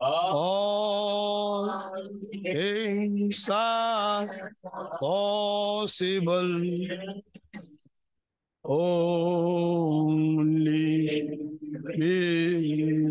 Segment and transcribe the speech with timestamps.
[0.00, 1.94] All
[2.42, 4.52] things are
[5.00, 6.60] possible.
[8.64, 9.76] Only
[11.96, 13.06] believe.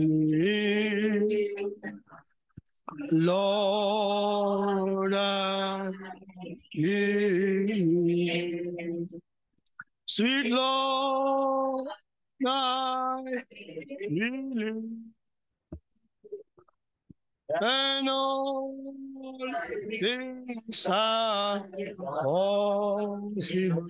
[3.11, 5.13] Lord,
[6.73, 9.09] need.
[10.05, 11.64] Sweet Lord,
[12.47, 13.43] I
[13.99, 14.83] believe.
[17.61, 18.75] And all
[19.99, 21.63] things are
[21.97, 23.87] possible.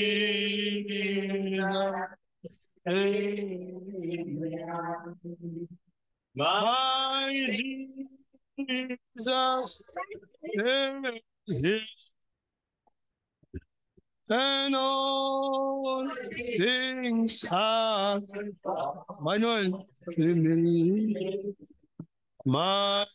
[6.36, 8.25] my Jesus,
[14.30, 16.10] and all
[16.58, 18.22] things are
[19.22, 19.86] Manuel,
[22.46, 23.06] my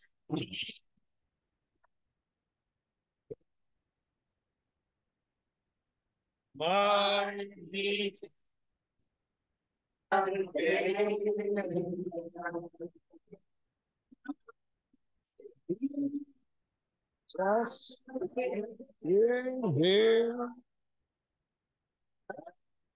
[6.54, 7.34] my
[17.36, 18.02] just
[19.02, 20.48] in here.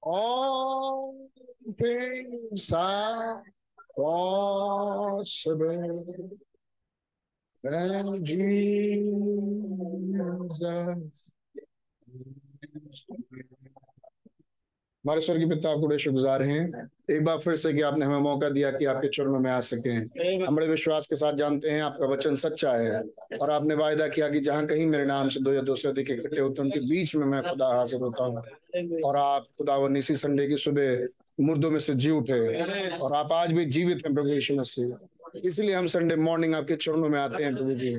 [0.02, 1.30] All
[1.78, 3.42] things are
[3.96, 5.26] possible.
[7.62, 8.52] And Jesus.
[15.04, 18.48] हमारे स्वर्गीय पिता आपको बड़े शुक्रगुजार हैं। एक बार फिर से कि आपने हमें मौका
[18.48, 19.90] दिया कि आपके चरणों में आ सके।
[20.44, 23.02] हम बड़े विश्वास के साथ जानते हैं आपका वचन सच्चा है
[23.40, 26.10] और आपने वायदा किया कि जहाँ कहीं मेरे नाम से दो या दो से अधिक
[26.10, 29.96] इकट्ठे होते हैं, उनके बीच में मैं खुदा हाजिर होता हूँ। और आप खुदा व
[29.96, 31.06] इसी संडे की सुबह
[31.40, 35.74] मुर्दों में से जी उठे और आप आज भी जीवित हैं प्रभु यीशु मसीह। इसलिए
[35.74, 37.94] हम संडे मॉर्निंग आपके चरणों में आते हैं प्रभु जी।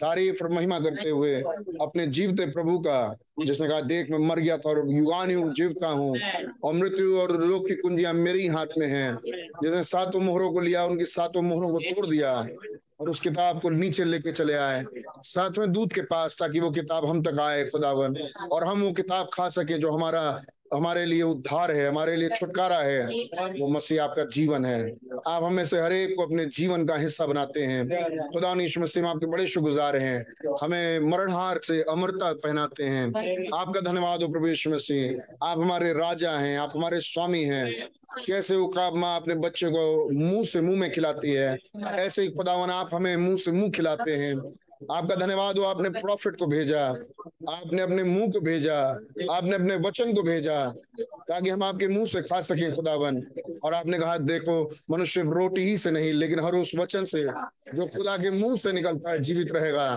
[0.00, 1.34] तारीफ़ और महिमा करते हुए
[1.80, 3.00] अपने जीवते प्रभु का
[3.46, 6.16] जिसने कहा, देख, मैं मर गया था और युगान हूँ, जीवता हूँ
[6.64, 9.12] और मृत्यु और लोक की कुंजियाँ मेरे ही हाथ में है।
[9.62, 12.32] जिसने सातों मोहरों को लिया, उनकी सातों मोहरों को तोड़ दिया
[13.00, 14.84] और उस किताब को नीचे लेके चले आए।
[15.22, 18.16] साथ में दूध के पास ताकि वो किताब हम तक आए, खुदावन,
[18.52, 20.40] और हम वो किताब खा सके जो हमारा
[20.74, 23.06] हमारे लिए उद्धार है, हमारे लिए छुटकारा है।
[23.60, 24.94] वो मसीह आपका जीवन है।
[25.28, 27.88] आप हमें से हर एक को अपने जीवन का हिस्सा बनाते हैं।
[28.32, 30.26] खुदा यीशु मसीह आपके बड़े शुक्रगुजार हैं।
[30.62, 33.06] हमें मरणहार से अमरता पहनाते हैं।
[33.54, 34.28] आपका धन्यवाद हो
[34.70, 37.88] मसीह। आप हमारे राजा हैं, आप हमारे स्वामी हैं।
[38.26, 42.70] कैसे उकाब माँ अपने बच्चे को मुँह से मुँह में खिलाती है, ऐसे ही खुदावन
[42.70, 44.36] आप हमें मुँह से मुँह खिलाते हैं।
[44.80, 46.84] आपका धन्यवाद हो आपने प्रॉफिट को भेजा
[47.50, 48.76] आपने अपने मुँह को भेजा
[49.30, 50.64] आपने अपने वचन को भेजा
[51.00, 53.22] ताकि हम आपके मुँह से खा सके खुदावन।
[53.64, 57.22] और आपने कहा देखो मनुष्य रोटी ही से नहीं लेकिन हर उस वचन से
[57.74, 59.94] जो खुदा के मुँह से निकलता है जीवित रहेगा।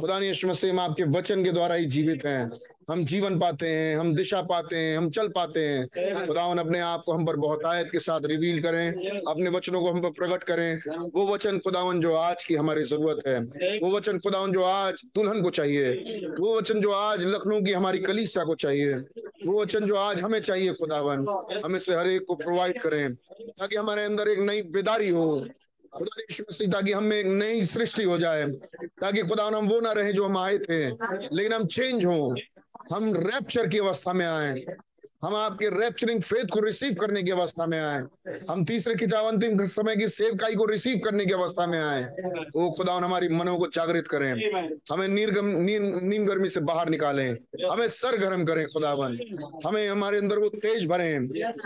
[0.00, 2.50] खुदा ने यशु मसीह आपके वचन के द्वारा ही जीवित हैं।
[2.88, 7.02] हम जीवन पाते हैं, हम दिशा पाते हैं, हम चल पाते हैं। खुदावन अपने आप
[7.06, 10.42] को हम पर बहुत आयत के साथ रिवील करें, अपने वचनों को हम पर प्रकट
[10.42, 13.40] करें। वो वचन खुदावन जो आज की हमारी ज़रूरत है,
[13.78, 15.92] वो वचन खुदावन जो आज दुल्हन को चाहिए,
[16.38, 18.94] वो वचन जो आज लखनऊ की हमारी कलीसिया को चाहिए,
[19.46, 21.26] वो वचन जो आज हमें चाहिए खुदावन,
[21.64, 25.46] हम इसे हर एक को प्रोवाइड करें, ताकि हमारे अंदर एक नई बेदारी हो।
[25.92, 28.46] खुदा मसीह, ताकि हम एक नई सृष्टि हो जाए,
[29.00, 30.86] ताकि खुदा हम वो ना रहे जो हम आए थे,
[31.36, 32.34] लेकिन हम चेंज हों।
[32.92, 34.64] हम रैप्चर की अवस्था में आए
[35.26, 38.02] हम आपके रैप्चरिंग फेथ को रिसीव करने की अवस्था में आए।
[38.50, 42.02] हम तीसरे किताब अंतिम समय की सेवकाई को रिसीव करने की अवस्था में आए।
[42.56, 44.30] वो खुदा हमारी मनों को जागृत करें।
[44.92, 47.36] हमें नीरगम नींद गर्मी से बाहर निकालें।
[47.70, 49.18] हमें सर गर्म करें खुदावन।
[49.66, 51.08] हमें हमारे अंदर वो तेज भरे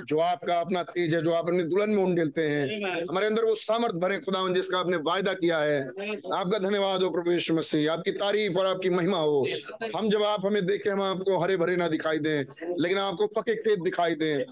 [0.04, 3.54] जो आपका अपना तेज है जो आप अपने दुल्हन में उंडेलते हैं। हमारे अंदर वो
[3.56, 8.12] सामर्थ भरे खुदावन जिसका आपने वायदा किया है। आपका धन्यवाद हो प्रभु यीशु मसीह। आपकी
[8.16, 9.46] तारीफ़ और आपकी महिमा हो।
[9.96, 12.40] हम जब आप हमें देखें हम आपको हरे भरे ना दिखाई दें
[12.78, 14.44] लेकिन आपको पके खेत दिखाई दें।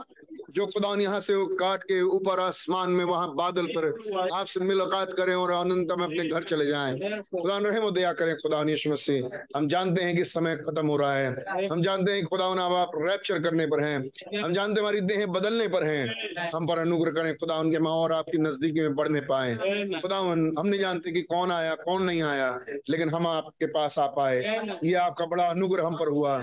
[0.54, 3.86] जो खुदा यहाँ से काट के ऊपर आसमान में वहाँ बादल पर
[4.34, 8.62] आपसे मुलाकात करें और अनंत में अपने घर चले जाएँ। खुदा रहम दया करें, खुदा
[8.92, 12.92] मसीह। हम जानते हैं कि समय खत्म हो रहा है। हम जानते हैं खुदा आप
[12.96, 13.98] रैप्चर करने पर हैं।
[14.42, 18.12] हम जानते हमारी देह बदलने पर हैं। हम पर अनुग्रह करें, खुदा उनके माँ और
[18.12, 19.54] आपकी नजदीकी में बढ़ने पाए।
[20.00, 22.58] खुदा हम नहीं जानते कि कौन आया, कौन नहीं आया,
[22.90, 24.42] लेकिन हम आपके पास आ पाए।
[24.84, 26.38] ये आपका बड़ा अनुग्रह हम पर हुआ।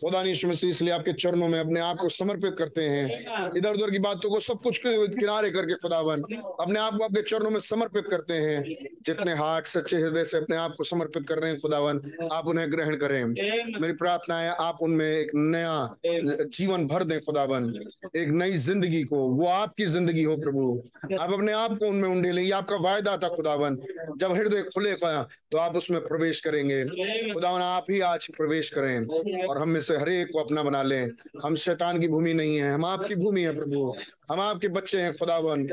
[0.00, 3.90] खुदा यीशु मसीह इसलिए आपके चरणों में अपने आप को समर्पित करते हैं। इधर उधर
[3.90, 8.06] की बातों को सब कुछ किनारे करके खुदावन अपने आप को आपके चरणों में समर्पित
[8.10, 8.62] करते हैं।
[9.06, 12.00] जितने हार्ट सच्चे हृदय से अपने आप को समर्पित कर रहे हैं खुदावन
[12.32, 17.72] आप उन्हें ग्रहण करें। मेरी प्रार्थना है आप उनमें एक नया जीवन भर दें खुदावन
[18.16, 22.32] एक नई ज़िंदगी को वो आपकी ज़िंदगी हो प्रभु। आप अपने आप को उनमें उंडे
[22.32, 23.76] लें आपका वायदा था खुदावन
[24.18, 26.84] जब हृदय खुलेगा तो आप उसमें प्रवेश करेंगे।
[27.32, 30.82] खुदावन आप ही आज प्रवेश करें और हम में से हर एक को अपना बना
[30.82, 31.08] लें।
[31.44, 33.94] हम शैतान की भूमि नहीं है हम आपकी भूमि है प्रभु।
[34.30, 35.66] हम आपके बच्चे हैं खुदावन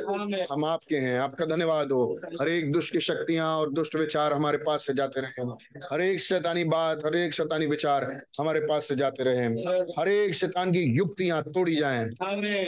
[0.51, 2.03] हम आपके हैं। आपका धन्यवाद हो।
[2.41, 5.41] हर एक दुष्ट की शक्तियाँ और दुष्ट विचार हमारे पास से जाते रहे।
[5.93, 8.03] हर एक शैतानी बात हर एक शैतानी विचार
[8.39, 9.45] हमारे पास से जाते रहे।
[9.99, 12.03] हर एक शैतान की युक्तियाँ तोड़ी जाए।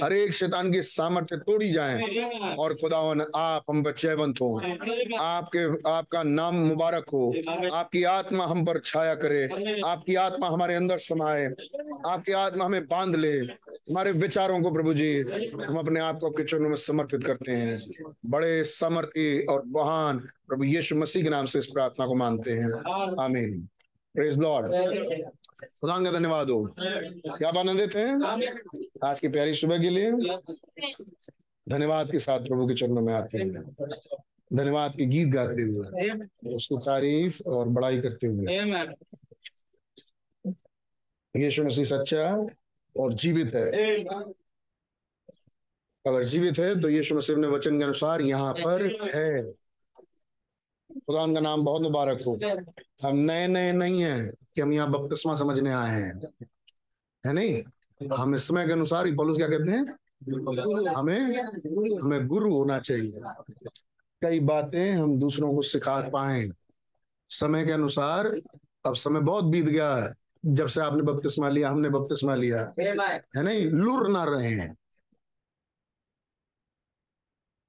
[0.04, 4.56] हर एक शैतान की सामर्थ्य तोड़ी जाएँ। और खुदावन, आप हम पर जयवंत हो।
[5.20, 7.34] आपके, आपका नाम मुबारक हो।
[7.74, 9.44] आपकी आत्मा हम पर छाया करे।
[9.86, 11.46] आपकी आत्मा हमारे अंदर समाये
[12.08, 13.38] आपकी आत्मा हमें बाँध ले।
[13.90, 15.20] हमारे विचारों को प्रभु जी
[15.62, 17.80] हम अपने आप को आपके चरणों में समर्पित करते हैं।
[18.26, 22.72] बड़े समर्थी और महान प्रभु यीशु मसीह के नाम से इस प्रार्थना को मानते हैं।
[23.24, 23.68] आमीन।
[24.16, 24.68] प्रेज लॉर्ड
[25.82, 28.14] खुदा का धन्यवाद हो। क्या आनंदित हैं?
[29.06, 30.12] आज की प्यारी सुबह के लिए।
[31.68, 33.52] धन्यवाद के साथ प्रभु के चरणों में आते हैं
[34.54, 38.46] धन्यवाद के गीत गाते हुए। उसको तारीफ़ और बड़ाई करते हुए।
[41.36, 42.46] यीशु मसीह सच्चा
[43.00, 43.70] और जीवित है।
[46.06, 48.86] अगर जीवित है तो यीशु मसीह ने वचन के अनुसार यहाँ पर
[49.16, 49.52] है।
[51.06, 52.40] खुदा का नाम बहुत मुबारक हो।
[53.08, 56.22] हम नए नए नहीं है कि हम यहाँ बपतिस्मा समझने आए हैं।
[57.26, 57.64] है नहीं?
[58.18, 59.86] हम इस समय के अनुसार पॉलुस क्या कहते हैं?
[60.96, 61.38] हमें
[62.04, 63.22] हमें गुरु होना चाहिए।
[64.22, 66.50] कई बातें हम दूसरों को सिखा पाए।
[67.30, 68.28] समय के अनुसार
[68.86, 70.14] अब समय बहुत बीत गया है।
[70.48, 73.66] जब से आपने बपतिस्मा लिया हमने बपतिस्मा लिया। है नहीं?
[73.66, 74.76] लुर ना रहे। हैं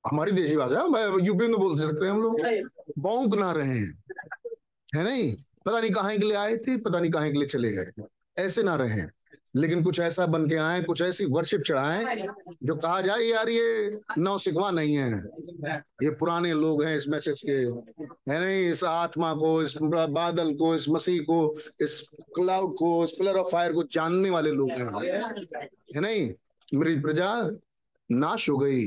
[0.06, 0.82] हमारी देशी भाषा
[1.20, 2.40] यूपी में बोल सकते हैं हम लोग।
[2.98, 4.04] बौक ना रहे। हैं
[4.96, 5.36] है नहीं?
[5.66, 7.90] पता नहीं कहाँ के लिए आए थे पता नहीं कहाँ के लिए चले गए।
[8.38, 9.17] ऐसे ना रहे।
[9.58, 12.26] लेकिन कुछ ऐसा बन के आए, कुछ ऐसी वर्शिप चढ़ाए,
[12.64, 15.22] जो कहा जाए, यार, ये नौ सिखवा नहीं है।
[16.02, 17.52] ये पुराने लोग हैं इस मैसेज के।
[18.32, 19.78] है नहीं, इस आत्मा को, इस
[20.10, 24.50] बादल को, इस मसीह को, इस क्लाउड को, इस पिलर ऑफ़ फायर को जानने वाले
[24.52, 24.86] लोग हैं।
[25.94, 26.32] है नहीं?
[26.74, 27.50] मेरी प्रजा,
[28.12, 28.84] नाश हो गई,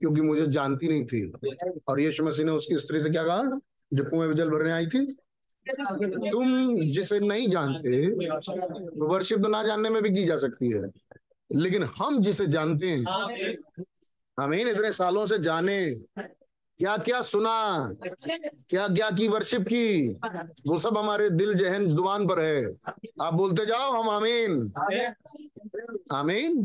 [0.00, 1.32] क्योंकि मुझे जानती नहीं थी।
[1.88, 3.60] और यीशु मसीह ने उसकी स्त्री से क्या कहा?
[3.94, 5.16] जो कुएँ जल भरने आई थी
[5.68, 8.06] तुम जिसे नहीं जानते
[9.06, 10.82] वर्शिप तो ना जानने में भी की जा सकती है।
[11.50, 13.04] लेकिन हम जिसे जानते हैं
[14.38, 15.78] हमें इतने सालों से जाने
[16.78, 20.08] क्या क्या सुना क्या क्या की वर्शिप की,
[20.66, 22.64] वो सब हमारे दिल, जहन, ज़ुबान पर है।
[23.22, 24.72] आप बोलते जाओ, हम आमीन।
[26.12, 26.64] आमीन?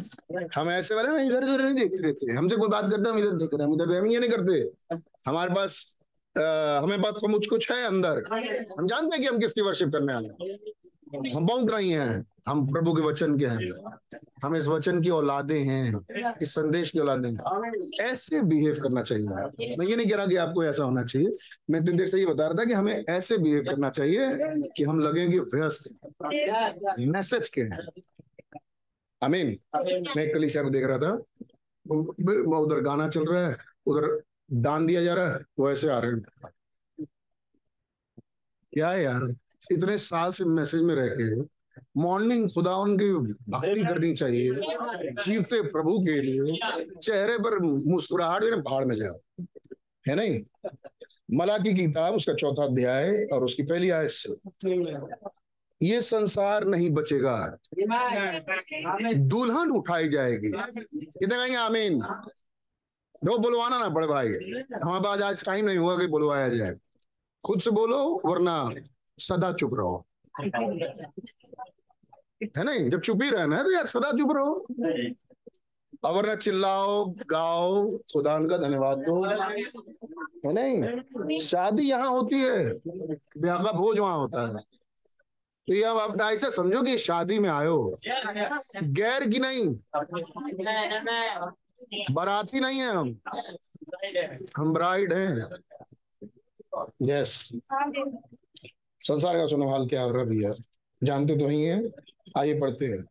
[0.56, 3.50] हम ऐसे वाले इधर उधर नहीं देखते रहते हमसे कोई बात करते हम इधर देख
[3.54, 4.98] रहे हम इधर हम ये नहीं करते।
[5.28, 5.97] हमारे पास
[6.84, 8.24] हमें बात को मुझ कुछ है अंदर?
[8.80, 10.54] हम जानते हैं कि हम किसकी वर्शिप करने वाले
[11.36, 15.60] हम बहुत रही हैं। हम प्रभु के वचन के हैं। हम इस वचन की औलादे
[15.60, 20.28] हैं। इस संदेश की औलादे हैं। ऐसे बिहेव करना चाहिए। मैं ये नहीं कह रहा
[20.28, 21.36] कि आपको ऐसा होना चाहिए।
[21.70, 24.28] मैं इतनी देर से ये बता रहा था कि हमें ऐसे बिहेव करना चाहिए
[24.78, 25.90] कि हम लगेंगे व्यस्त।
[27.00, 28.02] मैसेज के हैं।
[29.22, 29.58] अमीन
[30.18, 31.12] मैं कलिशा को देख रहा था।
[32.60, 34.22] उधर गाना चल रहा है। उधर
[34.54, 36.22] दान दिया जा रहा है वो ऐसे आ रहे हैं।
[38.74, 39.36] क्या है यार?
[39.72, 41.58] इतने साल से मैसेज में रह के
[41.98, 43.12] मॉर्निंग खुदा उनकी
[43.52, 44.52] भक्ति करनी चाहिए।
[45.26, 46.60] जीवते प्रभु के लिए।
[46.96, 47.60] चेहरे पर
[47.92, 49.20] मुस्कुराहट भी भाड़ में जाओ।
[50.08, 50.42] है नहीं?
[51.38, 54.36] मलाकी की किताब उसका चौथा अध्याय और उसकी पहली आयत से।
[55.82, 57.58] ये संसार नहीं बचेगा।
[59.14, 60.52] दुल्हन उठाई जाएगी।
[61.00, 62.02] कितने कहेंगे आमीन?
[63.24, 66.76] दो बुलवाना ना बड़े भाई। हमारे पास आज टाइम नहीं हुआ कि बुलवाया जाए।
[67.46, 68.70] खुद से बोलो, वरना
[69.20, 70.06] सदा चुप रहो।
[72.58, 72.90] है नहीं?
[72.90, 74.68] जब चुप ही रहना है तो यार सदा चुप रहो।
[76.04, 79.24] और वरना चिल्लाओ, गाओ खुदा का धन्यवाद दो।
[80.46, 81.38] है नहीं?
[81.38, 82.74] शादी यहाँ होती है,
[83.42, 84.56] ब्याह का भोज वहाँ होता है।
[85.68, 88.00] तो ये आप ऐसा समझो कि शादी में आयो।
[88.84, 89.76] गैर की नहीं
[92.12, 93.20] बराती नहीं है हम।
[94.58, 95.46] हम ब्राइड हैं।
[97.02, 97.50] यस
[99.00, 100.54] संसार का सुनो हाल क्या हो रहा भैया?
[101.04, 101.90] जानते तो ही है
[102.38, 103.04] आइए पढ़ते हैं।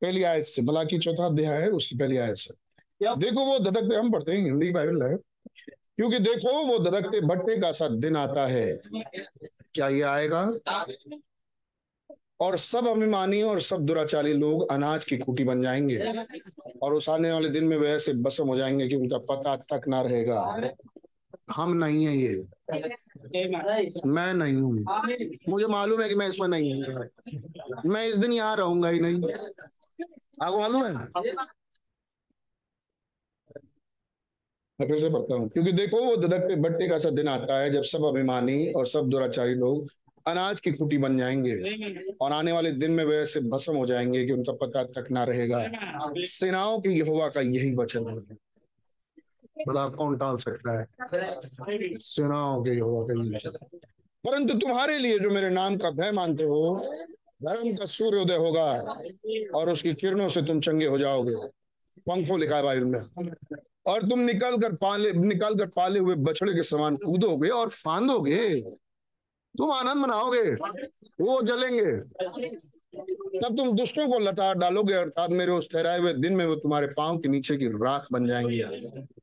[0.00, 2.54] पहली आयत से भला की चौथा अध्याय है, उसकी पहली आयत से।
[3.16, 5.18] देखो वो ददकते, हम पढ़ते हैं, हिंदी बाइबल है।
[5.96, 8.80] क्योंकि देखो वो ददकते भट्टे का सा दिन आता है।
[9.74, 10.52] क्या ये आएगा?
[12.40, 15.98] और सब अभिमानी और सब दुराचारी लोग अनाज की खूटी बन जाएँगे।
[16.82, 19.88] और उस आने वाले दिन में वे ऐसे बसम हो जाएँगे कि उनका पता तक
[19.88, 20.70] ना रहेगा।
[21.52, 22.46] हम नहीं है ये।
[24.06, 24.84] मैं नहीं हूँ।
[25.48, 27.08] मुझे मालूम है कि मैं इसमें नहीं हूँ।
[27.86, 29.32] मैं इस दिन यहाँ रहूँगा ही नहीं।
[30.42, 30.92] आपको मालूम है?
[34.80, 37.58] मैं फिर से पढ़ता हूँ। क्योंकि देखो, वो ददक पे बट्टे का सा दिन आता
[37.60, 39.88] है जब सब अभिमानी और सब दुराचारी लोग
[40.30, 41.54] अनाज की खूटी बन जाएँगे।
[42.20, 45.24] और आने वाले दिन में वे ऐसे भस्म हो जाएँगे कि उनका पता तक ना
[45.24, 45.64] रहेगा।
[46.16, 48.36] सेनाओं की यहोवा का यही वचन है।
[49.66, 50.86] बड़ा कौन टाल सकता है?
[51.98, 53.50] सेनाओं के यहोवा का यही वचन
[54.24, 56.60] परंतु तुम्हारे लिए जो मेरे नाम का भय मानते हो
[57.44, 58.64] धर्म का सूर्योदय होगा
[59.54, 61.34] और उसकी किरणों से तुम चंगे हो जाओगे।
[62.06, 63.26] पंखों लिखा है बाइबल में।
[63.86, 68.48] और तुम निकल कर पाले निकल कर पाले हुए बछड़े के समान कूदोगे और फांदोगे।
[69.58, 70.50] तुम आनंद मनाओगे,
[71.20, 71.92] वो जलेंगे।
[73.40, 76.86] तब तुम दुष्टों को लटा डालोगे, अर्थात मेरे उस ठहराए हुए दिन में वो तुम्हारे
[76.86, 78.64] पाँव के नीचे की राख बन जाएँगे।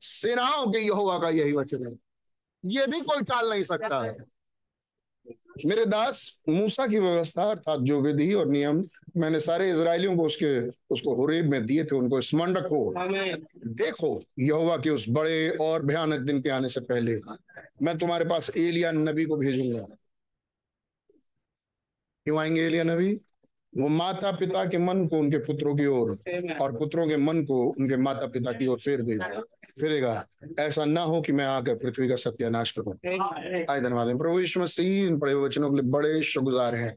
[0.00, 1.92] सेनाओं के यहोवा का यही वचन है।
[2.64, 4.16] ये भी कोई टाल नहीं सकता। है
[5.66, 10.68] मेरे दास, मूसा की व्यवस्था, अर्थात जो विधि और नियम मैंने सारे इसराइलियों को उसके,
[10.68, 12.94] उसको हुरेब में दिए थे, उनको स्मरण रखो।
[13.66, 17.16] देखो यहोवा के उस बड़े और भयानक दिन के आने से पहले
[17.82, 19.84] मैं तुम्हारे पास एलिया नबी को भेजूँगा।
[22.26, 23.20] क्यों आएँगे एलिया नबी
[23.78, 26.10] वो माता पिता के मन को उनके पुत्रों की ओर
[26.60, 29.42] और पुत्रों के मन को उनके माता पिता की ओर फेर देगा।
[29.80, 30.26] फिरेगा।
[30.60, 32.94] ऐसा ना हो कि मैं आकर पृथ्वी का सत्यानाश करूँ।
[33.70, 36.96] आए धन्यवाद प्रभु यीशु मसीह इन बड़े वचनों के लिए बड़े शुक्रगुजार हैं।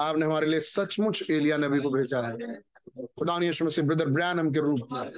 [0.00, 2.54] आपने हमारे लिए सचमुच एलिया नबी को भेजा है।
[3.18, 5.10] खुदा यीशु मसीह ब्रदर ब्रैनम के रूप में।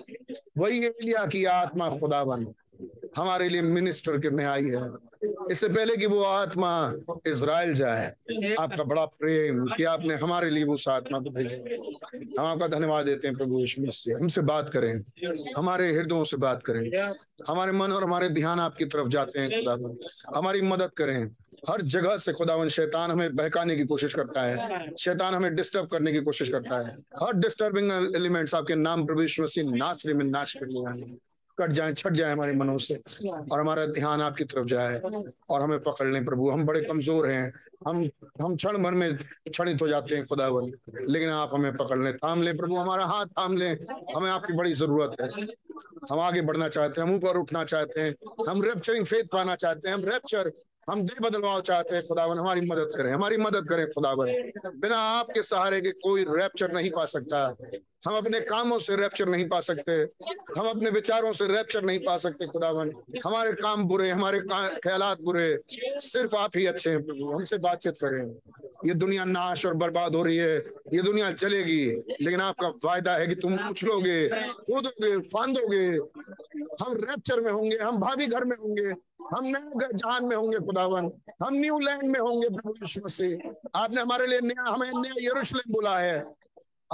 [0.59, 2.47] वही एलिया की आत्मा खुदा बन
[3.17, 4.89] हमारे लिए मिनिस्टर करने आई है।
[5.51, 6.71] इससे पहले कि वो आत्मा
[7.27, 8.07] इज़राइल जाए,
[8.59, 11.57] आपका बड़ा प्रेम कि आपने हमारे लिए उस आत्मा को भेजा।
[12.41, 14.93] हम आपका धन्यवाद देते हैं प्रभु यीशु मसीह। हमसे बात करें,
[15.57, 16.91] हमारे हृदयों से बात करें।
[17.49, 21.31] हमारे मन और हमारे ध्यान आपकी तरफ़ जाते हैं, खुदा हमारी मदद करें।
[21.69, 26.13] हर जगह से खुदावन, शैतान हमें बहकाने की कोशिश करता है। शैतान हमें डिस्टर्ब करने
[26.13, 26.91] की कोशिश करता है।
[27.23, 31.17] हर डिस्टर्बिंग एलिमेंट्स आपके नाम प्रभु यीशु मसीह नासरे में नाश कर लिया है।
[31.59, 35.01] कट जाए छट जाए हमारे मनों से और हमारा ध्यान आपकी तरफ़ जाए
[35.51, 37.53] और हमें पकड़ लें प्रभु। हम बड़े कमज़ोर हैं।
[37.87, 38.09] हम
[38.43, 40.73] हम क्षण भर में क्षणित हो जाते हैं खुदावन
[41.09, 43.77] लेकिन आप हमें पकड़ लें थाम लें प्रभु हमारा हाथ थाम लें।
[44.15, 45.47] हमें आपकी बड़ी ज़रूरत है।
[46.11, 48.15] हम आगे बढ़ना चाहते हैं हम ऊपर उठना चाहते हैं।
[48.49, 50.51] हम रेपचरिंग फेथ पाना चाहते हैं हम रेप्चर
[50.91, 54.27] हम दिल बदलवाओ चाहते हैं, खुदावन, हमारी मदद करें, हमारी मदद करें, खुदावन।
[54.77, 57.57] बिना आपके सहारे के कोई रैप्चर नहीं पा सकता।
[58.07, 59.93] हम अपने कामों से रैप्चर नहीं पा सकते।
[60.59, 62.93] हम अपने विचारों से रैप्चर नहीं पा सकते, खुदावन।
[63.27, 64.41] हमारे काम बुरे, हमारे
[64.79, 65.59] ख्याल बुरे।
[66.01, 68.35] सिर्फ़ आप ही अच्छे हैं हमसे बातचीत करें।
[68.87, 70.57] ये दुनिया नाश और बर्बाद हो रही है,
[70.93, 71.87] ये दुनिया चलेगी,
[72.21, 75.87] लेकिन आपका फ़ायदा है कि तुम उछलोगे कूदोगे, फांदोगे।
[76.83, 78.89] हम रैप्चर में होंगे, हम भाभी घर में होंगे,
[79.35, 81.11] हम नए जहान में होंगे, खुदावन।
[81.43, 85.99] हम न्यूलैंड में होंगे, प्रभु यीशु मसीह। आपने हमारे लिए नया, हमें नया यरूशलेम बोला
[85.99, 86.19] है।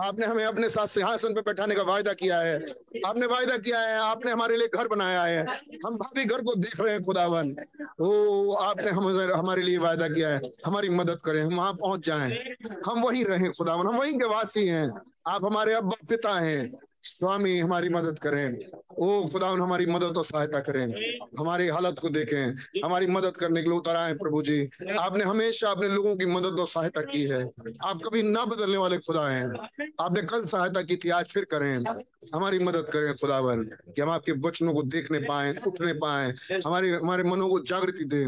[0.04, 2.70] आपने हमें अपने साथ सिंहासन पर बैठाने का वायदा किया है।
[3.06, 5.46] आपने वायदा किया है, आपने हमारे लिए घर बनाया है।
[5.86, 7.56] हम भाभी घर को देख रहे हैं, खुदावन।
[8.00, 12.56] ओ, आपने हम, हमारे लिए वायदा किया है। हमारी मदद करें, हम वहाँ पहुँच जाए।
[12.86, 17.58] हम वहीं रहें, खुदावन। हम वहीं के वासी हैं। आप हमारे अब्बा पिता हैं। स्वामी
[17.58, 18.58] हमारी मदद करें।
[18.98, 22.54] ओ खुदा हमारी मदद और सहायता करें। हमारी हालत को देखें।
[22.84, 26.60] हमारी मदद करने के लिए उतर आए प्रभु जी। आपने हमेशा अपने लोगों की मदद
[26.60, 27.44] और सहायता की है।
[27.84, 29.48] आप कभी ना बदलने वाले खुदा हैं।
[30.00, 31.84] आपने कल सहायता की थी, आज फिर करें।
[32.34, 36.34] हमारी मदद करें खुदावर कि हम आपके वचनों को देखने पाए, उठने पाए।
[36.66, 38.26] हमारे हमारे मनों को जागृति दें।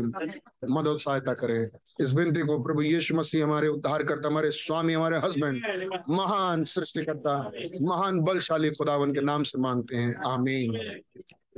[0.70, 5.18] मदद सहायता करें। इस विनती को प्रभु यीशु मसीह हमारे उद्धार करता हमारे स्वामी, हमारे
[5.18, 5.62] हस्बैंड,
[6.08, 7.52] महान सृष्टिकर्ता,
[7.82, 11.02] महान बलशाली खुदावन के नाम से मांगते हैं। आमीन।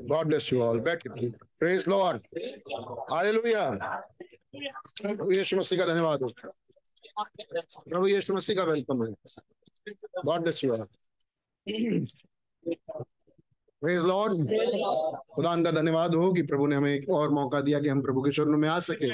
[0.00, 2.23] गॉड ब्लेस यू ऑल बैठ praise lord
[3.12, 3.64] hallelujah
[5.32, 6.28] Yeshu Masih का धन्यवाद। हो
[7.20, 9.12] प्रभु यीशु मसीह का वेलकम है।
[10.25, 10.87] God bless you all
[13.82, 14.32] praise lord
[15.34, 18.23] खुदा का धन्यवाद हो कि प्रभु ने हमें एक और मौका दिया कि हम प्रभु
[18.23, 19.11] के चरणों में आ सके।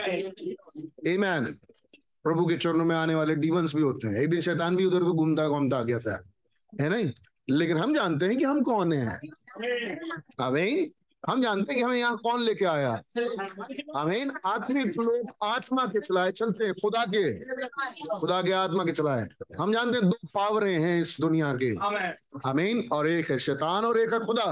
[1.14, 1.58] आमेन
[2.22, 5.00] प्रभु के चरणों में आने वाले डीवंस भी होते हैं। एक दिन शैतान भी उधर
[5.00, 6.22] को घूमता घूमता गया था।
[6.80, 7.10] है नहीं?
[7.50, 9.18] लेकिन हम जानते हैं कि हम कौन है।
[10.40, 10.90] अमीन
[11.28, 12.92] हम जानते हैं कि हमें यहाँ कौन लेके आया।
[13.96, 17.24] अमीन आत्मिक लोग आत्मा के चलाए। चलते हैं खुदा के।
[18.18, 19.26] खुदा के आत्मा के चलाए।
[19.60, 21.70] हम जानते हैं दो पावरे हैं इस दुनिया के।
[22.48, 24.48] अमीन और एक है शैतान और एक है खुदा।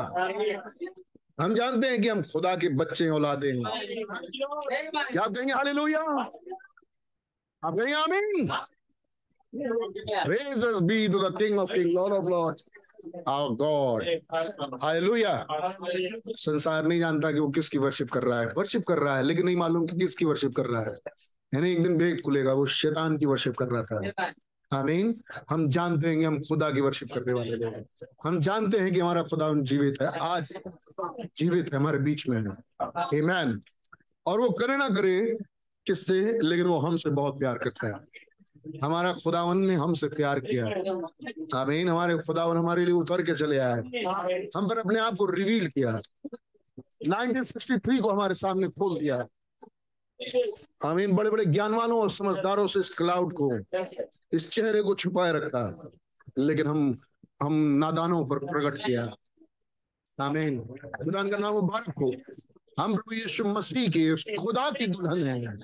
[1.41, 3.63] हम जानते हैं कि हम खुदा के बच्चे औलादे हैं।
[5.13, 5.95] क्या आप कहेंगे हाले
[7.63, 8.51] आप कहेंगे आमीन?
[10.27, 12.65] Praises be to the King of Kings, Lord of Lords,
[13.07, 14.01] our God.
[14.85, 15.39] Hallelujah.
[16.29, 19.47] संसार नहीं जानता कि वो किसकी वर्शिप कर रहा है। वर्शिप कर रहा है, लेकिन
[19.47, 20.95] नहीं मालूम कि किसकी वर्शिप कर रहा है।
[21.55, 24.33] यानी एक दिन भेद खुलेगा, वो शैतान की वर्शिप कर रहा था।
[24.73, 28.93] आमीन। हम जानते हैं कि हम खुदा की वर्शिप करने वाले लोग हम जानते हैं
[28.93, 30.53] कि हमारा खुदा जीवित है। आज
[31.37, 32.49] जीवित है, हमारे बीच में है।
[34.27, 35.39] और वो करे ना करे
[35.87, 38.28] किससे, लेकिन वो हमसे बहुत प्यार करता है।
[38.85, 40.67] हमारा खुदावन ने हमसे प्यार किया।
[41.61, 43.79] आमीन। हमारे खुदावन हमारे लिए उतर के चले आए।
[44.57, 46.01] हम पर अपने आप को रिवील किया।
[47.09, 49.27] 1963 को हमारे सामने खोल दिया।
[50.85, 53.59] आमीन। बड़े बड़े ज्ञानवानों और समझदारों से इस क्लाउड को,
[54.33, 55.91] इस चेहरे को छुपाए रखा।
[56.39, 56.99] लेकिन हम
[57.43, 59.15] हम नादानों पर प्रकट किया।
[60.21, 62.13] आमीन। खुदा का नाम मुबारक हो।
[62.83, 65.59] हम प्रभु यीशु मसीह के, खुदा की दुल्हन हैं।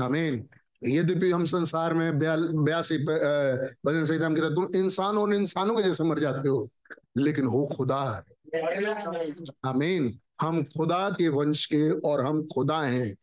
[0.00, 0.48] आमीन।
[0.82, 6.18] यद्यपि हम संसार में बयासी भजन संहिता में तुम इंसान और इंसानों के जैसे मर
[6.18, 6.68] जाते हो,
[7.18, 8.00] लेकिन हो खुदा
[9.64, 13.14] आमीन। हम खुदा के वंश के और हम खुदा हैं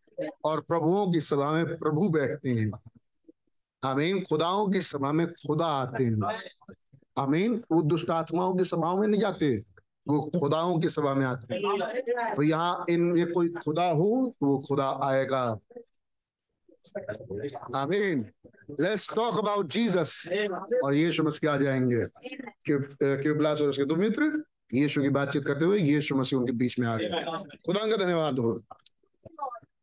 [0.46, 2.72] और प्रभुओं की सभा में प्रभु बैठते हैं।
[3.84, 6.40] आमीन। खुदाओं की सभा में खुदा आते हैं।
[7.18, 9.56] आमीन। वो दुष्ट आत्माओं की सभाओं में नहीं जाते,
[10.08, 14.48] वो खुदाओं की सभा में आते हैं। तो यहाँ इन, ये कोई खुदा हो तो
[14.48, 15.58] वो खुदा आएगा।
[17.76, 18.26] आमीन
[18.80, 20.24] लेट्स टॉक अबाउट जीसस
[20.84, 22.06] और यीशु मसीह आ जाएँगे।
[22.70, 23.86] क्यूबलास और उसके?
[23.86, 24.44] दो मित्र?
[24.74, 27.10] यीशु की बातचीत करते हुए यीशु मसीह उनके बीच में आ गए।
[27.66, 28.62] खुदा का धन्यवाद हो।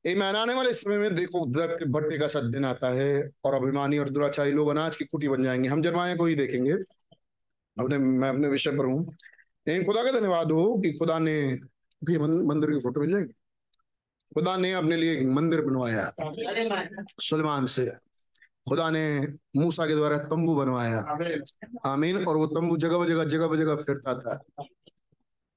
[0.06, 3.98] ईमान आने वाले समय में देखो दरख्त भट्टे का सद दिन आता है और अभिमानी
[3.98, 8.28] और दुराचारी लोग अनाज की कुटी बन जाएँगे। हम जरमाया को ही देखेंगे। अपने, मैं
[8.28, 9.14] अपने विषय पर हूँ।
[9.68, 11.58] लेकिन खुदा का धन्यवाद हो कि खुदा ने
[12.04, 13.32] भी मंदिर की फ़ोटो मिल जाएगी।
[14.34, 16.12] खुदा ने अपने लिए एक मंदिर बनवाया।
[17.20, 17.86] सुलेमान से।
[18.68, 20.98] खुदा ने मूसा के द्वारा तंबू बनवाया।
[21.86, 24.64] आमीन। और वो तंबू जगह जगह जगह जगह फिरता था।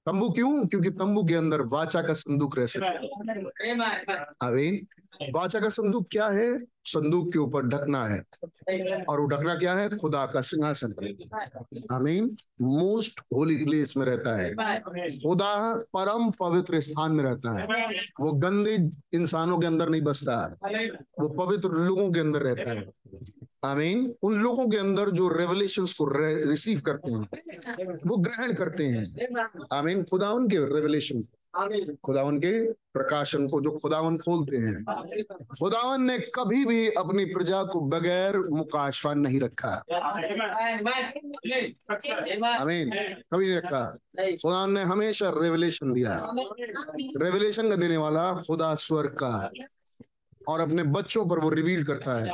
[0.07, 0.65] तंबू क्यों?
[0.65, 2.87] क्योंकि तंबू के अंदर वाचा का संदूक रह सकता
[4.47, 4.87] आमीन
[5.35, 6.59] वाचा का संदूक क्या है?
[6.85, 8.23] संदूक के ऊपर ढकना है।
[9.09, 9.97] और वो ढकना क्या है?
[9.97, 10.93] खुदा का सिंहासन।
[11.91, 14.53] आमीन मोस्ट होली प्लेस में रहता है।
[15.09, 17.65] खुदा परम पवित्र स्थान में रहता है।
[18.19, 20.57] वो गंदे इंसानों के अंदर नहीं बसता।
[21.19, 22.85] वो पवित्र लोगों के अंदर रहता है।
[23.67, 26.05] आमीन उन लोगों के अंदर जो रेवलेशन को
[26.49, 29.03] रिसीव करते हैं, वो ग्रहण करते हैं।
[29.73, 31.23] आमीन खुदा उनके रेवलेशन
[32.05, 34.83] खुदावन के प्रकाशन को जो खुदावन खोलते हैं।
[35.59, 39.73] खुदावन ने कभी भी अपनी प्रजा को बगैर मुकाशफा नहीं रखा।
[42.61, 42.89] अमीन
[43.33, 43.83] कभी नहीं रखा।
[44.19, 46.19] खुदावन ने हमेशा रेवलेशन दिया।
[47.23, 49.51] रेवलेशन का देने वाला खुदा स्वर्ग का।
[50.47, 52.27] और अपने बच्चों पर वो रिवील करता है।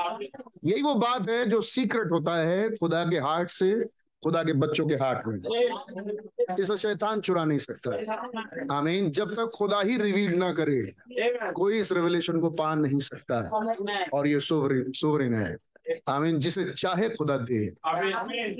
[0.63, 3.83] यही वो बात है जो सीक्रेट होता है खुदा के हार्ट से,
[4.23, 5.39] खुदा के बच्चों के हाथ में।
[6.59, 7.91] इसे शैतान चुरा नहीं सकता।
[8.75, 10.93] आमीन। जब तक खुदा ही रिवील ना करे,
[11.51, 13.49] कोई इस रेवलेशन को पा नहीं सकता।
[13.89, 15.57] है और ये सोवरिन सोवरिन है।
[16.09, 17.67] आमीन। जिसे चाहे खुदा दे,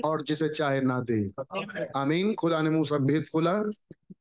[0.04, 1.30] और जिसे चाहे ना दे।
[1.96, 3.62] आमीन। खुदा ने मुँह सब भेद खोला।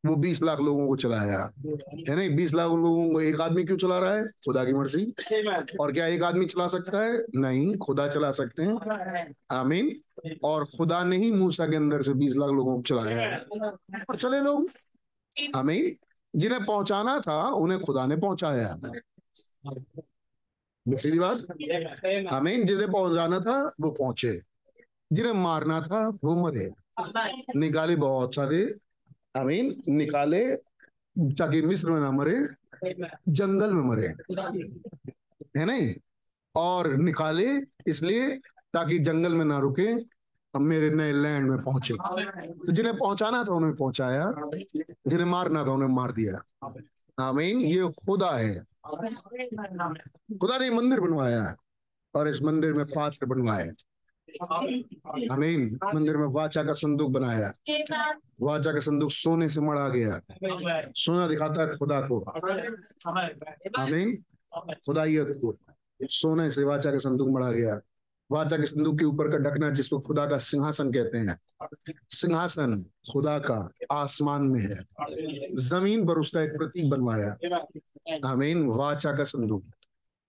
[0.06, 2.36] वो बीस लाख लोगों को चलाया है। नहीं?
[2.36, 4.26] बीस लाख लोगों को एक आदमी क्यों चला रहा है?
[4.26, 5.14] खुदा की मर्ज़ी।
[5.80, 7.26] और क्या एक आदमी चला सकता है?
[7.36, 10.02] नहीं, खुदा चला सकते हैं। आमीन।
[10.44, 13.38] और खुदा ने ही मूसा के अंदर से बीस लाख लोगों को चलाया है।
[14.10, 14.70] और चले लोग।
[15.56, 15.96] आमीन।
[16.36, 18.80] जिन्हें पहुंचाना था, उन्हें खुदा ने पहुँचाया
[20.88, 21.38] दूसरी बात।
[22.34, 24.42] आमीन। जिन्हें पहुंचाना था, वो पहुँचे।
[25.14, 26.72] जिन्हें मारना था, वो मरे।
[27.56, 28.76] निकाले बहुत सारे।
[29.36, 30.56] अमीन, निकाले
[31.20, 32.48] ताकि मिस्र में ना मरे,
[33.30, 34.08] जंगल में मरे।
[35.58, 35.96] है नहीं?
[36.56, 38.38] और निकाले, इसलिए
[38.74, 39.94] ताकि जंगल में ना रुके,
[40.56, 44.34] अब मेरे नए लैंड में पहुँचे। तो जिन्हें पहुंचाना था, उन्हें पहुँचाया।
[45.08, 46.44] जिन्हें मारना था, उन्हें मार दिया।
[47.20, 48.64] आमीन ये खुदा है।
[50.40, 51.56] खुदा ने मंदिर बनवाया
[52.16, 53.72] और इस मंदिर में पात्र बनवाए।
[54.42, 57.54] अमीन मंदिर में वाचा का संदूक बनाया।
[58.42, 60.22] वाचा का संदूक सोने से मड़ा गया।
[60.96, 62.20] सोना दिखाता है खुदा को।
[63.80, 64.24] अमीन
[64.86, 65.58] खुदाइत को
[66.02, 67.80] सोने से वाचा का संदूक मड़ा गया।
[68.32, 71.40] वाचा के संदूक के ऊपर का ढकना, जिसको खुदा का सिंहासन कहते हैं।
[72.10, 72.78] सिंहासन
[73.14, 74.86] खुदा का आसमान में है।
[75.56, 77.38] ज़मीन पर उसका एक प्रतीक बनवाया।
[78.26, 79.64] आमीन वाचा का संदूक।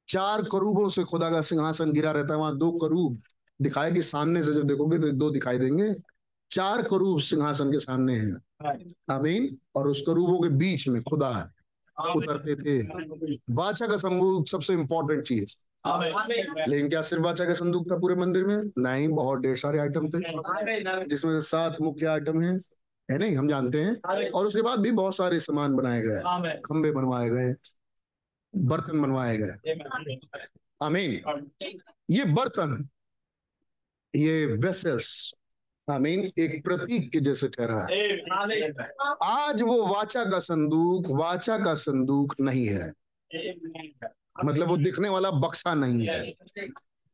[0.08, 3.22] चार करूबों से खुदा का सिंहासन गिरा रहता है। वहाँ दो करूब
[3.62, 5.94] दिखाए कि सामने से जब देखोगे तो दो दिखाई देंगे।
[6.50, 8.34] चार करूब सिंहासन के सामने हैं।
[9.10, 11.52] अमीन और उस करूबों के बीच में खुदा
[12.16, 12.82] उतरते थे।
[13.50, 15.56] बादशाह का संबूल सबसे इंपॉर्टेंट चीज़।
[16.68, 18.70] लेकिन क्या सिर्फ़ वाचा का संदूक था पूरे मंदिर में?
[18.78, 20.18] नहीं बहुत ढेर सारे आइटम थे।
[21.06, 22.58] जिसमें सात मुख्य आइटम हैं।
[23.10, 23.36] है नहीं?
[23.36, 26.20] हम जानते हैं। और उसके बाद भी बहुत सारे सामान बनाए गए।
[26.60, 27.54] खंबे बनवाए गए।
[28.56, 29.74] बर्तन बनवाए गए।
[30.82, 31.20] अमीन
[32.10, 32.88] ये बर्तन
[34.16, 35.34] ये वेसल्स
[35.90, 38.12] आमीन एक प्रतीक के जैसे ठहरा है।
[39.22, 42.92] आज वो वाचा का संदूक, वाचा का संदूक नहीं है।
[44.44, 46.34] मतलब वो दिखने वाला बक्सा नहीं है।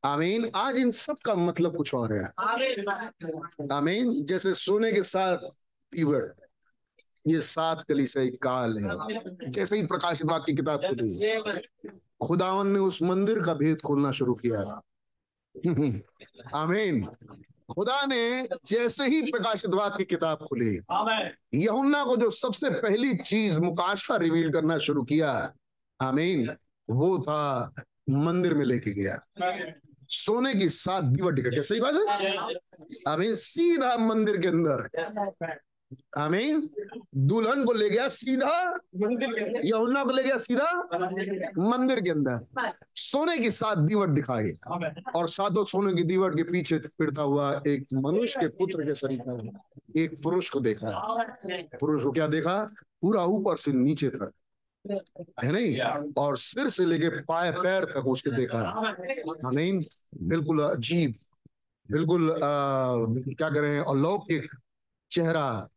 [0.04, 2.24] आमीन आज इन सब का मतलब कुछ और है।
[3.72, 5.36] आमीन जैसे सोने के साथ
[5.92, 6.34] तीवर
[7.26, 13.02] ये सात कली से काल है। जैसे ही प्रकाशित वाक्य किताब खुली खुदावन ने उस
[13.02, 14.80] मंदिर का भेद खोलना शुरू किया
[16.54, 17.04] आमीन।
[17.70, 20.78] खुदा ने जैसे ही प्रकाशित वाक्य की किताब खुली
[21.54, 25.54] यहुन्ना को जो सबसे पहली चीज़ मुकाशफा रिवील करना शुरू किया
[26.00, 26.56] आमीन
[26.90, 27.72] वो था
[28.10, 29.18] मंदिर में लेके गया।
[30.08, 32.18] सोने की सात दीवार टिका सही बात है?
[33.08, 34.88] आमीन सीधा मंदिर के अंदर।
[36.18, 36.68] आमीन।
[37.16, 38.52] दुल्हन को ले गया सीधा,
[39.64, 40.72] यहुन्ना को ले गया सीधा
[41.58, 44.52] मंदिर के अंदर। सोने की सात दीवट दिखाई।
[45.14, 49.22] और सातों सोने की दीवट के पीछे फिरता हुआ एक मनुष्य के पुत्र के शरीर
[49.26, 49.50] में
[49.96, 50.90] एक पुरुष को देखा।
[51.80, 52.64] पुरुष को क्या देखा?
[53.02, 54.32] पूरा ऊपर से नीचे तक।
[55.44, 56.12] है नहीं?
[56.18, 58.60] और सिर से लेके पाए पैर तक उसके देखा।
[59.50, 59.80] नहीं
[60.28, 61.14] बिल्कुल अजीब,
[61.90, 64.50] बिल्कुल क्या करें अलौकिक
[65.10, 65.68] चेहरा।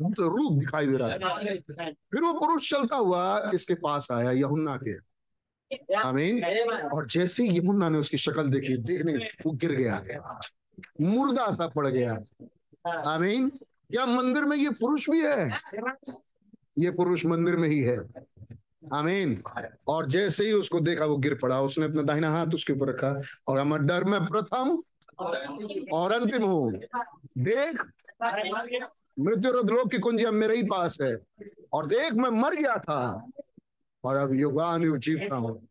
[0.00, 1.18] रूप दिखाई दे रहा है
[1.92, 5.12] फिर वो पुरुष चलता हुआ इसके पास आया यमुना के।
[5.94, 6.44] आमीन।
[6.94, 10.04] और जैसे यमुना ने उसकी शक्ल देखी, देखने वो गिर गया।
[11.00, 12.12] मुर्दा सा पड़ गया।
[13.06, 15.50] आमीन। क्या मंदिर में ये पुरुष भी है?
[16.78, 17.98] ये पुरुष मंदिर में ही है।
[18.94, 19.42] आमीन।
[19.88, 23.22] और जैसे ही उसको देखा, वो गिर पड़ा। उसने अपना दाहिना हाथ उसके ऊपर रखा।
[23.48, 24.82] और हमारे डर में प्रथम
[25.92, 26.72] और अंतिम हूँ।
[27.38, 27.82] देख।
[29.20, 31.16] मृत्यु लोक की कुंजी अब मेरे ही पास है।
[31.72, 33.26] और देख, मैं मर गया था।
[34.04, 35.68] और अब युगान युग जीवता हूँ।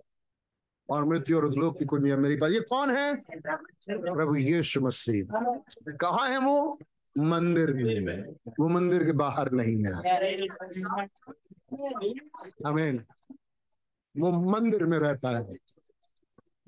[0.89, 3.15] और मृत्यु और लोक की कुंजी मेरे पास। ये कौन है?
[3.89, 5.25] प्रभु यीशु मसीह।
[5.95, 6.79] कहा है वो?
[7.17, 9.93] मंदिर में। वो मंदिर के बाहर नहीं है।
[12.65, 13.05] अमीन
[14.17, 15.55] वो मंदिर में रहता है।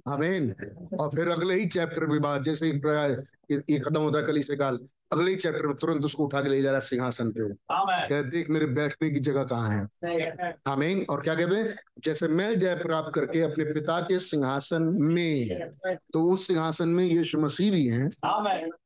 [0.08, 0.56] अमीन
[1.00, 4.88] और फिर अगले ही चैप्टर के बाद जैसे ही खत्म होता है, कली से काल।
[5.14, 8.22] अगले ही चैप्टर में तुरंत उसको उठा के ले जा रहा है सिंहासन पे कहते
[8.30, 10.56] देख मेरे बैठने की जगह कहाँ है?
[10.68, 11.76] हमें और क्या कहते हैं?
[12.04, 15.70] जैसे मैं जय प्राप्त करके अपने पिता के सिंहासन में
[16.14, 18.10] तो उस सिंहासन में यीशु मसीह भी हैं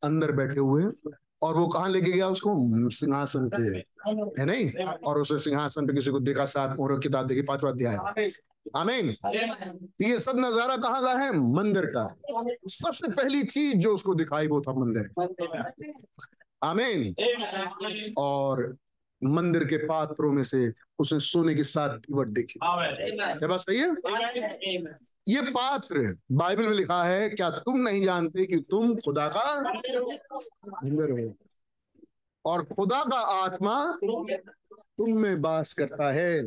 [0.03, 0.83] अंदर बैठे हुए।
[1.41, 2.89] और वो कहाँ लेके गया उसको?
[2.89, 3.63] सिंहासन पे।
[4.41, 4.85] है नहीं?
[4.85, 8.29] और उसे सिंहासन पे किसी को देखा सात और किताब देखी पांचवा अध्याय।
[8.75, 9.09] आमीन।
[10.01, 11.31] ये सब नज़ारा कहाँ का है?
[11.53, 12.15] मंदिर का।
[12.67, 15.09] सबसे पहली चीज़ जो उसको दिखाई वो था मंदिर।
[16.63, 17.15] आमीन।
[18.17, 18.77] और
[19.23, 23.89] मंदिर के पात्रों में से उसने सोने के साथ दीवट देखी। क्या बात सही है?
[25.27, 31.11] ये पात्र बाइबल में लिखा है क्या तुम नहीं जानते कि तुम खुदा का मंदिर
[31.11, 31.33] हो?
[32.45, 33.97] और खुदा का आत्मा
[34.73, 36.41] तुम में बास करता है।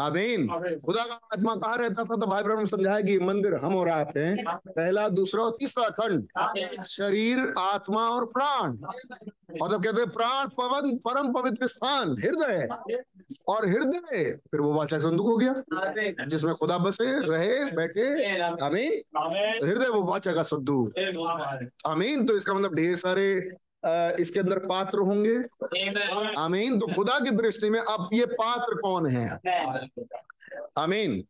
[0.00, 0.46] आमीन।
[0.86, 2.16] खुदा का आत्मा कहा रहता था?
[2.16, 6.84] तो भाई ब्रह्म समझाया कि मंदिर हम और आप हैं। पहला दूसरा और तीसरा खंड।
[6.86, 8.76] शरीर आत्मा और प्राण।
[9.62, 12.68] और जब कहते हैं प्राण पवन परम पवित्र स्थान हृदय।
[13.48, 18.06] और हृदय फिर वो वाचा संदूक हो गया जिसमें खुदा बसे रहे बैठे।
[18.40, 20.98] आमीन। हृदय वो वाचा का संदूक।
[21.86, 23.50] आमीन तो इसका मतलब ढेर सारे
[24.20, 25.36] इसके अंदर पात्र होंगे।
[26.40, 29.28] आमीन। तो खुदा की दृष्टि में अब ये पात्र कौन है?
[30.78, 31.24] आमीन।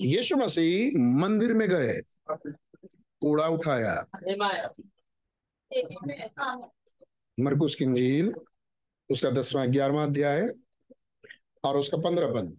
[0.00, 3.94] यीशु मसीह मंदिर में गए। कूड़ा उठाया।
[7.38, 8.34] मरकुस की इंजील,
[9.10, 10.48] उसका दसवां, ग्यारहवा अध्याय,
[11.64, 12.58] और उसका पंद्रह बंद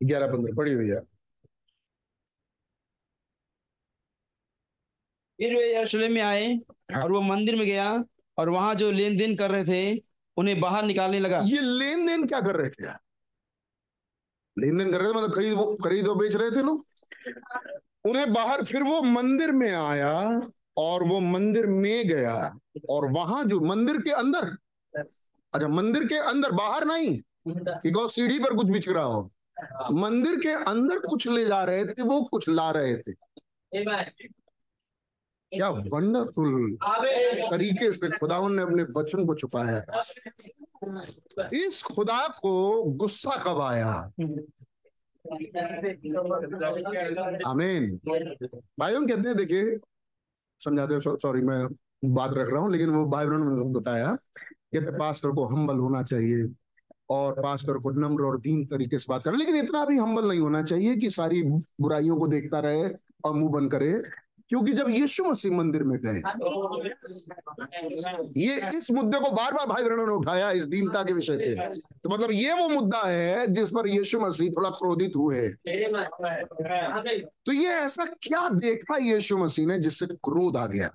[0.00, 1.00] ग्यारह पंद्रह पड़ी हुई है।
[5.40, 6.46] फिर वे यरूशलेम में आए
[6.92, 7.92] हाँ। और वो मंदिर में गया
[8.38, 10.02] और वहाँ जो लेन देन कर रहे थे
[10.36, 12.84] उन्हें बाहर निकालने लगा। ये लेन देन क्या कर रहे थे
[14.56, 16.86] लेन देन कर रहे थे मतलब खरीद वो खरीद वो बेच रहे थे लोग?
[18.04, 20.12] उन्हें बाहर फिर वो मंदिर में आया
[20.76, 22.34] और वो मंदिर में गया
[22.90, 24.56] और वहाँ जो मंदिर के अंदर
[24.94, 29.30] अच्छा मंदिर के अंदर बाहर नहीं कि सीढ़ी पर कुछ बिछ रहा हो।
[29.92, 33.12] मंदिर के अंदर कुछ ले जा रहे थे वो कुछ ला रहे थे।
[35.52, 36.76] क्या वंडरफुल
[37.50, 43.92] तरीके से खुदावन ने अपने वचन को छुपाया। है इस खुदा को गुस्सा कब आया?
[47.46, 48.00] आमीन।
[48.78, 49.78] भाइयों कहते हैं देखिए
[50.60, 51.66] समझाते हो सॉरी मैं
[52.04, 54.16] बात रख रहा हूँ लेकिन वो भाई बहनों ने बताया
[54.72, 56.48] कि पास्टर को हम्बल होना चाहिए
[57.10, 60.40] और पास्टर को नम्र और दीन तरीके से बात करें लेकिन इतना भी हम्बल नहीं
[60.40, 62.88] होना चाहिए कि सारी बुराइयों को देखता रहे
[63.24, 63.90] और मुँह बंद करे।
[64.50, 66.22] क्योंकि जब यीशु मसीह मंदिर में गए
[68.36, 71.54] ये इस मुद्दे को बार बार भाई बहनों ने उठाया इस दीनता के विषय पे।
[71.74, 75.48] तो मतलब ये वो मुद्दा है जिस पर यीशु मसीह थोड़ा क्रोधित हुए।
[77.46, 80.90] तो ये ऐसा क्या देखा यीशु मसीह ने जिससे क्रोध आ गया?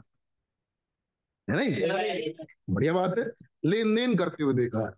[1.47, 2.33] है नहीं
[2.69, 3.25] बढ़िया बात है।
[3.65, 4.97] लेन देन करते हुए देखा।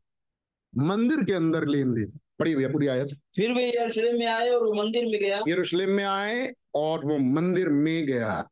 [0.74, 3.08] मंदिर के अंदर लेन देन हुई है पूरी आयत?
[3.36, 7.18] फिर वे यरूशलेम में आए और वो मंदिर में गया। यरूशलेम में आए और वो
[7.18, 8.48] मंदिर में गया।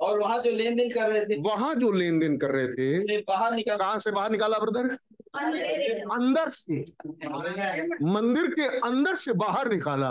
[0.00, 3.20] और वहाँ जो लेन देन कर रहे थे। वहाँ जो लेन देन कर रहे थे
[3.20, 4.90] बाहर निकाल कहाँ से बाहर निकाला ब्रदर
[6.12, 6.80] अंदर से।
[8.04, 10.10] मंदिर के अंदर से बाहर निकाला।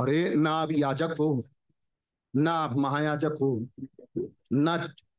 [0.00, 1.48] अरे ना आप याजक हो
[2.34, 3.68] ना आप महायाजक हो
[4.52, 4.74] ना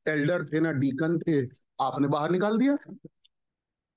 [0.08, 1.41] एल्डर थे ना डीकन थे
[1.82, 2.77] आपने बाहर निकाल दिया?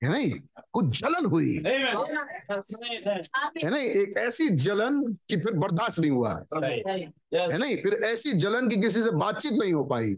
[0.07, 0.33] है नहीं
[0.73, 1.55] कुछ जलन हुई।
[3.57, 8.69] है नहीं एक ऐसी जलन कि फिर बर्दाश्त नहीं हुआ। है नहीं फिर ऐसी जलन
[8.69, 10.11] की किसी से बातचीत नहीं हो पाई।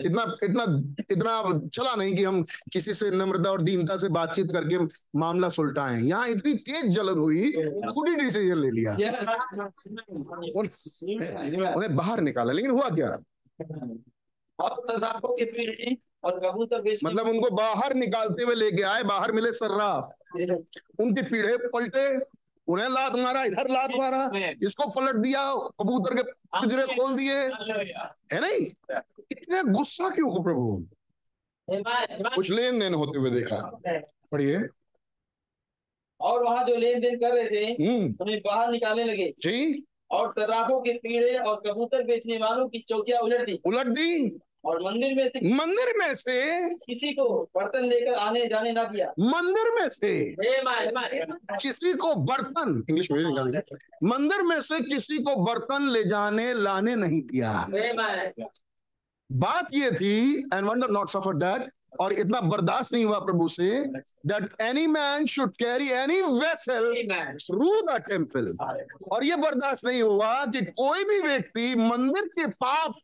[0.00, 0.64] इतना इतना
[1.10, 2.42] इतना चला नहीं कि हम
[2.72, 4.78] किसी से नम्रता और दीनता से बातचीत करके
[5.18, 7.52] मामला सुलटाए। यहाँ इतनी तेज जलन हुई
[7.94, 8.92] खुद ही डिसीज़न ले लिया।
[11.72, 13.16] उन्हें बाहर निकाला लेकिन हुआ क्या?
[14.58, 14.74] और
[15.26, 20.12] के पीढ़ी और कबूतर मतलब उनको बाहर निकालते हुए लेके आए बाहर मिले सर्राफ।
[21.00, 22.06] उनके पीढ़े पलटे
[22.68, 25.42] उन्हें लात मारा इधर लात मारा इसको पलट दिया
[25.80, 26.22] कबूतर के
[26.56, 27.38] पिंजरे खोल दिए।
[28.32, 28.66] है नहीं?
[29.32, 30.86] इतने गुस्सा क्यों को प्रभु?
[32.34, 33.56] कुछ लेन देन होते हुए देखा।
[34.32, 34.60] पढ़िए।
[36.20, 37.74] और वहाँ जो लेन देन कर रहे थे
[38.20, 43.20] उन्हें बाहर निकालने लगे। जी। और तराफों के पीड़े और कबूतर बेचने वालों की चौकिया
[43.20, 44.28] उलट दी। उलट दी।
[44.64, 46.34] और मंदिर में से मंदिर में से
[46.76, 50.12] किसी को बर्तन लेकर आने जाने ना दिया। मंदिर में से
[51.62, 56.94] किसी को बर्तन इंग्लिश में निकाल मंदिर में से किसी को बर्तन ले जाने लाने
[56.96, 57.66] नहीं दिया।
[59.30, 60.16] बात ये थी
[60.54, 63.68] and wonder not suffer that और इतना बर्दाश्त नहीं हुआ प्रभु से
[64.26, 66.92] that any man should carry any vessel
[67.40, 68.56] through the temple
[69.12, 72.94] और ये बर्दाश्त नहीं हुआ कि कोई भी व्यक्ति मंदिर के पाप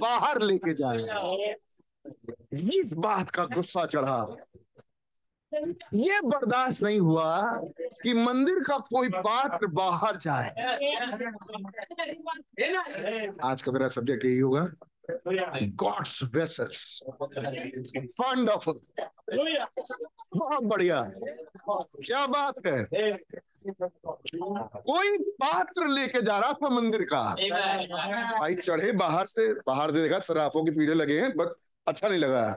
[0.00, 1.54] बाहर लेके जाए।
[2.78, 4.36] इस बात का गुस्सा चढ़ा।
[5.94, 7.60] ये बर्दाश्त नहीं हुआ
[8.02, 10.48] कि मंदिर का कोई पात्र बाहर जाए।
[13.44, 14.66] आज का मेरा सब्जेक्ट यही होगा।
[15.76, 17.02] God's vessels.
[18.20, 18.76] Wonderful.
[20.36, 22.84] बहुत बढ़िया। क्या बात है?
[23.66, 27.22] कोई पात्र लेके जा रहा था मंदिर का?
[28.40, 31.54] भाई चढ़े बाहर से बाहर से देखा सराफों के पीड़े लगे हैं बट
[31.88, 32.50] अच्छा नहीं लगा।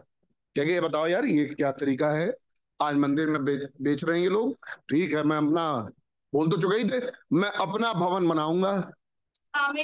[0.56, 2.34] क्या ये बताओ यार ये क्या तरीका है?
[2.82, 4.54] आज मंदिर में बे, बेच रहे हैं ये लोग।
[4.90, 5.90] ठीक है मैं अपना
[6.34, 7.00] बोल तो चुके ही थे।
[7.34, 8.92] मैं अपना भवन बनाऊँगा।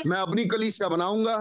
[0.05, 1.37] मैं अपनी कलीसिया बनाऊँगा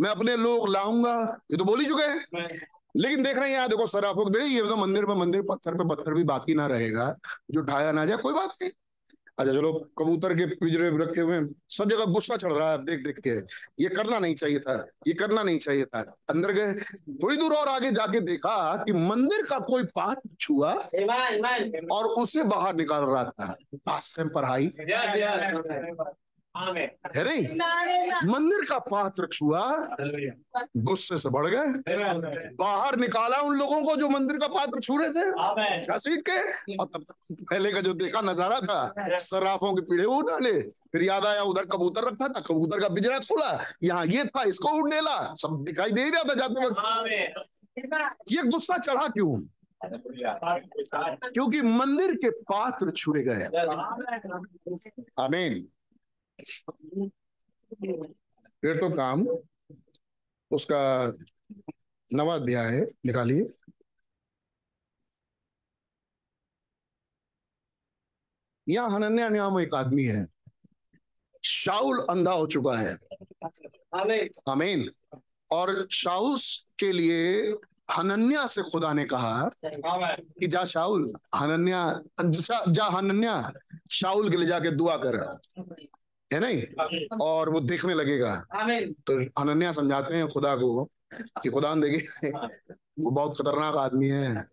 [0.00, 1.18] मैं अपने लोग लाऊँगा
[1.50, 2.48] ये तो बोल ही चुके हैं।
[2.96, 6.14] लेकिन देख रहे हैं यहाँ देखो सराफों ये तो मंदिर पे मंदिर पत्थर पे पत्थर
[6.14, 7.14] भी बाकी ना रहेगा
[7.50, 8.70] जो ढाया ना जाए कोई बात नहीं।
[9.38, 13.18] अच्छा चलो कबूतर के पिंजरे रखे हुए सब जगह गुस्सा चढ़ रहा है देख देख
[13.26, 13.30] के।
[13.82, 16.72] ये करना नहीं चाहिए था ये करना नहीं चाहिए था। अंदर गए
[17.22, 22.74] थोड़ी दूर और आगे जाके देखा कि मंदिर का कोई पात छुआ और उसे बाहर
[22.74, 23.54] निकाल रहा था।
[24.24, 24.72] पढ़ाई।
[26.56, 27.42] है नहीं?
[28.24, 29.62] मंदिर का पात्र छुआ
[30.78, 31.66] गुस्से से बढ़ गए।
[32.56, 35.24] बाहर निकाला उन लोगों को जो मंदिर का पात्र छू रहे थे
[35.86, 36.38] घसीट के?
[36.74, 41.26] और तब पहले का जो देखा नज़ारा था सराफों के पीढ़े उड़ डाले। फिर याद
[41.26, 43.50] आया उधर कबूतर रखा था कबूतर का बिजरा खोला।
[43.82, 46.78] यहाँ ये था इसको उड़ डेला। सब दिखाई दे रहा था जाते वक्त।
[48.32, 49.36] ये गुस्सा चढ़ा क्यों?
[49.82, 53.44] क्योंकि मंदिर के पात्र छुए गए।
[55.20, 55.66] आमीन।
[58.62, 59.26] फिर तो काम
[60.50, 61.12] उसका
[62.12, 63.46] नवा अध्याय है निकालिए।
[68.68, 70.26] यहाँ हनन्या नाम एक आदमी है।
[71.44, 72.94] शाउल अंधा हो चुका है।
[74.48, 74.90] अमीन
[75.50, 76.38] और शाउल
[76.78, 77.52] के लिए
[77.96, 83.52] हनन्या से खुदा ने कहा कि जा शाउल हनन्या जा, जा हनन्या
[83.90, 85.38] शाउल के लिए जाके दुआ कर।
[86.32, 86.62] है नहीं?
[87.20, 88.34] और वो देखने लगेगा।
[89.06, 90.84] तो अनन्या समझाते हैं खुदा को
[91.42, 94.46] कि खुदा देखिए वो बहुत खतरनाक आदमी है।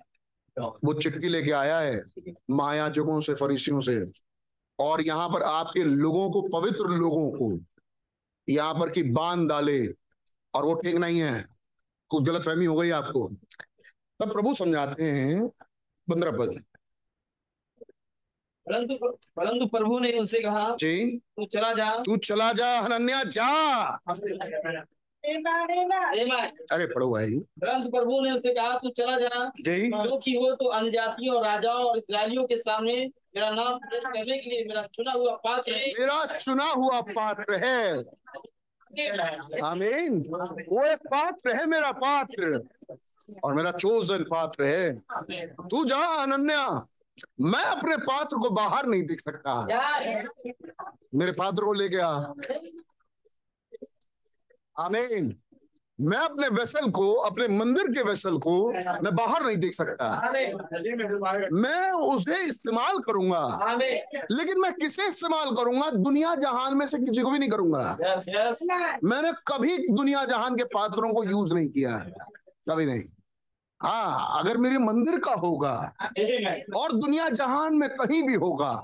[0.57, 2.01] वो चिट्ठी लेके आया है
[2.51, 4.03] महायाजकों से फरीसियों से।
[4.79, 7.59] और यहाँ पर आपके लोगों को पवित्र लोगों को
[8.47, 9.87] यहाँ पर की बाँध डाले
[10.53, 11.45] और वो ठीक नहीं है।
[12.09, 13.27] कुछ गलत फहमी हो गई आपको।
[14.19, 15.47] तब प्रभु समझाते हैं
[16.07, 16.63] पंद्रह पद।
[18.69, 23.81] परंतु परंतु प्रभु ने उनसे कहा जी। तू चला जा। तू चला जा हनन्या जा।
[26.71, 30.65] अरे पढ़ो भाई। परंतु प्रभु ने उनसे कहा तू चला जा। जी। क्योंकि वो तो
[30.65, 32.93] अन्य जातियों और राजाओं और इसराइलियों के सामने
[33.35, 37.97] मेरा नाम करने के लिए मेरा चुना हुआ पात्र है। मेरा चुना हुआ पात्र है।
[39.63, 40.25] आमीन।
[40.69, 42.63] वो एक पात्र है मेरा पात्र।
[43.43, 44.95] और मेरा चोजन पात्र है।
[45.69, 46.87] तू जा अनन्या
[47.41, 49.61] मैं अपने पात्र को बाहर नहीं देख सकता।
[51.15, 52.11] मेरे पात्र को लेके आ
[54.79, 55.35] आमीन।
[56.01, 60.31] मैं अपने वेसल को अपने मंदिर के वेसल को मैं बाहर नहीं देख सकता।
[61.53, 63.75] मैं उसे इस्तेमाल करूँगा।
[64.31, 65.89] लेकिन मैं किसे इस्तेमाल करूँगा?
[65.91, 70.55] दुनिया जहान में से किसी को भी नहीं करूँगा। यस यस मैंने कभी दुनिया जहान
[70.55, 72.13] के पात्रों को यूज़ नहीं किया। है
[72.69, 73.03] कभी नहीं।
[73.85, 75.93] हाँ अगर मेरे मंदिर का होगा
[76.75, 78.81] और दुनिया जहान में कहीं भी होगा,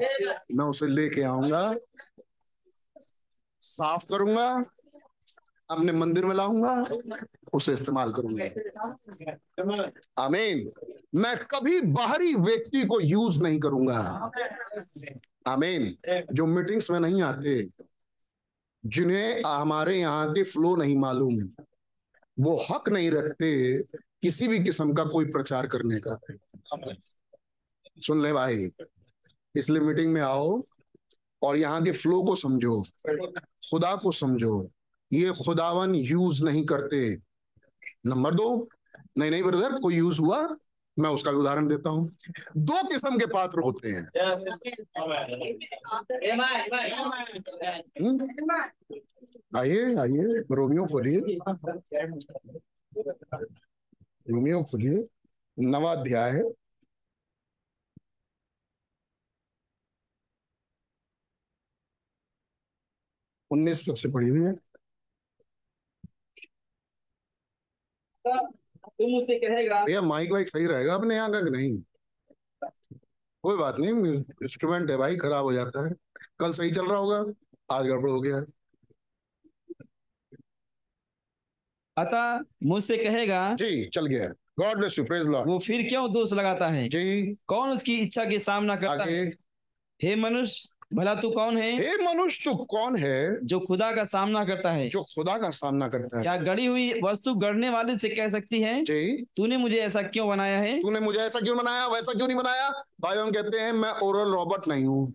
[0.56, 1.76] मैं उसे लेके आऊँगा,
[3.60, 4.66] साफ़ करूँगा,
[5.70, 6.86] अपने मंदिर में लाऊँगा,
[7.54, 8.46] उसे इस्तेमाल करूँगा।
[10.18, 10.72] आमीन।
[11.16, 14.32] मैं कभी बाहरी व्यक्ति को यूज़ नहीं करूँगा।
[15.48, 15.96] आमीन।
[16.34, 17.70] जो मीटिंग्स में नहीं आते,
[18.86, 21.50] जिन्हें हमारे यहाँ के फ्लो नहीं मालूम,
[22.40, 23.80] वो हक नहीं रखते
[24.22, 26.20] किसी भी किस्म का कोई प्रचार करने का।
[27.98, 28.70] सुन ले भाई
[29.56, 30.64] इसलिए मीटिंग में आओ
[31.42, 32.82] और यहाँ के फ्लो को समझो,
[33.72, 34.72] खुदा को समझो।
[35.14, 37.18] ये खुदावन यूज़ नहीं करते।
[38.06, 38.70] नंबर दो,
[39.18, 40.58] नहीं नहीं ब्रदर कोई यूज़ हुआ?
[41.00, 42.16] मैं उसका भी उदाहरण देता हूँ।
[42.58, 44.10] दो किस्म के पात्र होते हैं।
[48.02, 48.30] हम्म?
[49.58, 51.20] आइए आइए, रोमियो खोलिए।
[54.26, 55.04] रोमियो खोलिए
[55.58, 56.44] नवा अध्याय है।
[63.52, 64.54] उन्नीस तक से पढ़ी हुई है।
[68.26, 71.78] तुम उसे कहेगा। भैया माइक वाइक सही रहेगा अपने यहाँ का नहीं?
[73.44, 75.94] कोई बात नहीं इंस्ट्रूमेंट है भाई खराब हो जाता है।
[76.40, 77.18] कल सही चल रहा होगा
[77.70, 78.42] आज गड़बड़ हो गया
[82.00, 84.28] अतः मुझसे कहेगा जी चल गया।
[84.60, 86.90] God bless you praise lord वो फिर क्यों दोष लगाता है?
[86.90, 89.34] जी। कौन उसकी इच्छा के सामना करता आगे। है?
[90.04, 91.72] हे मनुष्य भला तू कौन है?
[91.74, 93.46] हे मनुष्य तू कौन है?
[93.46, 97.02] जो खुदा का सामना करता है। जो खुदा का सामना करता है। क्या गढ़ी हुई
[97.04, 98.84] वस्तु गढ़ने वाले से कह सकती है?
[98.84, 100.82] जी। तूने मुझे ऐसा क्यों बनाया है?
[100.82, 101.88] तूने मुझे ऐसा क्यों बनाया?
[101.88, 102.70] वैसा क्यों नहीं बनाया?
[103.02, 105.14] भाई हम कहते हैं मैं ओरल रॉबर्ट नहीं हूँ।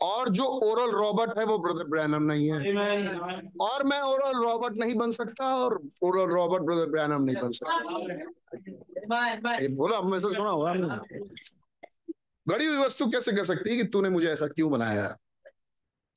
[0.00, 2.58] और जो ओरल रॉबर्ट है वो ब्रदर ब्रैनम नहीं है।
[3.60, 7.72] और मैं ओरल रॉबर्ट नहीं बन सकता और ओरल रॉबर्ट ब्रदर ब्रैनम नहीं बन सकता।
[9.54, 11.18] ये बोला हम ऐसा सुना होगा हमने
[12.48, 15.16] गड़ी हुई वस्तु कैसे कह सकती है कि तूने मुझे ऐसा क्यों बनाया?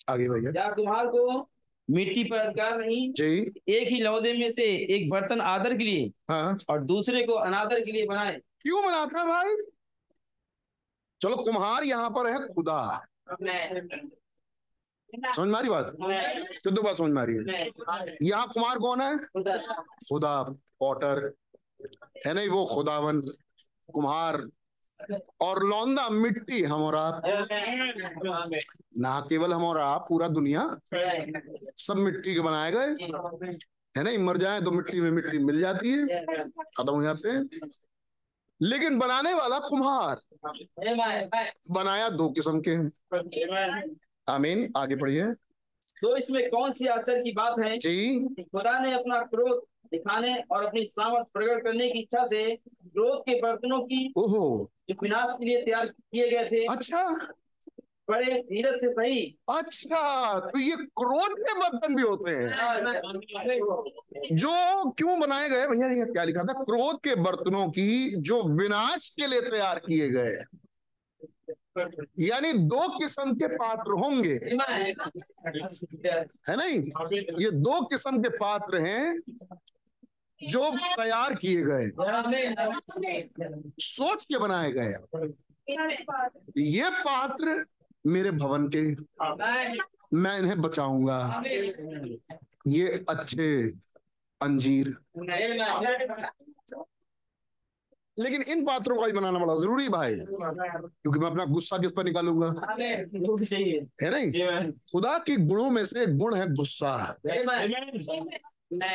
[0.10, 1.50] आगे भैया तुम्हार को
[1.90, 4.64] मिट्टी पर अधिकार नहीं जी। एक ही लौदे में से
[4.96, 9.20] एक बर्तन आदर के लिए हाँ। और दूसरे को अनादर के लिए बनाए। क्यों बनाता
[9.20, 9.56] है भाई?
[11.22, 13.07] चलो कुम्हार यहाँ पर है खुदा।
[15.36, 15.96] समझ मारी बात?
[16.54, 17.72] सिद्धू बात समझ मारी है।
[18.22, 19.18] यहाँ कुमार कौन है?
[19.18, 20.44] खुदा।
[20.80, 21.34] पॉटर
[22.28, 23.22] है नहीं वो खुदावन
[23.94, 24.42] कुम्हार।
[25.42, 27.22] और लौंदा मिट्टी हम और आप
[28.98, 30.64] ना केवल हम और आप पूरा दुनिया।
[31.78, 32.88] सब मिट्टी के बनाए गए।
[33.98, 36.06] है नहीं मर जाए तो मिट्टी में मिट्टी मिल जाती है।
[36.78, 37.50] खत्म हो जाते हैं।
[38.62, 40.22] लेकिन बनाने वाला कुम्हार।
[41.72, 43.96] बनाया दो किस्म के हैं।
[44.30, 45.26] आमीन आगे पढ़िए।
[46.02, 47.78] तो इसमें कौन सी आश्चर्य की बात है?
[47.78, 53.22] जी। खुदा ने अपना क्रोध दिखाने और अपनी सामर्थ प्रकट करने की इच्छा से क्रोध
[53.22, 57.04] के बर्तनों की ओहो। जो विनाश के लिए तैयार किए गए थे अच्छा।
[58.10, 62.50] बड़े धीरज से सही। अच्छा तो ये क्रोध के बर्तन भी होते हैं।
[64.36, 64.52] जो
[64.92, 66.54] क्यों बनाए गए, भैया, ये क्या लिखा था?
[66.54, 70.34] क्रोध के बर्तनों की जो विनाश के लिए तैयार किए गए।
[72.20, 74.34] यानी दो किस्म के पात्र होंगे।
[76.50, 76.78] है नहीं?
[77.44, 79.20] ये दो किस्म के पात्र हैं
[80.42, 81.88] जो तैयार किए गए।
[83.80, 84.94] सोच के बनाए गए।
[86.58, 87.64] ये पात्र
[88.08, 88.82] मेरे भवन के
[90.18, 91.44] मैं इन्हें बचाऊँगा।
[92.68, 93.74] ये अच्छे
[94.42, 94.98] अंजीर।
[98.20, 102.04] लेकिन इन पात्रों का भी बनाना बड़ा ज़रूरी भाई। क्योंकि मैं अपना गुस्सा किस पर
[102.04, 102.76] निकालूँगा?
[102.82, 103.02] है
[104.02, 104.72] है नहीं?
[104.72, 107.18] खुदा के गुणों में से गुण है गुस्सा।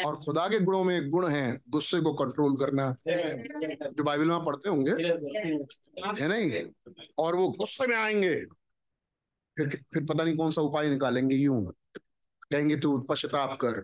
[0.07, 2.97] और खुदा के गुणों में गुण है, गुस्से को कंट्रोल करना।
[3.91, 4.91] जो बाइबल में पढ़ते होंगे,
[6.23, 6.65] है नहीं?
[7.19, 8.62] और वो गुस्से में आएँगे।
[9.57, 11.73] फिर फिर पता नहीं कौन सा उपाय निकालेंगे यूँ।
[12.53, 13.81] कहेंगे तू पश्चाताप कर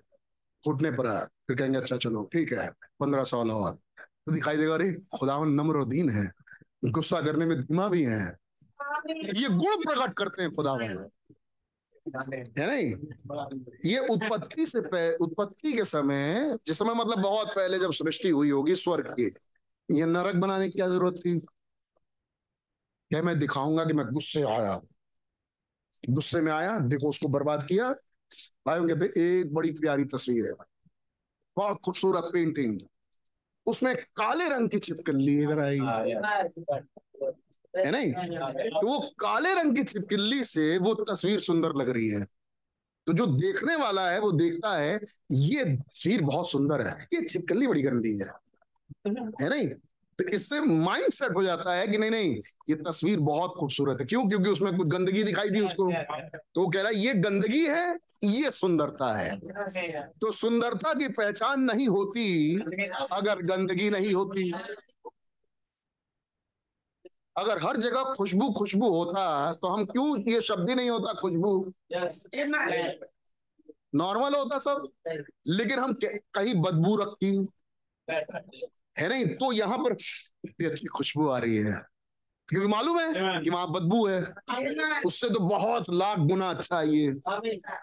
[0.65, 2.69] घुटने पर आ। फिर कहेंगे अच्छा चलो ठीक है
[3.01, 6.27] पंद्रह साल और। तो दिखाई देगा अरे खुदावन नम्र दीन है
[6.85, 8.25] गुस्सा करने में धीमा भी है।
[9.11, 11.19] ये गुण प्रकट करते हैं खुदावन है
[12.67, 12.87] नहीं
[13.85, 13.99] ये?
[13.99, 14.81] उत्पत्ति से
[15.17, 19.27] उत्पत्ति के समय जिस समय मतलब बहुत पहले जब सृष्टि हुई होगी स्वर्ग की
[19.91, 21.39] ये नरक बनाने की क्या ज़रूरत थी?
[23.11, 24.81] क्या मैं दिखाऊँगा कि मैं गुस्से आया
[26.11, 27.91] गुस्से में आया देखो उसको बर्बाद किया।
[28.67, 30.91] भाई कहते एक बड़ी प्यारी तस्वीर है भाई
[31.57, 32.79] बहुत खूबसूरत पेंटिंग
[33.67, 35.79] उसमें काले रंग की छिपकली इधर आई।
[37.77, 38.13] है नहीं?
[38.13, 42.25] तो वो काले रंग की छिपकली से वो तस्वीर सुंदर लग रही है।
[43.07, 45.01] तो जो देखने वाला है वो देखता है
[45.33, 48.29] ये तस्वीर बहुत सुंदर है। ये छिपकली बड़ी गंदी है।
[49.43, 49.69] है नहीं?
[50.19, 52.35] तो इससे माइंड सेट हो जाता है कि नहीं नहीं,
[52.71, 54.29] ये तस्वीर बहुत खूबसूरत है। क्यों?
[54.29, 55.91] क्योंकि उसमें कुछ गंदगी दिखाई दी उसको।
[56.55, 59.39] तो कह रहा है, ये गंदगी है, ये सुंदरता है।
[60.21, 62.57] तो सुंदरता की पहचान नहीं होती
[63.13, 64.53] अगर गंदगी नहीं होती।
[67.37, 71.73] अगर हर जगह खुशबू खुशबू होता तो हम क्यों ये शब्द ही नहीं होता, खुशबू?
[73.95, 74.89] नॉर्मल होता सब।
[75.47, 77.37] लेकिन हम कहीं बदबू रखती।
[79.01, 79.27] है नहीं?
[79.27, 79.93] तो यहाँ पर
[80.45, 81.81] इतनी अच्छी खुशबू आ रही है।
[82.49, 87.13] क्योंकि मालूम है कि वहाँ बदबू है। उससे तो बहुत लाख गुना अच्छा है ये।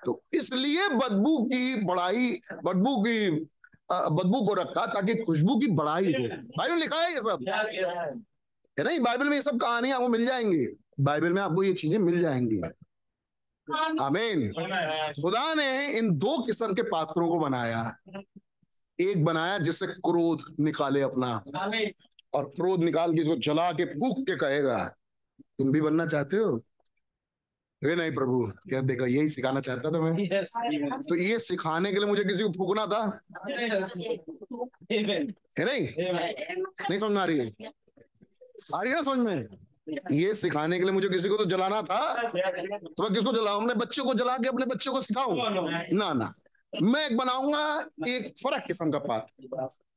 [0.05, 3.29] तो इसलिए बदबू की बड़ाई बदबू की
[3.91, 7.45] बदबू को रखा ताकि खुशबू की बड़ाई हो। बाइबल लिखा है ये सब?
[8.77, 8.99] है नहीं?
[8.99, 10.65] बाइबल में ये सब कहानियाँ आपको मिल जाएँगी।
[10.99, 12.61] बाइबल में आपको ये चीज़ें मिल जाएँगी।
[14.01, 14.51] आमीन।
[15.21, 17.83] खुदा ने इन दो किस्म के पात्रों को बनाया।
[18.99, 21.43] एक बनाया जिससे क्रोध निकाले अपना।
[22.33, 24.95] और क्रोध निकाल के इसको जला के फूक के कहेगा
[25.41, 26.61] तुम भी बनना चाहते हो?
[27.83, 30.27] वे नहीं प्रभु क्या देखा यही सिखाना चाहता था मैं।
[31.01, 33.21] तो ये सिखाने के लिए मुझे किसी को फूकना था?
[35.59, 35.87] है नहीं?
[36.89, 37.53] नहीं समझ में आ रही है?
[38.75, 39.47] आ रही है ना समझ में?
[40.11, 42.27] ये सिखाने के लिए मुझे किसी को तो जलाना था?
[42.27, 43.61] तो मैं किसको जलाऊं?
[43.61, 45.35] अपने बच्चे को जला के अपने बच्चों को सिखाऊं?
[45.93, 46.33] ना ना।
[46.81, 49.27] मैं एक बनाऊँगा, एक फ़र्क किस्म का पात।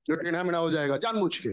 [0.07, 1.49] जो टेढ़ा मेढ़ा हो जाएगा, जानबूझ के।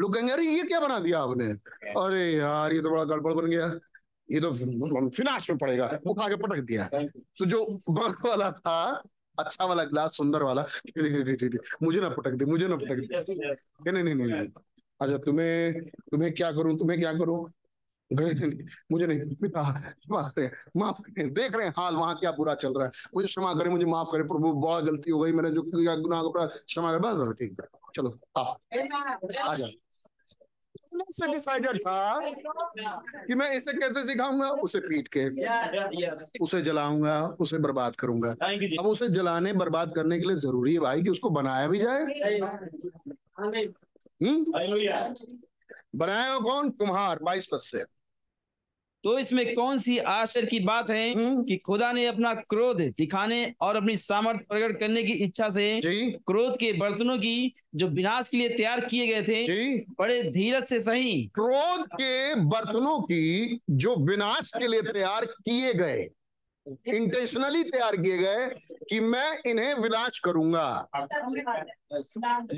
[0.00, 1.52] लोग कहेंगे, अरे, ये क्या बना दिया आपने?
[1.90, 3.78] अरे यार, ये तो बड़ा गड़बड़ बन गया।
[4.30, 4.52] ये तो
[5.08, 6.90] फिनाश में पड़ेगा। उठा के पटक दिया।
[7.38, 9.02] तो जो बगल वाला था
[9.38, 10.62] अच्छा वाला ग्लास सुंदर वाला
[11.82, 14.48] मुझे ना पटक दे, मुझे ना पटक दे। नहीं नहीं नहीं।
[15.00, 17.50] अच्छा तुम्हें तुम्हें क्या करूँ, तुम्हें क्या करूँ?
[18.12, 22.72] मुझे नहीं पिता क्षमा करें माफ़ करें देख रहे हैं हाल वहाँ क्या बुरा चल
[22.72, 25.62] रहा है। मुझे क्षमा करें मुझे माफ़ करें प्रभु बहुत गलती हो गई मैंने जो
[25.62, 29.70] किया गुनाह अपराध, क्षमा करें बस ठीक है चलो आ आ जाओ।
[31.10, 32.20] से डिसाइडेड था
[33.26, 34.48] कि मैं इसे कैसे सिखाऊँगा?
[34.48, 35.24] उसे पीट के
[36.38, 38.30] उसे जलाऊँगा उसे बर्बाद करूँगा।
[38.78, 42.02] अब उसे जलाने बर्बाद करने के लिए ज़रूरी है भाई कि उसको बनाया भी जाए।
[44.22, 44.44] हम्म?
[45.96, 46.70] बनाया कौन?
[46.70, 47.84] कुम्हार बाईस पद से।
[49.04, 53.54] तो इसमें कौन सी आश्चर्य की बात है हम्म, कि खुदा ने अपना क्रोध दिखाने
[53.60, 55.80] और अपनी सामर्थ्य प्रकट करने की इच्छा से
[56.26, 60.80] क्रोध के बर्तनों की जो विनाश के लिए तैयार किए गए थे बड़े धीरज से
[60.80, 66.08] सही। क्रोध के बर्तनों की जो विनाश के लिए तैयार किए गए
[66.88, 68.46] इंटेंशनली तैयार किए गए
[68.90, 70.88] कि मैं इन्हें विनाश करूँगा।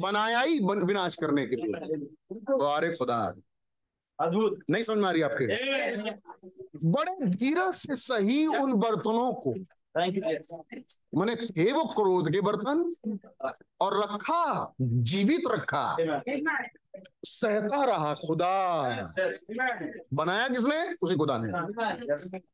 [0.01, 1.74] बनाया ही विनाश करने के लिए।
[2.74, 3.20] अरे खुदा।
[4.20, 5.46] अद्भुत। नहीं समझ में आ रही आपके?
[6.88, 9.54] बड़े धीरज से सही उन बर्तनों को।
[11.18, 12.92] मैंने थे वो क्रोध के बर्तन
[13.80, 15.96] और रखा जीवित रखा।
[17.24, 18.82] सहता रहा खुदा।
[20.14, 20.94] बनाया किसने?
[21.02, 21.50] उसी खुदा ने।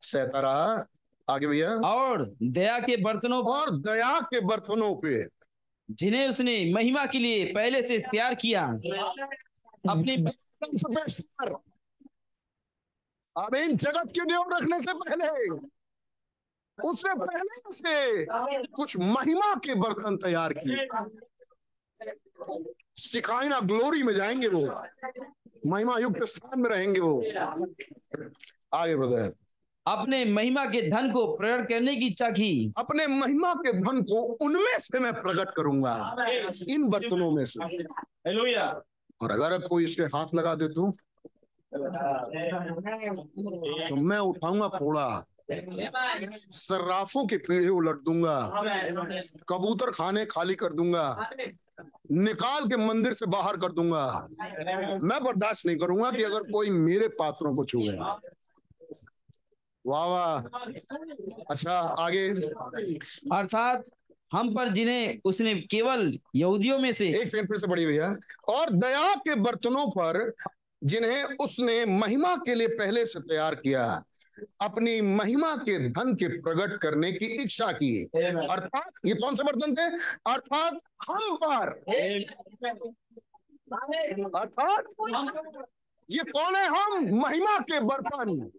[0.01, 0.87] सहता रहा।
[1.29, 5.27] आगे भैया। और दया के बर्तनों और दया के बर्तनों पे।
[5.91, 8.81] जिन्हें उसने महिमा के लिए पहले से तैयार किया।
[9.89, 10.17] अपनी
[13.37, 15.29] अब इन जगत के नियम रखने से पहले
[16.89, 18.25] उसने पहले से
[18.67, 20.87] कुछ महिमा के बर्तन तैयार किए।
[22.97, 24.63] सिखाइना ग्लोरी में जाएँगे वो।
[25.67, 27.21] महिमा युक्त स्थान में रहेंगे वो।
[28.75, 29.33] आगे ब्रदर
[29.87, 34.23] अपने महिमा के धन को प्रकट करने की इच्छा की। अपने महिमा के धन को
[34.45, 36.17] उनमें से मैं प्रकट करूँगा।
[36.69, 37.83] इन बर्तनों में से।
[39.23, 40.91] और अगर अब कोई इसके हाथ लगा दे तो?
[43.89, 45.25] तो मैं उठाऊँगा फोड़ा।
[46.51, 48.37] सर्राफों के पीढ़े उलट दूँगा।
[49.49, 51.31] कबूतर खाने खाली कर दूँगा।
[52.13, 54.29] निकाल के मंदिर से बाहर कर दूँगा।
[55.03, 57.97] मैं बर्दाश्त नहीं करूँगा कि अगर कोई मेरे पात्रों को छुए
[59.85, 60.43] वाह वाह।
[61.51, 62.29] अच्छा आगे।
[63.33, 63.85] अर्थात
[64.33, 68.17] हम पर जिन्हें उसने केवल यहूदियों में से एक सेकंड फिर से पढ़ी भैया।
[68.49, 70.33] और दया के बर्तनों पर
[70.83, 74.03] जिन्हें उसने महिमा के लिए पहले से तैयार किया
[74.61, 79.75] अपनी महिमा के धन के प्रकट करने की इच्छा की। अर्थात ये कौन से बर्तन
[79.75, 79.87] थे?
[80.33, 80.79] अर्थात
[81.11, 81.69] हम पर।
[84.37, 84.85] अर्थात
[86.09, 87.09] ये कौन है हम?
[87.21, 88.51] महिमा के बर्तन।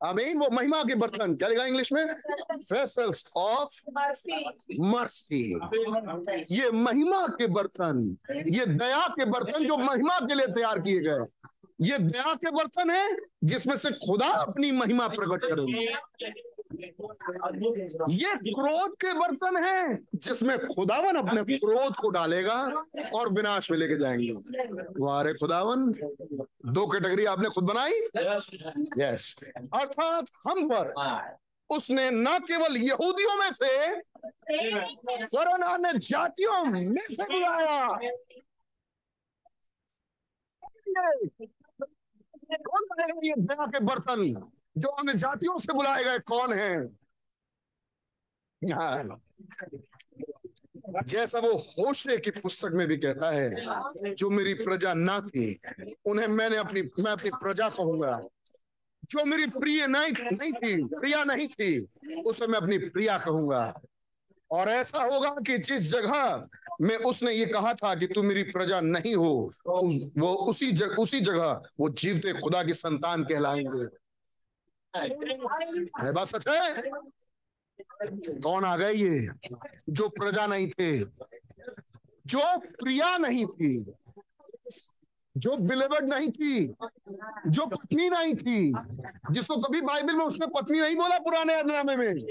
[0.00, 2.04] आमीन वो महिमा के बर्तन। क्या लिखा इंग्लिश में?
[2.52, 3.80] फेसल्स ऑफ़
[4.82, 5.42] मर्सी
[6.50, 11.24] ये महिमा के बर्तन, ये दया के बर्तन जो महिमा के लिए तैयार किए गए।
[11.80, 15.86] ये दया के बर्तन है जिसमें से खुदा अपनी महिमा प्रकट करेंगे।
[18.08, 22.62] ये क्रोध के बर्तन है जिसमें खुदावन अपने क्रोध को डालेगा
[23.14, 24.32] और विनाश में लेके जाएँगे।
[25.04, 25.92] वारे खुदावन
[26.66, 27.92] दो कैटेगरी आपने खुद बनाई?
[28.98, 30.92] यस अर्थात हम पर
[31.76, 33.92] उसने न केवल यहूदियों में से
[35.38, 37.98] वरन अन्य जातियों में से बुलाया।
[43.66, 44.50] के बर्तन?
[44.78, 46.88] जो अन्य जातियों से बुलाए गए कौन है।
[51.04, 55.60] जैसा वो होशे की पुस्तक में भी कहता है जो मेरी प्रजा ना थी
[56.06, 58.20] उन्हें मैंने अपनी मैं अपनी प्रजा कहूँगा।
[59.10, 63.80] जो मेरी प्रिय नहीं नहीं थी प्रिया नहीं थी उसे मैं अपनी प्रिया कहूँगा।
[64.50, 66.48] और ऐसा होगा कि जिस जगह
[66.80, 71.20] में उसने ये कहा था कि तू मेरी प्रजा नहीं हो वो उसी जग, उसी
[71.20, 73.86] जगह वो जीवते खुदा की संतान कहलाएँगे।
[74.98, 76.82] है बात सच है?
[78.40, 79.28] कौन आ गए ये?
[79.88, 80.98] जो प्रजा नहीं थे,
[82.26, 83.92] जो प्रिया नहीं थी,
[85.36, 86.66] जो बिलेवर्ड नहीं थी,
[87.46, 88.72] जो पत्नी नहीं थी,
[89.30, 92.26] जिसको कभी बाइबल में उसने पत्नी नहीं बोला पुराने में?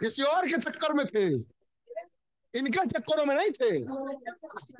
[0.00, 1.57] किसी और के चक्कर में थे।
[2.54, 3.78] इनके चक्करों में नहीं थे।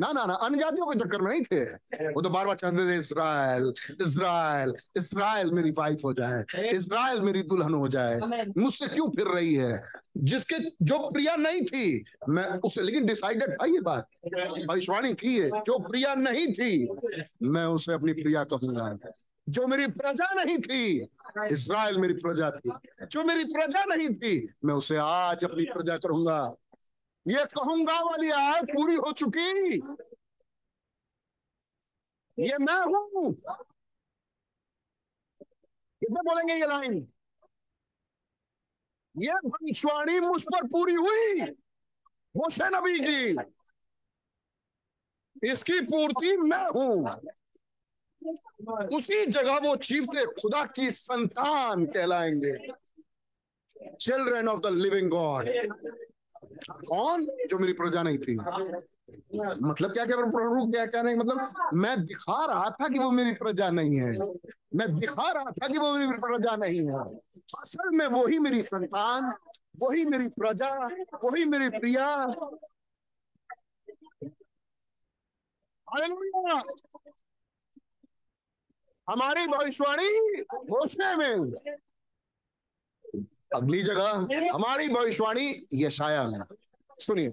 [0.01, 2.87] ना ना ना अन्य जातियों के चक्कर में नहीं थे। वो तो बार बार चाहते
[2.89, 6.45] थे इसराइल इसराइल इसराइल मेरी वाइफ हो जाए
[6.75, 9.83] इसराइल मेरी दुल्हन हो जाए। मुझसे क्यों फिर रही है?
[10.17, 14.07] जिसके, जो प्रिया नहीं थी, मैं उसे, लेकिन डिसाइडेड था ये बात,
[14.69, 16.89] भविष्यवाणी थी ये जो प्रिया नहीं थी,
[17.43, 18.97] मैं उसे अपनी प्रिया कहूँगा।
[19.49, 21.09] जो मेरी प्रजा नहीं थी
[21.53, 22.71] इसराइल मेरी प्रजा थी।
[23.13, 26.55] जो मेरी प्रजा नहीं थी, मैं उसे आज अपनी प्रजा करूँगा।
[27.29, 29.77] ये कहूँगा वाली आय पूरी हो चुकी।
[32.39, 33.33] ये मैं हूँ।
[36.03, 36.95] कितने बोलेंगे ये लाइन?
[39.17, 41.41] ये भविष्यवाणी मुझ पर पूरी हुई
[42.37, 43.37] मुझे नबी की
[45.51, 47.21] इसकी पूर्ति मैं हूँ।
[48.97, 52.57] उसी जगह वो चीफते खुदा की संतान कहलाएँगे।
[54.01, 55.49] Children of the living god
[56.67, 57.25] कौन?
[57.51, 62.71] जो मेरी प्रजा नहीं थी। मतलब क्या क्या प्रभु क्या कहने मतलब मैं दिखा रहा
[62.71, 64.19] था कि वो मेरी प्रजा नहीं है।
[64.75, 67.03] मैं दिखा रहा था कि वो मेरी प्रजा नहीं है।
[67.61, 69.33] असल में वही मेरी संतान,
[69.83, 70.71] वही मेरी प्रजा,
[71.25, 72.07] वही मेरी प्रिया।
[79.09, 81.53] हमारी भविष्यवाणी घोषणा में
[83.55, 84.09] अगली जगह
[84.55, 86.41] हमारी भविष्यवाणी यशाया में।
[87.01, 87.33] सुनिए।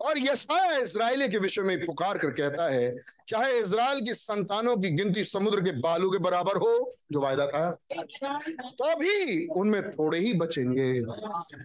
[0.00, 2.96] और यशाया इसराइली के विषय में पुकार कर कहता है
[3.28, 6.72] चाहे इसराइल की संतानों की गिनती समुद्र के बालू के बराबर हो
[7.12, 10.88] जो वायदा था तो भी उनमें थोड़े ही बचेंगे।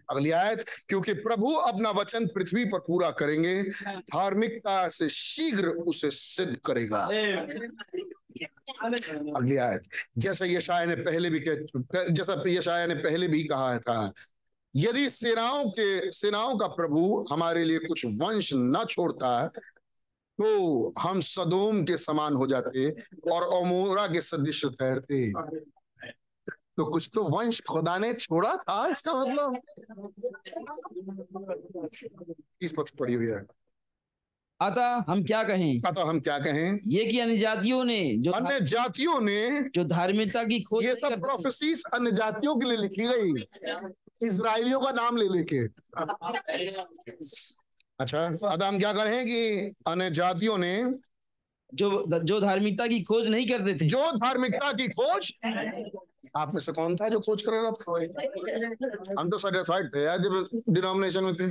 [0.10, 6.56] अगली आयत क्योंकि प्रभु अपना वचन पृथ्वी पर पूरा करेंगे धार्मिकता से शीघ्र उसे सिद्ध
[6.66, 7.08] करेगा।
[8.44, 9.84] अगली आयत।
[10.18, 11.40] जैसा यशाया ने पहले भी
[12.12, 14.12] जैसा यशाया ने पहले भी कहा था,
[14.76, 19.48] यदि सेनाओं के, सेनाओं का प्रभु हमारे लिए कुछ वंश न छोड़ता
[20.40, 22.90] तो हम सदोम के समान हो जाते
[23.32, 25.32] और अमोरा के सदृश ठहरते।
[26.78, 29.58] तो कुछ तो वंश खुदा ने छोड़ा था, इसका मतलब?
[32.62, 33.46] इस पक्ष पड़ी हुई है।
[34.62, 35.82] अतः हम क्या कहें?
[35.86, 36.80] अतः हम क्या कहें?
[36.88, 41.20] ये कि अन्य जातियों ने जो अन्य जातियों ने जो धार्मिकता की खोज ये सब
[41.22, 45.64] प्रोफेसीज अन्य जातियों के लिए लिखी गई इसराइलियों का नाम ले लेके।
[48.00, 50.74] अच्छा अब हम क्या करें कि अन्य जातियों ने
[51.74, 55.32] जो जो धार्मिकता की खोज नहीं करते थे। जो धार्मिकता की खोज
[56.38, 59.22] आप में से कौन था जो खोज कर रहा था?
[59.22, 61.50] हम तो सेटिस्फाइड थे यार जब डिनोमिनेशन में थे।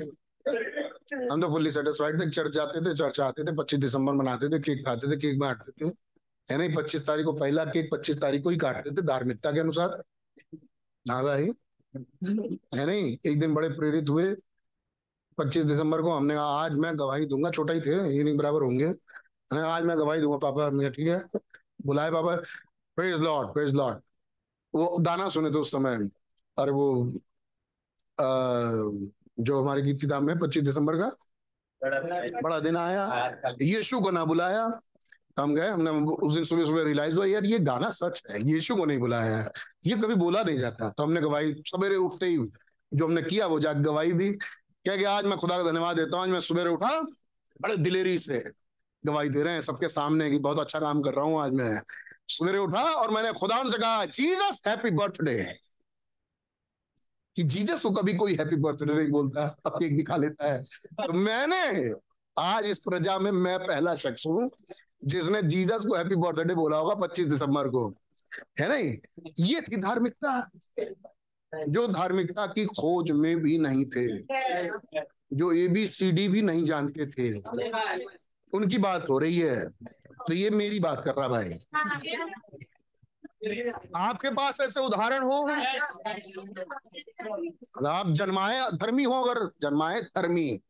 [1.13, 4.59] हम तो फुल्ली सेटिस्फाइड थे चर्च जाते थे चर्च आते थे पच्चीस दिसंबर मनाते थे
[4.61, 5.89] केक खाते थे केक बांटते थे।
[6.47, 9.61] है नहीं पच्चीस तारीख को पहला केक पच्चीस तारीख को ही काटते थे धार्मिकता के
[9.61, 10.03] अनुसार।
[11.07, 11.53] हाँ भाई।
[12.75, 14.35] है नहीं एक दिन बड़े प्रेरित हुए।
[15.39, 18.63] पच्चीस दिसंबर को हमने कहा आज मैं गवाही दूँगा। छोटा ही थे ये नहीं बराबर
[18.63, 18.95] होंगे।
[19.57, 21.41] आज मैं गवाही दूँगा पापा। मैं ठीक है।
[21.87, 22.35] बुलाए पापा।
[22.97, 24.01] प्रेज लॉर्ड प्रेज लॉर्ड
[24.75, 25.97] वो दाना सुने थे उस समय।
[26.59, 26.87] अरे वो
[28.21, 28.25] आ,
[29.41, 31.17] जो हमारे गीत किताब में पच्चीस दिसंबर का।
[32.43, 33.05] बड़ा दिन आया।
[33.63, 34.81] यीशु को ना बुलाया।
[35.39, 38.77] हम गए, हमने उस दिन सुबह सुबह रियलाइज़ हुआ, यार, ये गाना सच है, यीशु
[38.77, 39.51] को नहीं बुलाया है।
[39.87, 42.37] ये कभी बोला नहीं जाता। तो हमने गवाही सवेरे उठते ही
[42.95, 44.33] जो हमने किया, वो जाके गवाही दी।
[44.85, 47.01] क्या कि, आज मैं खुदा का धन्यवाद देता हूँ, आज मैं सवेरे उठा,
[47.61, 48.45] बड़े दिलेरी से
[49.07, 51.83] गवाही दे रहे हैं सबके सामने कि बहुत अच्छा काम कर रहा हूँ, आज मैं
[52.29, 55.70] सवेरे उठा और मैंने खुदा से कहा, जीसस, हैप्पी बर्थडे।
[57.37, 61.13] कि जीसस को कभी कोई हैप्पी बर्थडे नहीं बोलता केक भी खा लेता है। तो
[61.13, 61.91] मैंने
[62.39, 64.51] आज इस प्रजा में मैं पहला शख्स हूँ,
[65.05, 67.89] जिसने जीसस को हैप्पी बर्थडे बोला होगा 25 दिसंबर को।
[68.61, 68.97] है नहीं
[69.41, 69.61] ये?
[69.61, 70.51] थी धार्मिकता।
[71.69, 74.07] जो धार्मिकता की खोज में भी नहीं थे,
[75.33, 77.39] जो ए बी सी डी भी नहीं जानते थे,
[78.53, 79.69] उनकी बात हो रही है।
[80.29, 81.59] तो ये मेरी बात कर रहा भाई।
[83.97, 85.43] आपके पास ऐसे उदाहरण हो?
[87.89, 90.61] आप जन्माए धर्मी हो अगर जन्माए धर्मी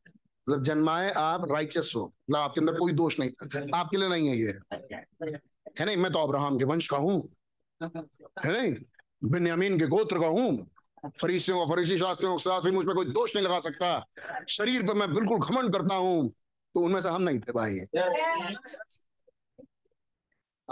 [0.48, 3.30] मतलब जन्माए आप राइचस हो मतलब आपके अंदर कोई दोष नहीं,
[3.74, 4.52] आपके लिए नहीं है ये।
[5.80, 5.96] है नहीं?
[5.96, 7.20] मैं तो अब्राहम के वंश का हूँ।
[7.80, 8.74] है नहीं?
[9.24, 10.66] बिन्यामीन के गोत्र का हूँ।
[11.20, 14.06] फरीसियों का फरीसी शास्त्रियों के साथ मुझ पर कोई दोष नहीं लगा सकता।
[14.48, 16.28] शरीर पर मैं बिल्कुल घमंड करता हूँ
[16.74, 17.78] तो उनमें से हम नहीं थे भाई।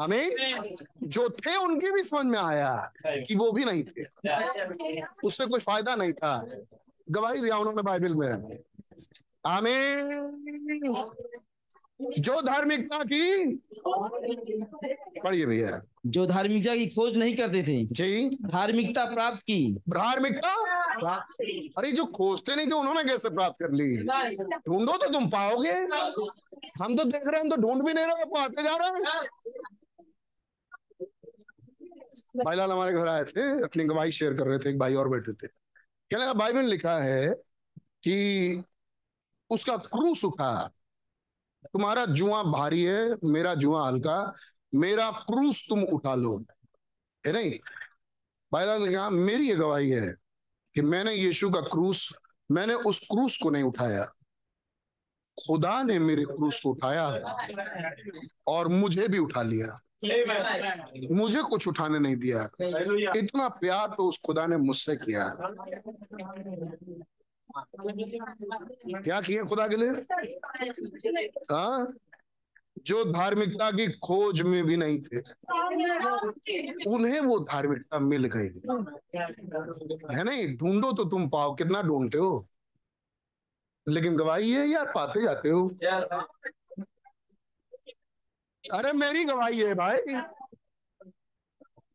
[0.00, 4.02] हमें जो थे उनके भी समझ में आया कि वो भी नहीं थे।
[5.24, 6.34] उससे कोई फ़ायदा नहीं था।
[7.10, 8.58] गवाही दिया उन्होंने बाइबल में।
[9.46, 9.82] हमें
[12.18, 13.44] जो धार्मिकता की
[15.22, 20.52] पढ़िए भैया। जो धार्मिकता की खोज नहीं करते थे जी। धार्मिकता प्राप्त की। धार्मिकता?
[21.78, 23.96] अरे जो खोजते नहीं थे उन्होंने कैसे प्राप्त कर ली?
[24.68, 25.72] ढूंढो तो तुम पाओगे।
[26.82, 29.20] हम तो देख रहे हैं हम तो ढूंढ भी नहीं रहे पाते जा रहे हैं।
[32.44, 35.08] भाई लाल हमारे घर आए थे, अपनी गवाही शेयर कर रहे थे, एक भाई और
[35.08, 37.34] बैठे थे। कहने का बाइबल लिखा है
[38.02, 38.64] कि
[39.50, 40.70] उसका क्रूस उठा
[41.66, 44.34] तुम्हारा जुआ भारी है, मेरा जुआ हल्का,
[44.74, 46.44] मेरा क्रूस तुम उठा लो।
[47.26, 47.58] है नहीं?
[48.52, 50.14] बाइबल ने कहा, मेरी ये गवाही है
[50.74, 52.18] कि मैंने यीशु का क्रूस
[52.50, 54.04] मैंने उस क्रूस को नहीं उठाया।
[55.38, 57.06] खुदा ने मेरे क्रूस को उठाया
[58.46, 59.87] और मुझे भी उठा लिया।
[61.14, 62.42] मुझे कुछ उठाने नहीं दिया।
[63.16, 65.28] इतना प्यार तो उस खुदा ने मुझसे किया।
[69.02, 69.90] क्या किया खुदा के लिए?
[71.52, 71.92] हाँ?
[72.86, 75.18] जो धार्मिकता की खोज में भी नहीं थे।
[76.90, 78.48] उन्हें वो धार्मिकता मिल गई।
[80.16, 80.56] है नहीं?
[80.56, 82.48] ढूंढो तो तुम पाओ कितना ढूंढते हो।
[83.88, 85.70] लेकिन गवाही है यार पाते जाते हो?
[88.74, 89.98] अरे मेरी गवाही है भाई।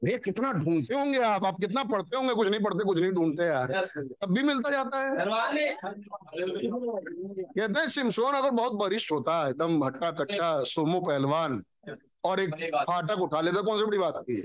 [0.02, 1.46] भैया कितना ढूंढते होंगे आप?
[1.46, 2.34] आप कितना पढ़ते होंगे?
[2.34, 5.26] कुछ नहीं पढ़ते कुछ नहीं ढूंढते यार। तब भी मिलता जाता है।
[7.56, 11.64] कहते हैं सिमसोन अगर बहुत वरिष्ठ होता है एकदम हट्टा कट्टा सोमो पहलवान
[12.24, 14.36] और एक फाटक उठा लेता कौन सी बड़ी बात की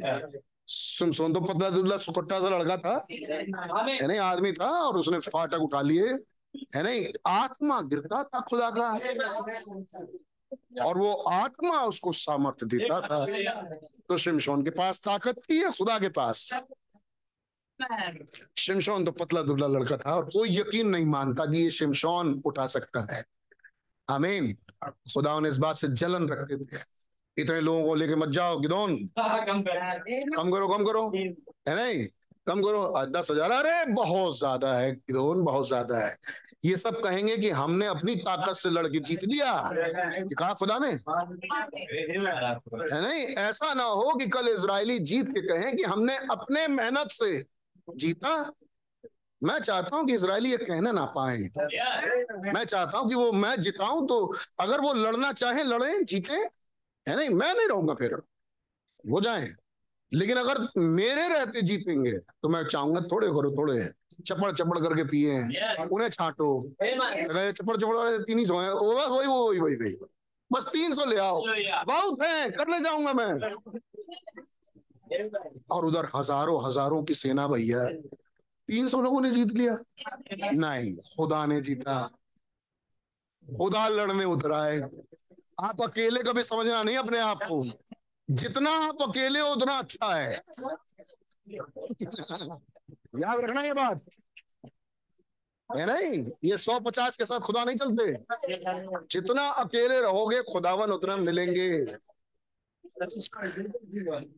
[0.69, 5.63] सिमसोन तो पतला दुल्ला सुकट्टा सा लड़का था। है नहीं आदमी था और उसने फाटक
[5.63, 6.07] उठा लिए।
[6.77, 8.93] है नहीं आत्मा गिरता था खुदा का।
[10.85, 13.27] और वो आत्मा उसको सामर्थ्य देता था।
[14.09, 16.51] तो शिमशोन के पास ताकत थी या खुदा के पास?
[18.59, 22.67] शिमशोन तो पतला दुबला लड़का था और कोई यकीन नहीं मानता कि ये शिमशोन उठा
[22.67, 23.25] सकता है।
[24.09, 26.83] आमीन। खुदा ने इस बात से जलन रखते थे।
[27.39, 29.63] इतने लोगों को लेके मत जाओ गिदौन। कम
[30.51, 31.13] करो। कम करो
[31.69, 32.07] है नहीं?
[32.49, 36.17] कम करो दस हज़ार, अरे बहुत ज़्यादा है गिदौन बहुत ज़्यादा है।
[36.65, 40.89] ये सब कहेंगे कि हमने अपनी ताकत से लड़के जीत लिया। कहा खुदा ने?
[42.85, 43.27] है नहीं?
[43.39, 47.45] ऐसा ना हो कि कल इसराइली जीत के कहें कि हमने अपने मेहनत से
[47.97, 48.33] जीता।
[49.43, 51.39] मैं चाहता हूँ कि इसराइली ये कहना ना पाए।
[52.55, 56.35] मैं चाहता हूँ कि वो मैं जिताऊं तो अगर वो लड़ना चाहे, लड़े, जीते।
[57.07, 57.29] है नहीं?
[57.29, 58.21] मैं नहीं रहूँगा फिर।
[59.05, 59.49] वो जाए।
[60.13, 63.89] लेकिन अगर मेरे रहते जीतेंगे तो मैं चाहूँगा थोड़े करो थोड़े।
[64.27, 66.49] चपड़ चपड़ करके पिए। हैं उन्हें छाटो।
[66.83, 69.95] चपड़ चपड़ वाले तीन ही सौ है। वो वही वो वही वही वही।
[70.51, 71.43] बस तीन सौ ले आओ।
[71.87, 73.33] बहुत है कर ले जाऊँगा मैं।
[75.71, 77.85] और उधर हज़ारों हज़ारों की सेना भैया
[78.69, 79.77] तीन सौ लोगों ने जीत लिया।
[80.35, 82.01] नहीं खुदा ने जीता।
[83.43, 84.81] खुदा लड़ने उतरा है।
[85.61, 87.63] आप अकेले कभी समझना नहीं अपने आप को।
[88.31, 90.43] जितना आप अकेले हो उतना अच्छा है।
[93.19, 94.01] याद रखना ये बात।
[95.77, 96.31] है नहीं?
[96.45, 98.13] ये सौ पचास के साथ खुदा नहीं चलते।
[99.11, 101.97] जितना अकेले रहोगे खुदावन उतना मिलेंगे।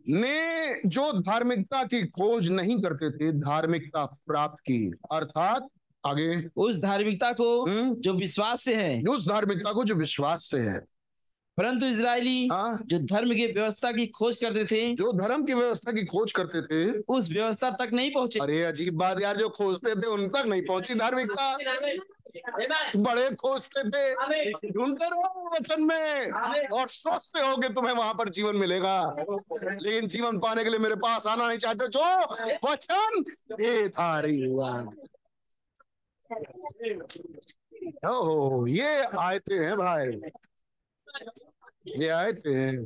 [0.09, 5.69] ने जो धार्मिकता की खोज नहीं करते थे धार्मिकता प्राप्त की। अर्थात
[6.07, 10.59] आगे। उस धार्मिकता को हम्म, जो विश्वास से है। उस धार्मिकता को जो विश्वास से
[10.59, 10.81] है।
[11.61, 15.93] परंतु इसराइली हाँ। जो धर्म की व्यवस्था की खोज करते थे जो धर्म की व्यवस्था
[15.93, 19.95] की खोज करते थे। उस व्यवस्था तक नहीं पहुँचे। अरे अजीब बात यार जो खोजते
[20.03, 21.57] थे उन तक नहीं पहुँची धार्मिकता।
[22.97, 26.31] बड़े खोजते थे। ढूंढते रहो वचन में।
[26.69, 30.95] और सोचते हो कि तुम्हें वहाँ पर जीवन मिलेगा। लेकिन जीवन पाने के लिए मेरे
[30.97, 33.25] पास आना नहीं चाहते जो वचन
[33.61, 34.73] ये था रही हुआ।
[38.09, 40.21] ओहो ये आयते हैं भाई।
[41.97, 42.77] ये आयते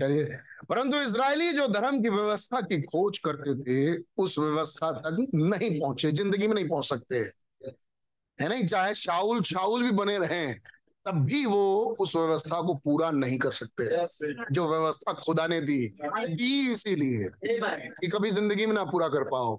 [0.00, 0.24] चलिए।
[0.68, 6.12] परंतु इसराइली जो धर्म की व्यवस्था की खोज करते थे, उस व्यवस्था तक नहीं पहुँचे,
[6.12, 7.16] ज़िंदगी में नहीं पहुँच सकते।
[8.40, 8.66] है नहीं?
[8.66, 10.46] चाहे शाउल शाउल भी बने रहे
[11.06, 11.62] तब भी वो
[12.00, 13.84] उस व्यवस्था को पूरा नहीं कर सकते।
[14.52, 15.80] जो व्यवस्था खुदा ने दी
[16.72, 19.58] इसीलिए कि कभी ज़िंदगी में ना पूरा कर पाओ।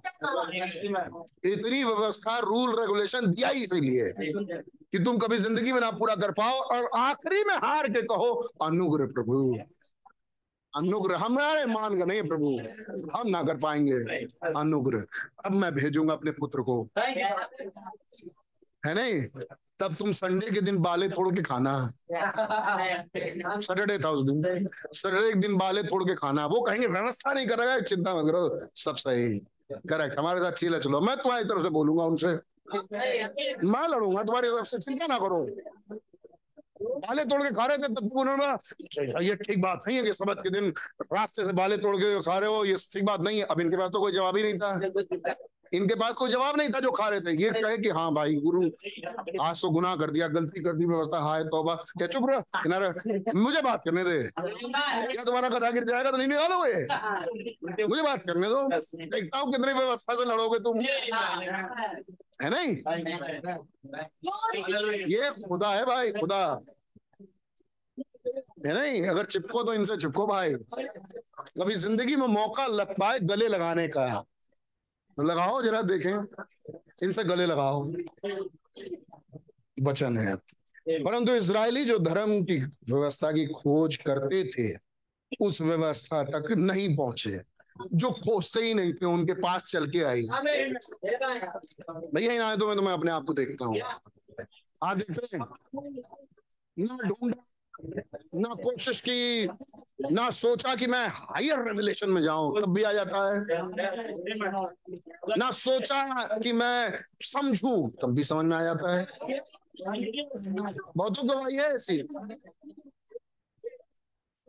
[1.46, 6.32] इतनी व्यवस्था रूल रेगुलेशन दिया ही इसीलिए कि तुम कभी ज़िंदगी में ना पूरा कर
[6.32, 8.32] पाओ और आखिरी में हार के कहो
[8.62, 9.38] अनुग्रह प्रभु।
[10.74, 12.48] अनुग्रह हमारे मान गए नहीं प्रभु।
[13.12, 13.98] हम ना कर पाएँगे।
[14.52, 15.04] अनुग्रह।
[15.44, 16.76] अब मैं भेजूँगा अपने पुत्र को।
[18.82, 19.22] है नहीं?
[19.80, 21.72] तब तुम संडे के दिन बाले तोड़ के खाना।
[23.60, 27.46] सैटरडे था उस दिन। सैटरडे के दिन बाले तोड़ के खाना। वो कहेंगे, व्यवस्था नहीं
[27.46, 29.38] करेगा चिंता मत करो, सब सही।
[29.72, 32.26] करेक्ट हमारे साथ चीला चलो। मैं तुम्हारी तरफ़ से बोलूँगा उनसे।
[33.66, 35.44] मैं लड़ूँगा, तुम्हारी तरफ़ से चिंता ना करो।
[36.82, 40.40] बाले तोड़ के खा रहे थे, तब उन्होंने ये ठीक बात नहीं है कि सबत
[40.42, 40.72] के दिन
[41.12, 43.76] रास्ते से बाले तोड़ के खा रहे हो, ये ठीक बात नहीं है। अब इनके
[43.76, 44.78] पास तो कोई जवाब ही नहीं था।
[45.74, 48.34] इनके पास कोई जवाब नहीं था जो खा रहे थे। ये कहे कि हाँ भाई
[48.44, 48.62] गुरु
[49.42, 52.88] आज तो गुनाह कर दिया गलती कर दी व्यवस्था हाय तौबा क्या चुप रहो किनारे
[53.34, 57.84] मुझे बात करने दे। क्या तुम्हारा कथा गिर जाएगा तो नहीं निकालोगे?
[57.84, 60.80] मुझे बात करने दो। देखता हूँ कितनी व्यवस्था से लड़ोगे तुम।
[62.42, 62.70] है नहीं?
[65.08, 66.42] ये खुदा है भाई खुदा।
[68.66, 69.02] है नहीं?
[69.08, 74.06] अगर चिपको तो इनसे चिपको भाई। कभी ज़िंदगी में मौका लग पाए गले लगाने का।
[75.24, 76.26] लगाओ जरा, देखें।
[77.02, 77.92] इनसे गले लगाओ।
[79.82, 80.36] वचन है।
[81.04, 84.78] परंतु इसराइली जो धर्म की व्यवस्था की खोज करते थे,
[85.40, 87.40] उस व्यवस्था तक नहीं पहुँचे।
[87.92, 90.22] जो खोजते ही नहीं थे, उनके पास चल के आई।
[92.14, 93.80] भैया, इन आए तो मैं तो मैं अपने आप को देखता हूँ।
[94.84, 95.46] आप देखते हैं?
[96.78, 97.44] ना, ढूंढा।
[98.34, 99.48] ना कोशिश की,
[100.12, 103.44] ना सोचा कि मैं हायर रेवलेशन में जाऊँ, तब भी आ जाता है।
[105.38, 109.06] ना सोचा कि मैं समझूं, तब भी समझ में आ जाता है।
[110.96, 112.00] बहुतों गवाही है ऐसी।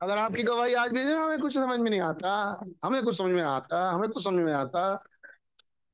[0.04, 3.44] अगर आपकी गवाही आज भी हमें कुछ समझ में नहीं आता। हमें कुछ समझ में
[3.44, 5.04] आता, हमें कुछ समझ में आता।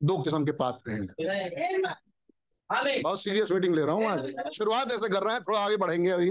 [0.04, 1.08] दो किस्म के पात्र हैं।
[3.02, 6.10] बहुत सीरियस मीटिंग ले रहा हूँ आज। शुरुआत ऐसे कर रहा है थोड़ा आगे बढ़ेंगे
[6.10, 6.30] अभी।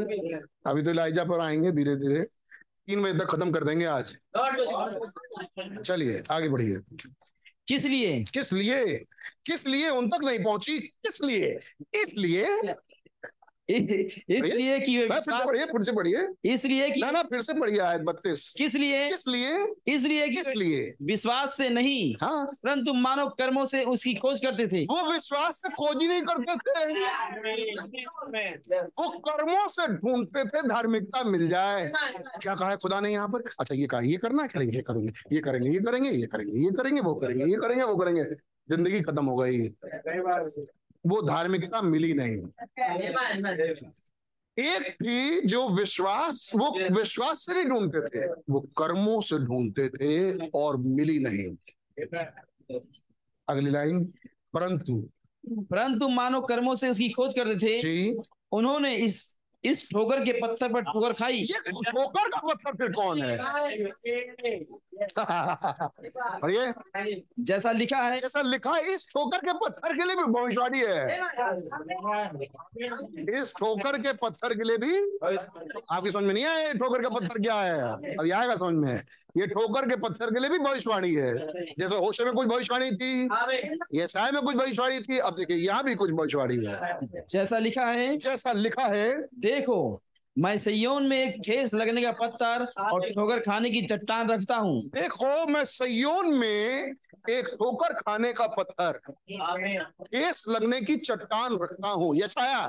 [0.66, 2.22] अभी तो इलाइजा पर आएँगे धीरे धीरे
[2.86, 4.16] तीन बजे तक खत्म कर देंगे आज।
[5.84, 6.78] चलिए आगे बढ़िए।
[7.68, 8.24] किस लिए?
[8.34, 8.96] किस लिए?
[9.46, 10.78] किस लिए उन तक नहीं पहुँची?
[10.78, 11.58] किस लिए?
[11.94, 12.46] इसलिए
[14.36, 17.78] इसलिए कि फिर से पढ़िए फिर से पढ़िए। इसलिए कि ना ना फिर से पढ़िए
[17.80, 19.08] आयत बत्तीस। किस लिए?
[19.10, 19.66] किस लिए?
[19.94, 20.84] इसलिए किस लिए?
[21.02, 25.68] विश्वास से नहीं हाँ। परंतु मानव कर्मों से उसकी खोज करते थे। वो विश्वास से
[25.74, 26.80] खोज ही नहीं करते थे।
[28.82, 31.90] वो कर्मों से ढूंढते थे धार्मिकता मिल जाए।
[32.42, 33.50] क्या कहा है खुदा ने यहाँ पर?
[33.60, 36.70] अच्छा ये कहा ये करना है ये करेंगे ये करेंगे ये करेंगे ये करेंगे ये
[36.76, 38.24] करेंगे वो करेंगे ये करेंगे वो करेंगे।
[38.68, 39.68] ज़िंदगी खत्म हो गई।
[41.06, 42.36] वो धार्मिकता मिली नहीं।
[44.58, 50.46] एक थी जो विश्वास वो विश्वास से नहीं ढूंढते थे वो कर्मों से ढूंढते थे
[50.48, 51.56] और मिली नहीं।
[53.48, 54.04] अगली लाइन
[54.54, 55.10] परंतु।
[55.48, 58.16] परंतु मानव कर्मों से उसकी खोज करते थे। जी।
[58.52, 63.22] उन्होंने इस इस ठोकर के पत्थर पर ठोकर खाई। ये ठोकर का पत्थर फिर कौन
[63.22, 63.36] है?
[66.42, 66.72] पढ़िए
[67.40, 71.06] जैसा लिखा है। जैसा लिखा है इस ठोकर के पत्थर के लिए भी भविष्यवाणी है।
[73.40, 74.96] इस ठोकर के पत्थर के लिए भी
[75.90, 77.80] आपकी समझ में नहीं आया ठोकर का पत्थर क्या है?
[78.14, 79.00] अब आएगा समझ में।
[79.36, 81.32] ये ठोकर के पत्थर के लिए भी भविष्यवाणी है।
[81.78, 83.28] जैसे होशे में कुछ भविष्यवाणी थी
[83.98, 87.84] ये साय में कुछ भविष्यवाणी थी अब देखिए यहाँ भी कुछ भविष्यवाणी है। जैसा लिखा
[87.86, 89.10] है जैसा लिखा है
[89.52, 90.02] देखो
[90.36, 94.80] मैं सयोन में एक ठेस लगने का पत्थर और ठोकर खाने की चट्टान रखता हूँ।
[94.88, 96.94] देखो मैं सयोन में
[97.30, 99.00] एक ठोकर खाने का पत्थर
[99.30, 102.62] केस लगने की चट्टान रखता हूँ। यशाया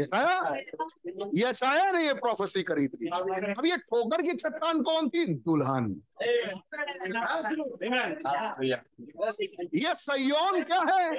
[0.00, 0.56] यशाया
[1.34, 5.26] यशाया ने ये प्रोफेसी करी थी। अब ये ठोकर की चट्टान कौन थी?
[5.46, 6.00] दुल्हन।
[9.74, 11.10] ये सयोन क्या है?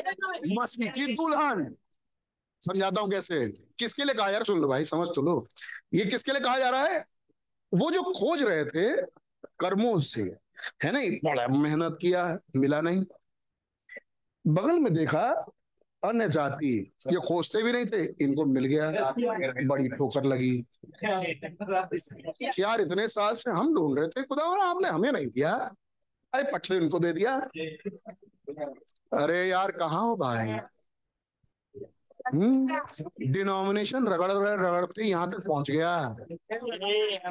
[0.59, 1.75] मसीह की दुल्हन।
[2.61, 3.47] समझाता हूँ कैसे?
[3.79, 5.47] किसके लिए कहा यार सुन लो भाई, समझ तो लो।
[5.93, 7.05] ये किसके लिए कहा जा रहा है?
[7.73, 9.01] वो जो खोज रहे थे
[9.59, 10.21] कर्मों से,
[10.83, 11.19] है नहीं?
[11.23, 13.05] बड़ा मेहनत किया, मिला नहीं।
[14.47, 15.45] बगल में देखा,
[16.03, 18.91] अन्य जाति, ये खोजते भी नहीं थे, इनको मिल गया,
[19.67, 20.65] बड़ी ठोकर लगी।
[22.59, 25.75] यार, इतने साल से हम ढूंढ रहे थे खुदा आपने हमें नहीं दिया।
[26.33, 27.35] अरे पट इनको दे दिया।
[29.13, 30.57] अरे, यार, कहा हो भाई?
[32.27, 36.15] डिनोमिनेशन रगड़ रगड़, रगड़ते यहाँ तक पहुँच गया।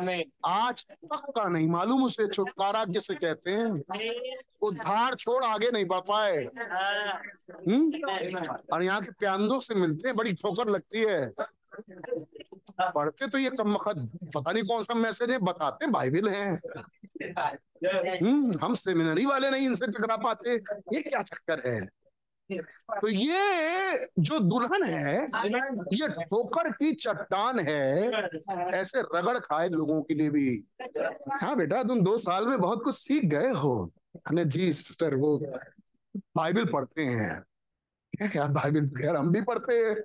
[0.00, 3.82] है आज तक का नहीं मालूम उसे छुटकारा किसे कहते हैं।
[4.62, 6.36] उद्धार छोड़ आगे नहीं बढ़ पाए।
[7.68, 8.00] हम्म।
[8.72, 11.32] और यहाँ के प्यांदों से मिलते हैं, बड़ी ठोकर लगती है।
[12.80, 16.60] पढ़ते तो ये कम पता नहीं कौन सा मैसेज है, बताते बाइबल है।
[18.18, 20.54] हम्म हम सेमिनरी वाले नहीं इनसे टकरा पाते।
[20.94, 21.80] ये क्या चक्कर है?
[22.52, 25.16] तो ये जो दुल्हन है,
[25.92, 28.10] ये ठोकर की चट्टान है,
[28.70, 30.64] ऐसे रगड़ खाए लोगों के लिए भी।
[31.42, 35.36] हाँ बेटा, तुम दो साल में बहुत कुछ सीख गए हो। अरे जी सिस्टर वो
[36.16, 37.44] बाइबल पढ़ते हैं।
[38.30, 38.88] क्या बाइबल?
[38.88, 39.96] खैर, हम भी पढ़ते हैं।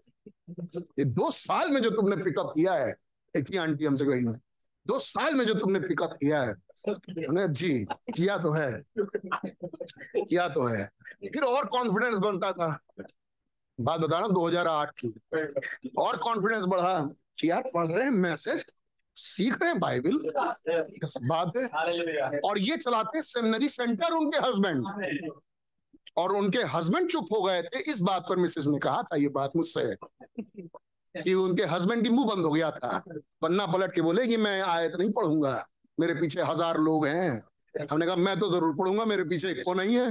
[0.99, 2.93] ये दो साल में जो तुमने पिकअप किया है,
[3.37, 4.23] एक ही आंटी हमसे कही
[4.87, 6.53] दो साल में जो तुमने पिकअप किया है
[6.87, 10.85] जी, किया तो है। किया तो है।
[11.23, 12.67] फिर और कॉन्फिडेंस बनता था।
[13.79, 15.13] बात बता रहा दो हज़ार आठ की।
[15.97, 17.09] और कॉन्फिडेंस बढ़ा।
[17.43, 18.65] यार पढ़ रहे हैं मैसेज
[19.15, 20.17] सीख रहे हैं बाइबल
[21.23, 24.85] बात है। और ये चलाते सेमिनरी सेंटर उनके हस्बैंड
[26.17, 29.27] और उनके हस्बैंड चुप हो गए थे। इस बात पर मिसेज ने कहा था, ये
[29.29, 29.95] बात मुझसे
[31.15, 33.03] कि उनके हस्बैंड की मुँह बंद हो गया था।
[33.41, 35.65] पन्ना पलट के बोले कि मैं आयत नहीं पढ़ूँगा।
[35.97, 37.43] मेरे पीछे हज़ार लोग हैं।
[37.91, 40.09] हमने कहा, मैं तो ज़रूर पढ़ूँगा, मेरे पीछे एक को नहीं है।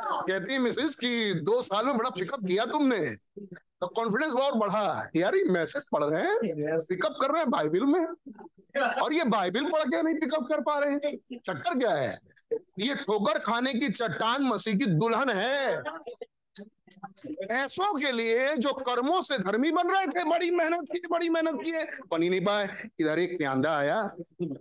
[0.00, 2.98] कहती है, मिसेस, कि दो साल में बड़ा पिकअप किया तुमने।
[3.80, 7.84] तो कॉन्फिडेंस बहुत बढ़ा यार, ये मैसेज पढ़ रहे हैं। पिकअप कर रहे हैं बाइबल
[7.84, 8.06] में।
[9.02, 12.18] और ये बाइबिल पढ़ के नहीं पिकअप कर पा रहे हैं। चक्कर क्या है?
[12.78, 15.82] ये ठोकर खाने की चट्टान मसीह की दुल्हन है।
[17.52, 21.60] ऐसों के लिए जो कर्मों से धर्मी बन रहे थे बड़ी मेहनत की बड़ी मेहनत
[21.64, 22.68] की है बनी नहीं पाए।
[23.00, 24.02] इधर एक प्यांदा आया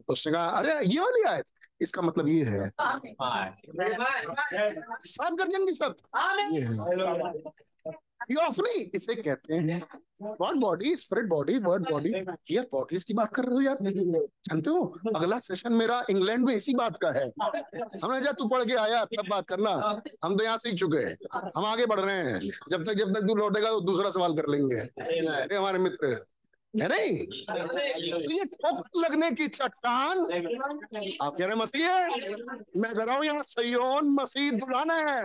[0.08, 1.44] उसने कहा अरे ये वाली आए
[1.82, 2.70] इसका मतलब ये है।
[5.08, 5.96] सब गर्जन की सब
[8.32, 9.82] ये इसे कहते हैं
[10.22, 12.12] word body spirit body word body
[12.52, 13.78] यार बॉडीज की बात कर रहे हो यार?
[13.82, 14.84] जानते हो?
[15.16, 17.26] अगला सेशन मेरा इंग्लैंड में इसी बात का है।
[18.04, 19.72] हमने जब तू पढ़ के आया तब बात करना।
[20.26, 21.16] हम तो यहाँ सीख चुके हैं।
[21.58, 22.40] हम आगे बढ़ रहे हैं।
[22.72, 26.08] जब तक जब तक तू लौटेगा तो दूसरा सवाल कर लेंगे। हमारे मित्र।
[26.74, 30.20] है नहीं तो ये ठोक लगने की चट्टान
[31.22, 32.08] आप कह रहे मसीह है?
[32.78, 35.22] मैं कह रहा हूँ यहाँ सयोन मसीह दुल्हन है।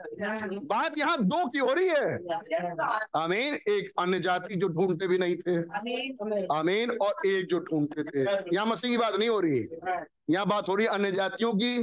[0.00, 2.14] बात यहाँ दो की हो रही है।
[3.16, 5.56] आमीन एक अन्य जाति जो ढूंढते भी नहीं थे।
[6.54, 8.22] आमीन और एक जो ढूंढते थे।
[8.54, 9.66] यहाँ मसीह की बात नहीं हो रही
[10.30, 11.76] यहाँ बात हो रही है अन्य जातियों की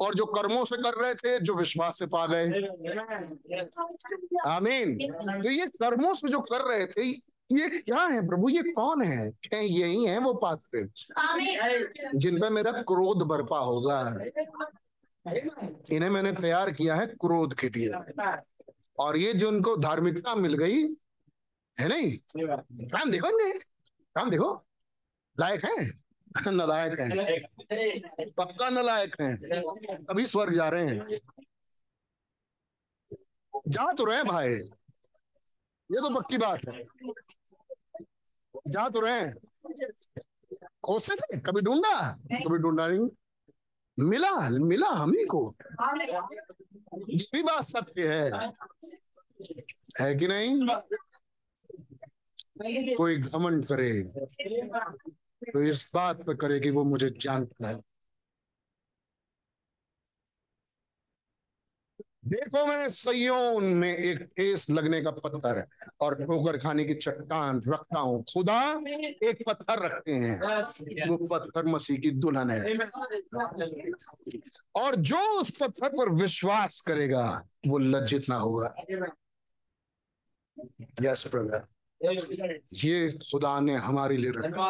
[0.00, 2.46] और जो कर्मों से कर रहे थे जो विश्वास से पा गए।
[4.46, 4.96] आमीन।
[5.42, 7.06] तो ये कर्मों से जो कर रहे थे
[7.50, 8.48] ये क्या है प्रभु?
[8.48, 9.30] ये कौन है?
[9.42, 10.88] क्या यही है वो पात्र?
[12.14, 13.98] जिन पे मेरा क्रोध बरपा होगा।
[15.92, 17.90] इन्हें मैंने तैयार किया है क्रोध के लिए।
[18.98, 20.82] और ये जो उनको धार्मिकता मिल गई,
[21.80, 22.18] है नहीं?
[22.88, 23.58] काम देखो इनके
[24.14, 24.66] काम देखो।
[25.40, 26.04] लायक है?
[26.52, 27.38] नलायक है।
[28.30, 29.36] पक्का नलायक है।
[30.10, 31.18] अभी स्वर्ग जा रहे हैं।
[33.68, 36.84] जा तो रहे भाई। ये तो पक्की बात है।
[38.68, 39.26] जा तो रहे
[40.84, 41.40] खोजते थे?
[41.40, 42.10] कभी ढूंढा?
[42.32, 43.08] कभी ढूंढा नहीं।
[43.98, 45.54] मिला मिला हम ही को।
[47.32, 48.52] भी बात सत्य है।
[50.00, 50.66] है कि नहीं?
[52.94, 54.02] कोई घमंड करे
[55.52, 57.80] तो इस बात पर करे कि वो मुझे जानता है।
[62.24, 65.66] देखो मैं सयोन में एक ठेस लगने का पत्थर
[66.00, 68.60] और ठोकर खाने की चट्टान रखता हूँ। खुदा
[69.28, 70.38] एक पत्थर रखते हैं।
[71.08, 72.74] वो पत्थर मसीह की दुल्हन है।
[74.74, 77.26] और जो उस पत्थर पर विश्वास करेगा
[77.66, 78.74] वो लज्जित ना होगा।
[81.02, 81.66] यस ब्रदर
[82.84, 84.68] ये खुदा ने हमारे लिए रखा।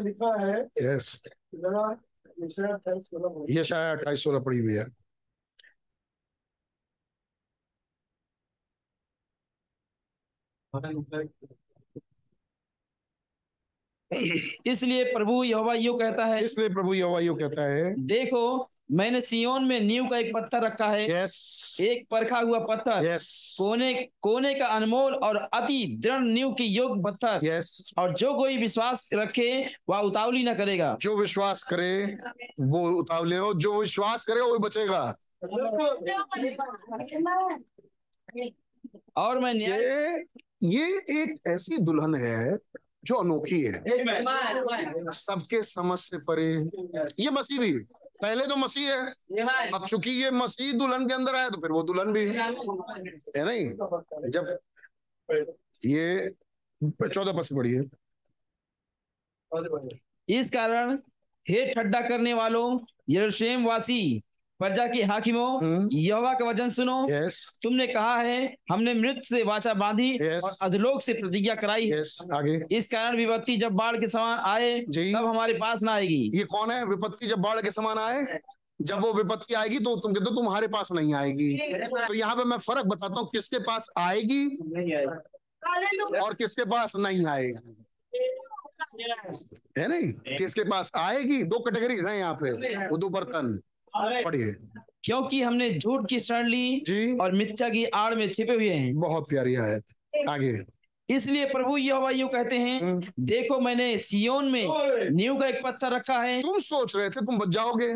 [0.00, 1.22] लिखा है यस
[2.38, 4.86] ये शायद अट्ठाईस सोलह पड़ी हुई है।
[14.66, 18.42] इसलिए प्रभु यहोवा यू कहता है इसलिए प्रभु यहोवा यूँ कहता है देखो
[18.92, 23.56] मैंने सियोन में नींव का एक पत्थर रखा है। यस एक परखा हुआ पत्थर। यस
[23.60, 28.56] कोने कोने का अनमोल और अति दृढ़ नींव की योग पत्थर। यस और जो कोई
[28.56, 32.18] विश्वास रखे वह उतावली ना करेगा। जो विश्वास करे
[32.60, 35.16] वो उतावले हो। जो विश्वास करे वो बचेगा।
[39.16, 40.16] और मैं ये
[40.62, 40.86] ये
[41.22, 42.58] एक ऐसी दुल्हन है
[43.04, 43.82] जो अनोखी है।
[45.12, 46.52] सबके समझ से परे।
[47.24, 47.72] ये मसीह। भी
[48.22, 51.82] पहले तो मसीह है। अब चूँकि ये मसीह दुल्हन के अंदर आया तो फिर वो
[51.82, 53.68] दुल्हन भी है। नहीं?
[54.30, 54.58] जब
[55.84, 56.34] ये
[56.82, 57.82] चौदह पस पड़ी है।
[60.28, 60.98] इस कारण
[61.46, 64.22] हे ठड्डा करने वालों यरूशलेम वासी
[64.60, 69.42] प्रजा के हाकिमों हम्म। यहोवा का वचन सुनो। यस तुमने कहा है हमने मृत से
[69.44, 70.42] वाचा बांधी Yes.
[70.44, 74.38] और अधलोक से प्रतिज्ञा कराई। है यस आगे। इस कारण विपत्ति जब बाढ़ के समान
[74.52, 76.84] आए जी। तब हमारे पास ना आएगी। ये कौन है?
[76.86, 78.38] विपत्ति जब बाढ़ के समान आए
[78.80, 81.52] जब वो विपत्ति आएगी तो तुम कहते हो तुम्हारे पास नहीं आएगी।
[82.06, 84.44] तो यहाँ पे मैं फ़र्क बताता हूँ किसके पास आएगी
[86.22, 87.76] और किसके पास नहीं आएगी
[89.78, 90.12] है नहीं?
[90.36, 91.42] किसके पास आएगी?
[91.44, 92.50] दो कैटेगरी है यहाँ पे
[92.88, 93.58] वो दो बर्तन
[94.02, 94.56] पढ़िए।
[95.04, 98.94] क्योंकि हमने झूठ की शरण ली जी। और मिथ्या की आड़ में छिपे हुए हैं।
[98.94, 99.84] बहुत प्यारी आयत।
[100.28, 100.75] आगे।
[101.08, 105.92] इसलिए प्रभु यहोवा यूँ कहते हैं हम्म, देखो मैंने सियोन में नींव का एक पत्थर
[105.92, 107.86] रखा है। तुम सोच रहे थे तुम बच जाओगे?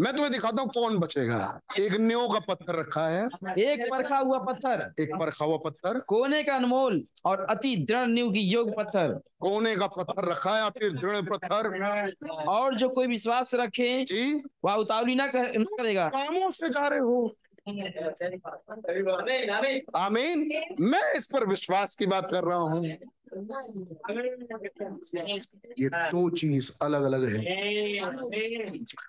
[0.00, 3.24] मैं तुम्हें दिखाता हूँ कौन बचेगा। एक न्यो का पत्थर रखा है।
[3.58, 8.30] एक परखा हुआ पत्थर। एक परखा हुआ पत्थर। कोने का अनमोल और अति दृढ़ नींव
[8.32, 12.16] की योग पत्थर। कोने का पत्थर रखा है और फिर दृढ़ पत्थर।
[12.48, 13.90] और जो कोई विश्वास रखे
[14.64, 17.34] वह उतावली ना कर, न करेगा। कामों से जा रहे हो।
[19.96, 20.48] आमीन।
[20.80, 22.86] मैं इस पर विश्वास की बात कर रहा हूँ।
[25.78, 27.38] ये दो चीज़ अलग अलग है।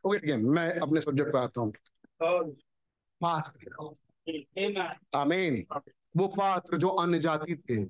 [0.05, 1.73] ओके ठीक है, मैं अपने सब्जेक्ट पे आता हूँ।
[3.21, 3.75] पात्र।
[5.15, 5.65] आमीन।
[6.17, 7.83] वो पात्र जो अन्य जाति थे।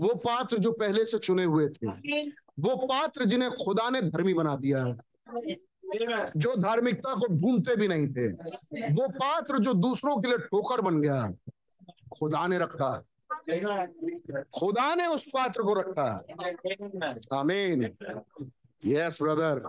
[0.00, 1.86] वो पात्र जो पहले से चुने हुए थे।
[2.60, 4.84] वो पात्र जिन्हें खुदा ने धर्मी बना दिया।
[6.36, 8.28] जो धार्मिकता को ढूंढते भी नहीं थे,
[8.94, 11.32] वो पात्र जो दूसरों के लिए ठोकर बन गया,
[12.18, 13.04] खुदा ने रखा।
[14.58, 16.24] खुदा ने उस पात्र को रखा।
[17.38, 17.84] आमीन।
[18.86, 19.62] यस ब्रदर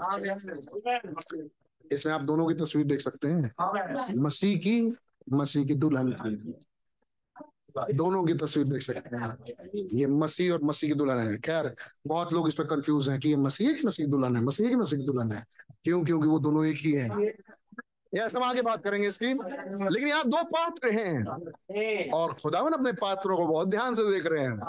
[1.91, 3.55] इसमें आप दोनों की तस्वीर देख सकते हैं।
[4.17, 4.97] मसीह की
[5.31, 6.53] मसीह की दुल्हन की
[7.93, 9.37] दोनों की तस्वीर देख सकते हैं
[9.93, 11.75] ये मसीह और मसीह की दुल्हन है। खैर,
[12.07, 14.75] बहुत लोग इस पर कंफ्यूज हैं कि ये मसीह की मसीह दुल्हन है, मसीह की
[14.75, 15.45] मसीह की दुल्हन है।
[15.83, 16.05] क्यों?
[16.05, 17.33] क्योंकि वो दोनों एक ही हैं।
[18.15, 21.25] ये सब आगे बात करेंगे इसकी। लेकिन यहाँ दो पात्र हैं।
[22.09, 24.59] और खुदावन अपने पात्रों को बहुत ध्यान से देख रहे हैं।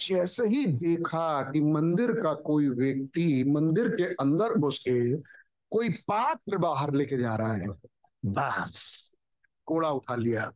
[0.00, 5.16] जैसे ही देखा कि मंदिर का कोई व्यक्ति मंदिर के अंदर घुस के
[5.70, 7.68] कोई पात्र बाहर लेके जा रहा है,
[8.26, 9.12] बस।
[9.66, 10.52] कोड़ा उठा लिया।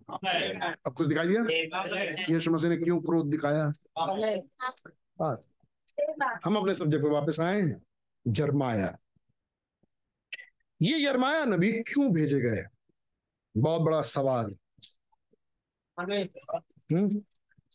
[0.87, 1.43] अब कुछ दिखाई दिया?
[2.35, 3.73] यीशु मसीह ने क्यों क्रोध दिखाया?
[5.23, 5.47] हाँ।
[6.45, 7.81] हम अपने सब्जेक्ट पे वापस आए
[8.29, 8.99] जरमाया।
[10.83, 12.63] ये यरमाया नबी क्यों भेजे गए?
[13.57, 14.57] बहुत बड़ा सवाल।
[16.93, 17.19] हम्म।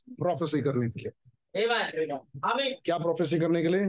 [0.09, 1.11] प्रोफेसी करने के लिए।
[2.85, 3.85] क्या प्रोफेसी करने के लिए?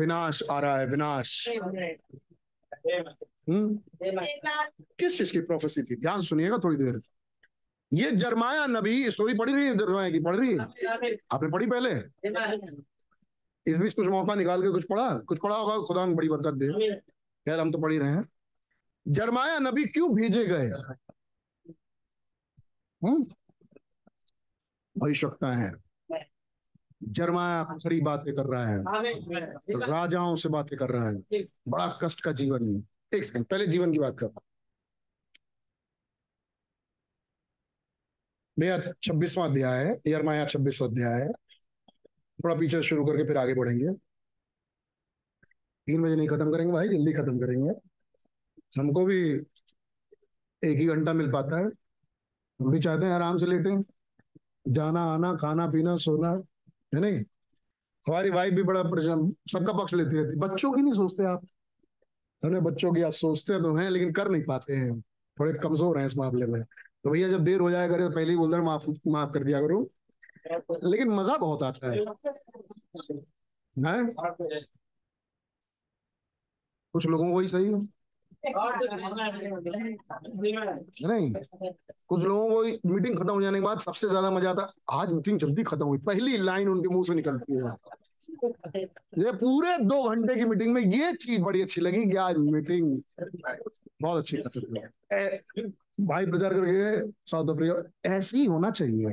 [0.00, 3.14] विनाश आ रहा है विनाश। हम्म
[4.98, 5.96] किस चीज़ की प्रोफेसी थी?
[5.96, 7.00] ध्यान सुनिएगा थोड़ी देर।
[7.92, 10.20] ये जरमाया नबी स्टोरी पढ़ी रही है जरमाया की?
[10.20, 10.58] पढ़ रही है?
[11.32, 11.94] आपने पढ़ी पहले?
[13.66, 15.18] इस बीच कुछ मौका निकाल के कुछ पढ़ा?
[15.18, 15.78] कुछ पढ़ा होगा?
[15.78, 18.28] खुदा बड़ी बरकत दे। खैर हम तो पढ़ी रहे हैं।
[19.08, 20.66] जरमाया नबी क्यों भेजे गए?
[23.04, 23.26] हम्म।
[25.02, 25.72] आवश्यकता है।
[27.02, 28.84] जरमाया खरी बातें कर रहा है।
[29.90, 31.14] राजाओं से बातें कर रहा है।
[31.68, 34.26] बड़ा कष्ट का जीवन है। एक सेकंड पहले जीवन की बात कर
[38.58, 41.28] भैया, छब्बीसवां अध्याय है यरमाया छब्बीसवां अध्याय है।
[42.44, 43.88] थोड़ा पीछे शुरू करके फिर आगे बढ़ेंगे।
[45.86, 47.70] तीन बजे नहीं खत्म करेंगे भाई, जल्दी खत्म करेंगे।
[48.80, 49.32] हमको भी
[50.62, 53.82] एक ही घंटा मिल पाता है। हम भी चाहते हैं आराम से लेटे।
[54.72, 56.30] जाना, आना, खाना, पीना, सोना,
[56.94, 57.24] है नहीं?
[58.04, 61.46] हमारी वाइफ भी बड़ा सबका पक्ष लेती रहती बच्चों की नहीं सोचते आप।
[62.44, 65.00] हमने बच्चों की आज सोचते तो हैं, लेकिन कर नहीं पाते हैं।
[65.36, 66.62] थोड़े कमज़ोर हैं इस मामले में।
[67.04, 69.44] तो भैया, जब देर हो जाया करे तो पहले ही बोल रहे माफ़ माफ़ कर
[69.44, 69.90] दिया करो।
[70.84, 71.98] लेकिन मज़ा बहुत आता है।
[73.76, 74.14] हैं?
[76.94, 77.88] कुछ लोगों को ही सही है?
[81.06, 81.32] नहीं।
[82.08, 85.38] कुछ लोगों को मीटिंग खत्म हो जाने के बाद सबसे ज़्यादा मज़ा आता, आज मीटिंग
[85.38, 87.62] जल्दी खत्म हुई, पहली लाइन उनके मुँह से निकलती है।
[88.44, 93.00] ये पूरे दो घंटे की मीटिंग में ये चीज़ बड़ी अच्छी लगी कि आज मीटिंग
[94.02, 94.36] बहुत अच्छी
[96.00, 97.82] भाई प्रचार करके साउथ अफ्रीका,
[98.16, 99.06] ऐसे ही होना चाहिए।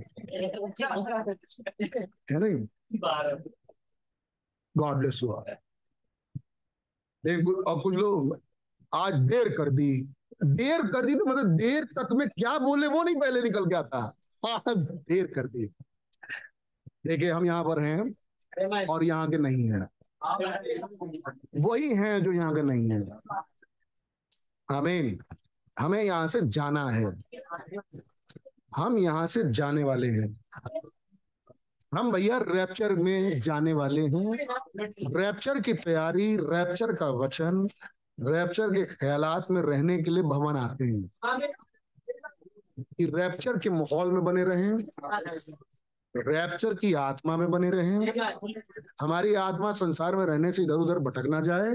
[2.32, 2.68] है नहीं
[4.76, 5.32] गॉड ब्लेस यू
[7.62, 8.40] और कुछ लोग,
[8.94, 9.92] आज देर कर दी।
[10.44, 13.84] देर कर दी तो मतलब देर तक में क्या बोले वो नहीं पहले निकल गया
[13.84, 14.00] था
[14.44, 15.66] आज देर कर दी।
[17.08, 18.14] देखिए, हम यहाँ पर हैं।
[18.90, 19.80] और यहाँ के नहीं है।
[21.60, 23.20] वही है जो यहाँ के नहीं हैं।
[24.72, 25.20] आमीन।
[25.80, 27.14] हमें यहाँ से जाना है।
[28.78, 30.40] हम यहाँ से जाने वाले हैं।
[31.94, 34.48] हम भैया रैप्चर में जाने वाले हैं।
[35.16, 37.68] रैप्चर की तैयारी रैप्चर का वचन
[38.20, 41.12] रैप्चर के ख्यालात में रहने के लिए भवन आते हैं।
[42.80, 44.78] कि रैप्चर के माहौल में बने रहें।
[46.18, 48.14] रैप्चर की आत्मा में बने रहें।
[49.02, 51.70] हमारी आत्मा संसार में रहने से इधर उधर भटक ना जाए।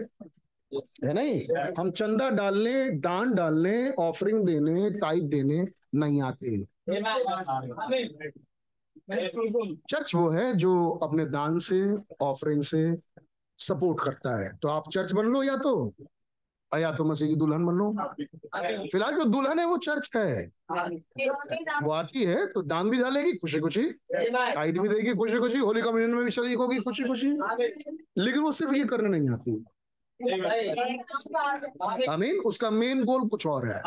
[1.05, 1.47] है नहीं?
[1.79, 6.65] हम चंदा डालने, दान डालने ऑफरिंग देने टाइप देने नहीं आते।
[9.91, 12.99] चर्च वो है जो अपने दान से ऑफरिंग से
[13.59, 15.95] सपोर्ट करता है। तो आप चर्च बन लो या तो।
[16.79, 17.93] या तो मसीह की दुल्हन बन लो
[18.93, 20.45] फ़िलहाल जो दुल्हन है वो चर्च का है।
[21.83, 25.83] वो आती है तो दान भी डालेगी खुशी खुशी टाइट भी देगी खुशी खुशी होली
[25.83, 27.29] कम्युनियन में भी शरीक होगी खुशी खुशी
[28.19, 29.65] लेकिन वो सिर्फ़ ये करने नहीं आती।
[32.11, 33.81] आमीन उसका मेन गोल कुछ और है।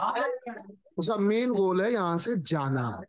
[0.97, 3.01] उसका मेन गोल है यहाँ से जाना।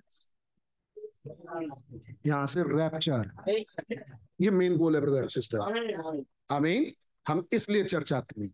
[2.26, 3.30] यहाँ से रैप्चर
[4.40, 5.58] ये मेन गोल है ब्रदर सिस्टर
[6.52, 6.92] आमीन।
[7.28, 8.50] हम इसलिए चर्च आते हैं।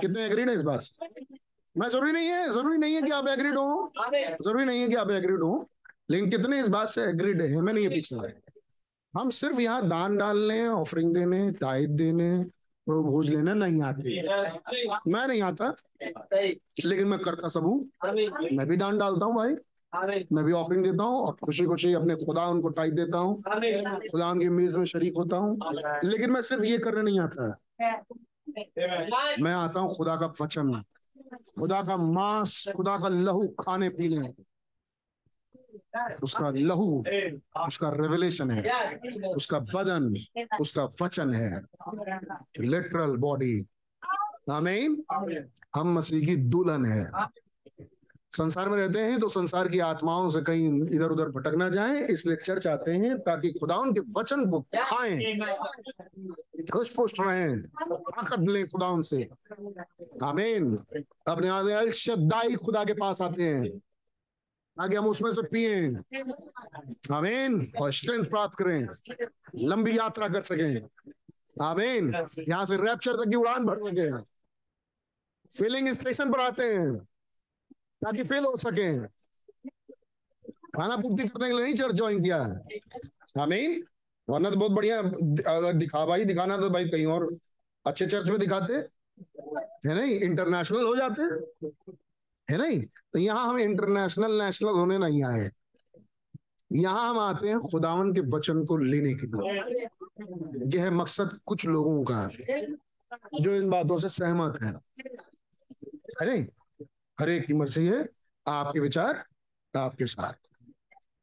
[0.00, 1.06] कितने एग्रीड है इस बात से?
[1.76, 3.92] मैं ज़रूरी नहीं है ज़रूरी नहीं है कि आप एग्रीड हो।
[4.42, 5.68] ज़रूरी नहीं है कि आप एग्रीड हो
[6.10, 8.40] लेकिन कितने इस बात से एग्रीड है हमें नहीं ये पूछना है
[9.14, 12.30] हम सिर्फ़ यहाँ दान डालने ऑफरिंग देने टाइट देने
[12.86, 14.22] भोज लेने नहीं आते।
[15.10, 15.74] मैं नहीं आता
[16.84, 17.78] लेकिन मैं करता सब हूँ।
[18.52, 19.54] मैं भी दान डालता हूँ भाई।
[20.32, 23.42] मैं भी ऑफरिंग देता हूँ और खुशी खुशी अपने खुदा उनको टाइट देता हूँ।
[24.10, 25.58] खुदा उनकी मेज में शरीक होता हूँ।
[26.04, 27.48] लेकिन मैं सिर्फ़ ये करने नहीं आता।
[29.42, 30.82] मैं आता हूँ खुदा का वचन
[31.58, 34.32] खुदा का मांस खुदा का लहू खाने पीने।
[36.22, 37.04] उसका लहू
[37.66, 38.62] उसका रेवलेशन है।
[39.34, 40.14] उसका बदन
[40.60, 41.50] उसका वचन है।
[42.60, 43.56] लिटरल बॉडी
[45.76, 47.04] हम मसीह की दुल्हन है।
[48.32, 52.02] संसार में रहते हैं तो संसार की आत्माओं से कहीं इधर उधर भटक ना जाए,
[52.06, 55.38] इसलिए चर्च आते हैं, ताकि खुदा उनके वचन को खाएँ
[56.72, 59.28] खुश पुष्ट रहें, ताकत लें खुदा उनसे।
[60.22, 60.76] आमीन।
[61.28, 65.86] अपने खुदा के पास आते हैं, ताकि हम उसमें से पिए।
[67.14, 68.88] आमीन। और स्ट्रेंथ प्राप्त करें,
[69.68, 70.74] लंबी यात्रा कर सकें।
[71.62, 72.14] आमीन।
[72.48, 74.10] यहाँ से रैप्चर तक की उड़ान भर सके।
[75.50, 77.06] फिलिंग स्टेशन पर आते हैं।
[78.04, 78.98] ताकि फेल हो सके।
[80.76, 83.84] खाना पूर्ति करने के लिए नहीं चर्च ज्वाइन किया। है आमीन
[84.28, 84.98] वरना तो बहुत बढ़िया,
[85.56, 87.36] अगर दिखा भाई, दिखाना तो भाई कहीं और
[87.86, 88.74] अच्छे चर्च में दिखाते।
[89.88, 90.14] है नहीं?
[90.14, 91.22] इंटरनेशनल हो जाते।
[92.52, 92.80] है नहीं?
[93.12, 95.50] तो यहाँ हम इंटरनेशनल नेशनल होने नहीं आए।
[96.72, 99.88] यहाँ हम आते हैं खुदावन के वचन को लेने के लिए।
[100.78, 102.28] यह मकसद कुछ लोगों का,
[103.40, 106.46] जो इन बातों से सहमत है नहीं?
[107.20, 108.06] हर एक की मर्ज़ी है
[108.46, 109.24] आपके विचार
[109.74, 110.32] आपके साथ।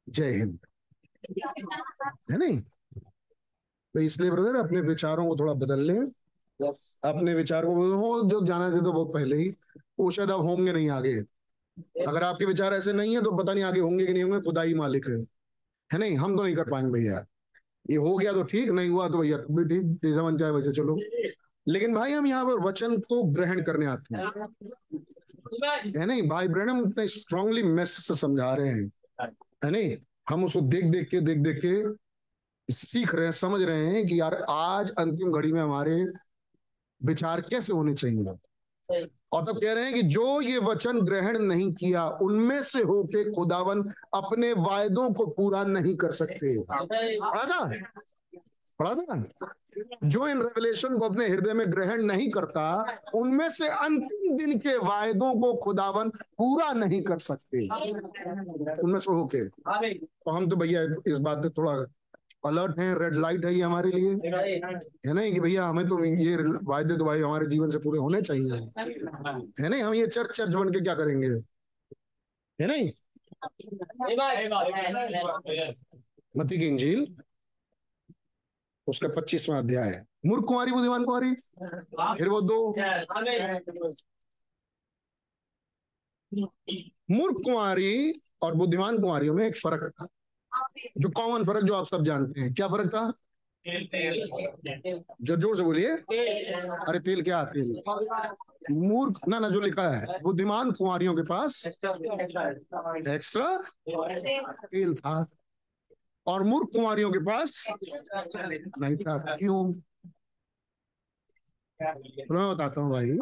[0.10, 0.60] जय हिंद।
[2.32, 2.60] है नहीं?
[2.62, 6.00] तो इसलिए ब्रदर अपने विचारों को थोड़ा बदल लें।
[7.06, 9.50] अपने विचार को हो जो जाना थे तो बहुत पहले ही।
[10.00, 11.16] वो शायद अब होंगे नहीं आगे।
[12.08, 14.62] अगर आपके विचार ऐसे नहीं है तो पता नहीं आगे होंगे कि नहीं होंगे। खुदा
[14.62, 15.16] ही मालिक है।
[15.90, 16.18] है नहीं?
[16.18, 17.26] हम तो नहीं कर पाएँगे भैया।
[17.90, 20.52] ये हो गया तो ठीक नहीं हुआ तो भैया तुम भी ठीक। जैसा मन चाहे
[20.52, 20.98] वैसे चलो।
[21.68, 24.48] लेकिन भाई हम यहाँ पर वचन को ग्रहण करने आते हैं।
[25.98, 28.92] है नहीं भाई ब्रहणम इतने स्ट्रांगली मैसेज से समझा रहे हैं।
[29.66, 29.98] है नहीं
[30.30, 34.20] हम उसको देख देख के देख देख के सीख रहे हैं समझ रहे हैं कि
[34.20, 36.06] यार आज अंतिम घड़ी में हमारे
[37.04, 38.26] विचार कैसे होने चाहिए।
[39.32, 43.32] और तब कह रहे हैं कि जो ये वचन ग्रहण नहीं किया उनमें से होके
[43.32, 43.82] खुदावन
[44.14, 47.66] अपने वायदों को पूरा नहीं कर सकते। पढ़ा था?
[48.80, 49.24] पढ़ा था?
[50.04, 52.66] जो इन रेवलेशन को अपने हृदय में ग्रहण नहीं करता
[53.16, 57.66] उनमें से अंतिम दिन के वायदों को खुदावन पूरा नहीं कर सकते।
[58.82, 61.74] उनमें से होके। तो हम तो भैया इस बात पे थोड़ा
[62.46, 64.10] अलर्ट हैं रेड लाइट है ये हमारे लिए।
[65.06, 68.22] है नहीं कि भैया हमें तो ये वायदे तो भाई हमारे जीवन से पूरे होने
[68.22, 68.60] चाहिए।
[69.62, 69.82] है नहीं?
[69.82, 71.28] हम ये चर्च चर्च बन के क्या करेंगे?
[72.60, 72.92] है नहीं?
[76.38, 77.16] मती की इंजील?
[78.88, 81.34] उसका पच्चीसवां अध्याय है। मूर्ख कुमारी बुद्धिमान कुमारी
[82.18, 82.58] फिर वो दो।
[87.12, 90.08] मूर्ख कुमारी और बुद्धिमान कुमारियों में एक फ़र्क था।
[90.98, 93.12] जो कॉमन फ़र्क जो आप सब जानते हैं। क्या फ़र्क था?
[95.22, 97.82] जो ज़ोर से बोलिए। अरे तेल क्या तेल?
[98.72, 101.64] मूर्ख ना ना जो लिखा है। बुद्धिमान कुमारियों के पास
[103.08, 103.58] एक्स्ट्रा
[104.66, 105.26] तेल था।
[106.28, 107.66] और मूर्ख कुमारियों के पास
[108.80, 109.74] नहीं था। क्यों?
[111.80, 113.18] तो मैं बताता हूँ भाई।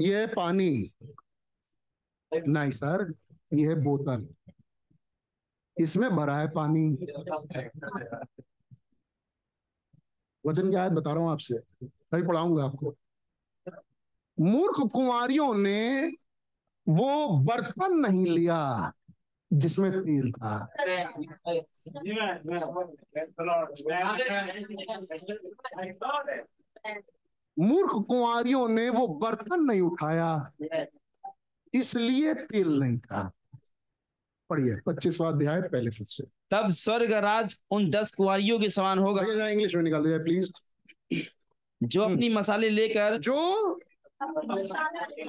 [0.00, 0.92] ये है पानी
[2.32, 3.14] नहीं सर,
[3.54, 4.28] ये है बोतल।
[5.76, 6.88] इसमें भरा है पानी।
[10.46, 12.94] वचन क्या है बता रहा हूँ आपसे। कहीं पढ़ाऊँगा आपको।
[14.40, 16.06] मूर्ख कुमारियों ने
[16.88, 18.92] वो बर्तन नहीं लिया।
[19.52, 20.68] जिसमें तेल था।
[27.58, 30.52] मूर्ख कुमारियों ने वो बर्तन नहीं उठाया
[31.74, 33.30] इसलिए तेल नहीं था।
[34.50, 39.22] पढ़िए पच्चीसवा अध्याय पहले फिर से। तब स्वर्ग राज उन दस कुंवारियों के समान होगा।
[39.48, 40.52] इंग्लिश में निकाल दिया प्लीज़
[41.82, 43.36] जो अपनी मसाले लेकर जो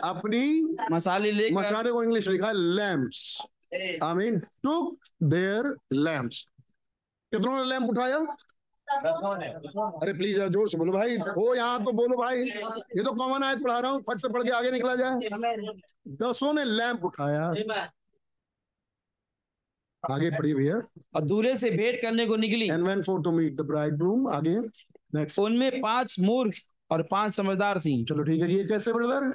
[0.04, 0.62] अपनी
[0.92, 3.42] मसाले लेकर मसाले को इंग्लिश में लिखा lamps
[3.72, 6.46] I mean took their lamps
[7.32, 8.18] कितनों ने लैंप उठाया?
[8.88, 13.44] अरे प्लीज़ जरा ज़ोर से बोलो भाई। हो यहाँ तो बोलो भाई। ये तो कॉमन
[13.44, 15.14] आयत पढ़ा रहा हूँ। फट से पढ़ के आगे निकला जाए।
[16.22, 17.46] दसों ने लैंप उठाया।
[20.04, 20.82] आगे पढ़िए भैया।
[21.16, 24.58] और दूल्हे से भेंट करने को निकली। And went for to meet the bridegroom आगे।
[25.16, 26.58] नेक्स्ट उनमें पाँच मूर्ख
[26.92, 29.34] और पाँच समझदार थी। चलो ठीक है। ये कैसे ब्रदर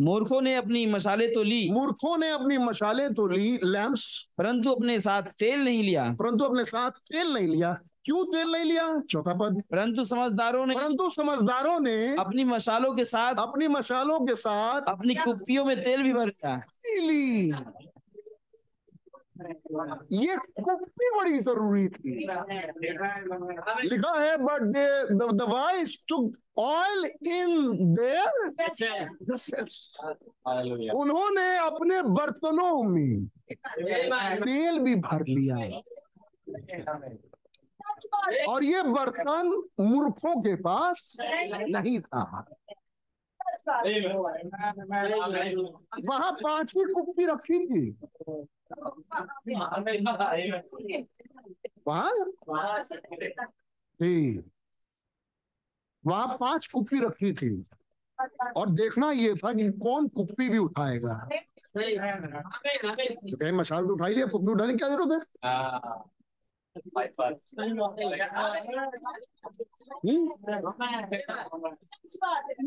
[0.00, 5.00] मूर्खों ने अपनी मशाले तो ली। मूर्खों ने अपनी मशाले तो ली लैंप्स परंतु अपने
[5.00, 9.02] साथ तेल नहीं लिया। परंतु अपने साथ तेल नहीं लिया। क्यों तेल नहीं लिया?
[9.10, 14.34] चौथा पद। परंतु समझदारों ने परंतु समझदारों ने अपनी मशालों के साथ अपनी मशालों के
[14.34, 16.56] साथ अपनी कुप्पियों में तेल भी भर दिया।
[16.86, 17.52] ली।
[20.12, 22.12] ये कुप्पी बड़ी ज़रूरी थी।
[23.88, 28.30] लिखा है but they the wise took oil in their
[30.94, 33.26] उन्होंने अपने बर्तनों में
[34.40, 35.82] तेल भी भर लिया। है
[38.48, 39.46] और ये बर्तन
[39.80, 42.46] मूर्खों के पास नहीं था।
[46.04, 47.96] वहाँ पाँच ही कुप्पी रखी थी।
[56.04, 56.36] वहाँ?
[56.40, 57.66] पाँच कुप्पी रखी थी।
[58.56, 61.28] और देखना ये था कि कौन कुप्पी भी उठाएगा।
[63.30, 65.50] तो कहीं मशाल तो उठाई लिया कुप्पी उठाने की क्या ज़रूरत है?
[65.50, 66.00] हम्म?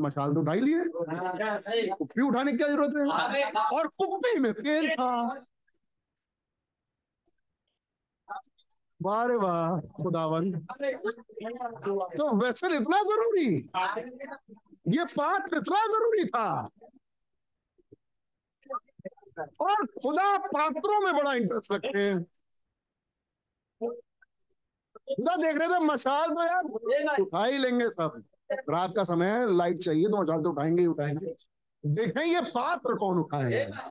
[0.02, 0.84] मशाल तो उठाई लिए
[1.90, 3.52] कुप्पी उठाने की क्या ज़रूरत है?
[3.52, 5.46] और कुप्पी में तेल था।
[9.02, 10.52] वाह वाह, खुदावन।
[12.18, 13.56] तो वैसल इतना ज़रूरी?
[14.98, 16.70] ये पात्र इतना ज़रूरी था।
[19.62, 22.39] और खुदा पात्रों में बड़ा इंटरेस्ट रखते हैं।
[23.82, 28.24] खुदा देख रहे थे, मशाल तो यार उठा ही लेंगे सब।
[28.70, 31.34] रात का समय है लाइट चाहिए तो मशाल तो उठाएँगे ही उठाएँगे।
[31.84, 33.90] देखें ये पात्र कौन उठाएगा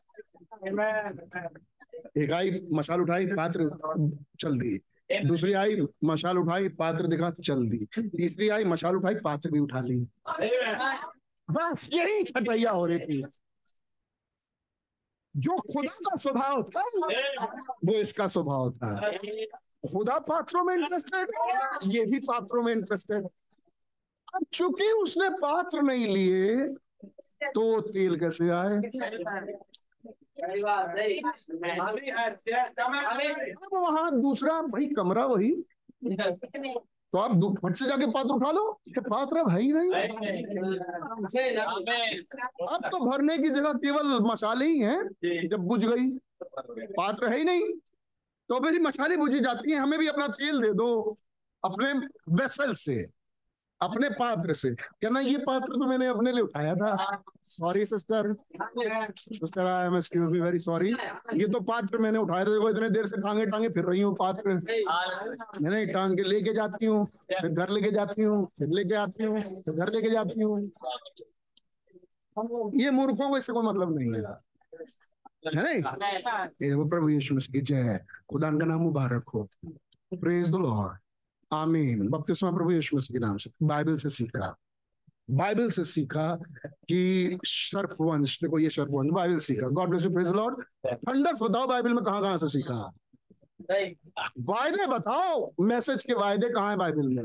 [2.19, 3.69] एक आई, मशाल उठाई, पात्र
[4.41, 4.79] चल दी
[5.27, 9.81] दूसरी आई, मशाल उठाई, पात्र दिखा, चल दी तीसरी आई, मशाल उठाई, पात्र भी उठा
[9.81, 9.99] ली
[11.49, 13.23] बस यही छटैया हो रही थी।
[15.35, 16.83] जो खुदा का स्वभाव था,
[17.85, 19.11] वो इसका स्वभाव था।
[19.83, 21.29] खुदा पात्रों में इंटरेस्टेड
[21.95, 23.27] ये भी पात्रों में इंटरेस्टेड
[24.35, 26.67] अब चूँकि उसने पात्र नहीं लिए
[27.49, 28.77] तो तेल कैसे आए?
[33.53, 35.51] अब वहाँ दूसरा भाई कमरा वही।
[37.13, 37.33] तो आप
[37.65, 39.91] फट से जाके पात्र उठा लो पात्र है ही नहीं।
[42.69, 46.09] अब तो भरने की जगह केवल मसाले ही हैं, जब बुझ गई।
[46.93, 47.63] पात्र है ही नहीं।
[48.49, 51.19] तो मेरी मसाले बुझी जाती हैं, हमें भी अपना तेल दे दो,
[51.63, 51.93] अपने
[52.35, 52.95] वेसल से,
[53.81, 59.67] अपने पात्र से। कहना, ये पात्र तो मैंने अपने लिए उठाया था। Sorry sister sister
[59.67, 60.91] I am excuse me very sorry
[61.35, 64.15] ये तो पात्र मैंने उठाया था। देखो, इतने देर से टांगे टांगे फिर रही हूँ,
[64.17, 64.55] पात्र।
[65.63, 69.43] मैंने टांग के लेके जाती हूँ, फिर घर लेके जाती हूँ, फिर लेके आती हूँ,
[69.63, 70.71] फिर घर लेके जाती हूँ।
[72.75, 74.48] ये मूर्खों को इससे कोई मतलब नहीं है।
[76.63, 77.99] है वो प्रभु यीशु मसीह की जय
[78.31, 79.49] खुदा का नाम मुबारक हो
[80.13, 80.99] प्रेज द लॉर्ड
[81.51, 84.55] आमीन बपतिस्मा प्रभु यीशु मसीह के नाम से बाइबल से सीखा
[85.31, 86.35] बाइबल से सीखा
[86.89, 87.39] कि
[88.43, 88.69] देखो ये
[89.13, 90.65] बाइबल सीखा god bless you praise lord
[91.43, 92.03] बताओ बाइबल में
[92.39, 92.81] से सीखा
[94.51, 97.23] वायदे बताओ मैसेज के वायदे कहाँ है बाइबल में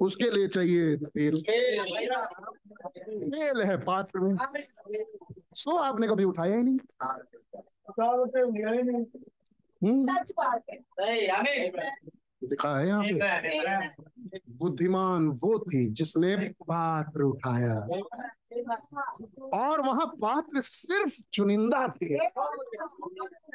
[0.00, 1.42] उसके लिए चाहिए। तेल
[3.06, 4.36] तेल है पात्र। में
[5.54, 6.78] सो आपने कभी उठाया ही नहीं?
[9.84, 10.06] हम्म,
[12.44, 13.88] दिखा है यहाँ पे।
[14.50, 17.80] बुद्धिमान वो थी जिसने पात्र उठाया।
[19.54, 22.28] और वहाँ पात्र सिर्फ़ चुनिंदा थे।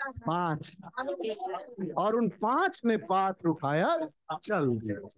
[0.09, 0.77] पाँच।
[1.97, 4.07] और उन पाँच ने पात्र उठाया
[4.43, 5.09] चल गए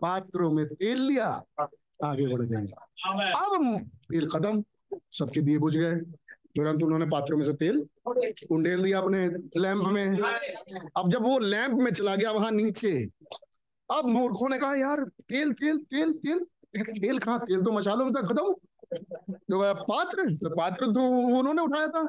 [0.00, 1.26] पात्रों में तेल लिया
[2.04, 2.66] आगे बढ़ गए।
[3.32, 3.78] अब
[4.12, 4.62] तेल खत्म
[5.12, 5.94] सबके दिए बुझ गए।
[6.56, 7.76] तुरंत उन्होंने पात्रों में से तेल
[8.50, 9.26] उंडेल दिया अपने
[9.60, 10.18] लैंप में।
[10.96, 12.92] अब जब वो लैंप में चला गया वहाँ नीचे
[13.88, 16.44] अब मूर्खों ने कहा यार तेल तेल तेल तेल
[16.74, 17.38] तेल कहा?
[17.38, 18.54] तेल तो मसालों में था खत्म।
[19.24, 21.00] तो पात्र तो पात्र तो
[21.38, 22.02] उन्होंने उठाया था।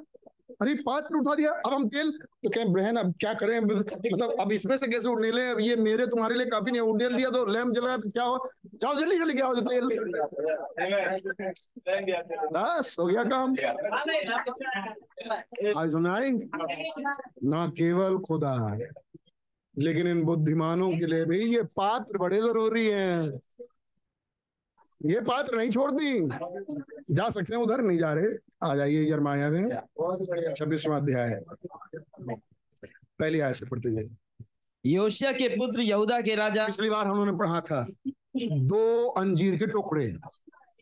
[0.62, 3.60] अरे पात्र उठा दिया। अब हम तेल तो क्या बहन, अब क्या करें?
[3.60, 7.30] मतलब अब इसमें से कैसे उड़ेले अब ये मेरे तुम्हारे लिए काफ़ी नहीं, उड़ेल दिया
[7.30, 8.50] तो लैंप जला तो क्या हो?
[8.76, 9.88] जाओ, जल्दी जल्दी क्या हो तेल।
[12.54, 13.56] बस, हो गया काम।
[15.78, 16.32] आज सुनाई?
[17.44, 18.56] ना केवल खुदा,
[19.78, 23.40] लेकिन इन बुद्धिमानों के लिए भी ये पात्र बड़े ज़रूरी हैं।
[25.02, 28.28] ये पात्र नहीं छोड़ती। जा सकते हैं उधर, नहीं जा रहे।
[28.64, 29.70] आ जाइए यरमाया में।
[30.54, 31.42] छब्बीसवा अध्याय है।
[33.20, 34.10] पहली आय से पढ़ते जाइए
[34.86, 37.88] योशिया के पुत्र यहूदा के राजा। पिछली बार हम लोगों ने पढ़ा था।
[38.52, 40.06] दो अंजीर के टुकड़े।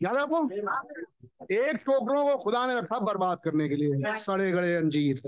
[0.02, 0.50] याद है आपको?
[1.54, 5.22] एक टोकरों को खुदा ने रखा बर्बाद करने के लिए। सड़े गड़े अंजीर।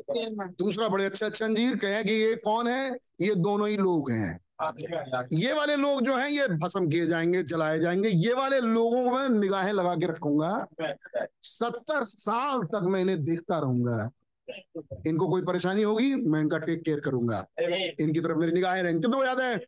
[0.58, 2.96] दूसरा बड़े अच्छे अच्छे अंजीर। कहे कि ये कौन है?
[3.20, 4.40] ये दोनों ही लोग हैं।
[5.32, 9.10] ये वाले लोग जो हैं, ये भस्म किए जाएँगे, जलाए जाएँगे। ये वाले लोगों को
[9.10, 10.66] मैं निगाहें लगा के रखूँगा।
[11.42, 14.10] सत्तर साल तक मैं इन्हें देखता रहूँगा।
[15.06, 17.46] इनको कोई परेशानी होगी, मैं इनका टेक केयर करूँगा।
[18.00, 19.66] इनकी तरफ़ मेरी निगाहें रहेंगी। कितना याद है?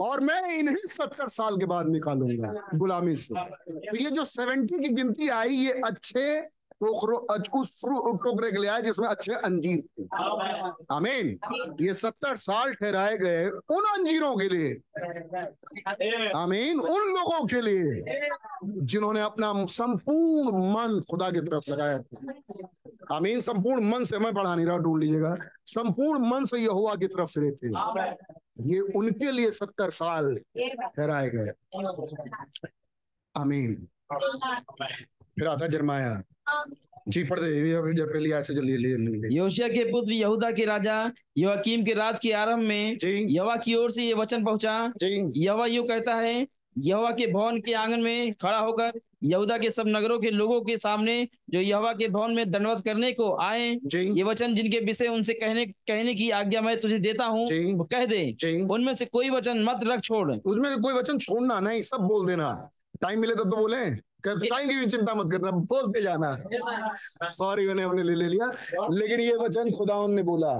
[0.00, 3.34] और मैं इन्हें सत्तर साल के बाद निकालूँगा, गुलामी से।
[3.70, 6.40] तो ये जो सेवेंटी की गिनती आई, ये अच्छे
[6.82, 10.04] टोकरों उस टोकरे के लिए आए जिसमें अच्छे अंजीर थे।
[10.90, 11.38] आमीन।
[11.80, 14.70] ये सत्तर साल ठहराए गए उन अंजीरों के लिए।
[16.36, 18.20] आमीन, उन लोगों के लिए
[18.64, 24.54] जिन्होंने अपना संपूर्ण मन खुदा की तरफ़ लगाया था। आमीन, संपूर्ण मन से मैं पढ़ा
[24.54, 25.36] नहीं रहा, ढूंढ लीजिएगा।
[25.66, 27.68] संपूर्ण मन से यहोवा की तरफ़ फिरे थे।
[28.74, 31.50] ये उनके लिए सत्तर साल ठहराए गए।
[33.36, 33.88] आमीन।
[35.22, 36.22] फिर आता जरमाया।
[37.08, 40.12] जी पढ़ दे ये अभी जब पहली आयत से जल्दी ले ले योशिया के पुत्र
[40.12, 40.96] यहूदा के राजा
[41.38, 44.92] योकीम के राज के आरंभ में यवा की ओर से ये वचन पहुँचा।
[45.36, 46.46] यवा यूँ कहता है
[46.78, 50.76] यहोवा के भवन के आँगन में खड़ा होकर यहूदा के सब नगरों के लोगों के
[50.76, 51.16] सामने
[51.50, 55.64] जो यहोवा के भवन में दंडवत करने को आए ये वचन जिनके विषय उनसे कहने
[55.66, 57.48] कहने की आज्ञा मैं तुझे देता हूँ
[57.92, 58.20] कह दे
[58.70, 62.52] उनमें से कोई वचन मत रख छोड़। उसमें कोई वचन छोड़ना नहीं सब बोल देना।
[63.00, 66.36] टाइम मिले तब तो बोले। टाइम की भी चिंता मत करना बोलते जाना।
[67.30, 68.46] सॉरी मैंने अपने लिए ले लिया।
[68.92, 70.54] लेकिन ये वचन खुदा ने बोला।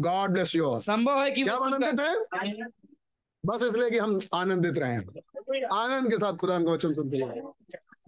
[0.00, 2.66] गॉड ब्लेस यू संभव है कि क्या आनंदित है
[3.44, 4.96] बस इसलिए कि हम आनंदित रहे।
[5.74, 7.42] आनंद के साथ खुदा का वचन सुनते हैं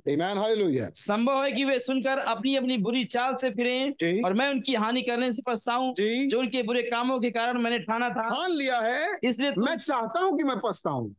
[0.08, 4.48] ईमान हालेलुया संभव है कि वे सुनकर अपनी अपनी बुरी चाल से फिरे और मैं
[4.50, 8.50] उनकी हानि करने से पछताऊं जो उनके बुरे कामों के कारण मैंने ठाना था। ठान
[8.50, 11.10] लिया है। इसलिए मैं चाहता हूँ कि मैं पछताऊं।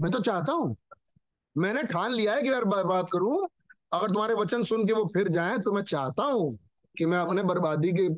[0.00, 0.76] मैं तो चाहता हूँ।
[1.58, 3.48] मैंने ठान लिया है कि यार बा- बात करूँ।
[3.92, 6.58] अगर तुम्हारे वचन सुन के वो फिर जाएँ तो मैं चाहता हूँ
[6.98, 8.08] कि मैं अपने बर्बादी के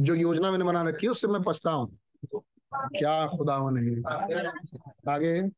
[0.00, 2.40] जो योजना मैंने बना रखी है उससे मैं पछता पछताऊं
[2.74, 4.02] क्या खुदा नहीं।
[5.08, 5.50] आगे।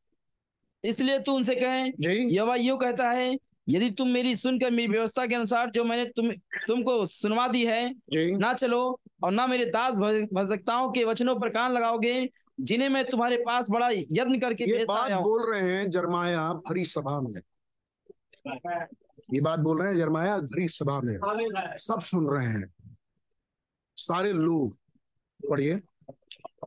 [0.84, 5.26] इसलिए तू उनसे कहे जी। यहोवा यूँ कहता है यदि तुम मेरी सुनकर मेरी व्यवस्था
[5.26, 6.30] के अनुसार जो मैंने तुम
[6.68, 9.98] तुमको सुनवा दी है ना चलो और ना मेरे दास
[10.32, 12.30] भजकताओं के वचनों पर कान लगाओगे
[12.60, 17.20] जिन्हें मैं तुम्हारे पास बड़ा यत्न करके ये बात बोल रहे हैं जरमाया भरी सभा
[17.20, 17.40] में।
[19.34, 21.18] ये बात बोल रहे हैं जरमाया भरी सभा में।
[21.78, 22.74] सब सुन रहे हैं।
[23.96, 24.76] सारे लोग
[25.50, 25.80] पढ़िए।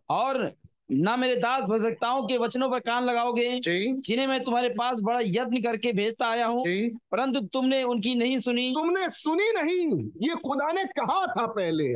[0.09, 0.51] और
[0.91, 5.61] ना मेरे दास भजकताओं के वचनों पर कान लगाओगे जिन्हें मैं तुम्हारे पास बड़ा यत्न
[5.61, 6.63] करके भेजता आया हूँ।
[7.11, 11.93] परंतु तुमने उनकी नहीं सुनी। तुमने सुनी नहीं। ये खुदा ने कहा था पहले।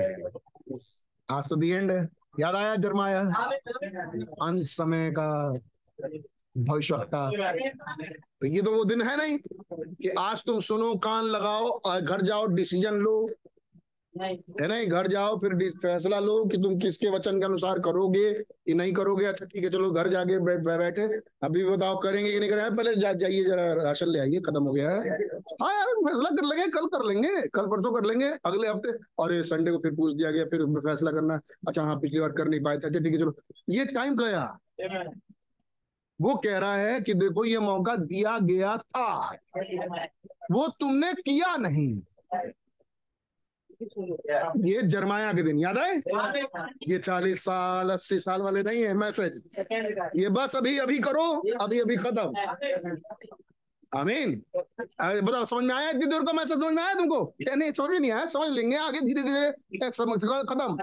[1.30, 2.08] आज तो दी एंड है।
[2.40, 3.22] याद आया जरमाया?
[4.42, 5.54] अंत समय का
[6.58, 7.30] भविष्यवक्ता।
[8.42, 9.38] तो ये तो वो दिन है नहीं
[10.02, 13.30] कि आज तुम सुनो कान लगाओ और घर जाओ डिसीज़न लो।
[14.16, 18.74] है नहीं घर जाओ फिर फैसला लो कि तुम किसके वचन के अनुसार करोगे कि
[18.74, 21.04] नहीं करोगे। अच्छा ठीक है चलो घर जाके बैठे।
[21.44, 24.74] अभी बताओ करेंगे कि नहीं करेंगे पहले जा, जाइए जरा राशन ले आइए खत्म हो
[24.74, 25.18] गया है।
[25.62, 29.34] हाँ यार फैसला कर लेंगे कल कर लेंगे कल परसों कर लेंगे अगले हफ़्ते। और
[29.34, 32.48] ये संडे को फिर पूछ दिया गया फिर फैसला करना। अच्छा हाँ पिछली बार कर
[32.48, 33.36] नहीं पाए थे। अच्छा ठीक है चलो।
[33.70, 34.46] ये टाइम गया
[36.20, 39.38] वो कह रहा है कि देखो ये मौका दिया गया था।
[40.52, 41.94] वो तुमने किया नहीं।
[44.58, 45.98] ये जरमाया के दिन, याद है?
[46.88, 49.44] ये चालीस साल, अस्सी साल वाले नहीं है, मैसेज।
[50.16, 52.34] ये बस अभी अभी करो, अभी अभी खत्म।
[54.00, 54.44] आमीन।
[55.22, 55.90] बताओ, समझ में आया?
[55.90, 57.26] इतनी देर का मैसेज समझ में आया तुमको?
[57.26, 58.26] क्या नहीं, समझ नहीं आया?
[58.26, 60.78] समझ लेंगे आगे धीरे धीरे समझ खत्म।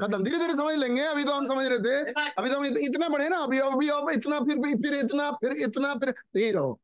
[0.00, 2.76] खत्म। धीरे धीरे समझ लेंगे। अभी तो हम समझ रहे थे। अभी तो हम इत-
[2.76, 6.80] इतना बड़े ना, अभी अभी अब इतना, फिर फिर इतना फिर इतना, फिर यही रहो।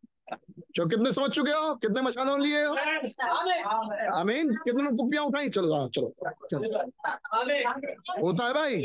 [0.76, 1.74] जो कितने समझ चुके हो?
[1.74, 2.74] कितने मशालों लिए हो?
[4.18, 5.48] आमीन। कितने कुपियाँ उठाई?
[5.48, 6.12] चलो हाँ, चलो।
[6.52, 6.68] चलो।
[8.22, 8.76] होता है भाई।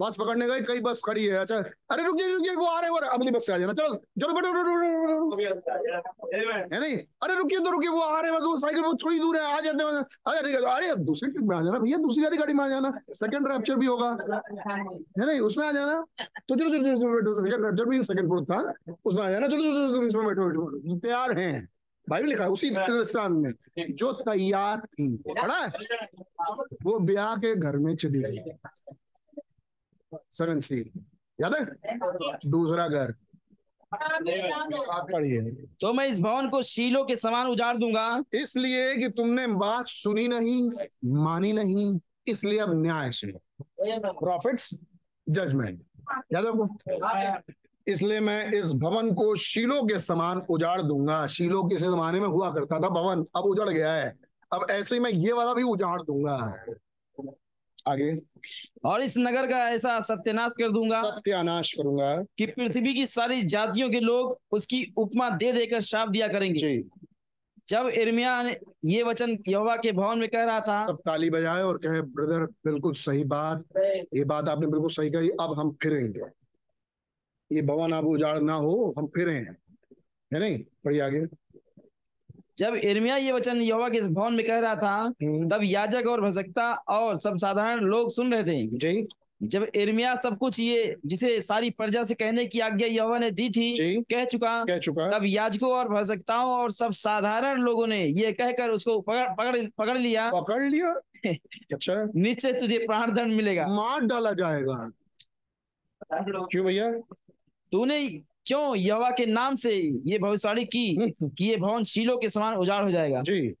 [0.00, 1.56] बस पकड़ने गए कई बस खड़ी है। अच्छा
[1.90, 3.94] अरे वो आ रहे हैं वो आ रहे हैं। अगली बस से आ जाना। चलो
[3.94, 4.48] चलो बैठो।
[6.74, 6.96] है नहीं?
[7.22, 9.42] अरे रुकिए तो रुकिए वो आ रहे हैं बस वो साइकिल वो थोड़ी दूर है
[9.56, 9.90] आ जाते हैं।
[10.28, 12.68] आ जाते हैं अरे दूसरी ट्रिप में आ जाना। भैया दूसरी वाली गाड़ी में आ
[12.68, 14.08] जाना। सेकंड रैप्चर भी होगा।
[15.18, 15.40] है नहीं?
[15.40, 16.04] उसमें आ जाना।
[16.48, 19.62] तो चलो चलो चलो बैठो। सेकंड रैप्चर भी सेकंड फोर्थ था। उसमें आ जाना। चलो
[19.62, 21.68] चलो चलो इसमें बैठो बैठो। बैठो। तैयार हैं।
[22.08, 23.52] बाइबल लिखा है उसी स्थान में
[23.90, 25.68] जो तैयार थी पढ़ा है?
[26.84, 28.38] वो ब्याह के घर में चली गई।
[30.32, 30.80] सेवन सी
[31.38, 31.64] याद है?
[32.46, 33.14] दूसरा घर।
[33.92, 35.40] पढ़िए।
[35.80, 40.28] तो मैं इस भवन को शीलों के समान उजाड़ दूँगा। इसलिए कि तुमने बात सुनी
[40.28, 40.70] नहीं
[41.24, 44.74] मानी नहीं इसलिए अब न्याय सुनो प्रॉफिट्स
[45.28, 45.82] जजमेंट
[46.32, 47.67] याद है आपको?
[47.88, 52.50] इसलिए मैं इस भवन को शीलो के समान उजाड़ दूँगा। शीलो किसी जमाने में हुआ
[52.50, 54.14] करता था भवन अब उजड़ गया है।
[54.52, 56.64] अब ऐसे ही मैं ये वाला भी उजाड़ दूँगा।
[57.88, 58.18] आगे।
[58.84, 63.90] और इस नगर का ऐसा सत्यानाश कर दूँगा सत्यानाश करूँगा। कि पृथ्वी की सारी जातियों
[63.90, 66.84] के लोग उसकी उपमा दे देकर शाप दिया करेंगे। जी।
[67.68, 71.62] जब इर्मिया ने ये वचन यहोवा के भवन में कह रहा था सब ताली बजाए
[71.62, 73.64] और कहे ब्रदर बिल्कुल सही बात।
[74.14, 76.20] ये बात आपने बिल्कुल सही कही अब हम फिरेंगे।
[77.52, 79.56] ये भवन अब उजाड़ ना हो हम फिरे हैं।
[80.34, 80.58] है नहीं?
[80.84, 81.26] पढ़िए आगे।
[82.58, 86.06] जब इर्मिया ये वचन यहोवा के इस भवन में कह रहा था हम्म, तब याजक
[86.06, 89.08] और भजकता और सब साधारण लोग सुन रहे थे। जी।
[89.42, 93.50] जब इर्मिया सब कुछ ये जिसे सारी प्रजा से कहने की आज्ञा यहोवा ने दी
[93.50, 98.32] थी कह चुका कह चुका। तब याजकों और भजकताओं और सब साधारण लोगों ने ये
[98.32, 100.94] कहकर उसको पकड़ पकड़ पकड़ लिया। पकड़ लिया?
[101.72, 104.90] अच्छा। निश्चय तुझे प्राण दंड मिलेगा। मार डाला जाएगा।
[106.12, 106.90] क्यों भैया?
[107.72, 108.08] तूने
[108.46, 109.76] क्यों यवा के नाम से
[110.06, 113.22] ये भविष्यवाणी की कि ये भवन शीलो के समान उजाड़ हो जाएगा?
[113.22, 113.54] जी।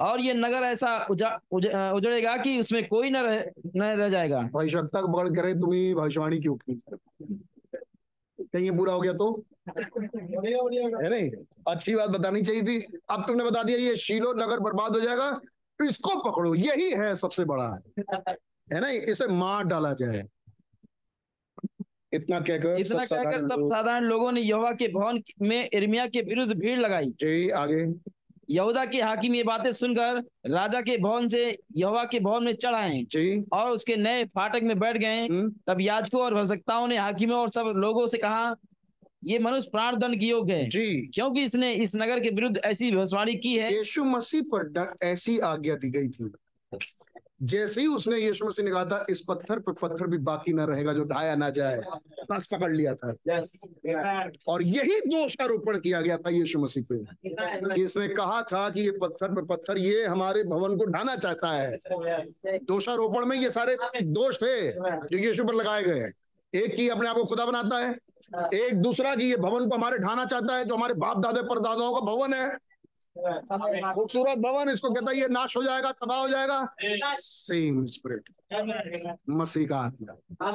[0.00, 3.44] और ये नगर ऐसा उजा, उज, उजड़ेगा कि उसमें कोई न रह
[3.76, 4.42] न रह जाएगा?
[4.42, 6.82] भविष्यवक्ता को पकड़ करे तुम्हें भविष्यवाणी क्यों की?
[8.40, 9.44] कहीं ये पूरा हो गया तो?
[10.78, 11.30] है नहीं?
[11.68, 15.40] अच्छी बात बतानी चाहिए थी। अब तुमने बता दिया ये शीलो नगर बर्बाद हो जाएगा।
[15.88, 17.78] इसको पकड़ो यही है सबसे बड़ा।
[18.72, 18.88] है ना?
[18.88, 20.24] इसे मार डाला जाए।
[22.12, 25.68] इतना कहकर इतना सब कहकर साधारण सब लोग- साधारण लोगों ने यहोवा के भवन में
[25.72, 27.94] इर्मिया के विरुद्ध भीड़ लगाई। जी आगे।
[28.50, 32.74] यहूदा के हाकिम ये बातें सुनकर राजा के भवन से यहोवा के भवन में चढ़
[32.74, 33.02] आए।
[33.52, 37.48] और उसके नए फाटक में बैठ गए। हम्म, तब याजकों और भजकताओं ने हाकिमों और
[37.48, 38.56] सब लोगों से कहा
[39.24, 42.92] ये मनुष्य प्राण दंड की योग्य है। जी। क्योंकि इसने इस नगर के विरुद्ध ऐसी
[42.92, 46.32] भविष्यवाणी की है यीशु मसीह पर ऐसी आज्ञा दी गई थी।
[47.42, 50.64] जैसे ही उसने यीशु मसीह ने कहा था इस पत्थर पर पत्थर भी बाकी ना
[50.64, 51.80] रहेगा जो ढाया ना जाए।
[52.30, 53.14] बस पकड़ लिया था।
[54.48, 56.98] और यही दोषारोपण किया गया था यीशु मसीह पे।
[57.74, 61.52] कि इसने कहा था कि ये पत्थर पर पत्थर ये हमारे भवन को ढाना चाहता
[61.52, 61.76] है।
[62.58, 66.10] दोषारोपण में ये सारे दोष थे जो यीशु पर लगाए गए
[66.54, 67.98] एक की अपने आप को खुदा बनाता है।
[68.54, 71.58] एक दूसरा की ये भवन को हमारे ढाना चाहता है जो हमारे बाप दादे पर
[71.58, 72.69] दादाओं का भवन है।
[73.18, 76.68] खूबसूरत भवन इसको कहता है ये नाश हो जाएगा तबाह हो जाएगा।
[77.20, 78.28] सेम स्पिरिट
[79.30, 80.48] मसीह का आत्मा।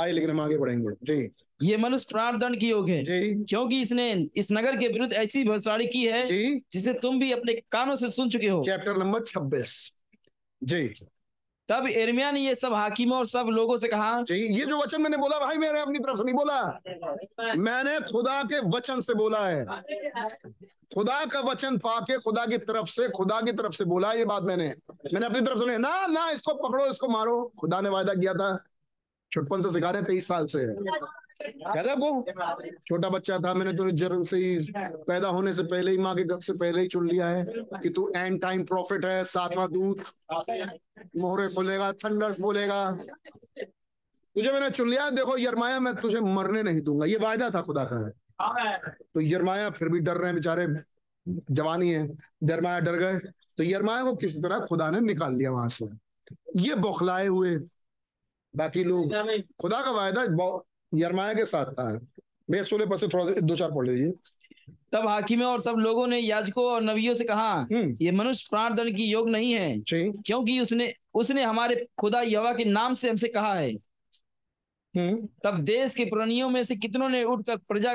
[0.00, 1.30] आइए लेकिन हम आगे बढ़ेंगे। जी।
[1.62, 5.44] ये मनुष्य प्राण दंड की योग है। जी। क्योंकि इसने इस नगर के विरुद्ध ऐसी
[5.44, 9.24] भविष्यवाणी की है जी। जिसे तुम भी अपने कानों से सुन चुके हो। चैप्टर नंबर
[9.24, 9.92] छब्बीस।
[10.64, 10.94] जी।
[11.68, 15.16] तब एर्मिया ने ये सब हाकिमों और सब लोगों से कहा ये जो वचन मैंने
[15.16, 19.64] बोला, भाई मैंने अपनी तरफ़ से नहीं बोला। मैंने खुदा के वचन से बोला है।
[20.94, 24.42] खुदा का वचन पाके खुदा की तरफ़ से, खुदा की तरफ़ से बोला ये बात
[24.42, 24.68] मैंने।
[25.14, 28.64] मैंने अपनी तरफ़ से ना ना, इसको पकड़ो, इसको मारो। खुदा ने वायदा किया था।
[29.32, 30.66] छुटपन से सिखा रहे तेईस साल से।
[31.46, 34.72] कहता आपको छोटा बच्चा था, मैंने तुझे जन्म से ही
[35.06, 37.44] पैदा होने से पहले ही माँ के गर्भ से पहले ही चुन लिया है
[37.82, 40.04] कि तू एंड टाइम प्रॉफिट है, सातवां दूत,
[41.16, 42.90] मोहरे खोलेगा थंडर्स बोलेगा
[44.36, 47.84] तुझे मैंने चुन लिया, देखो यरमाया मैं तुझे मरने नहीं दूँगा, ये वायदा था खुदा
[47.84, 48.08] का।
[49.14, 50.66] तो यरमाया फिर भी डर रहे हैं बेचारे,
[51.26, 52.02] जवानी है
[52.44, 53.18] यरमाया डर गए।
[53.56, 55.84] तो यरमाया को किसी तरह खुदा ने निकाल लिया वहाँ से।
[56.56, 57.56] ये बौखलाए हुए
[58.54, 59.12] बाकी लोग,
[59.60, 60.26] खुदा का वायदा
[60.96, 62.06] यरमाया के साथ था।
[62.50, 64.12] मैं सोलह पर से थोड़ा दो चार पढ़ लीजिए।
[64.92, 68.74] तब हाकिमों और सब लोगों ने याजकों और नबियों से कहा हम्म। ये मनुष्य प्राण
[68.74, 73.28] दंड की योग नहीं है क्योंकि उसने उसने हमारे खुदा यवा के नाम से हमसे
[73.28, 73.72] कहा है।
[74.96, 77.94] हम्म। तब देश के पुरानियों में से कितनों ने उठकर प्रजा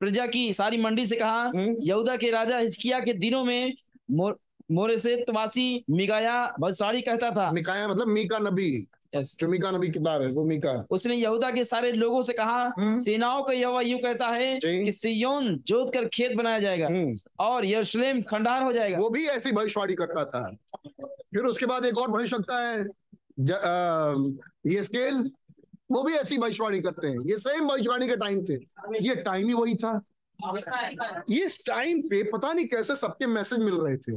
[0.00, 3.74] प्रजा की सारी मंडी से कहा हम्म। यहूदा के राजा हिजकिया के दिनों में
[4.10, 4.38] मोर,
[4.72, 10.22] मोरे से तवासी मिगाया भविष्यवाणी कहता था। मिकाया मतलब मीका नबी। जो मीका नबी किताब
[10.22, 14.28] है वो उसने यहूदा के सारे लोगों से कहा हम्म। सेनाओं का यहोवा यूँ कहता
[14.28, 19.10] है कि सिय्योन जोत कर खेत बनाया जाएगा हम्म। और यरूशलेम खंडार हो जाएगा। वो
[19.10, 20.56] भी ऐसी भविष्यवाणी करता था।
[21.06, 22.86] फिर उसके बाद एक और भविष्यता है
[23.40, 24.14] ज, आ,
[24.66, 25.30] ये स्केल
[25.92, 28.54] वो भी ऐसी भविष्यवाणी करते हैं। ये सेम भविष्यवाणी के टाइम थे।
[29.08, 30.02] ये टाइम ही वही था।
[31.30, 34.12] इस टाइम पे पता नहीं कैसे सबके मैसेज मिल रहे थे।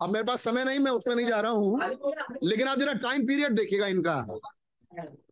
[0.00, 1.80] अब मेरे पास समय नहीं, मैं उसमें नहीं जा रहा हूँ।
[2.42, 4.26] लेकिन आप जरा टाइम पीरियड देखिएगा इनका।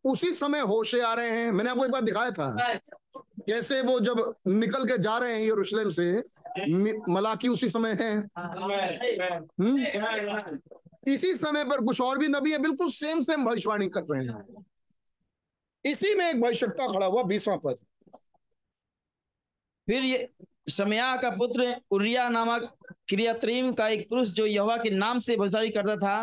[0.04, 2.74] उसी समय होशे आ रहे हैं। मैंने आपको एक बार दिखाया था।
[3.18, 6.22] कैसे वो जब निकल के जा रहे हैं यरूशलेम से
[7.10, 8.28] मलाकी उसी समय है।
[9.60, 9.78] हम्म?
[11.06, 14.64] इसी समय पर कुछ और भी नबी है, बिल्कुल सेम सेम भविष्यवाणी कर रहे हैं।
[15.84, 17.74] इसी में एक भविष्यता खड़ा हुआ, बीसवां पद।
[19.90, 20.28] फिर ये
[20.68, 22.68] शमया का पुत्र उरिया नामक
[23.08, 26.22] क्रियात्रीम का एक पुरुष जो यहोवा के नाम से भविष्यवाणी करता था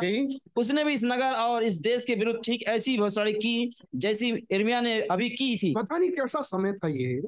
[0.55, 4.79] उसने भी इस नगर और इस देश के विरुद्ध ठीक ऐसी भविष्यवाणी की जैसी इर्मिया
[4.81, 7.21] ने अभी की थी। पता नहीं कैसा समय था ये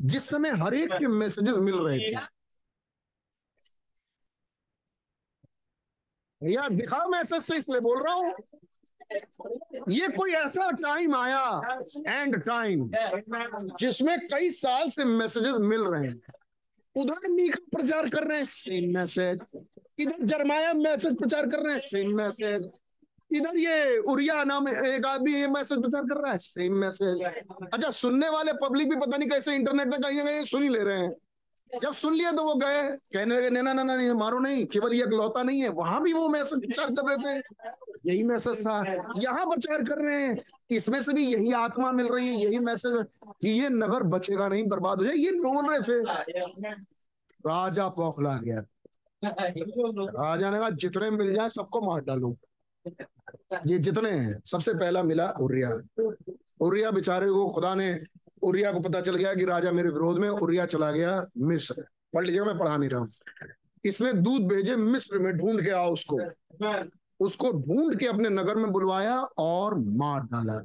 [0.00, 2.14] जिस समय हर एक के मैसेजेस मिल रहे थे।
[6.42, 8.34] भैया दिखा मैसेज से इसलिए बोल रहा हूँ।
[9.88, 11.44] ये कोई ऐसा टाइम आया
[12.08, 12.90] एंड टाइम
[13.80, 16.20] जिसमें कई साल से मैसेजेस मिल रहे हैं।
[16.96, 19.44] उधर मीका प्रचार कर रहे हैं सेम मैसेज
[20.00, 22.70] इधर जरमाया मैसेज प्रचार कर रहे हैं सेम मैसेज
[23.30, 27.22] इधर ये उरिया नाम एक आदमी ये मैसेज प्रचार कर रहा है सेम मैसेज
[27.74, 30.82] अच्छा सुनने वाले पब्लिक भी पता नहीं कैसे इंटरनेट तक कहीं कहीं सुन ही ले
[30.84, 31.12] रहे हैं।
[31.70, 32.82] जब सुन लिया तो वो गए,
[33.14, 36.28] कहने लगे, ना ना ना मारो नहीं, केवल ये लौता नहीं है। वहाँ भी वो
[36.28, 37.40] मैसेज प्रचार कर रहे थे।
[38.06, 38.78] यही मैसेज था।
[39.18, 40.38] यहाँ प्रचार कर रहे हैं।
[40.70, 43.04] इसमें से भी यही आत्मा मिल रही है, यही मैसेज
[43.42, 46.72] कि ये नगर बचेगा नहीं, बर्बाद हो जाए। ये बोल रहे थे।
[47.46, 48.64] राजा पौखला गया।
[49.22, 52.36] राजा ने कहा, जितने मिल जाए सबको मार डालो।
[53.66, 55.70] ये जितने हैं, सबसे पहला मिला उरिया।
[56.60, 58.00] उरिया बेचारे को, खुदा ने
[58.42, 62.24] उरिया को पता चल गया कि राजा मेरे विरोध में उरिया चला गया मिस्र। पढ़
[62.24, 63.08] लीजिएगा मैं पढ़ा नहीं रहा हूँ।
[63.84, 66.18] इसने दूध भेजे मिस्र में, ढूंढ के आओ उसको।
[67.20, 70.60] उसको ढूंढ के अपने नगर में बुलवाया और मार डाला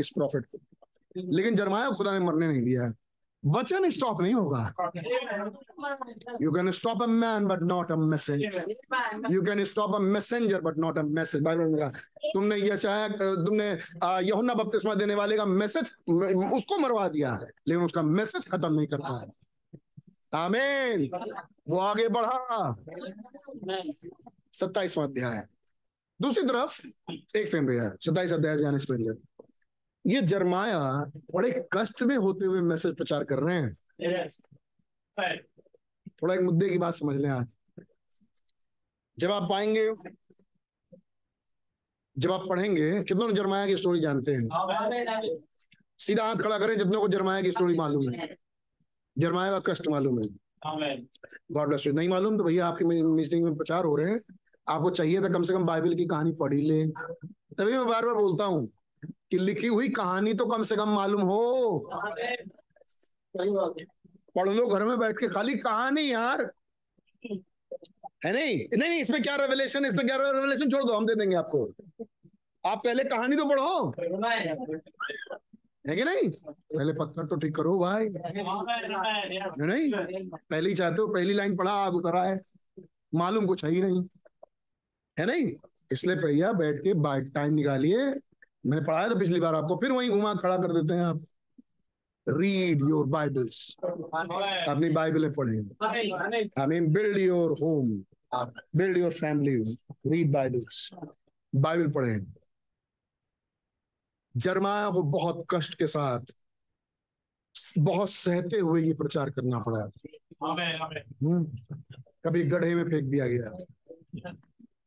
[0.00, 0.58] इस प्रॉफिट को।
[1.16, 2.92] लेकिन जरमाया खुदा ने मरने नहीं दिया।
[3.42, 4.74] वचन स्टॉप नहीं होगा।
[6.42, 8.42] You can stop a man but not a message
[9.30, 13.08] you can stop a messenger but not a message Bible में तुमने ये चाहे,
[13.46, 13.70] तुमने
[14.28, 15.94] यूहन्ना बपतिस्मा देने वाले का मैसेज
[16.56, 17.34] उसको मरवा दिया
[17.68, 19.30] लेकिन उसका मैसेज खत्म नहीं करता है।
[20.34, 21.10] आमीन
[21.68, 22.76] वो आगे बढ़ा।
[24.52, 25.46] सत्ताईसवां अध्याय।
[26.22, 26.80] दूसरी तरफ़
[27.36, 30.78] एक सेकंड भैया सत्ताईस अध्याय जाने से पहले ये जरमाया
[31.34, 33.72] बड़े कष्ट में होते हुए मैसेज प्रचार कर रहे हैं।
[36.22, 37.46] थोड़ा एक मुद्दे की बात समझ लें आज।
[39.18, 39.90] जब आप पाएँगे
[42.16, 44.48] जब आप पढ़ेंगे कितनों ने जरमाया की स्टोरी जानते हैं?
[45.98, 48.36] सीधा हाथ खड़ा करें जितनों को जरमाया की स्टोरी मालूम है।
[49.16, 50.28] जरमाया का कष्ट मालूम है।
[51.52, 54.20] गॉड ब्लेस यू नहीं मालूम तो भैया आपकी मीटिंग में प्रचार हो रहे हैं।
[54.66, 58.14] आपको चाहिए था कम से कम बाइबल की कहानी पढ़ी ले। तभी मैं बार बार
[58.14, 58.66] बोलता हूँ
[59.30, 61.78] कि लिखी हुई कहानी तो कम से कम मालूम हो।
[64.36, 66.42] पढ़ लो, घर में बैठ के। खाली कहानी यार।
[68.24, 68.56] है नहीं?
[68.78, 71.64] नहीं नहीं, इसमें क्या रेवलेशन इसमें क्या रेवलेशन छोड़ दो, हम दे देंगे आपको।
[72.64, 73.88] आप पहले कहानी तो पढ़ो।
[75.88, 76.30] है कि नहीं?
[76.48, 79.92] पहले पत्थर तो ठीक करो भाई। है नहीं?
[80.50, 82.40] पहले चाहते हो पहली लाइन पढ़ा आग उतरा है।
[83.14, 84.02] मालूम कुछ है ही नहीं।
[85.22, 85.52] है नहीं
[85.92, 86.92] इसलिए भैया बैठ के
[87.30, 88.06] टाइम निकालिए।
[88.66, 91.24] मैंने पढ़ाया था पिछली बार आपको फिर वहीं घुमा खड़ा कर देते हैं आप।
[92.28, 93.76] रीड योर बाइबल्स
[94.68, 95.60] अपनी बाइबलें पढ़ें।
[96.60, 98.04] I mean build your home
[98.76, 99.56] build your family
[100.06, 100.90] read Bibles
[101.52, 102.26] Bible पढ़ें।
[104.36, 106.32] जरमाया को बहुत कष्ट के साथ
[107.78, 109.84] बहुत सहते हुए ये प्रचार करना पड़ा।
[111.22, 111.76] हम्म।
[112.24, 114.32] कभी गड्ढे में फेंक दिया गया।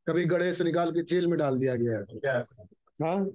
[0.07, 2.39] कभी गड़े से निकाल के जेल में डाल दिया गया है।
[3.01, 3.25] हाँ।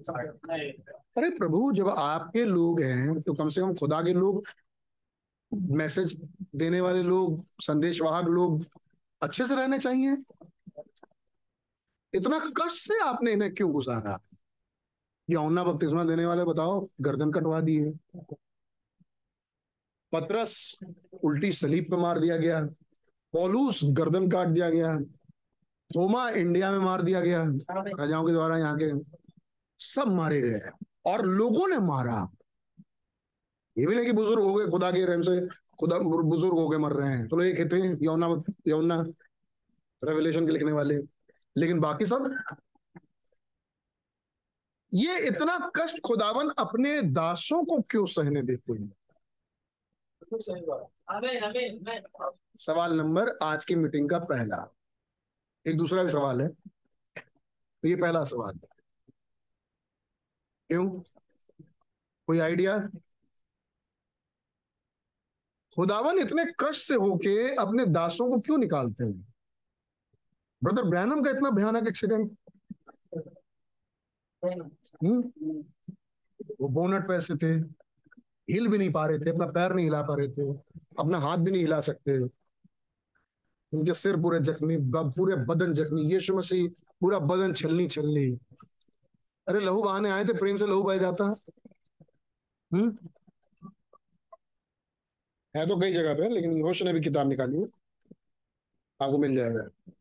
[1.16, 4.44] अरे प्रभु जब आपके लोग हैं तो कम से कम खुदा के लोग
[5.52, 6.14] मैसेज
[6.56, 8.64] देने वाले लोग संदेशवाहक लोग
[9.22, 10.16] अच्छे से रहने चाहिए।
[12.14, 14.18] इतना कष्ट से आपने इन्हें क्यों गुजारा?
[15.28, 17.92] यौना बपतिस्मा देने वाले बताओ गर्दन कटवा दिए।
[20.12, 20.78] पतरस
[21.24, 22.60] उल्टी सलीब पे मार दिया गया।
[23.34, 24.98] पॉलूस गर्दन काट दिया गया।
[25.96, 29.14] थोमा इंडिया में मार दिया गया। राजाओं के द्वारा यहाँ के
[29.78, 30.60] सब मारे गए।
[31.06, 32.28] और लोगों ने मारा।
[33.78, 36.78] ये भी नहीं कि बुज़ुर्ग हो गए खुदा के रहम से खुदा बुज़ुर्ग हो गए
[36.78, 39.04] मर रहे हैं। चलो एक थे यौना यौना
[40.04, 40.98] रेवलेशन के लिखने वाले।
[41.56, 42.38] लेकिन बाकी सब?
[44.94, 48.92] ये इतना कष्ट खुदावन अपने दासों को क्यों सहने देते हैं?
[52.56, 54.72] सवाल नंबर आज की मीटिंग का पहला।
[55.66, 56.48] एक दूसरा भी सवाल है।
[57.82, 58.68] तो ये पहला सवाल है।
[60.68, 60.90] क्यों?
[62.26, 62.78] कोई आइडिया?
[65.76, 69.34] खुदावन इतने कष्ट से होके अपने दासों को क्यों निकालते हैं?
[70.64, 72.38] ब्रदर ब्रैनम का इतना भयानक एक्सीडेंट।
[74.44, 75.32] हम्म।
[76.60, 77.80] वो बोनट पे ऐसे थे।
[78.52, 80.58] हिल भी नहीं पा रहे थे, अपना पैर नहीं हिला पा रहे थे,
[80.98, 82.39] अपना हाथ भी नहीं हिला सकते।
[83.72, 86.68] उनके सिर पूरे जख्मी पूरे बदन जख्मी, यीशु मसीह,
[87.00, 88.38] पूरा बदन छलनी छलनी।
[89.48, 91.36] अरे लहू बहाने आए थे, प्रेम से लहू बह जाता।
[92.72, 92.98] हम्म?
[95.56, 97.64] है तो कई जगह पे, लेकिन होश ने भी किताब निकाली है।
[99.02, 99.92] आपको मिल जाएगा।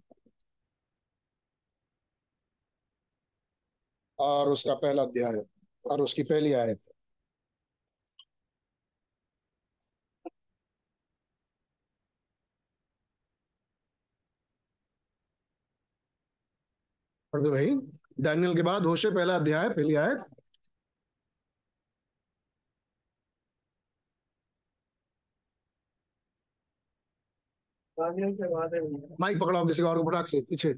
[4.20, 5.46] और उसका पहला अध्याय,
[5.86, 6.89] और उसकी पहली आयत।
[17.34, 17.76] पढ़ दो भाई।
[18.20, 20.18] डैनियल के बाद होशे पहला अध्याय पहली आयत।
[29.22, 30.74] माइक पकड़ाओ किसी और को फटाक से पीछे।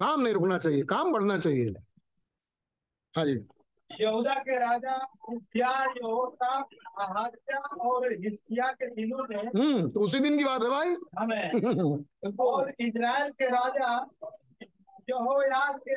[0.00, 1.70] काम नहीं रुकना चाहिए काम बढ़ना चाहिए।
[3.16, 3.40] हाँ जी।
[4.00, 4.96] यहूदा के राजा
[7.80, 11.50] और हिस्किया के दिनों में हम्म तो उसी दिन की बात है भाई। हमें।
[12.40, 13.98] और इजराइल के राजा
[15.12, 15.92] के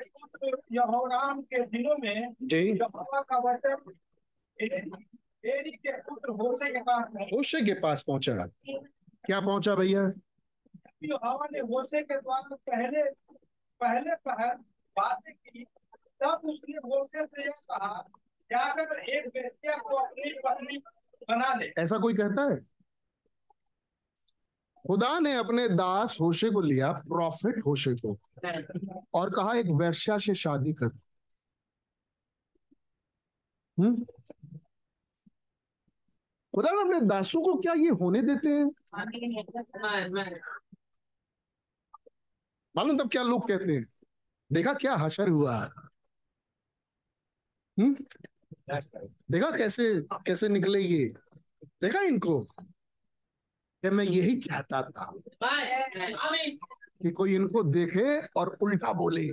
[0.75, 3.75] यहोराम के दिनों में जी। यहोवा का वचन
[5.45, 8.45] एरी के पुत्र होशे के पास होशे के पास पहुँचा।
[9.25, 10.01] क्या पहुँचा भैया?
[11.03, 13.03] यहोवा ने होशे के द्वारा पहले
[13.79, 14.55] पहले पहल
[14.97, 15.63] बातें की।
[16.19, 18.09] तब उसने होशे से यह कहा
[18.51, 19.31] जाकर एक
[19.79, 20.77] को अपनी पत्नी
[21.29, 22.72] बना ले। ऐसा कोई कहता है?
[24.87, 28.17] खुदा ने अपने दास होशे को लिया प्रॉफिट होशे को,
[29.13, 30.91] और कहा, एक वैश्या से शादी कर।
[33.79, 34.05] हम्म?
[36.55, 38.65] खुदा ने अपने दासों को क्या ये होने देते हैं?
[42.75, 43.83] मालूम तब क्या लोग कहते हैं?
[44.51, 45.55] देखा क्या हशर हुआ?
[47.79, 47.93] हम्म?
[49.31, 51.05] देखा कैसे कैसे निकले ये?
[51.81, 52.47] देखा इनको?
[53.83, 55.13] कि मैं यही चाहता था
[57.01, 59.23] कि कोई इनको देखे और उल्टा बोले।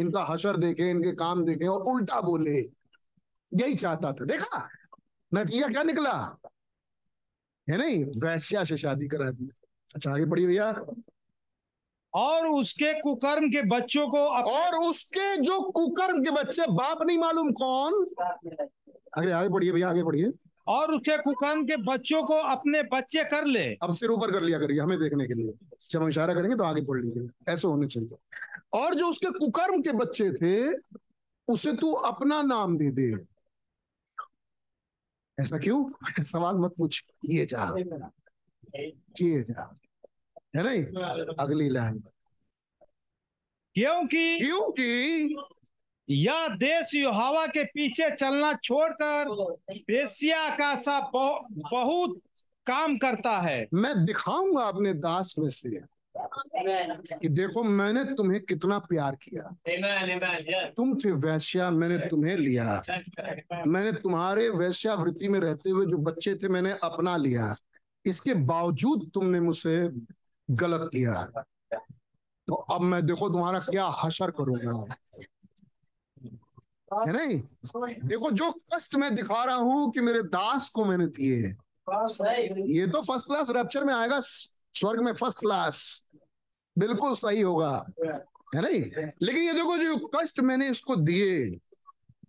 [0.00, 2.58] इनका हशर देखे इनके काम देखे और उल्टा बोले।
[3.54, 4.68] यही चाहता था। देखा?
[5.34, 6.38] नतीजा क्या निकला?
[7.70, 8.04] है नहीं?
[8.04, 9.50] वैश्या से शादी करा दी।
[9.94, 10.86] अच्छा आगे पढ़िए भैया।
[12.14, 14.44] और उसके कुकर्म के बच्चों को अप...
[14.44, 18.06] और उसके जो कुकर्म के बच्चे बाप नहीं मालूम कौन।
[19.18, 20.32] आगे आगे पढ़िए भैया आगे पढ़िए।
[20.66, 24.58] और उसके कुकर्म के बच्चों को अपने बच्चे कर ले। अब सिर ऊपर कर लिया
[24.58, 25.52] करिए हमें देखने के लिए।
[25.90, 28.16] जब हम इशारा करेंगे तो आगे पढ़ लीजिए। ऐसे होने चाहिए।
[28.72, 30.78] और जो उसके कुकर्म के बच्चे थे
[31.48, 33.12] उसे तू अपना नाम दे दे।
[35.40, 35.90] ऐसा क्यों?
[36.22, 37.70] सवाल मत पूछ। ये जा।
[39.16, 39.74] किए जा।
[40.56, 40.84] है नहीं?
[41.34, 42.02] अगली लाइन
[43.74, 45.36] क्योंकि क्योंकि
[46.12, 49.30] यह देश युहावा के पीछे चलना छोड़कर
[49.70, 51.38] बेसिया का सा बहु,
[51.70, 52.20] बहुत
[52.66, 55.80] काम करता है। मैं दिखाऊँगा अपने दास में से
[57.18, 62.82] कि देखो मैंने तुम्हें कितना प्यार किया। तुम थे वैश्या मैंने तुम्हें लिया।
[63.66, 67.54] मैंने तुम्हारे वैश्यावृत्ति में रहते हुए जो बच्चे थे मैंने अपना लिया।
[68.06, 69.90] इसके बावजूद तुमने मुझसे
[70.50, 71.22] गलत किया।
[72.48, 74.94] तो अब मैं देखो तुम्हारा क्या हशर करूँगा।
[76.92, 77.40] है नहीं
[78.08, 81.54] देखो जो कष्ट मैं दिखा रहा हूँ कि मेरे दास को मैंने दिए
[82.72, 85.80] ये तो फ़र्स्ट क्लास रैप्चर में आएगा स्वर्ग में फ़र्स्ट क्लास
[86.76, 87.74] बिल्कुल सही होगा।
[88.54, 88.80] है नहीं
[89.22, 91.60] लेकिन ये देखो जो कष्ट मैंने इसको दिए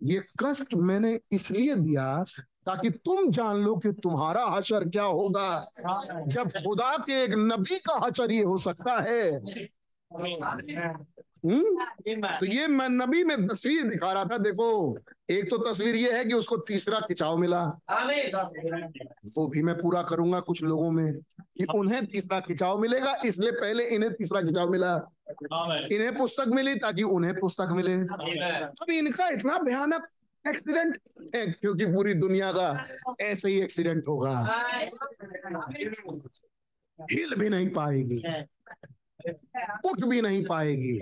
[0.02, 2.24] ये कष्ट मैंने इसलिए दिया
[2.66, 5.48] ताकि तुम जान लो कि तुम्हारा हशर क्या होगा।
[6.26, 9.30] जब खुदा के एक नबी का हशर ये हो सकता है।
[11.44, 11.86] हम्म।
[12.38, 14.98] तो ये मैं नबी में तस्वीर दिखा रहा था देखो
[15.30, 17.62] एक तो तस्वीर ये है कि उसको तीसरा खिंचाव मिला।
[19.36, 23.84] वो भी मैं पूरा करूँगा कुछ लोगों में कि उन्हें तीसरा खिंचाव मिलेगा इसलिए पहले
[23.94, 24.94] इन्हें तीसरा खिंचाव मिला।
[25.92, 30.08] इन्हें पुस्तक मिली ताकि उन्हें पुस्तक मिले। अब इनका इतना भयानक
[30.44, 30.98] एक्सीडेंट
[31.34, 32.66] है क्योंकि पूरी दुनिया का
[33.20, 34.34] ऐसे ही एक्सीडेंट होगा।
[36.98, 38.22] हिल भी नहीं पाएगी।
[39.88, 41.00] उठ भी नहीं पाएगी।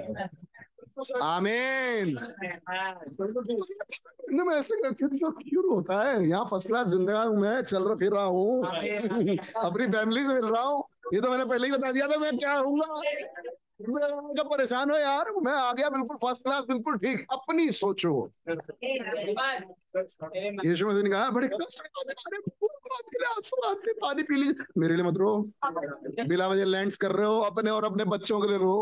[1.23, 2.15] आमीन।
[4.39, 8.25] मैं ऐसे क्यों क्यों होता है यहाँ फ़र्स्ट क्लास ज़िंदगी मैं चल रहा फिर रहा
[8.25, 8.65] हूँ।
[9.65, 10.83] अपनी फैमिली से मिल रहा हूँ।
[11.15, 12.61] ये तो मैंने पहले ही बता दिया था मैं क्या
[13.83, 15.31] मैं परेशान हो यार?
[15.43, 18.31] मैं आ गया बिल्कुल फ़र्स्ट क्लास बिल्कुल ठीक। अपनी सोचो।
[20.65, 21.49] यीशु मसीह ने कहा बड़े
[24.03, 25.33] पानी पी लीजिए मेरे लिए मत रो
[26.29, 28.75] बिला वजह लैंड्स कर रहे हो अपने और अपने बच्चों के लिए रो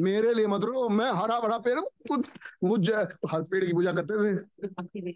[0.00, 1.78] मेरे लिए मत रो मैं हरा भरा पेड़
[2.64, 2.90] मुझ
[3.30, 4.32] हर पेड़ की पूजा करते थे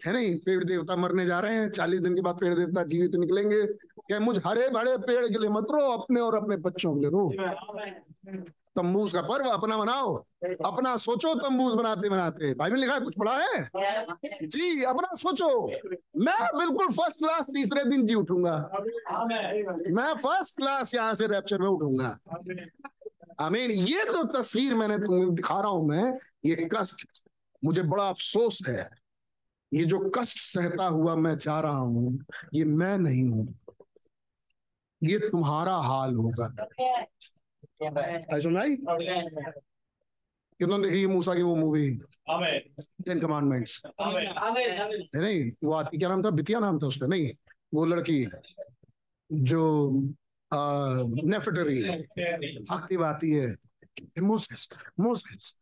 [0.05, 3.15] है नहीं पेड़ देवता मरने जा रहे हैं चालीस दिन के बाद पेड़ देवता जीवित
[3.15, 3.63] निकलेंगे
[4.07, 7.09] क्या मुझ हरे भरे पेड़ के लिए मत रो अपने और अपने बच्चों के लिए
[7.09, 7.29] रो।
[8.75, 10.13] तम्बूज का पर्व अपना बनाओ।
[10.65, 13.69] अपना सोचो तम्बूज बनाते बनाते। भाई लिखा है, कुछ पढ़ा है?
[14.43, 15.49] जी, अपना सोचो।
[16.17, 18.55] मैं बिल्कुल फ़र्स्ट क्लास तीसरे दिन जी उठूँगा।
[19.91, 22.17] मैं फ़र्स्ट क्लास यहाँ से रैप्चर में उठूँगा।
[23.41, 27.05] आमीन ये तो तस्वीर मैंने तुम्हें दिखा रहा हूँ मैं, ये कष्ट
[27.63, 28.89] मुझे बड़ा अफसोस है।
[29.71, 32.19] ये जो कष्ट सहता हुआ मैं जा रहा हूँ,
[32.53, 33.47] ये मैं नहीं हूँ।
[35.01, 36.47] ये तुम्हारा हाल होगा।
[37.81, 38.75] सुनाई
[40.59, 41.89] कितना देखिए मूसा की वो मूवी
[43.05, 47.31] टेन कमांडमेंट्स है नहीं वो आती क्या नाम था बितिया नाम था उसका नहीं
[47.73, 48.25] वो लड़की
[49.29, 49.63] जो
[51.25, 53.55] नेफेटरी बाती है
[54.21, 54.69] मोसेस
[54.99, 55.53] मोसेस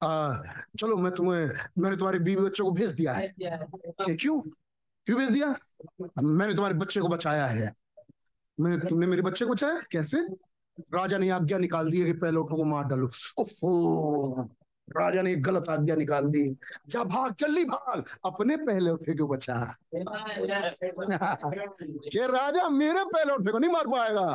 [0.00, 1.46] चलो मैं तुम्हें
[1.78, 5.54] मैंने तुम्हारे बीवी बच्चों को भेज दिया है क्यों क्यों भेज दिया
[6.22, 7.72] मैंने तुम्हारे बच्चे को बचाया है
[8.58, 10.18] मैंने तुमने मेरे बच्चे को बचाया कैसे
[10.94, 14.42] राजा ने आज्ञा निकाल दी है कि पहलोटों को मार डालो। ओफो
[14.88, 16.42] राजा ने गलत आज्ञा निकाल दी।
[16.88, 19.56] जा भाग चली भाग। अपने पहले उठे को बचा
[22.14, 24.28] ये राजा मेरे पहले उठे को नहीं मार पाएगा?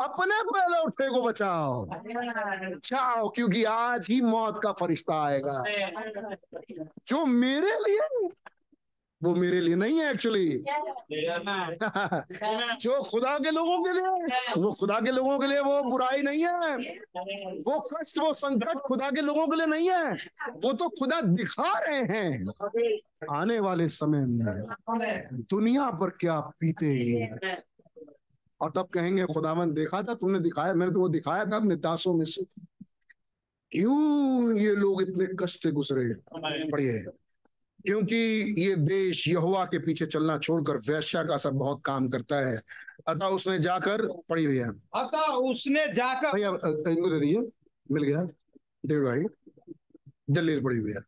[0.00, 5.62] अपने पहले उठे को बचाओ बचाओ क्योंकि आज ही मौत का फरिश्ता आएगा।
[7.08, 8.28] जो मेरे लिए
[9.24, 10.48] वो मेरे लिए नहीं है एक्चुअली
[12.80, 16.44] जो खुदा के लोगों के लिए वो खुदा के लोगों के लिए वो बुराई नहीं
[16.44, 16.76] है।
[17.62, 20.12] वो कष्ट वो संकट खुदा के लोगों के लिए नहीं है।
[20.64, 22.44] वो तो खुदा दिखा रहे हैं।
[23.30, 24.64] आने वाले समय में
[25.50, 27.28] दुनिया पर क्या पीते ही
[28.60, 32.14] और तब कहेंगे खुदावन देखा था तुमने दिखाया मैंने तो वो दिखाया था अपने दासों
[32.14, 32.44] में से।
[33.72, 36.14] क्यों ये लोग इतने कष्ट से गुजरे?
[36.70, 37.04] पढ़िए।
[37.84, 38.16] क्योंकि
[38.58, 42.60] ये देश यहुआ के पीछे चलना छोड़कर वैश्या का सब बहुत काम करता है।
[43.08, 47.40] अतः उसने जाकर पढ़ी भैया अतः उसने जाकर भैया इनको दे दीजिए।
[47.86, 48.22] मिल गया।
[48.86, 49.24] डेढ़ भाई
[50.30, 51.04] जल्दी पढ़ी भैया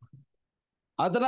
[0.98, 1.26] अतः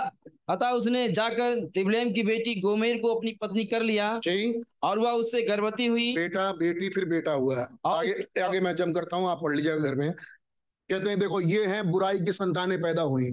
[0.49, 5.11] अतः उसने जाकर तिबलेम की बेटी गोमेर को अपनी पत्नी कर लिया। जी। और वह
[5.13, 9.41] उससे गर्भवती हुई। बेटा बेटी फिर बेटा हुआ आगे आगे मैं जम करता हूँ आप
[9.43, 13.31] पढ़ लीजिएगा घर में। कहते हैं देखो ये है बुराई की संतानें पैदा हुई।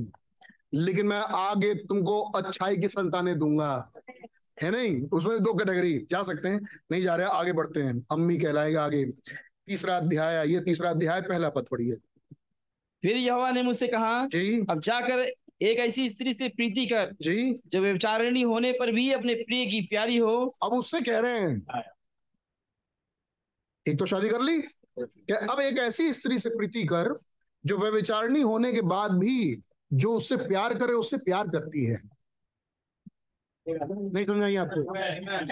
[0.75, 3.91] लेकिन मैं आगे तुमको अच्छाई की संतानें दूँगा।
[4.61, 5.09] है नहीं?
[5.09, 9.05] उसमें दो कैटेगरी जा सकते हैं नहीं जा रहे आगे बढ़ते हैं। अम्मी कहलाएगा आगे।
[9.67, 11.95] तीसरा अध्याय आइए तीसरा अध्याय पहला पद पढ़िए।
[13.01, 15.19] फिर यहोवा ने मुझसे कहा जी। अब जाकर
[15.61, 19.81] एक ऐसी स्त्री से प्रीति कर। जी। जो व्यभिचारिणी होने पर भी अपने प्रिय की
[19.81, 21.83] प्यारी हो। अब उससे कह रहे हैं।
[23.89, 24.61] एक तो शादी कर ली?
[25.49, 27.19] अब एक ऐसी स्त्री से प्रीति कर
[27.65, 29.61] जो व्यविचारणी होने के बाद भी
[29.91, 31.97] जो उससे प्यार करे उससे प्यार करती है।
[33.67, 34.93] नहीं समझाइए आपको?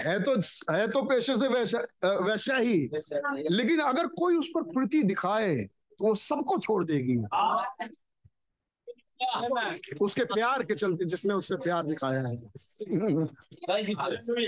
[0.02, 0.36] है तो
[0.74, 1.80] है तो पेशे से वैसा
[2.26, 2.90] वैसा ही।
[3.52, 7.18] लेकिन अगर कोई उस पर प्रीति दिखाए तो वो सबको छोड़ देगी।
[10.02, 12.36] उसके प्यार के चलते जिसने उससे प्यार दिखाया है।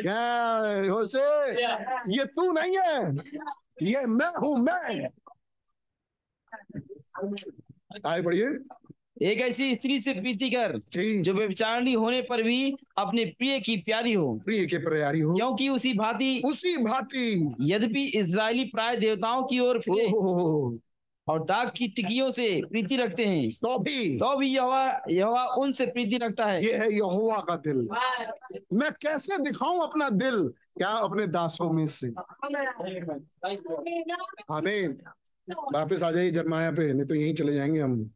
[0.02, 1.22] क्या होसे
[2.18, 3.14] ये तू नहीं है।
[3.84, 5.10] ये मैं हूँ मैं।
[8.08, 8.48] आए बढ़िए।
[9.22, 14.14] एक ऐसी स्त्री से प्रीति कर जो। व्यभिचारिणी होने पर भी अपने प्रिय की प्यारी
[14.14, 19.60] हो। प्रिय के प्यारी हो। क्योंकि उसी भांति उसी भांति। यद्यपि इसराइली प्राय देवताओं की
[19.60, 20.06] ओर फिरे
[21.28, 25.86] और दाग की टिकियों से प्रीति रखते हैं तो भी। तो भी यहोवा यहोवा उनसे
[25.86, 27.88] प्रीति रखता है। ये है यहोवा का दिल।
[28.74, 30.48] मैं कैसे दिखाऊँ अपना दिल?
[30.78, 32.08] क्या अपने दासों में से?
[34.52, 34.98] आमीन।
[35.50, 38.12] वापस आ जाइए जरमाया पे नहीं तो यहीं चले जाएँगे हम।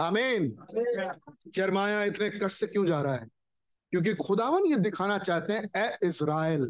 [0.00, 0.56] आमीन।
[1.48, 3.28] जरमाया इतने कष्ट से क्यों जा रहा है?
[3.90, 6.66] क्योंकि खुदावन ये दिखाना चाहते हैं ए इज़राइल,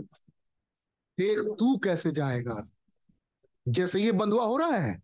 [1.18, 2.62] देख तू कैसे जाएगा?
[3.68, 5.02] जैसे ये बंधुआ हो रहा है।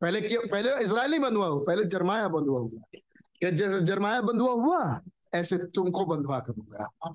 [0.00, 2.98] पहले क्या पहले इज़राइल नहीं बंधुआ हुआ, पहले जरमाया बंधुआ हुआ।
[3.40, 5.00] कि जैसे जरमाया बंधुआ हुआ,
[5.34, 7.12] ऐसे तुमको बंधुआ करूँगा।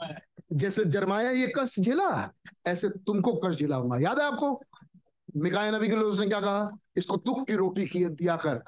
[0.53, 2.33] जैसे जरमाया ये कष्ट झेला,
[2.67, 4.63] ऐसे तुमको कष्ट झेलाऊँगा। याद है आपको?
[5.37, 6.69] मिकाया नबी के लोग उसने क्या कहा?
[6.99, 8.61] इसको दुख की रोटी की दिया कर।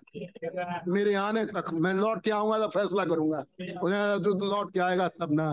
[0.88, 3.44] मेरे आने तक मैं लौट के आऊँगा तो फैसला करूँगा।
[3.84, 5.50] उन्हें तू लौट के आएगा तब ना।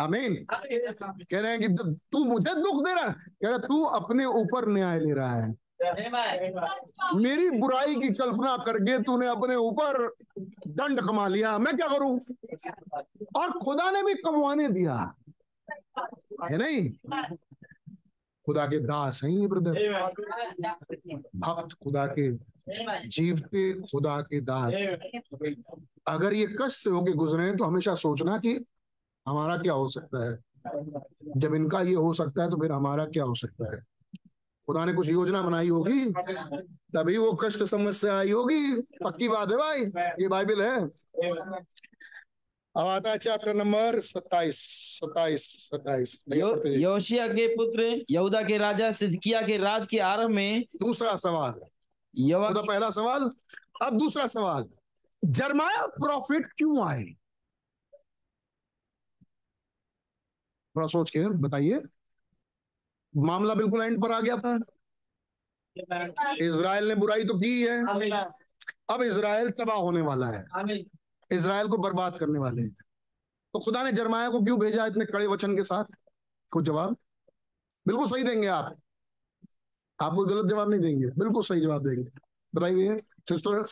[0.00, 0.34] आमीन।
[1.30, 1.68] कह रहे हैं कि
[2.12, 5.56] तू मुझे दुख दे रहा है। कह रहा तू अपने ऊपर न्याय ले रहा है।
[7.14, 9.98] मेरी बुराई की कल्पना करके तूने अपने ऊपर
[10.68, 12.18] दंड कमा लिया। मैं क्या करूँ?
[13.36, 15.14] और खुदा ने भी कमवाने दिया।
[16.50, 16.82] है नहीं?
[18.48, 19.72] खुदा के दास हैं ये ब्रदर।
[21.36, 22.28] भक्त खुदा के
[23.08, 24.72] जीवते खुदा के दास।
[26.06, 28.52] अगर ये कष्ट से होके गुजरे हैं तो हमेशा सोचना कि
[29.26, 30.36] हमारा क्या हो सकता है।
[31.36, 33.80] जब इनका ये हो सकता है तो फिर हमारा क्या हो सकता है।
[34.68, 36.04] खुदा ने कुछ योजना बनाई होगी
[36.94, 39.80] तभी वो कष्ट समस्या आई होगी। पक्की बात है भाई
[40.22, 40.86] ये बाइबिल है।
[42.76, 44.60] अब आता है चैप्टर नंबर सत्ताईस
[44.98, 50.62] सत्ताईस सत्ताईस। यो, योशिया के पुत्र यहूदा के राजा सिदकिया के राज के आरंभ में
[50.62, 51.54] दूसरा सवाल।
[52.14, 53.30] यहोवा तो पहला सवाल।
[53.82, 54.68] अब दूसरा सवाल।
[55.24, 57.04] जरमाया प्रॉफिट क्यों आए?
[60.76, 61.80] थोड़ा सोच के बताइए।
[63.16, 64.58] मामला बिल्कुल एंड पर आ गया था।
[66.40, 67.82] इज़राइल ने बुराई तो की है।
[68.90, 70.44] अब इज़राइल तबाह होने वाला है।
[71.30, 72.74] इज़राइल को बर्बाद करने वाले हैं।
[73.54, 75.84] तो खुदा ने जरमाया को क्यों भेजा इतने कड़े वचन के साथ?
[76.52, 76.96] कुछ जवाब?
[77.86, 78.76] बिल्कुल सही देंगे आप।
[80.02, 82.10] आप कोई गलत जवाब नहीं देंगे। बिल्कुल सही जवाब देंगे।
[82.54, 83.64] बताइए सिस्टर,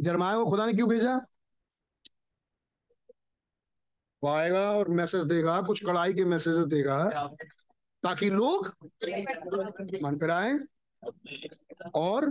[0.00, 1.16] जरमाया को खुदा ने क्यों भेजा?
[4.22, 7.28] वो आएगा और मैसेज देगा, कुछ कड़ाई के मैसेज देगा,
[8.02, 8.66] ताकि लोग
[10.02, 10.58] मन फिराए
[11.94, 12.26] और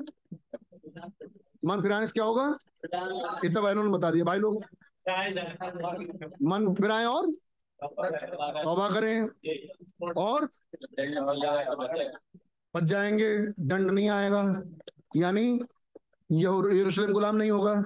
[1.65, 2.57] मन फिराने से क्या होगा?
[3.45, 4.65] इतना भाई ने बता दिया। भाई लोग,
[6.43, 7.31] मन फिराए और?
[8.63, 9.21] तौबा करें।
[10.17, 10.49] और?
[12.75, 14.63] बच जाएँगे, दंड नहीं आएगा।
[15.15, 15.61] यानी
[16.31, 17.83] यरूशलेम गुलाम नहीं होगा।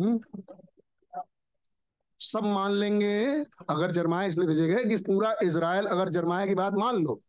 [0.00, 0.20] हम्म?
[2.18, 3.26] सब मान लेंगे,
[3.70, 7.20] अगर जरमाया इसलिए भेजे गए कि पूरा इसराइल अगर जरमाया की बात मान लो।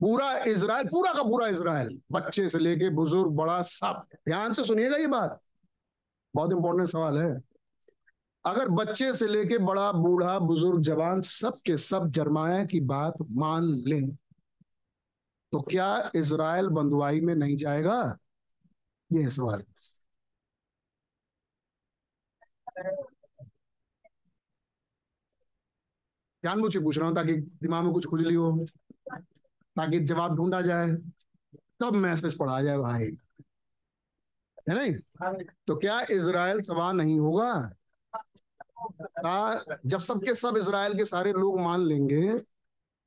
[0.00, 4.96] पूरा इसराइल पूरा का पूरा इसराइल बच्चे से लेके बुज़ुर्ग, बड़ा, सब। ध्यान से सुनिएगा
[4.96, 5.40] ये बात।
[6.34, 7.30] बहुत इंपॉर्टेंट सवाल है।
[8.44, 13.64] अगर बच्चे से लेके बड़ा, बूढ़ा, बुज़ुर्ग, जवान, सब के सब जरमाया की बात मान
[13.88, 14.08] लें
[15.52, 18.18] तो क्या इसराइल बंधुआई में नहीं जाएगा?
[19.10, 19.62] ये सवाल।
[26.44, 28.66] जानबूझ के पूछ रहा हूँ ताकि दिमाग में कुछ खुजली हो।
[29.78, 30.92] ताकि जवाब ढूंढा जाए
[31.80, 33.16] तब मैसेज पढ़ा जाए भाई।
[34.68, 34.94] है नहीं?
[35.66, 37.72] तो क्या इसराइल तबाह नहीं होगा?
[39.26, 42.22] आ, जब सबके सब इज़राइल के सारे लोग मान लेंगे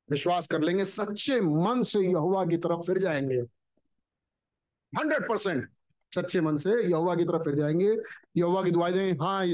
[0.10, 3.40] विश्वास कर लेंगे सच्चे मन से यहोवा की तरफ़ फिर जाएँगे।
[4.94, 5.70] हंड्रेड परसेंट
[6.16, 7.96] सच्चे मन से यहुआ की तरफ़ फिर जाएँगे।
[8.38, 9.46] यहुआ की दुआई देंगे हाँ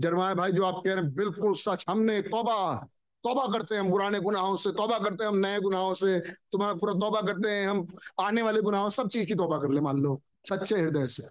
[0.00, 2.86] जरमाया भाई जो आप कह रहे हैं बिल्कुल सच हमने तौबा।
[3.24, 6.74] तौबा करते हैं हम पुराने गुनाहों से, तौबा करते हैं हम नए गुनाहों से, तुम्हारा
[6.74, 7.88] पूरा तौबा करते हैं हम,
[8.20, 11.22] आने वाले गुनाहों, सब चीज़ की तौबा कर ले, मान लो, सच्चे हृदय से।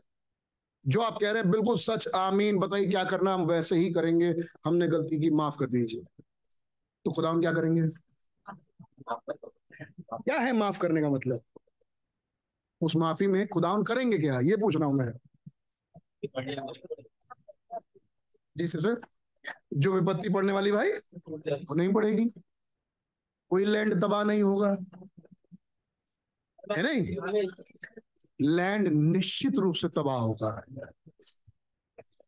[0.88, 4.36] जो आप कह रहे हैं, बिल्कुल सच, आमीन, बताइए क्या करना, हम वैसे ही करेंगे,
[4.66, 6.02] हमने गलती की, माफ़ कर दीजिए।
[7.06, 7.88] तो खुदा क्या करेंगे?
[10.14, 11.42] क्या है माफ़ करने का मतलब?
[12.82, 14.40] उस माफ़ी में खुदा करेंगे क्या?
[14.40, 15.12] ये पूछ रहा हूँ मैं
[18.58, 19.02] जी सर
[19.74, 20.92] जो विपत्ति पड़ने वाली भाई,
[21.28, 22.26] वो नहीं पड़ेगी।
[23.50, 24.78] कोई लैंड तबाह नहीं होगा।
[26.78, 27.18] है नहीं?
[28.42, 30.62] लैंड निश्चित रूप से तबाह होगा।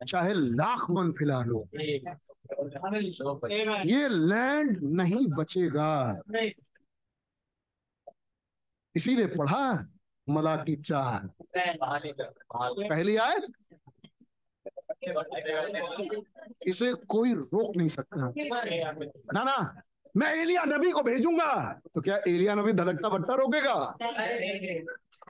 [0.07, 1.69] चाहे लाख मन फ़िलहाल हो
[3.85, 6.22] ये लैंड नहीं बचेगा।
[8.95, 9.88] इसीलिए पढ़ा
[10.30, 13.43] मला की चार पहली आयत?
[16.67, 18.31] इसे कोई रोक नहीं सकता।
[19.33, 19.83] ना ना,
[20.17, 23.75] मैं एलिया नबी को भेजूँगा। तो क्या एलिया नबी धड़कता भट्टा रोकेगा?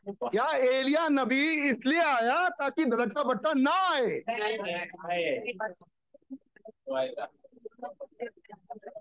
[0.07, 4.22] क्या एलिया नबी इसलिए आया ताकि धड़कता भट्टा ना आए?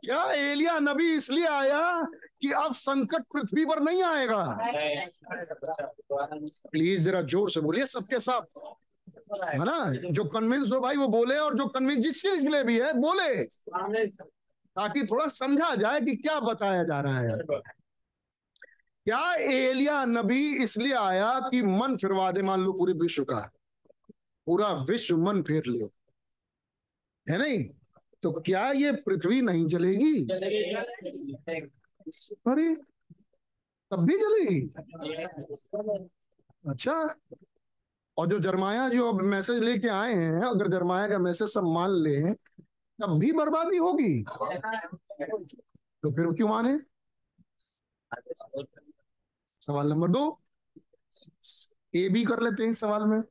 [0.05, 2.02] क्या एलिया नबी इसलिए आया
[2.42, 4.42] कि अब संकट पृथ्वी पर नहीं आएगा?
[6.70, 8.42] प्लीज़ जरा ज़ोर से बोलिए, सबके साथ।
[9.32, 10.11] है। ना?
[10.11, 12.93] जो कन्विंस हो भाई वो बोले और जो कन्विंस जिस चीज़ के लिए भी है
[12.93, 13.44] बोले।
[14.77, 17.39] ताकि थोड़ा समझा जाए कि क्या बताया जा रहा है।
[19.05, 23.51] क्या एलिया नबी इसलिए आया कि मन फिरवा दे मान लो पूरे विश्व का?
[24.47, 25.85] पूरा विश्व मन फेर ले
[27.32, 27.65] है नहीं?
[28.23, 30.24] तो क्या ये पृथ्वी नहीं जलेगी?
[32.48, 32.74] अरे
[33.90, 34.61] तब भी जलेगी?
[36.69, 37.15] अच्छा।
[38.19, 41.91] और जो जरमाया जो अब मैसेज लेके आए हैं, अगर जरमाया का मैसेज सब मान
[41.91, 42.35] ले,
[43.01, 44.24] तब भी बर्बादी होगी।
[46.03, 46.81] तो फिर क्यों माने?
[49.61, 50.41] सवाल नंबर दो।
[51.97, 53.23] ए भी कर लेते हैं सवाल में।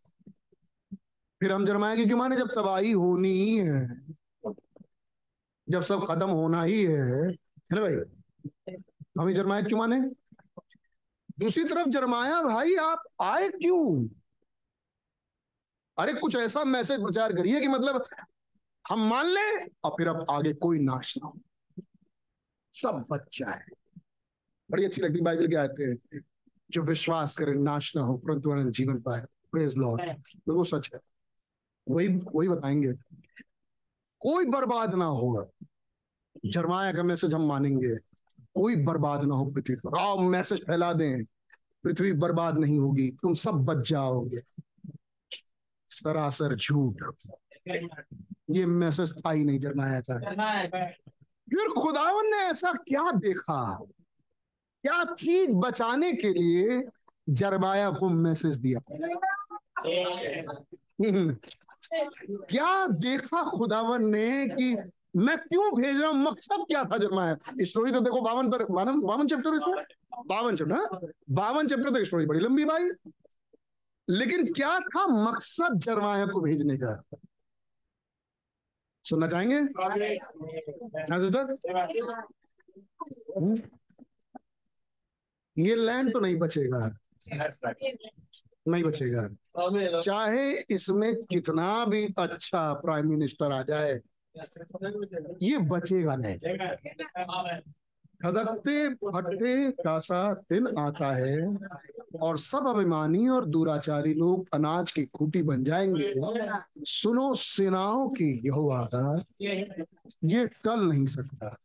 [1.39, 2.37] फिर हम जरमाया की क्यों माने?
[2.37, 4.01] जब तबाही होनी ही। है
[5.69, 7.29] जब सब खत्म होना ही है।
[7.73, 7.95] है भाई?
[9.19, 10.01] हम जरमाया क्यों माने?
[11.39, 14.07] दूसरी तरफ़, जरमाया भाई, आप आए क्यों?
[15.99, 18.05] अरे कुछ ऐसा मैसेज प्रचार करिए कि मतलब
[18.89, 21.39] हम मान ले और फिर अब आगे कोई नाश ना हो।
[22.73, 23.65] सब बच्चा है।
[24.71, 26.21] बड़ी अच्छी लगती बाइबल के आते हैं
[26.71, 30.89] जो विश्वास करे नाश ना हो परंतु अनंत जीवन पाए। प्रेज लॉर्ड तो वो सच
[30.93, 30.99] है।
[31.89, 32.93] वही वही बताएँगे।
[34.19, 35.45] कोई बर्बाद ना होगा।
[36.45, 37.95] जरमाया का मैसेज हम मानेंगे।
[38.55, 41.25] कोई बर्बाद ना हो पृथ्वी पर। आओ मैसेज फैला दें।
[41.83, 44.41] पृथ्वी बर्बाद नहीं होगी। तुम सब बच जाओगे।
[45.89, 47.03] सरासर झूठ।
[48.49, 50.19] ये मैसेज था ही नहीं जरमाया था।
[51.49, 53.79] फिर खुदावन ने ऐसा क्या देखा?
[54.83, 56.81] क्या चीज़ बचाने के लिए
[57.29, 58.79] जरमाया को मैसेज दिया?
[62.49, 64.75] क्या देखा खुदावन ने कि
[65.15, 66.17] मैं क्यों भेज रहा हूँ?
[66.23, 67.37] मकसद क्या था जरमाया?
[67.61, 69.83] स्टोरी तो देखो बावन पर बावन बावन चैप्टर इसमें?
[70.27, 72.89] बावन चैप्टर बावन चैप्टर तक स्टोरी बड़ी लंबी भाई।
[74.09, 77.01] लेकिन क्या था मकसद जरमाया को भेजने का?
[79.05, 79.55] सुनना चाहेंगे?
[79.55, 79.97] हाँ
[85.57, 86.79] ये लैंड तो नहीं बचेगा।
[88.67, 89.27] नहीं बचेगा।
[89.99, 93.99] चाहे इसमें कितना भी अच्छा प्राइम मिनिस्टर आ जाए,
[95.41, 96.37] ये बचेगा नहीं।
[98.23, 101.57] खदकते फटते का सा दिन आता है
[102.21, 106.13] और सब अभिमानी और दुराचारी लोग अनाज की खूटी बन जाएँगे।
[106.85, 109.23] सुनो सेनाओं की यहोवा का,
[110.23, 111.55] ये टल नहीं सकता।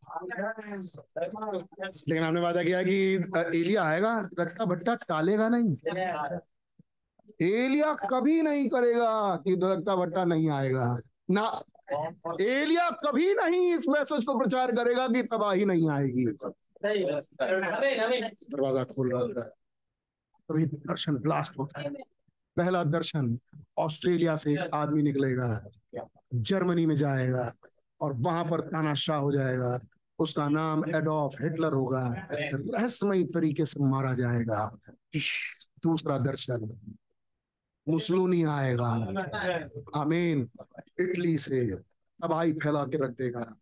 [2.09, 3.15] लेकिन हमने वादा किया कि
[3.59, 5.77] एलिया आएगा, रट्टा भट्टा टालेगा नहीं।
[7.43, 10.99] एलिया कभी नहीं करेगा कि दरकता भट्टा नहीं आएगा।
[11.31, 11.63] ना
[12.41, 16.25] एलिया कभी नहीं इस मैसेज को प्रचार करेगा कि तबाही नहीं आएगी।
[18.45, 19.49] दरवाज़ा खोल रहा था
[20.49, 21.91] तभी दर्शन ब्लास्ट होता है।
[22.57, 23.39] पहला दर्शन
[23.79, 25.71] ऑस्ट्रेलिया से एक आदमी निकलेगा
[26.35, 27.53] जर्मनी में जाएगा
[28.01, 29.79] और वहाँ पर तानाशाह हो जाएगा।
[30.19, 34.79] उसका नाम एडोल्फ हिटलर होगा। रहस्यमय तरीके से मारा जाएगा।
[35.83, 36.69] दूसरा दर्शन।
[37.89, 38.87] मुसलूनी आएगा।
[39.97, 40.51] आमीन।
[41.01, 43.57] इटली से तबाही फैला के रख देगा।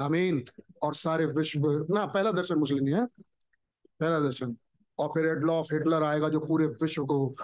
[0.00, 0.44] आमीन।
[0.82, 3.06] और सारे विश्व ना पहला दर्शन मुसलिनी है
[4.00, 4.56] पहला दर्शन।
[4.98, 7.34] और फिर एडलॉफ हिटलर आएगा जो पूरे विश्व को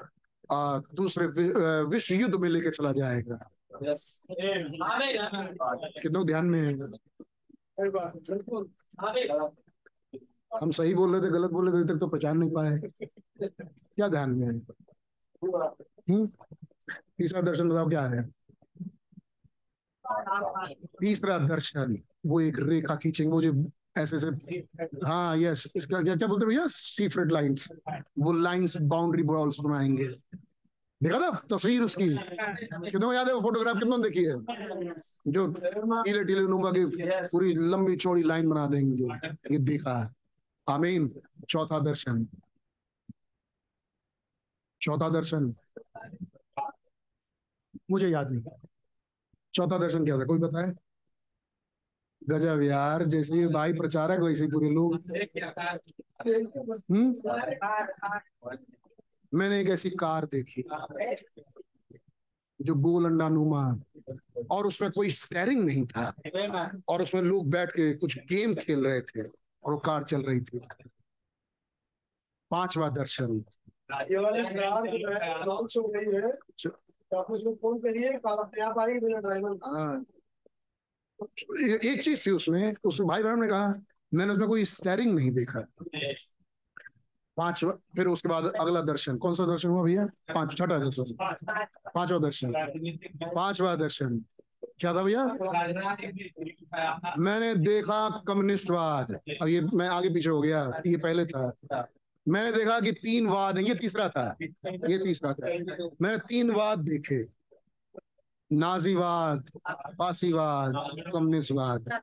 [0.51, 1.57] आ, दूसरे वि-
[1.91, 3.51] विश्व युद्ध में लेके चला जाएगा।
[6.03, 6.75] कितनों ध्यान में है।
[10.63, 12.79] हम सही बोल रहे थे गलत बोल रहे थे तक तो पहचान नहीं पाए।
[13.95, 14.61] क्या ध्यान में है?
[17.19, 18.23] तीसरा दर्शन बताओ क्या है?
[21.01, 21.97] तीसरा दर्शन,
[22.27, 23.53] वो एक रेखा खींचेंगे, वो जो
[23.99, 24.29] ऐसे ऐसे
[25.05, 26.67] हाँ यस इसका क्या क्या बोलते भैया?
[26.67, 27.69] सीफ्रेट लाइंस
[28.19, 30.07] वो लाइंस बाउंड्री बॉल्स बनाएँगे।
[31.01, 31.31] देखा था?
[31.51, 32.09] तस्वीर उसकी।
[32.91, 34.35] कितना याद है वो फोटोग्राफ कितनों देखी है?
[35.29, 35.47] जो
[36.03, 36.85] टीले टीले नुमा की
[37.33, 39.09] पूरी लंबी चौड़ी लाइन बना देंगे।
[39.53, 40.11] ये देखा है।
[40.67, 41.11] आमीन
[41.51, 42.27] चौथा दर्शन।
[44.83, 45.55] चौथा दर्शन।
[47.91, 48.43] मुझे याद नहीं।
[49.55, 50.25] चौथा दर्शन क्या था?
[50.25, 50.73] कोई बताए?
[52.29, 54.95] गजब यार, जैसे भाई प्रचारक वैसे पूरे लोग।
[56.91, 57.23] हम्म?
[59.35, 60.63] मैंने एक ऐसी कार देखी,
[62.63, 63.77] जो गोल अंडा नुमा,
[64.51, 66.15] और उसमें कोई स्टेरिंग नहीं था,
[66.89, 69.23] और उसमें लोग बैठ के कुछ गेम खेल रहे थे,
[69.65, 70.59] और वो कार चल रही थी।
[72.51, 73.45] पांचवा दर्शन।
[74.01, 76.33] ये वाले कार जो है। लॉन्च हो गई है।
[76.63, 80.05] तो आप उसमें फ़ोन करिए कार अपने आप आएगी बिना ड्राइवर। हाँ।
[81.85, 83.75] एक चीज़ थी उसमें उसमें भाई बहन ने कहा
[84.15, 85.61] मैंने उसमें कोई स्टेयरिंग नहीं देखा।
[87.37, 90.05] पांचवा फिर उसके बाद अगला दर्शन कौन सा दर्शन हुआ भैया?
[90.35, 91.13] पाँच छठा दर्शन।
[91.95, 92.53] पांचवा दर्शन।
[93.35, 94.19] पांचवा दर्शन।
[94.81, 95.25] क्या था भैया?
[97.19, 99.13] मैंने देखा कम्युनिस्टवाद
[99.43, 101.49] अब ये मैं आगे पीछे हो गया ये पहले था।
[102.29, 104.37] मैंने देखा कि तीन वाद हैं, ये तीसरा था।
[104.67, 105.47] ये तीसरा था।
[106.03, 107.23] मैंने तीन वाद देखे।
[108.53, 110.73] नाजीवाद, फांसीवाद,
[111.13, 112.01] कम्युनिस्टवाद।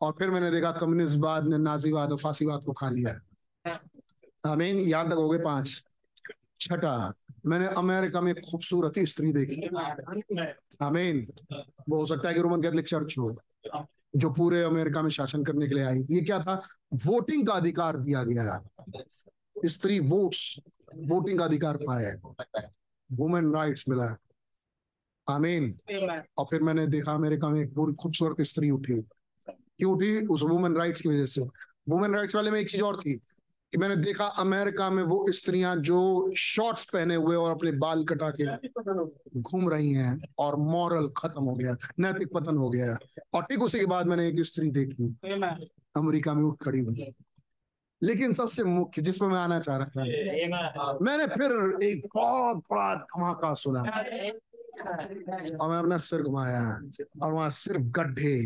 [0.00, 3.20] और फिर मैंने देखा कम्युनिस्टवाद ने नाजीवाद और फांसीवाद को खा लिया।
[4.46, 5.82] आमीन। याद तक हो गए पाँच।
[6.60, 7.12] छठा।
[7.46, 9.66] मैंने अमेरिका में खूबसूरत स्त्री देखी।
[10.82, 11.32] आमीन।
[11.88, 13.38] वो हो सकता है कि रोमन कैथलिक चर्च हो,
[14.16, 16.62] जो पूरे अमेरिका में शासन करने के लिए आई। ये क्या था?
[16.94, 18.62] वोटिंग का अधिकार दिया गया।
[19.66, 20.60] स्त्री वोट्स
[20.96, 22.20] वोटिंग का अधिकार पाया है।
[23.12, 24.16] वुमेन राइट्स मिला है।
[25.30, 25.78] आमीन
[26.38, 28.94] और फिर मैंने देखा अमेरिका में एक पूरी खूबसूरत स्त्री उठी।
[29.50, 30.26] क्यों उठी?
[30.26, 31.40] उस वुमेन राइट्स की वजह से।
[31.88, 33.12] वुमेन राइट्स वाले में एक चीज़ और थी
[33.72, 38.30] कि मैंने देखा अमेरिका में वो स्त्रियाँ जो शॉर्ट्स पहने हुए और अपने बाल कटा
[38.30, 38.68] के
[39.40, 42.96] घूम रही हैं और मॉरल खत्म हो गया नैतिक पतन हो गया।
[43.34, 45.16] और ठीक उसी के बाद मैंने एक स्त्री देखी।
[45.96, 47.14] अमेरिका में उठ खड़ी हुई।
[48.02, 50.02] लेकिन सबसे मुख्य जिसमें मैं आना चाह रहा था।
[51.02, 51.52] मैंने फिर
[51.82, 53.80] एक बहुत बड़ा धमाका सुना।
[55.60, 56.80] और मैं अपना सिर घुमाया
[57.22, 58.36] और वहाँ सिर्फ़ गड्ढे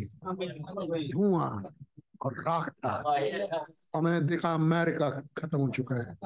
[1.13, 1.63] धुआँ
[2.23, 2.97] और राख था
[3.95, 6.17] और मैंने देखा अमेरिका खत्म हो चुका है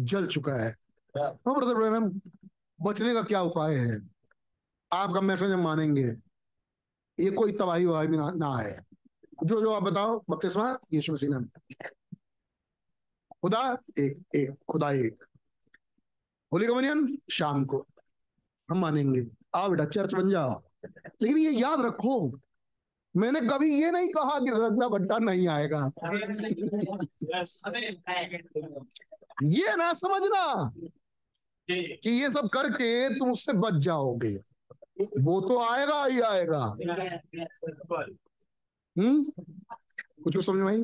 [0.00, 0.70] जल चुका है।
[1.16, 2.10] तो ब्रदर
[2.82, 4.00] बचने का क्या उपाय है?
[4.92, 6.16] आपका मैसेज हम मानेंगे
[7.18, 8.78] ये कोई तबाही वबाही भी ना, ना आए।
[9.44, 11.44] जो जो आप बताओ बत्तीसवा यीशु मसीह नाम।
[13.44, 15.24] खुदा, एक एक खुदा, एक।
[16.52, 17.86] होली कम्युनियन शाम को।
[18.70, 20.62] हम मानेंगे। आओ बेटा चर्च बन जाओ।
[21.22, 22.40] लेकिन ये याद रखो,
[23.16, 25.90] मैंने कभी ये नहीं कहा कि रत्ना भट्टा नहीं आएगा।
[29.42, 30.72] ये ना समझना
[31.70, 34.36] कि ये सब करके तुम उससे बच जाओगे।
[35.20, 36.64] वो तो आएगा ही आएगा।
[38.98, 39.24] हम्म?
[40.24, 40.82] कुछ कुछ समझ में आई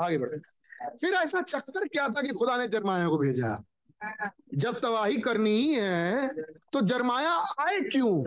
[0.00, 3.56] आगे बढ़े। फिर ऐसा चक्कर क्या था कि खुदा ने जरमाया को भेजा?
[4.54, 5.76] जब तबाही करनी ही
[6.72, 8.24] तो जरमाया आए क्यों?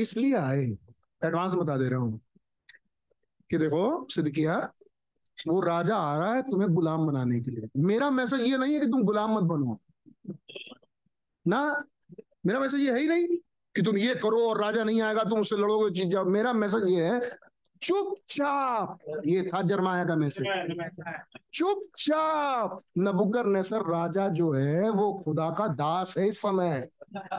[0.00, 0.64] इसलिए आए।
[1.22, 2.20] एडवांस बता दे रहा हूँ
[3.50, 4.56] कि देखो सिद्दकिया
[5.38, 8.80] वो राजा आ रहा है तुम्हें गुलाम बनाने के लिए। मेरा मैसेज ये नहीं है
[8.80, 9.78] कि तुम गुलाम मत बनो।
[11.46, 11.82] ना,
[12.46, 13.26] मेरा मैसेज ये है ही नहीं
[13.74, 17.20] कि तुम ये करो और राजा नहीं आएगा, तुम उससे लड़ोगे मेरा मैसेज ये है
[17.84, 20.46] चुपचाप ये था जरमाया का मैसेज
[21.54, 26.88] चुपचाप नबुकर नेसर राजा जो है वो खुदा का दास है इस समय।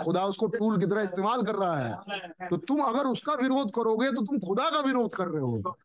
[0.04, 4.12] खुदा उसको टूल की तरह इस्तेमाल कर रहा है। तो तुम अगर उसका विरोध करोगे
[4.12, 5.76] तो तुम खुदा का विरोध कर रहे हो।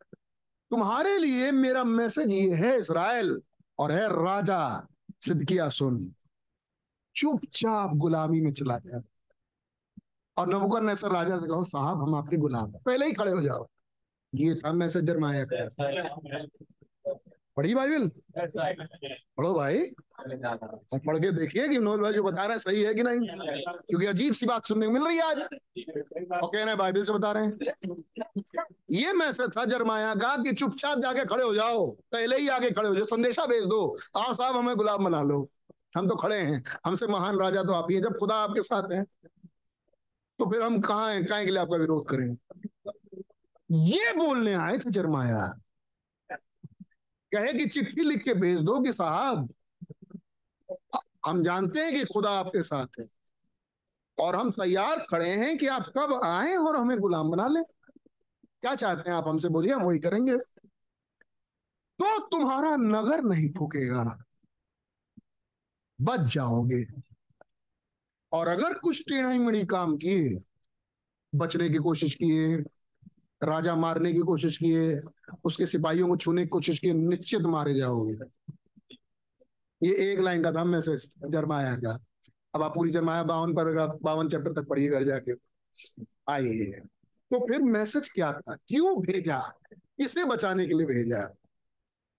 [0.70, 3.40] तुम्हारे लिए मेरा मैसेज ये है इसराइल
[3.78, 4.60] और है राजा
[5.24, 6.12] सिद्दकिया सुन।
[7.16, 9.02] चुपचाप गुलामी में चला जाए
[10.36, 13.40] और नबुकर नेसर राजा से कहो साहब हम आपके गुलाम हैं। पहले ही खड़े हो
[13.42, 13.66] जाओ।
[14.34, 15.68] ये था मैसेज जरमाया का।
[17.56, 18.08] पढ़ी बाइबल
[19.36, 22.94] पढ़ो भाई। और पढ़ के देखिए कि नोल भाई जो बता रहे हैं सही है
[22.94, 23.28] कि नहीं?
[23.88, 25.42] क्योंकि अजीब सी बात सुनने को मिल रही है आज।
[26.32, 27.52] और कह रहे बाइबल से बता रहे हैं।
[28.90, 32.88] ये मैसेज था जरमाया का कि चुपचाप जाके खड़े हो जाओ। पहले ही आके खड़े
[32.88, 35.48] हो जाओ। संदेशा भेज दो। आओ साहब हमें गुलाब बना लो।
[35.96, 38.92] हम तो खड़े हैं। हमसे महान राजा तो आप ही हैं। जब खुदा आपके साथ
[38.92, 39.02] है
[40.38, 41.24] तो फिर हम कहाँ हैं?
[41.26, 42.36] कहाँ के लिए आपका विरोध करें?
[43.70, 45.46] ये बोलने आए थे जरमाया।
[47.32, 49.48] कहे कि चिट्ठी लिख के भेज दो कि साहब,
[51.26, 53.06] हम जानते हैं कि खुदा आपके साथ है
[54.18, 58.74] और हम तैयार खड़े हैं कि आप कब आए और हमें गुलाम बना ले। क्या
[58.74, 60.36] चाहते हैं आप हमसे बोलिए, हम वही करेंगे।
[61.98, 64.02] तो तुम्हारा नगर नहीं फूकेगा,
[65.98, 66.84] बच जाओगे।
[68.32, 70.38] और अगर कुछ टेढ़ी मेढ़ी काम किए,
[71.32, 72.56] बचने की कोशिश किए
[73.42, 75.00] राजा मारने की कोशिश किए
[75.44, 78.18] उसके सिपाहियों को छूने की कोशिश की निश्चित मारे जाओगे।
[79.82, 82.04] ये एक लाइन का था मैसेज जरमाया का
[82.54, 85.32] अब आप पूरी जरमाया बावन पर बावन चैप्टर तक पढ़िए घर जाके।
[86.28, 86.80] आइए।
[87.30, 88.54] तो फिर मैसेज क्या था?
[88.54, 89.38] क्यों भेजा?
[89.72, 91.34] किसे बचाने के लिए भेजा?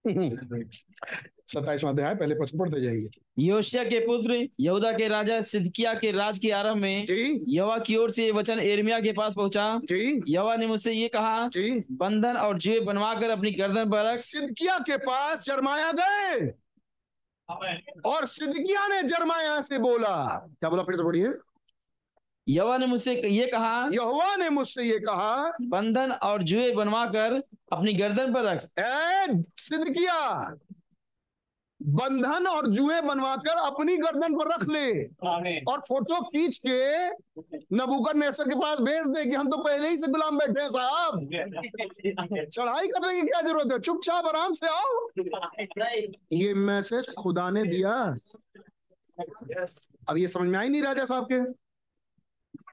[1.53, 3.09] सत्ताईसवां अध्याय पहले पच पढ़ते जाइए।
[3.39, 7.05] योशिया के पुत्र यहूदा के राजा सिदकिया के राज के आरंभ में
[7.49, 11.47] यवा की ओर से वचन एर्मिया के पास पहुँचा। जी। यवा ने मुझसे ये कहा
[11.47, 16.51] जी। बंधन और जुए बनवा कर अपनी गर्दन पर रख। सिदकिया के पास जरमाया गए।
[18.05, 20.17] और सिदकिया ने जरमाया से बोला।
[20.59, 20.83] क्या बोला?
[20.83, 21.33] फिर से पढ़िए
[22.47, 27.33] यवा ने मुझसे ये कहा यहोवा ने मुझसे ये कहा बंधन और जुए बनवा कर
[27.73, 30.15] अपनी गर्दन पर रख। ए सिदकिया
[31.81, 35.03] बंधन और जुए बनवाकर अपनी गर्दन पर रख ले।
[35.61, 37.09] और फ़ोटो खींच के
[37.75, 40.69] नबूकर नेसर के पास भेज दे कि हम तो पहले ही से गुलाम बैठे हैं
[40.69, 41.29] साहब।
[42.49, 43.79] चढ़ाई करने की क्या ज़रूरत है?
[43.79, 45.09] चुपचाप आराम से आओ।
[46.31, 47.93] ये मैसेज खुदा ने दिया।
[50.09, 51.39] अब ये समझ में आई नहीं राजा साहब के?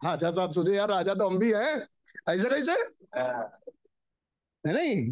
[0.04, 1.74] राजा साहब सोचे यार राजा तो हम भी है।
[2.28, 2.72] ऐसे कैसे?
[3.16, 5.10] है। नहीं?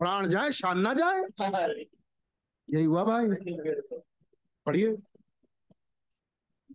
[0.00, 1.22] प्राण जाए शान ना जाए।
[2.68, 3.26] यही हुआ भाई।
[4.66, 4.96] पढ़िए।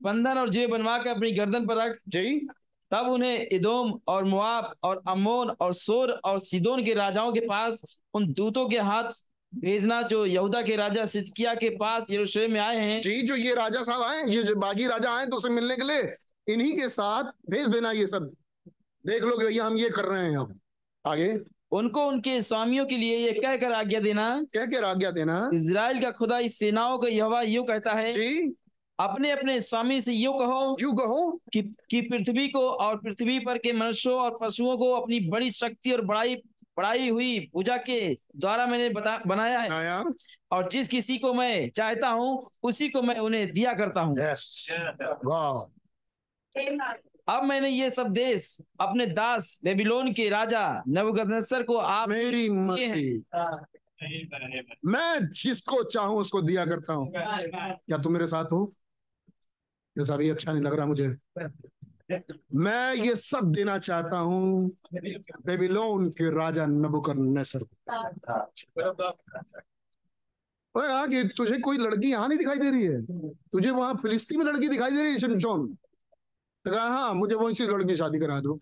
[0.03, 2.47] बंधन और जुए बनवा कर अपनी गर्दन पर रख। जी।
[2.91, 7.81] तब उन्हें इदोम और मुआब और अम्मोन और सोर और सिदोन के राजाओं के पास
[8.13, 9.11] उन दूतों के हाथ
[9.53, 13.53] भेजना जो यहूदा के राजा सिदकिया के पास यरूशलेम में आए हैं। जी जो ये
[13.55, 16.13] राजा साहब आए ये जो बागी राजा आए तो उसे मिलने के लिए
[16.53, 18.31] इन्हीं के साथ भेज देना ये सब।
[19.05, 20.59] देख लो कि भैया हम ये कर रहे हैं हम
[21.05, 21.27] आगे।
[21.71, 26.01] उनको उनके स्वामियों के लिए ये कह कर आज्ञा देना। क्या क्या आज्ञा देना। इसराइल
[26.01, 28.55] का खुदा इस सेनाओं का यहोवा यूँ कहता है जी।
[28.99, 33.57] अपने अपने स्वामी से यूँ कहो यू कहो। कि, कि पृथ्वी को और पृथ्वी पर
[33.57, 36.35] के मनुष्यों और पशुओं को अपनी बड़ी शक्ति और बड़ाई
[36.77, 40.03] बढ़ाई हुई पूजा के द्वारा मैंने बता बनाया है। आया
[40.51, 44.67] और जिस किसी को मैं चाहता हूँ उसी को मैं उन्हें दिया करता हूँ। यस
[45.25, 45.63] वाह
[47.29, 52.49] अब मैंने ये सब देश अपने दास बेबीलोन के राजा नबुकदनेस्सर को आप मेरी
[54.85, 58.73] मैं जिसको चाहूँ उसको दिया करता हूँ। क्या तुम मेरे साथ हो?
[59.97, 61.07] ये सब ये अच्छा नहीं लग रहा मुझे।
[62.55, 64.71] मैं ये सब देना चाहता हूँ
[65.45, 67.93] बेबीलोन के राजा नबुकदनेस्सर को।
[70.75, 71.07] अरे हाँ
[71.37, 73.01] तुझे कोई लड़की यहाँ नहीं दिखाई दे रही है?
[73.51, 75.77] तुझे वहाँ फिलिस्ती में लड़की दिखाई दे रही है शिमशोन
[76.65, 78.59] तो कहा हाँ मुझे वो से लड़की शादी करा दो।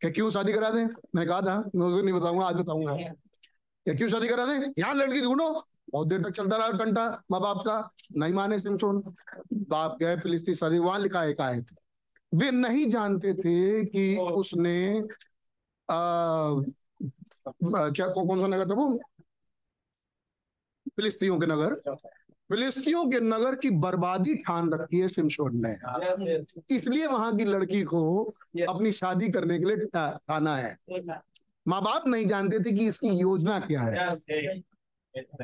[0.00, 0.84] क्या क्यों शादी करा दें?
[0.84, 4.72] मैंने कहा था मैं उसे नहीं बताऊँगा आज बताऊँगा। क्या क्यों शादी करा दें?
[4.78, 5.48] यहाँ लड़की ढूंढो।
[5.92, 7.76] बहुत देर तक चलता रहा टंटा माँ बाप का
[8.16, 9.02] नहीं माने सिमसोन
[9.52, 11.66] बाप गए फिलिस्ती शादी वहाँ लिखा एक आयत।
[12.32, 15.00] वे नहीं जानते थे कि उसने
[15.88, 15.94] आ,
[17.90, 19.00] क्या कौन सा नगर था वो?
[20.96, 21.74] फिलिस्तियों के नगर।
[22.52, 25.70] फिलिस्तियों के नगर की बर्बादी ठान रखी है शिमशोन ने।
[26.76, 28.02] इसलिए वहाँ की लड़की को
[28.68, 30.76] अपनी शादी करने के लिए ठाना है।
[31.66, 33.94] माँ बाप नहीं जानते थे कि इसकी योजना क्या है।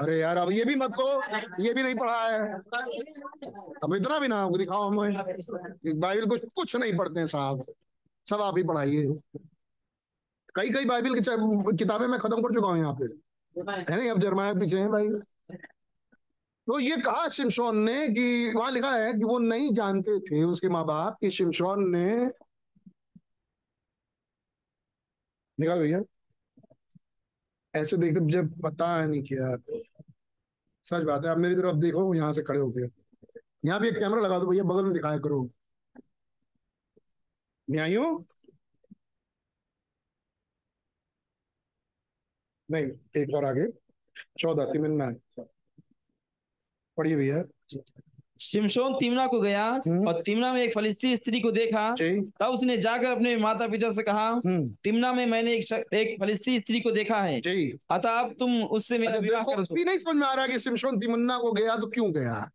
[0.03, 2.53] अरे यार अब ये भी मत कहो ये भी नहीं पढ़ा है।
[3.85, 5.15] अब इतना भी ना दिखाओ हमें।
[6.01, 7.65] बाइबल कुछ कुछ नहीं पढ़ते हैं साहब।
[8.27, 9.07] सब आप ही पढ़ाइए।
[10.55, 11.21] कई कई बाइबल की
[11.77, 13.05] किताबें मैं खत्म कर चुका हूँ यहाँ पे।
[13.93, 15.09] है नहीं अब जरमाया पीछे है भाई।
[16.69, 20.69] तो ये कहा शिमशोन ने कि, वहाँ लिखा है कि वो नहीं जानते थे उसके
[20.69, 22.09] माँ बाप कि शिमशोन ने
[25.59, 26.01] निकाल भैया?
[27.75, 29.57] ऐसे देखते जब पता नहीं किया।
[30.85, 32.89] सच बात है, आप मेरी तरफ़ देखो, यहाँ से खड़े हो गए
[33.67, 35.49] यहाँ भी एक कैमरा लगा दो भैया, बगल में दिखाया करो।
[37.69, 38.05] न्यायो
[42.69, 42.85] नहीं,
[43.17, 43.67] एक और आगे।
[44.39, 45.11] चौदह तिमन्ना
[46.99, 47.45] पढ़िए भैया।
[48.41, 51.95] शिमशोन तिमना को गया हम्म। और तिमना में एक फलिस्ती स्त्री को देखा।
[52.41, 56.21] तब उसने जाकर अपने माता पिता से कहा हम्म। तिमना में मैंने एक श- एक
[56.21, 57.41] फलिस्ती स्त्री को देखा है।
[57.91, 61.01] अतः अब तुम उससे मेरा विवाह कर। भी नहीं समझ में आ रहा कि सिमशोन
[61.01, 62.51] तिमन्ना को गया तो क्यों गया?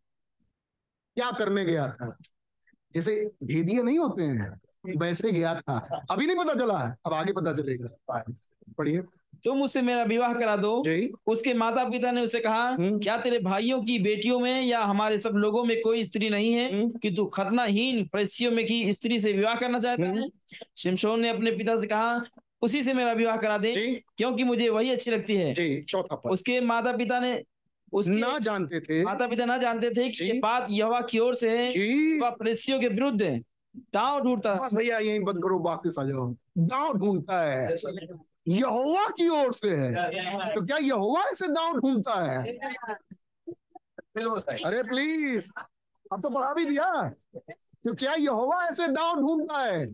[1.14, 2.16] क्या करने गया था?
[2.94, 4.60] जैसे भेदिए नहीं होते हैं
[4.96, 8.24] वैसे गया था। अभी नहीं पता चला है अब आगे पता चलेगा।
[8.78, 9.02] पढ़िए।
[9.44, 10.84] तुम उससे मेरा विवाह करा दो।
[11.26, 15.18] उसके माता पिता ने उसे कहा हम्म। क्या तेरे भाइयों की बेटियों में या हमारे
[15.18, 19.18] सब लोगों में कोई स्त्री नहीं है हम्म। कि तू खतनाहीन परिस्थितियों में की स्त्री
[19.18, 20.28] से विवाह करना चाहता है?
[20.78, 22.22] शिमशोन ने अपने पिता से कहा
[22.62, 26.60] उसी से मेरा विवाह करा दे क्योंकि मुझे वही अच्छी लगती है। जी चौथा उसके
[26.60, 27.42] माता पिता ने
[27.92, 31.50] उसके ना जानते थे। माता पिता ना जानते थे कि बात यहोवा की ओर से
[31.50, 31.70] है
[32.20, 33.38] वह परिस्थितियों के विरुद्ध है।
[33.76, 37.76] दांव ढूंढता। भैया यही बंद करो बाकी आ जाओ। दांव ढूंढता है।
[38.46, 42.56] यहोवा की ओर से है। तो क्या यहोवा ऐसे दांव ढूंढता है?
[44.64, 45.50] अरे प्लीज़
[46.12, 47.08] अब तो बढ़ा भी दिया।
[47.84, 49.86] तो क्या यहोवा ऐसे दांव ढूंढता है?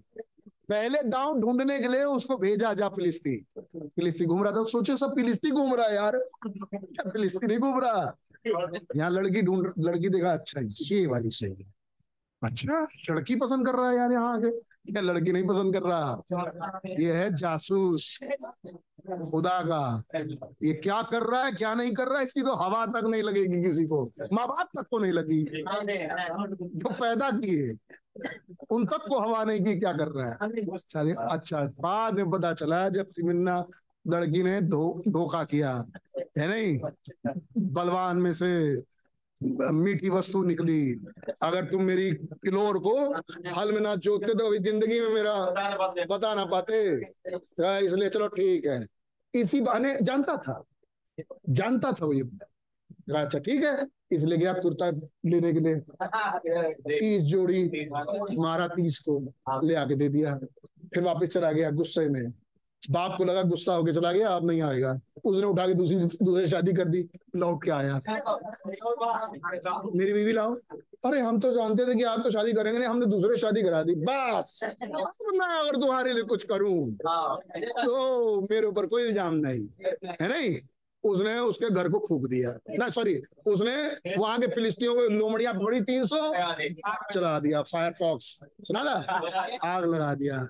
[0.68, 3.36] पहले दांव ढूँढने के लिए उसको भेजा जा फिलिस्ती।
[3.66, 6.16] फिलिस्ती घूम रहा था। सोचे सब फिलिस्ती घूम रहा है यार।
[6.46, 8.16] क्या फिलिस्ती नहीं घूम रहा?
[8.96, 10.60] यहाँ लड़की ढूंढ लड़की देखा अच्छा
[10.90, 11.72] ये वाली सही है।
[12.42, 14.50] अच्छा लड़की पसंद कर रहा है यार यहाँ आके।
[14.86, 16.22] क्या लड़की नहीं पसंद कर रहा?
[16.98, 18.18] ये है जासूस।
[19.30, 20.02] खुदा का।
[20.62, 22.24] ये क्या कर रहा है क्या नहीं कर रहा है?
[22.24, 24.02] इसकी तो हवा तक नहीं लगेगी किसी को।
[24.32, 27.76] माँ बाप तक को नहीं लगी। जो पैदा किए
[28.70, 30.34] उन तक को हवा नहीं की क्या कर रहा है?
[30.72, 31.00] अच्छा
[31.34, 33.64] अच्छा बाद में पता चला जब तिमन्ना
[34.08, 35.84] लड़की ने धोखा किया
[36.38, 36.80] है नहीं?
[37.58, 38.50] बलवान में से
[39.40, 40.80] मीठी वस्तु निकली।
[41.42, 42.94] अगर तुम मेरी किलोर को
[43.58, 45.34] हल में ना जोतते तो अभी ज़िंदगी में मेरा
[46.06, 48.84] बता ना पाते। हाँ, इसलिए चलो ठीक है।
[49.34, 50.62] इसी बहाने जानता था।
[51.50, 52.22] जानता था वो ये।
[53.14, 54.90] अच्छा ठीक है। इसलिए गया कुर्ता
[55.26, 55.74] लेने के लिए।
[56.90, 57.88] तीस जोड़ी
[58.38, 59.18] मारा तीस को
[59.66, 60.34] ले आके दे दिया।
[60.94, 62.22] फिर वापस चला गया गुस्से में।
[62.90, 66.46] बाप को लगा गुस्सा होके चला गया, अब नहीं आएगा। उसने उठा के दूसरी दूसरी
[66.48, 67.04] शादी कर दी,
[67.36, 68.00] लौट के आया।
[69.94, 70.54] मेरी बीवी लाओ।
[71.06, 73.82] अरे, हम तो जानते थे कि आप तो शादी करेंगे, नहीं, हमने दूसरे शादी करा
[73.82, 79.66] दी। बस। मैं अगर तुम्हारे लिए कुछ करूँ तो मेरे ऊपर कोई इल्ज़ाम नहीं।
[80.20, 80.58] है नहीं?
[81.04, 83.14] उसने उसके घर को फूक दिया। ना सॉरी
[83.46, 83.76] उसने
[84.16, 86.16] वहाँ के फिलिस्तीनियों को लोमड़िया पकड़ी तीन सौ
[87.12, 88.26] चला दिया फायरफॉक्स
[88.62, 88.96] सुना था?
[89.64, 90.46] आग लगा दिया।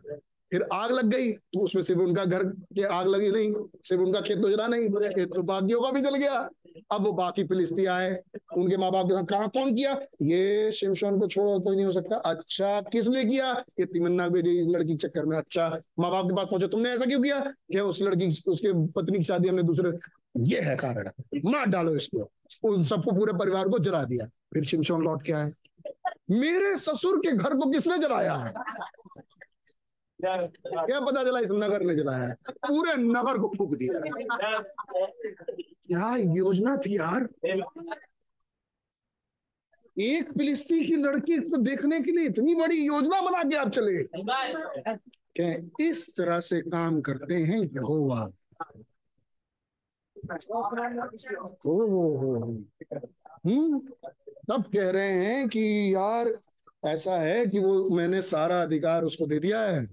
[0.50, 3.52] फिर आग लग गई तो उसमें सिर्फ़ उनका घर के आग लगी नहीं,
[3.84, 6.48] सिर्फ़ उनका खेत तो जला नहीं खेत तो बाकियों का भी जल गया।
[6.90, 8.10] अब वो बाकी फिलिस्ती आए,
[8.56, 9.92] उनके माँ बाप के साथ कहा कौन किया?
[10.22, 13.52] ये शिमशोन को छोड़ो, कोई नहीं हो सकता। अच्छा किस लिए किया?
[13.80, 15.68] ये तिमन्ना बेटी लड़की के चक्कर में। अच्छा
[15.98, 17.40] माँ बाप के पास पहुँचे, तुमने ऐसा क्यों किया?
[17.40, 19.92] क्या उस लड़की, उसके पत्नी की शादी हमने दूसरे,
[20.38, 21.10] ये है कारण।
[21.44, 22.30] मार डालो इसको।
[22.64, 25.52] उन सबको पूरे परिवार को जला दिया। फिर शिमशोन लौट के आए।
[26.30, 28.34] मेरे ससुर के घर को किसने जलाया?
[28.34, 28.52] है
[30.24, 34.00] क्या पता चला इस नगर ने जलाया है। पूरे नगर को फूक दिया।
[35.60, 37.28] क्या योजना थी यार?
[39.98, 44.02] एक फिलिस्ती की लड़की को देखने के लिए इतनी बड़ी योजना बना के आप चले।
[45.36, 48.32] क्या इस तरह से काम करते हैं यहोवा?
[51.66, 52.58] ओ हो हो।
[53.46, 53.78] हम्म
[54.50, 56.38] तब कह रहे हैं कि यार
[56.86, 59.86] ऐसा है कि वो मैंने सारा अधिकार उसको दे दिया है?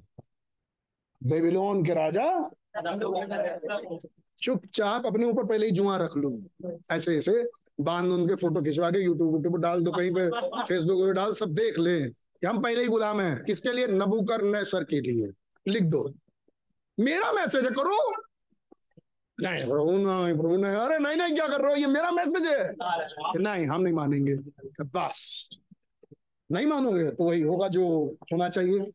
[1.24, 2.50] बेबीलोन के राजा?
[4.42, 6.44] चुपचाप अपने ऊपर पहले ही जुआ रख लू।
[6.92, 7.50] ऐसे ऐसे
[7.82, 10.30] बाँध उनके फ़ोटो खिंचवा के यूट्यूब पे डाल दो कहीं पे
[10.64, 13.88] फेसबुक पे डाल सब देख ले। कि हम पहले ही गुलाम हैं। किसके लिए?
[13.88, 15.32] नबूकर सर के लिए।
[15.68, 16.14] लिख दो।
[17.00, 18.12] मेरा मैसेज है करो।
[19.42, 21.78] नहीं प्रभु नहीं प्रभु नहीं। अरे नहीं नहीं क्या कर रहे हो?
[21.78, 22.76] ये मेरा मैसेज है।
[23.38, 24.36] नहीं हम नहीं मानेंगे।
[24.82, 25.50] बस।
[26.52, 28.92] नहीं मानोगे तो वही होगा जो होना चाहिए।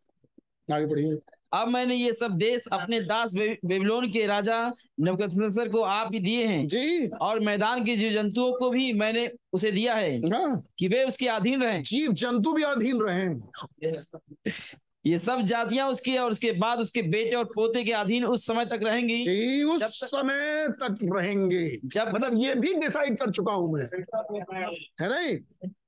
[0.74, 1.18] आगे बढ़िए।
[1.52, 6.46] अब मैंने ये सब देश अपने दास बेबीलोन के राजा नबूकदनेस्सर को आप ही दिए
[6.46, 10.88] हैं। जी। और मैदान के जीव जंतुओं को भी मैंने उसे दिया है। हाँ। कि
[10.88, 13.26] वे उसके अधीन रहे। जीव जंतु भी अधीन रहे।
[15.06, 18.66] ये सब जातियाँ उसके और उसके बाद उसके बेटे और पोते के अधीन उस समय
[18.66, 23.52] तक रहेंगी। जी उस तक- समय तक रहेंगे। जब मतलब ये भी डिसाइड कर चुका
[23.52, 23.84] हूँ मैं।
[25.00, 25.38] है नहीं?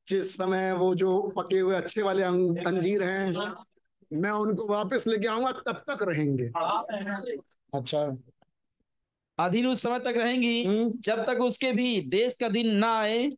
[0.09, 3.55] जिस समय वो जो पके हुए अच्छे वाले अंजीर हैं
[4.13, 6.51] मैं उनको वापस लेके आऊँगा तब तक रहेंगे।
[7.75, 8.17] अच्छा।
[9.39, 13.31] अधीन उस समय तक रहेंगी हम्म, जब तक उसके भी देश का दिन ना आए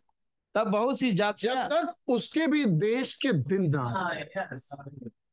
[0.55, 4.29] तब बहुत सी जब तक उसके भी देश के दिन ना आए।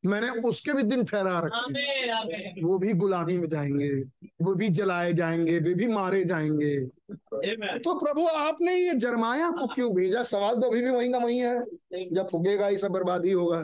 [0.06, 3.90] मैंने उसके भी दिन ठहरा रखे। वो भी गुलामी में जाएँगे
[4.42, 6.78] वो भी जलाए जाएँगे वे भी मारे जाएँगे।
[7.78, 10.22] तो प्रभु आपने ये जरमाया को क्यों भेजा?
[10.22, 13.62] सवाल तो अभी भी वहीं का वहीं है। जब फूकेगा ही सब बर्बादी होगा।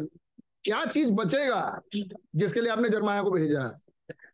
[0.65, 1.81] क्या चीज़ बचेगा
[2.37, 3.65] जिसके लिए आपने जरमाया को भेजा?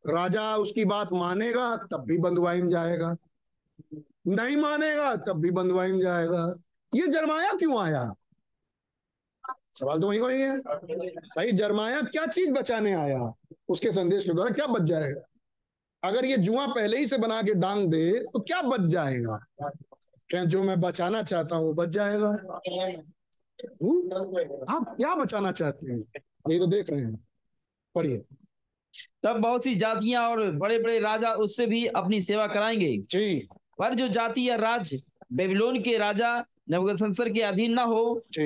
[0.07, 3.17] राजा उसकी बात मानेगा तब भी बंधुआई जाएगा।
[4.27, 6.55] नहीं मानेगा तब भी बंधुआई जाएगा।
[6.95, 8.15] ये जरमाया क्यों आया?
[9.79, 13.33] सवाल तो वही वही है भाई जरमाया क्या चीज़ बचाने आया?
[13.69, 15.21] उसके संदेश के द्वारा क्या बच जाएगा?
[16.05, 19.39] अगर ये जुआ पहले ही से बना के डांग दे तो क्या बच जाएगा?
[20.29, 24.15] क्या जो मैं बचाना चाहता हूँ वो बच जाएगा। हम्म?
[24.69, 25.99] आप क्या बचाना चाहते हैं?
[26.51, 27.27] ये तो देख रहे हैं।
[27.95, 28.23] पढ़िए।
[29.23, 33.49] तब बहुत सी जातियाँ और बड़े बड़े राजा उससे भी अपनी सेवा कराएँगे। जी।
[33.79, 38.03] पर जो जाति या राज बेबीलोन के राजा नबूकदनेस्सर के अधीन ना हो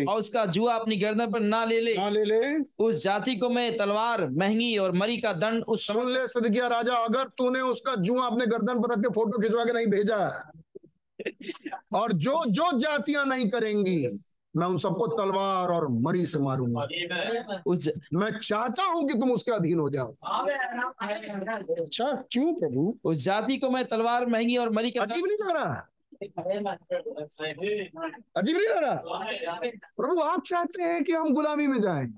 [0.08, 2.40] और उसका जुआ अपनी गर्दन पर ना ले ले। ना ले ले।
[2.78, 7.28] उस जाति को मैं तलवार महँगी और मरी का दंड उस ले सदकिया राजा अगर
[7.38, 10.18] तूने उसका जुआ अपने गर्दन पर रख के फ़ोटो खिंचवा के नहीं भेजा
[11.94, 14.06] और जो जो जातियाँ नहीं करेंगी
[14.54, 16.86] मैं उन सबको तलवार और मरी से मारूँगा।
[17.66, 20.14] उस मैं चाहता हूँ कि तुम उसके अधीन हो जाओ।
[21.76, 22.94] अच्छा क्यों प्रभु?
[23.04, 25.86] उस जाति को मैं तलवार महँगी और मरी का अजीब नहीं लग रहा?
[28.36, 28.94] अजीब नहीं लग रहा?
[29.96, 32.12] प्रभु आप चाहते हैं कि हम गुलामी में जाएँ?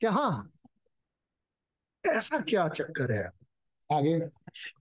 [0.00, 0.10] क्या?
[0.10, 0.50] हाँ।
[2.06, 3.30] ऐसा क्या चक्कर है?
[3.92, 4.28] आगे।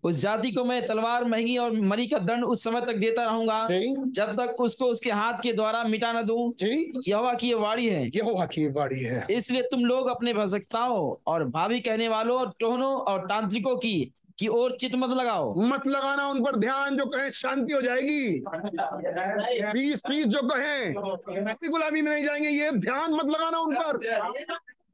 [0.03, 3.67] उस जाति को मैं तलवार महँगी और मरी का दंड उस समय तक देता रहूँगा
[4.05, 6.53] जब तक उसको उसके हाथ के द्वारा मिटा न दूँ
[7.07, 11.43] यहोवा की ये वाणी है। यहोवा की बाड़ी है। इसलिए तुम लोग अपने भजकताओं और
[11.43, 16.27] भावी कहने वालों और टोहनों और तांत्रिकों की की ओर चित मत लगाओ। मत लगाना
[16.27, 18.43] उन पर, ध्यान जो कहे, शांति हो जाएगी।
[19.73, 20.93] पीस पीस जो कहे
[21.69, 23.99] गुलामी में नहीं जाएँगे ये। ध्यान मत लगाना उन पर।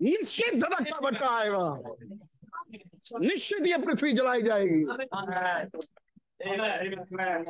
[0.01, 1.79] निश्चित धड़कता भटका आएगा।
[3.19, 4.83] निश्चित ये पृथ्वी जलाई जाएगी।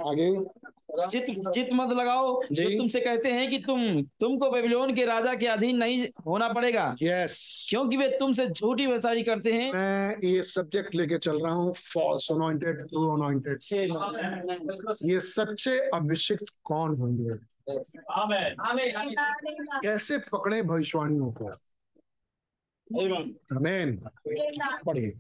[0.10, 0.30] आगे।
[1.06, 5.48] चित चित मत लगाओ। जो। तुमसे कहते हैं कि तुम तुमको बेबीलोन के राजा के
[5.48, 10.96] अधीन नहीं होना पड़ेगा। यस क्योंकि वे तुमसे झूठी वसारी करते हैं। मैं ये सब्जेक्ट
[10.96, 13.58] लेके चल रहा हूँ। फॉल्स अनॉइंटेड ट्रू अनॉइंटेड
[15.12, 17.38] ये सच्चे अभिषिक्त कौन होंगे?
[19.82, 21.50] कैसे पकड़े भविष्यवाणियों को?
[23.56, 23.96] आमीन
[24.86, 25.12] पढ़िए।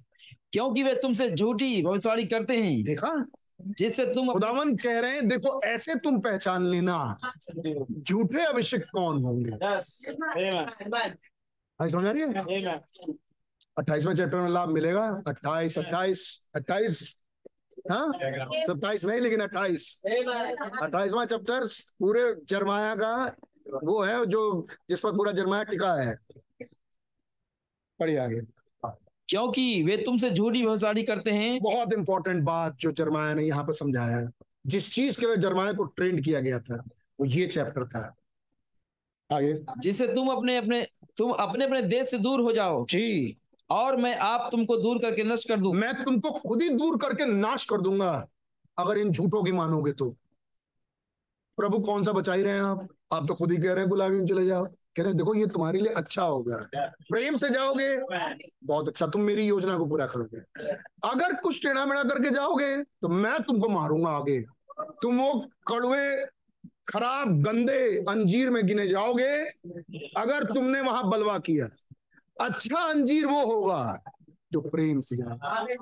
[0.52, 3.26] क्योंकि वे तुमसे झूठी भविष्यवाणी करते हैं। देखा?
[3.62, 7.18] जिससे तुम खुदावन कह रहे हैं देखो ऐसे तुम पहचान लेना।
[8.02, 9.52] झूठे अभिषेक कौन होंगे?
[11.80, 12.78] भाई समझ आ रही है?
[13.78, 17.18] अट्ठाईसवें चैप्टर में लाभ मिलेगा। अट्ठाईस अट्ठाईस अट्ठाईस।
[17.92, 18.12] हाँ?
[18.68, 20.02] सत्ताईस नहीं लेकिन अट्ठाईस।
[20.82, 21.66] अट्ठाईसवां चैप्टर
[22.00, 23.36] पूरे जरमाया का
[23.84, 26.16] वो है जो जिस पर पूरा जरमाया टिका है।
[28.00, 28.42] पढ़िए आगे।
[29.30, 33.74] क्योंकि वे तुमसे झूठी भविष्यवाणी करते हैं। बहुत इंपॉर्टेंट बात जो जरमाया ने यहाँ पर
[33.74, 34.30] समझाया। है
[34.68, 36.84] जिस चीज़ के लिए जरमाया को ट्रेंड किया गया था
[37.20, 38.16] वो ये चैप्टर था।
[39.32, 40.82] आगे। जिससे तुम अपने अपने
[41.18, 43.38] तुम अपने अपने देश से दूर हो जाओ। जी।
[43.70, 47.26] और मैं आप तुमको दूर करके नष्ट कर दूँ। मैं तुमको खुद ही दूर करके
[47.26, 48.28] नाश कर दूँगा
[48.78, 50.10] अगर इन झूठों की मानोगे तो।
[51.58, 52.88] प्रभु कौन सा बचा ही रहे हैं आप?
[53.14, 54.68] आप तो खुद ही कह रहे हैं गुलामी में चले जाओ।
[54.98, 56.58] कह रहे देखो, ये तुम्हारे लिए अच्छा होगा।
[57.10, 57.98] प्रेम से जाओगे,
[58.64, 60.40] बहुत अच्छा तुम मेरी योजना को पूरा करोगे।
[61.06, 64.40] अगर कुछ टेढ़ा मेढ़ा करके जाओगे तो मैं तुमको मारूँगा आगे।
[65.02, 65.34] तुम वो
[65.68, 66.26] कड़वे,
[66.88, 69.34] खराब, गंदे, अंजीर में गिने जाओगे,
[70.18, 71.70] अगर तुमने वहाँ बलवा किया।
[72.38, 74.04] अच्छा अंजीर वो होगा
[74.52, 75.76] जो प्रेम से जाए।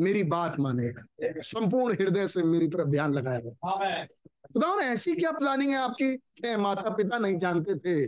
[0.00, 1.06] मेरी बात मानेगा
[1.42, 4.04] संपूर्ण हृदय से मेरी तरफ़ ध्यान लगाएगा
[4.52, 6.16] खुदा ऐसी क्या प्लानिंग है आपकी?
[6.16, 8.06] कि माता पिता नहीं जानते थे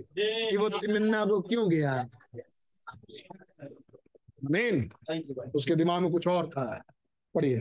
[0.51, 2.09] कि वो तिमन्ना को क्यों गया?
[4.45, 4.91] मेन
[5.55, 6.83] उसके दिमाग में कुछ और था।
[7.35, 7.61] पढ़िए।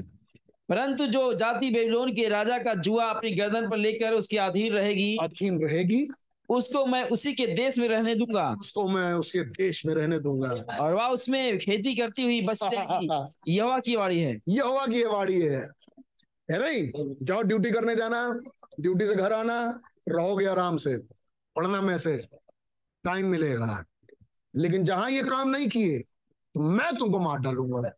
[0.70, 5.18] परंतु जो जाति बेबीलोन के राजा का जुआ अपनी गर्दन पर लेकर उसके अधीन रहेगी
[5.22, 6.08] अधीन रहेगी
[6.50, 10.78] उसको मैं उसी के देश में रहने दूँगा। उसको मैं उसके देश में रहने दूँगा।
[10.80, 12.60] और वह उसमें खेती करती हुई बस
[13.48, 15.70] यहोवा की वाणी है। ये हुआ की वाड़ी है।
[16.52, 17.16] है नहीं?
[17.22, 18.40] जाओ ड्यूटी करने जाना
[18.80, 20.98] ड्यूटी से घर आना रहोगे आराम से
[21.56, 22.28] पढ़ना मैसेज
[23.04, 23.86] टाइम मिलेगा।
[24.56, 27.90] लेकिन जहाँ ये काम नहीं किए तो मैं तुमको मार डालूँगा।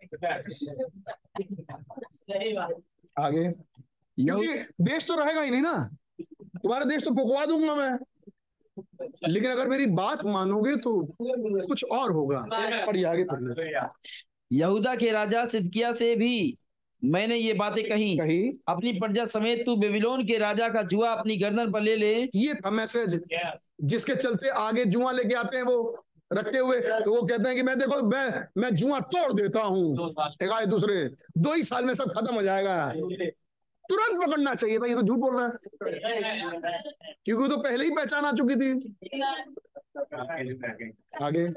[3.17, 3.47] आगे।
[4.81, 5.89] देश तो रहेगा ही नहीं ना।
[6.45, 7.97] तुम्हारा देश तो फुकवा दूँगा मैं।
[9.27, 13.81] लेकिन अगर मेरी बात मानोगे तो कुछ और होगा। पढ़िए आगे पढ़िए।
[14.51, 16.57] यहूदा के राजा सिदकिया से भी
[17.01, 21.37] मैंने ये बातें कही। कही। अपनी प्रजा समेत तू बेबीलोन के राजा का जुआ अपनी
[21.37, 23.19] गर्दन पर ले ले। ये था मैसेज।
[23.83, 27.63] जिसके चलते आगे जुआ लेके आते हैं वो रखे हुए। तो वो कहते हैं कि
[27.63, 30.09] मैं देखो मैं मैं जुआ तोड़ देता हूँ।
[30.43, 31.03] एक दूसरे।
[31.37, 32.93] दो ही साल में सब खत्म हो जाएगा।
[33.89, 36.81] तुरंत पकड़ना चाहिए था ये तो झूठ बोल रहा है।
[37.25, 38.71] क्योंकि तो पहले ही पहचान आ चुकी थी।
[41.21, 41.51] आगे।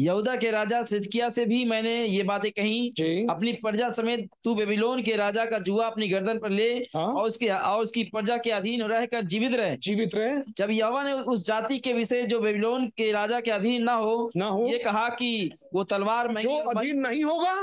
[0.00, 5.02] यहूदा के राजा सिदकिया से भी मैंने ये बातें कही। अपनी प्रजा समेत तू बेबीलोन
[5.02, 8.50] के राजा का जुआ अपनी गर्दन पर ले हाँ। और उसके और उसकी प्रजा के
[8.50, 12.86] अधीन रहकर जीवित रहे। जीवित रहे। जब यहोवा ने उस जाति के विषय जो बेबीलोन
[12.88, 17.00] के राजा के अधीन ना हो ना हो। ये कहा कि वो तलवार और अधीन
[17.00, 17.54] नहीं होगा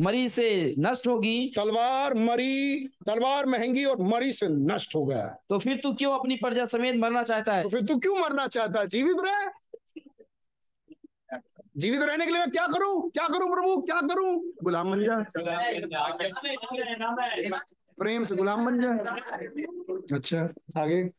[0.00, 5.58] मरी से नष्ट होगी। तलवार मरी तलवार महँगी और मरी से नष्ट हो गया। तो
[5.58, 7.62] फिर तू क्यों अपनी प्रजा समेत मरना चाहता है?
[7.62, 8.86] तो फिर तू क्यों मरना चाहता है?
[8.86, 9.46] जीवित रहे।
[11.76, 13.10] जीवित रहने के लिए मैं क्या करूँ?
[13.10, 13.82] क्या करूँ प्रभु?
[13.82, 14.52] क्या करूँ?
[14.64, 15.18] गुलाम बन जा।
[17.98, 18.90] प्रेम से गुलाम बन जा।
[20.16, 20.48] अच्छा
[20.80, 21.10] आगे।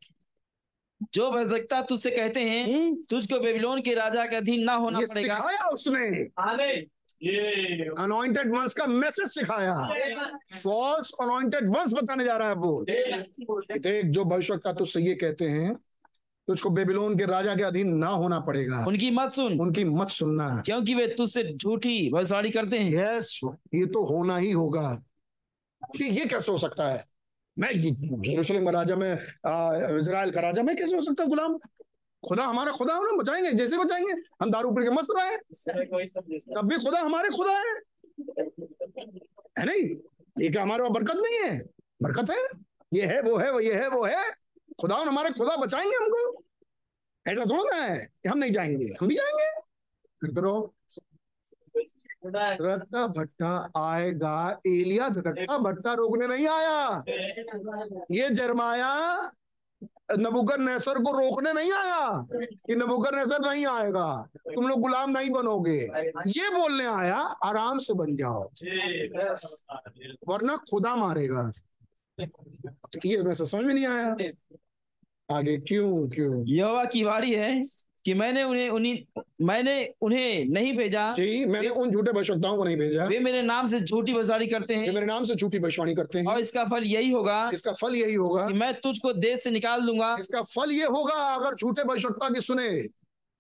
[1.14, 5.36] जो भजकता तुझसे कहते हैं हम्म, तुझको बेबीलोन के राजा के अधीन ना होना पड़ेगा।
[5.36, 6.26] सिखाया उसने।
[8.00, 9.76] अनॉइंटेड वंस का मैसेज सिखाया।
[10.64, 15.74] फॉल्स अनॉइंटेड वंस बताने जा रहा है वो। देख जो भविष्यवक्ता तुझसे ये कहते हैं
[16.48, 20.62] तुझको बेबीलोन के राजा के अधीन ना होना पड़ेगा। उनकी मत सुन। उनकी मत सुनना।
[20.66, 23.40] क्योंकि वे तुझसे झूठी भविष्यवाणी करते हैं। यस
[23.76, 25.04] ये तो होना ही होगा।
[25.82, 27.04] कि ये कैसे हो सकता है?
[27.60, 27.70] मैं
[28.34, 29.14] यरूशलेम का राजा मैं
[30.00, 31.60] इजराइल का राजा मैं कैसे हो सकता हूँ गुलाम?
[32.24, 36.68] खुदा हमारा खुदा है ना बचाएँगे जैसे बचाएँगे हम दारू पी के मस्त रहे तब
[36.68, 37.74] भी खुदा हमारे खुदा है।
[39.60, 39.84] है नहीं?
[40.44, 41.60] ये क्या हमारे पास बरकत नहीं है?
[42.04, 42.48] बरकत है?
[42.94, 44.32] ये है वो है वो ये है वो है।
[44.82, 46.44] खुदा हमारे खुदा बचाएँगे हमको।
[47.26, 49.50] ऐसा थोड़ा ना है कि हम नहीं जाएँगे हम भी जाएँगे।
[50.22, 50.74] फिर तो रहो
[52.26, 57.04] धधकता भट्टा आएगा एलिया धधकता भट्टा रोकने नहीं आया।
[58.12, 58.92] ये जरमाया
[60.12, 62.28] नबुकर नेसर को रोकने नहीं आया
[62.68, 65.80] कि नबुकर नेसर नहीं आएगा। तुम लोग गुलाम नहीं बनोगे।
[66.28, 68.50] ये बोलने आया, आराम से बन जाओ।
[70.28, 71.52] वरना खुदा मारेगा।
[72.22, 74.16] तो ये मैं समझ में नहीं आया।
[75.32, 76.46] आगे क्यों क्यों?
[76.48, 77.62] यहोवा की बारी है।
[78.08, 82.78] कि मैंने उन्हें उन्हीं मैंने उन्हें नहीं भेजा। जी मैंने उन झूठे भविष्यवक्ताओं को नहीं
[82.78, 86.20] भेजा। वे मेरे नाम से झूठी भविष्यवाणी करते हैं। मेरे नाम से झूठी भविष्यवाणी करते
[86.20, 89.52] हैं। और इसका फल यही होगा इसका फल यही होगा कि मैं तुझको देश से
[89.52, 92.70] निकाल दूँगा। इसका फल ये होगा अगर झूठे भविष्यवक्ता की सुने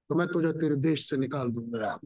[0.10, 1.98] तो मैं तुझे तेरे देश से निकाल दूँगा।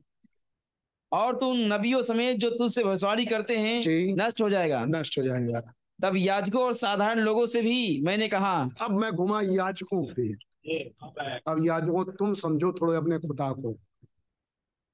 [1.11, 3.81] और तुम नबियों समेत जो तुझसे भविष्यवाणी करते हैं
[4.17, 5.61] नष्ट हो जाएगा। नष्ट हो जाएगा।
[6.03, 10.31] तब याजकों और साधारण लोगों से भी मैंने कहा अब मैं घुमा याजकों पे।
[10.65, 13.75] अब याजकों तुम समझो थोड़े अपने खुदा को।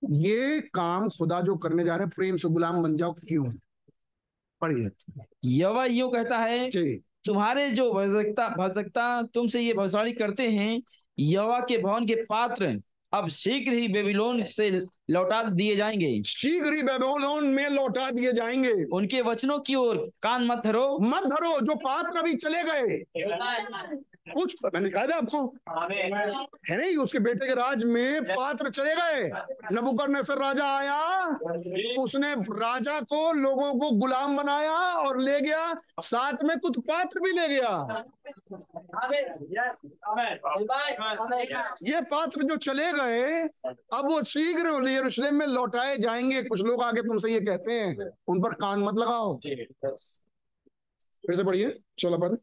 [0.04, 3.46] ये काम खुदा जो करने जा रहे हैं प्रेम से गुलाम बन जाओ क्यों?
[4.62, 4.90] पढ़िए।
[5.46, 6.70] यवा यूँ कहता है
[7.26, 10.82] तुम्हारे जो भजकता भजकता तुमसे ये भविष्यवाणी करते हैं
[11.20, 12.80] यवा के भवन के पात्र
[13.14, 14.70] अब शीघ्र ही बेबीलोन से
[15.10, 20.46] लौटा दिए जाएँगे। शीघ्र ही बेबीलोन में लौटा दिए जाएँगे। उनके वचनों की ओर कान
[20.46, 22.98] मत धरो। मत धरो जो पात्र अभी चले गए।
[24.28, 25.42] कुछ मैंने कहा था आपको?
[26.70, 29.30] है नहीं उसके बेटे के राज में पात्र चले गए।
[29.74, 31.26] नबुकर नसर राजा आया
[32.00, 37.32] उसने राजा को लोगों को गुलाम बनाया और ले गया। साथ में कुछ पात्र भी
[37.32, 38.04] ले गया।
[41.84, 43.44] ये पात्र जो चले गए
[43.94, 48.42] अब वो शीघ्र यरूशलेम में लौटाए जाएँगे। कुछ लोग आगे तुमसे ये कहते हैं उन
[48.42, 49.36] पर कान मत लगाओ।
[51.26, 52.36] फिर से पढ़िए चलो पर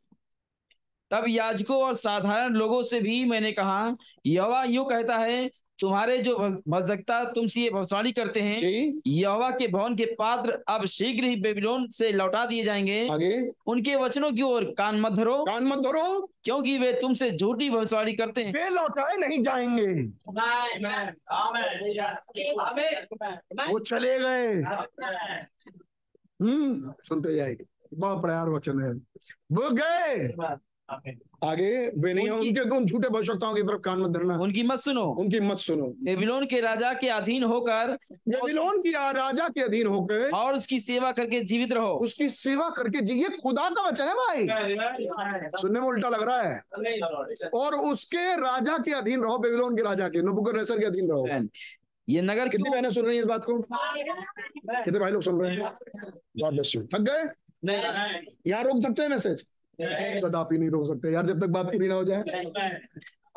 [1.14, 3.96] तब याजकों और साधारण लोगों से भी मैंने कहा
[4.26, 5.50] यवा यूँ कहता है
[5.80, 6.36] तुम्हारे जो
[6.68, 11.36] भजकता तुमसे ये भविष्यवाणी करते हैं जी। यहोवा के भवन के पात्र अब शीघ्र ही
[11.36, 15.78] बेबीलोन से लौटा दिए जाएँगे। आगे। उनके वचनों की ओर कान मत धरो। कान मत
[15.78, 20.02] धरो। क्योंकि वे तुमसे झूठी भविष्यवाणी करते हैं। वे लौटाए नहीं जाएँगे।
[23.72, 24.54] वो चले गए।
[26.42, 27.64] हम्म सुनते जाएँगे
[27.94, 28.92] बहुत प्यार वचन है।
[29.52, 30.28] वो गए।
[31.44, 34.78] आगे वे नहीं उनकी- उनके उन झूठे भविष्यताओं की तरफ़ कान मत धरना। उनकी मत
[34.78, 39.86] सुनो। उनकी मत सुनो। बेबीलोन के राजा के अधीन होकर बेबीलोन की राजा के अधीन
[39.86, 44.04] होकर और उसकी सेवा करके जीवित रहो। उसकी सेवा करके जी ये खुदा का वचन
[44.04, 44.46] है भाई।
[45.56, 46.62] सुनने में उल्टा लग रहा है।
[47.54, 51.26] और उसके राजा के अधीन रहो बेबीलोन के राजा के नबुकदनेस्सर के अधीन रहो।
[52.08, 53.58] ये नगर कितनी बहनें सुन रही है इस बात को?
[54.84, 55.60] कितने भाई लोग सुन रहे हैं?
[56.40, 57.24] गॉड ब्लेस यू थक गए?
[57.64, 57.78] नहीं।
[58.46, 59.46] यहाँ रोक सकते हैं मैसेज?
[59.80, 62.22] कदापि नहीं रोक सकते यार जब तक बात पूरी ना हो जाए।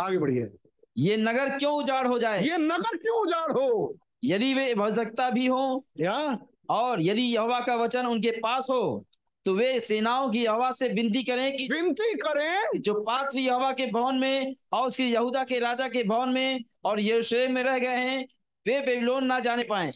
[0.02, 0.50] आगे बढ़िए।
[0.98, 2.42] ये नगर क्यों उजाड़ हो जाए?
[2.44, 3.96] ये नगर क्यों उजाड़ हो?
[4.24, 6.38] यदि वे भजकता भी हो या
[6.70, 9.06] और यदि यहोवा का वचन उनके पास हो
[9.46, 12.82] तो वे सेनाओं की हवा से विनती करें कि विनती करें?
[12.82, 17.00] जो पात्र यहोवा के भवन में और उसके यहूदा के राजा के भवन में और
[17.00, 18.26] यरूशलेम में रह गए हैं
[18.68, 19.90] वे बेबीलोन ना जाने पाए।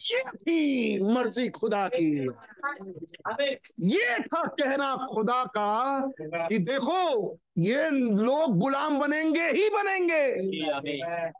[0.48, 2.28] ये मर्ज़ी खुदा की।
[3.80, 5.68] ये था कहना खुदा का
[6.48, 10.22] कि देखो, ये लोग गुलाम बनेंगे ही बनेंगे।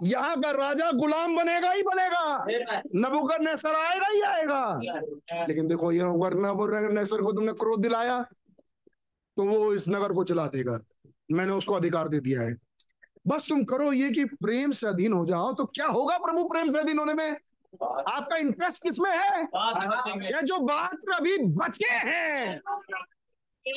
[0.08, 2.24] यहाँ का राजा गुलाम बनेगा ही बनेगा।
[2.96, 4.80] नबुकर नेसर आएगा ही आएगा।
[5.48, 8.20] लेकिन देखो, ये नबुकर नेसर को तुमने क्रोध दिलाया
[9.36, 10.78] तो वो इस नगर को चला देगा।
[11.32, 12.54] मैंने उसको अधिकार दे दिया है।
[13.26, 16.68] बस तुम करो ये कि प्रेम से अधीन हो जाओ तो क्या होगा प्रभु प्रेम
[16.68, 17.30] से अधीन होने में?
[17.82, 19.42] आपका इंटरेस्ट किसमें है?
[20.26, 22.60] ये जो बात अभी बचे हैं?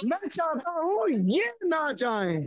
[0.05, 2.37] मैं चाहता हूँ ये ना चाहे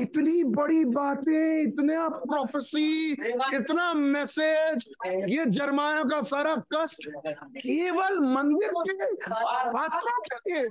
[0.00, 3.12] इतनी बड़ी बातें इतना प्रोफेसी
[3.56, 7.08] इतना मैसेज ये जरमाया का सारा कष्ट
[7.56, 10.68] केवल मंदिर के पात्रों के लिए।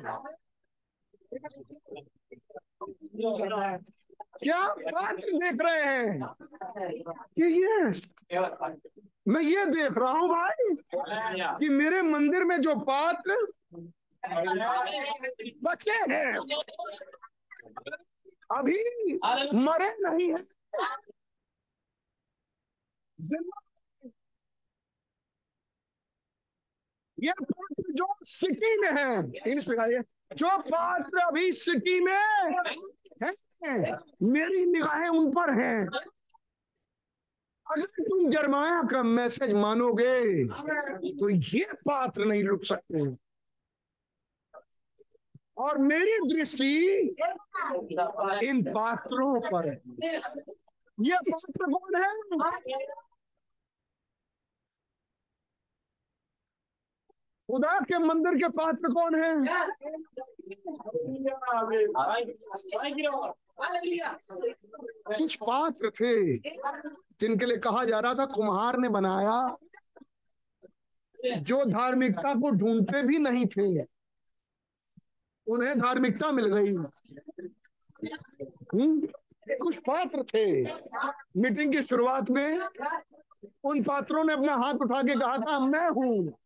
[4.43, 6.19] क्या पात्र देख रहे हैं
[7.37, 7.91] कि ये
[9.27, 10.75] मैं ये देख रहा हूँ भाई
[11.59, 13.35] कि मेरे मंदिर में जो पात्र
[15.63, 16.37] बचे हैं,
[18.51, 18.77] अभी
[19.59, 20.43] मरे नहीं है।
[27.17, 30.01] ये पात्र जो सिटी में है, इंग्लिश में
[30.37, 32.13] जो पात्र अभी सिटी में
[33.23, 33.31] है
[33.61, 35.87] मेरी निगाहें उन पर हैं
[37.67, 40.43] अगर तुम जरमाया का मैसेज मानोगे
[41.13, 43.05] तो ये पात्र नहीं लुट सकते
[45.57, 46.75] और मेरी दृष्टि
[48.47, 49.75] इन पात्रों पर है
[50.97, 52.11] ये पात्र कौन है
[57.49, 59.31] खुदा के मंदिर के पात्र कौन है
[65.17, 66.37] कुछ पात्र थे,
[67.19, 69.57] जिनके लिए कहा जा रहा था, कुम्हार ने बनाया।
[71.37, 73.81] जो धार्मिकता को ढूंढते भी नहीं थे,
[75.47, 76.73] उन्हें धार्मिकता मिल गई।
[78.73, 79.01] हुँ?
[79.57, 80.63] कुछ पात्र थे।
[81.37, 82.59] मीटिंग की शुरुआत में
[83.63, 86.37] उन पात्रों ने अपना हाथ उठा के कहा था, मैं हूँ।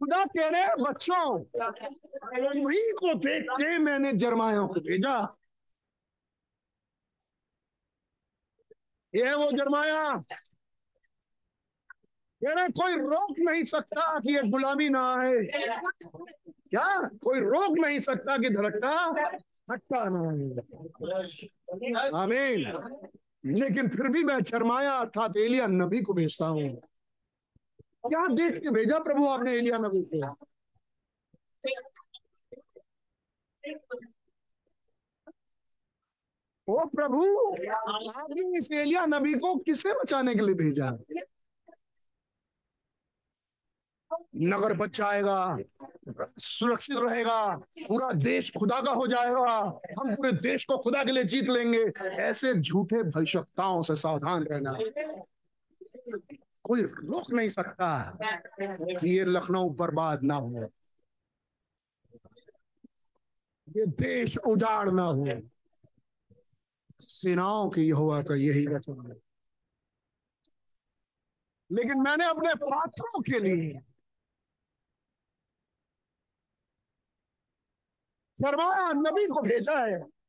[0.00, 1.38] खुदा कह रहे हैं बच्चों
[2.52, 5.36] तुम्ही को देख के मैंने जरमाया को भेजा।
[9.14, 10.24] ये वो जरमाया।
[12.42, 15.38] कह रहे कोई रोक नहीं सकता कि ये गुलामी ना आए।
[16.70, 17.08] क्या?
[17.22, 18.90] कोई रोक नहीं सकता कि धड़कता
[19.72, 22.60] हटता ना आए। आमीन।
[23.56, 26.89] लेकिन फिर भी मैं शर्माया अर्थात एलिया नबी को भेजता हूँ।
[28.04, 30.36] क्या देख के भेजा प्रभु आपने एलिया नबी को?
[36.68, 37.24] ओ प्रभु,
[38.10, 40.90] आपने इस एलिया नबी को किसे बचाने के लिए भेजा?
[44.36, 45.58] नगर बच जाएगा,
[46.38, 47.56] सुरक्षित रहेगा,
[47.88, 49.56] पूरा देश खुदा का हो जाएगा,
[50.00, 51.84] हम पूरे देश को खुदा के लिए जीत लेंगे।
[52.22, 54.72] ऐसे झूठे भविष्यताओं से सावधान रहना।
[56.70, 58.18] कोई रोक नहीं सकता
[58.62, 60.72] कि ये लखनऊ बर्बाद ना हो।
[63.76, 65.26] ये देश उजाड़ ना हो।
[67.00, 69.16] सेनाओं की हुआ का यही वचन है।
[71.72, 73.80] लेकिन मैंने अपने पात्रों के लिए
[78.34, 80.19] सरमाया नबी को भेजा है।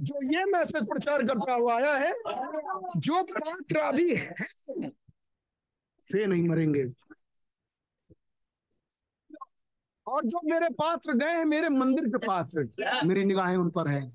[0.00, 2.12] जो ये मैसेज प्रचार करता हुआ आया है,
[2.96, 4.34] जो पात्र अभी है,
[6.06, 6.84] वे नहीं मरेंगे।
[10.06, 12.68] और जो मेरे पात्र गए हैं, मेरे मंदिर के पात्र,
[13.06, 14.12] मेरी निगाहें उन पर हैं।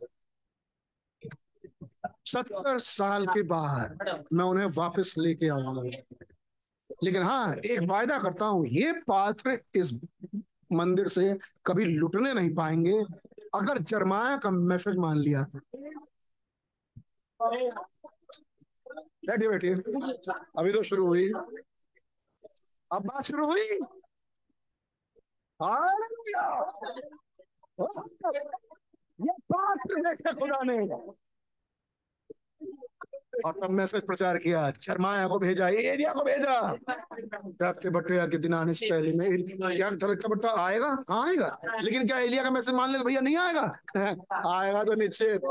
[2.25, 5.81] सत्तर साल के बाद मैं उन्हें वापस लेके आऊँगा
[7.03, 9.91] लेकिन हाँ एक वायदा करता हूँ, ये पात्र इस
[10.73, 11.33] मंदिर से
[11.65, 13.03] कभी लुटने नहीं पाएँगे।
[13.55, 15.41] अगर जरमाया का मैसेज मान लिया।
[19.27, 19.73] बैठिए बैठिए
[20.57, 21.31] अभी तो शुरू हुई।
[22.91, 23.67] अब बात शुरू हुई?
[29.19, 29.33] ये
[30.01, 30.77] देखे खुदा ने।
[33.45, 36.73] और तब मैसेज प्रचार किया, शर्माया, को भेजा एरिया को भेजा।
[37.45, 39.43] धरते बट्टे के दिन आने से पहले में
[39.77, 41.03] क्या धरता बट्टा आएगा?
[41.09, 43.79] हाँ आएगा। लेकिन क्या एलिया का मैसेज मान ले, भैया, नहीं आएगा?
[44.47, 45.41] आएगा तो निश्चित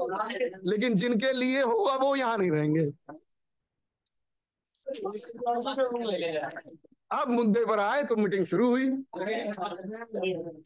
[0.66, 2.92] लेकिन जिनके लिए होगा, वो यहाँ नहीं रहेंगे।
[7.10, 8.90] अब मुद्दे पर आए तो मीटिंग शुरू हुई।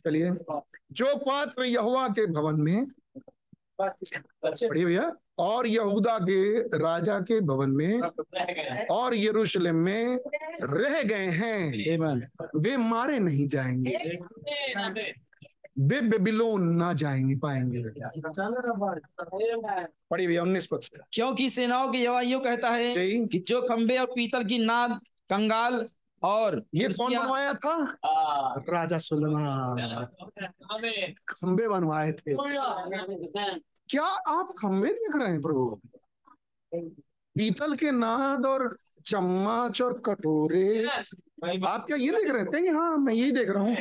[0.05, 0.31] चलिए।
[0.93, 2.87] जो पात्र यहुआ के भवन में
[3.81, 8.01] पढ़िए भैया। और यहूदा के राजा के भवन में
[8.91, 10.19] और यरूशलेम में
[10.63, 11.73] रह गए हैं।
[12.57, 14.19] वे मारे नहीं जाएँगे।
[15.81, 17.83] वे बेबीलोन ना जाएँगे पाएँगे।
[20.11, 22.95] पढ़िए भैया उन्नीस पद से। क्योंकि सेनाओं के यहोवा यूँ कहता है
[23.27, 25.01] कि जो खंबे और पीतल की नाद
[25.31, 25.87] कंगाल
[26.23, 27.99] और ये कौन बनवाया था?
[28.69, 30.07] राजा सुलेमान।
[31.29, 32.35] खंबे बनवाए थे।
[33.91, 35.81] क्या आप खंबे देख रहे हैं प्रभु?
[37.37, 40.87] पीतल के नाद और चम्मच और कटोरे।
[41.67, 42.63] आप क्या ये देख रहे थे?
[42.63, 43.77] कि हाँ मैं यही देख रहा हूँ।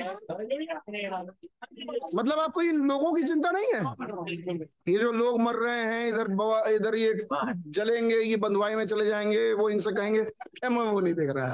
[2.15, 3.81] मतलब आपको इन लोगों की चिंता नहीं है?
[4.93, 6.27] ये जो लोग मर रहे हैं, इधर
[6.73, 7.27] इधर ये
[7.71, 11.53] जलेंगे, ये बंधुआई में चले जाएँगे, वो इनसे कहेंगे, क्या मैं वो नहीं देख रहा?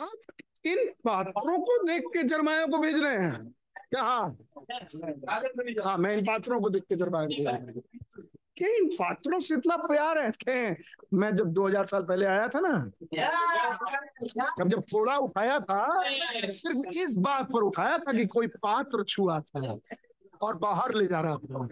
[0.00, 0.16] आप
[0.64, 3.54] इन पात्रों को देख के जरमाया को भेज रहे हैं।
[3.94, 4.02] क्या
[5.84, 7.40] हाँ मैं इन पात्रों को देख के जरमाया को
[8.66, 10.30] इन पात्रों से इतना प्यार है?
[10.30, 10.82] कि
[11.16, 12.90] मैं जब 2000 साल पहले आया था ना
[14.58, 16.02] जब जब थोड़ा उठाया था,
[16.50, 19.78] सिर्फ़ इस बात पर उठाया था कि कोई पात्र छुआ था
[20.42, 21.68] और बाहर ले जा रहा था।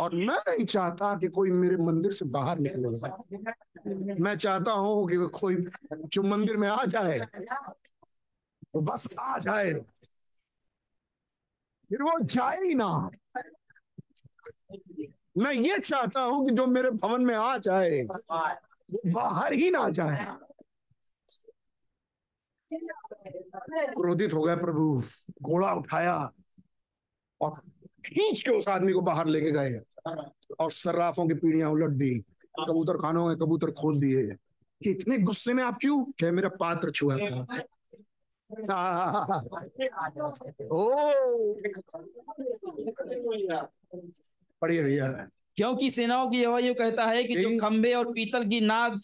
[0.00, 2.88] और मैं नहीं चाहता कि कोई मेरे मंदिर से बाहर निकले।
[4.20, 7.18] मैं चाहता हूँ कि कोई जो मंदिर में आ जाए,
[8.74, 9.72] वो बस आ जाए।
[11.92, 13.10] फिर वो जाए ही ना।
[15.38, 19.88] मैं ये चाहता हूँ कि जो मेरे भवन में आ जाए, वो बाहर ही ना
[19.88, 20.26] जाए।
[23.92, 25.02] क्रोधित हो गया प्रभु,
[25.42, 26.32] घोड़ा उठाया
[27.40, 27.60] और
[28.06, 29.80] खींच के उस आदमी को बाहर लेके गए
[30.60, 32.18] और सर्राफों की पीढ़ियाँ उलट दी
[32.60, 34.26] कबूतर खानों में कबूतर खोल दिए।
[34.80, 36.04] कि इतने गुस्से में आप क्यों?
[36.04, 37.62] क्या मेरा पात्र छुआ था।
[44.62, 48.60] पढ़िए भैया। क्योंकि सेनाओं की यहोवा यूँ कहता है कि जो खंबे और पीतल की
[48.60, 49.00] नाद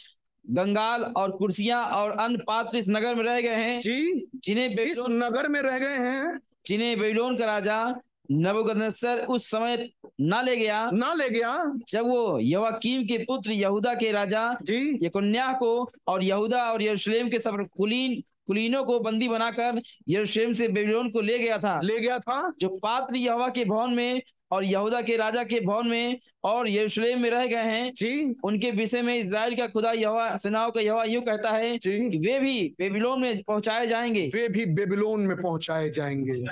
[0.50, 4.98] गंगाल और कुर्सियाँ और अन्य पात्र इस नगर में रह गए हैं जी जिन्हें इस
[5.08, 7.94] नगर में रह गए हैं। जिन्हें बेबीलोन का राजा
[8.32, 13.94] नबूकदनेस्सर उस समय ना ले गया। ना ले गया। जब वो यवाकीम के पुत्र यहूदा
[13.94, 19.28] के राजा जी। यकुन्याह को और यहूदा और यरूशलेम के सब कुलीन कुलीनों को बंदी
[19.28, 23.64] बनाकर यरूशलेम से बेबीलोन को ले गया था। ले गया था। जो पात्र यहोवा के
[23.64, 27.92] भवन में और यहूदा के राजा के भवन में और यरूशलेम में रह गए हैं
[27.96, 32.10] जी। उनके विषय में इज़राइल का खुदा यहोवा सेनाओं का यहोवा यूँ कहता है जी।
[32.10, 36.42] कि वे भी बेबीलोन में पहुँचाए जाएँगे। वे भी बेबीलोन में पहुँचाए जाएँगे।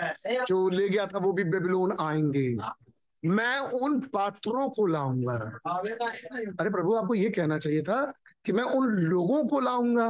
[0.45, 2.57] जो ले गया था वो भी बेबीलोन आएँगे।
[3.25, 5.59] मैं उन पात्रों को लाऊँगा।
[6.61, 8.13] अरे प्रभु आपको ये कहना चाहिए था
[8.45, 10.09] कि मैं उन लोगों को लाऊँगा।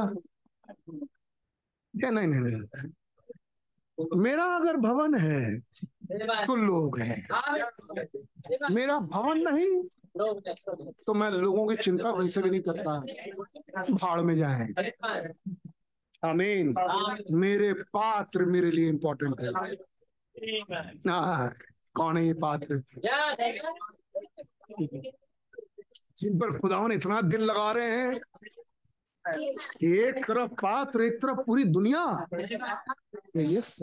[1.99, 5.59] क्या नहीं नहीं नहीं। मेरा अगर भवन है
[6.47, 7.27] तो लोग हैं।
[8.71, 9.81] मेरा भवन नहीं
[11.05, 12.99] तो मैं लोगों की चिंता वैसे भी नहीं करता।
[13.91, 14.67] भाड़ में जाए।
[16.25, 16.73] आमीन।
[17.31, 19.51] मेरे पात्र मेरे लिए इम्पोर्टेंट है।
[21.09, 21.53] हाँ
[21.95, 22.77] कौन है ये पात्र?
[26.17, 28.19] जिन पर खुदावन इतना दिल लगा रहे हैं
[29.27, 32.27] एक तरफ़ पात्र, एक तरफ़ पूरी दुनिया।
[33.37, 33.81] यस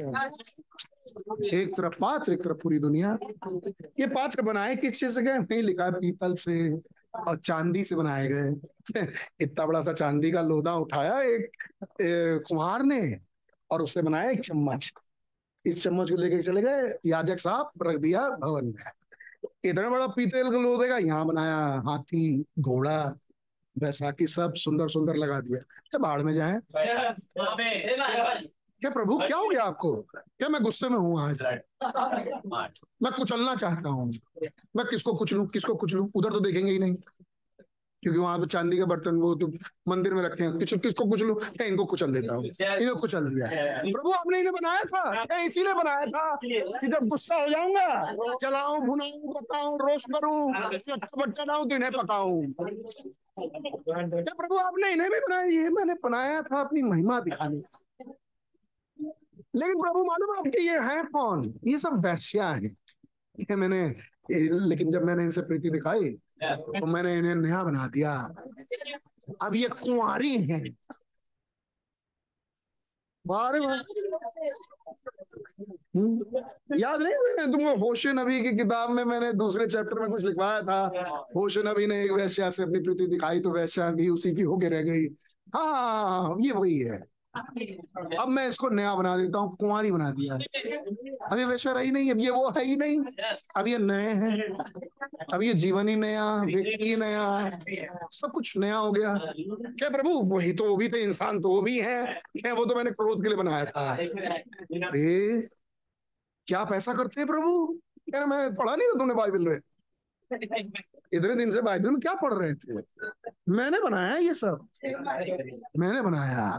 [1.45, 3.19] एक तरफ़ पात्र, एक तरफ़ पूरी दुनिया।
[4.01, 5.39] ये पात्र बनाए किस चीज़ से गए?
[5.39, 6.77] नहीं लिखा पीतल से
[7.29, 9.07] और चांदी से बनाए गए।
[9.41, 11.51] इतना बड़ा सा चांदी का लोदा उठाया एक
[12.49, 13.19] कुम्हार ने
[13.71, 14.93] और उससे बनाया एक चम्मच।
[15.67, 18.91] इस चम्मच को लेके चले गए, याजक साहब, रख दिया भवन में।
[19.65, 23.15] इतना बड़ा पीतल का लोदे का यहाँ बनाया, हाथी, घोड़ा
[23.79, 26.61] बैसाखी सब सुंदर सुंदर लगा दिया। क्या बाढ़ में जाए?
[28.81, 29.97] क्या प्रभु, क्या हो गया आपको?
[30.17, 31.43] क्या मैं गुस्से में हूँ आज?
[33.03, 34.13] मैं कुचलना चाहता हूँ।
[34.77, 35.47] मैं किसको कुचलूं?
[35.47, 36.09] किसको कुचलूं?
[36.15, 36.95] उधर तो देखेंगे ही नहीं।
[38.03, 39.53] क्योंकि वहाँ पे चांदी के बर्तन, वो तो
[39.89, 41.35] मंदिर में रखे हैं। किस किसको कुचलूं?
[41.35, 42.45] क्या इनको कुचल देता हूँ?
[42.45, 43.47] इन्हें कुचल दिया।
[43.93, 45.25] प्रभु, आपने इन्हें बनाया था?
[45.25, 46.35] क्या इसीलिए बनाया था?
[46.45, 50.53] कि जब गुस्सा हो जाऊँगा चलाऊ भुनाऊं, बताऊँ, रोस्ट करूँ
[51.47, 52.43] डाऊं तो इन्हें पकाऊं।
[53.39, 55.45] क्या प्रभु आपने इन्हें भी बनाया?
[55.45, 57.57] ये मैंने बनाया था अपनी महिमा दिखाने।
[59.55, 61.43] लेकिन प्रभु मालूम आपके ये है कौन?
[61.65, 62.71] ये सब वैश्या हैं।
[63.41, 63.83] ये मैंने,
[64.69, 66.11] लेकिन जब मैंने इनसे प्रीति दिखाई
[66.43, 68.13] तो मैंने इन्हें नया बना दिया।
[69.43, 70.63] अब ये कुंवारी हैं।
[76.79, 80.63] याद नहीं मैंने तुमको होश नबी की किताब में मैंने दूसरे चैप्टर में कुछ लिखवाया
[80.63, 80.87] था।
[81.37, 84.69] होश नबी ने एक वैश्या से अपनी प्रीति दिखाई तो वैश्या भी उसी की होके
[84.69, 85.07] रह गई।
[85.55, 87.14] हाँ ये वही है।
[88.21, 90.35] अब मैं इसको नया बना देता हूँ कुंवारी बना दिया
[91.31, 93.01] अब ये वैश्या रही नहीं, अब ये वो है ही नहीं।
[93.57, 94.59] अब ये नए हैं,
[95.33, 97.51] अब ये जीवन ही नया, व्यक्ति नया
[98.11, 101.63] सब कुछ नया हो गया। क्या प्रभु, वही तो वो भी थे, इंसान तो वो
[101.63, 105.41] भी है। क्या वो तो मैंने क्रोध के लिए बनाया था। अरे,
[106.47, 107.81] क्या पैसा करते हैं प्रभु?
[108.13, 109.61] कह रहे मैंने पढ़ा नहीं था तुमने बाइबल में।
[111.13, 112.81] इतने दिन से बाइबल में क्या पढ़ रहे थे?
[113.49, 114.67] मैंने बनाया ये सब।
[115.79, 116.59] मैंने बनाया।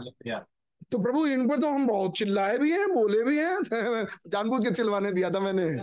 [0.92, 3.58] तो प्रभु, इन पर तो हम बहुत चिल्लाए भी हैं, बोले भी हैं।
[4.26, 5.76] जानबूझ के चिल्वाने दिया था मैंने।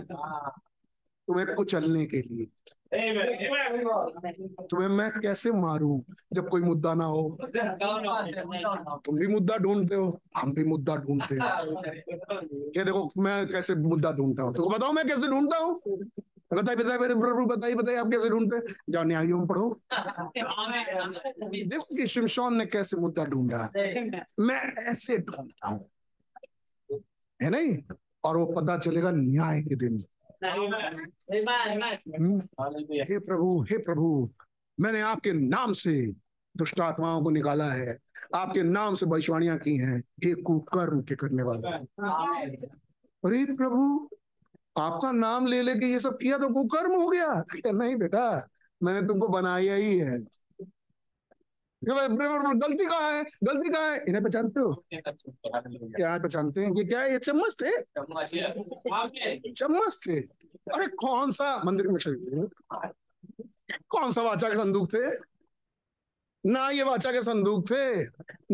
[1.28, 2.46] तुम्हें कुचलने के लिए।
[4.70, 6.00] तुम्हें मैं कैसे मारूं
[6.32, 7.38] जब कोई मुद्दा ना हो?
[9.04, 11.42] तुम भी मुद्दा ढूंढते हो, हम भी मुद्दा ढूंढते हैं।
[12.72, 14.54] क्या देखो, मैं कैसे मुद्दा ढूंढता हूँ?
[14.54, 15.80] तो बताओ मैं कैसे ढूंढता हूँ?
[16.54, 19.80] बताइए बताइए प्रभु बताइए बताइए आप कैसे ढूंढते जाओ न्यायों में पढ़ो।
[21.68, 23.70] देखो कि शिमशोन ने कैसे मुद्दा ढूंढा।
[24.40, 25.90] मैं ऐसे ढूंढता हूँ।
[27.42, 27.78] है नहीं?
[28.24, 29.98] और वो पता चलेगा न्याय के दिन।
[33.10, 34.30] हे प्रभु हे प्रभु
[34.80, 36.12] मैंने आपके नाम से
[36.56, 37.98] दुष्ट आत्माओं को निकाला है।
[38.34, 41.70] आपके नाम से भविष्यवाणियाँ की हैं। हे कुकर्म के करने वाला।
[43.24, 44.08] अरे प्रभु
[44.76, 48.48] आपका नाम ले लेके ये सब किया तो कुकर्म हो गया। नहीं बेटा,
[48.80, 50.18] मैंने तुमको बनाया ही है।
[51.82, 53.22] गलती कहाँ है?
[53.44, 54.02] गलती कहाँ है?
[54.08, 54.84] इन्हें पहचानते हो?
[54.94, 56.72] क्या पहचानते हैं?
[56.76, 57.12] ये क्या है?
[57.12, 57.70] ये चम्मच थे?
[59.52, 60.18] चम्मच थे।
[60.74, 61.98] अरे कौन सा मंदिर में
[63.88, 65.06] कौन सा वाचा के संदूक थे?
[66.44, 68.04] ना ये वाचा के संदूक थे,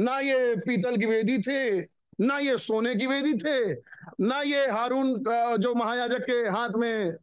[0.03, 1.81] ना ये पीतल की वेदी थे
[2.21, 3.75] ना ये सोने की वेदी थे,
[4.21, 5.13] ना ये हारून
[5.59, 7.17] जो महायाजक के हाथ में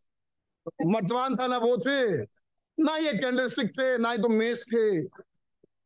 [0.86, 2.22] मर्तवान था, ना वो थे,
[2.78, 5.02] ना ये कैंडल स्टिक थे, ना ही तो मेज थे।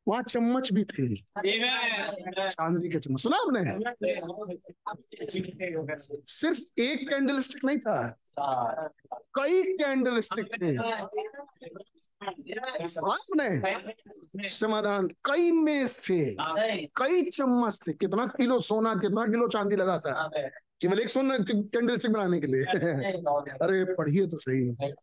[0.08, 3.62] वहाँ चम्मच भी थे। चांदी के चम्मच। सुना आपने?
[6.26, 8.18] सिर्फ़ एक कैंडल स्टिक नहीं था।
[9.36, 10.78] कई कैंडल स्टिक थे।
[12.24, 13.62] आपने
[14.50, 16.36] समाधान कई मेज थे
[16.98, 20.32] कई चम्मच थे कितना किलो सोना कितना किलो चांदी लगा था
[20.82, 22.64] केवल एक सोना कैंडल स्टिक बनाने के लिए।
[23.62, 24.94] अरे पढ़िए तो सही।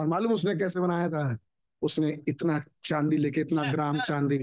[0.00, 1.38] और मालूम उसने कैसे बनाया था?
[1.84, 4.36] उसने इतना चांदी लेके, इतना ग्राम चांदी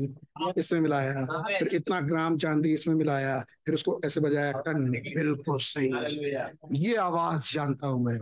[0.58, 1.26] इसमें मिलाया,
[1.60, 5.90] फिर इतना ग्राम चांदी इसमें मिलाया, फिर उसको ऐसे बजाया टन बिल्कुल सही।
[6.80, 8.16] ये आवाज़ जानता हूँ मैं।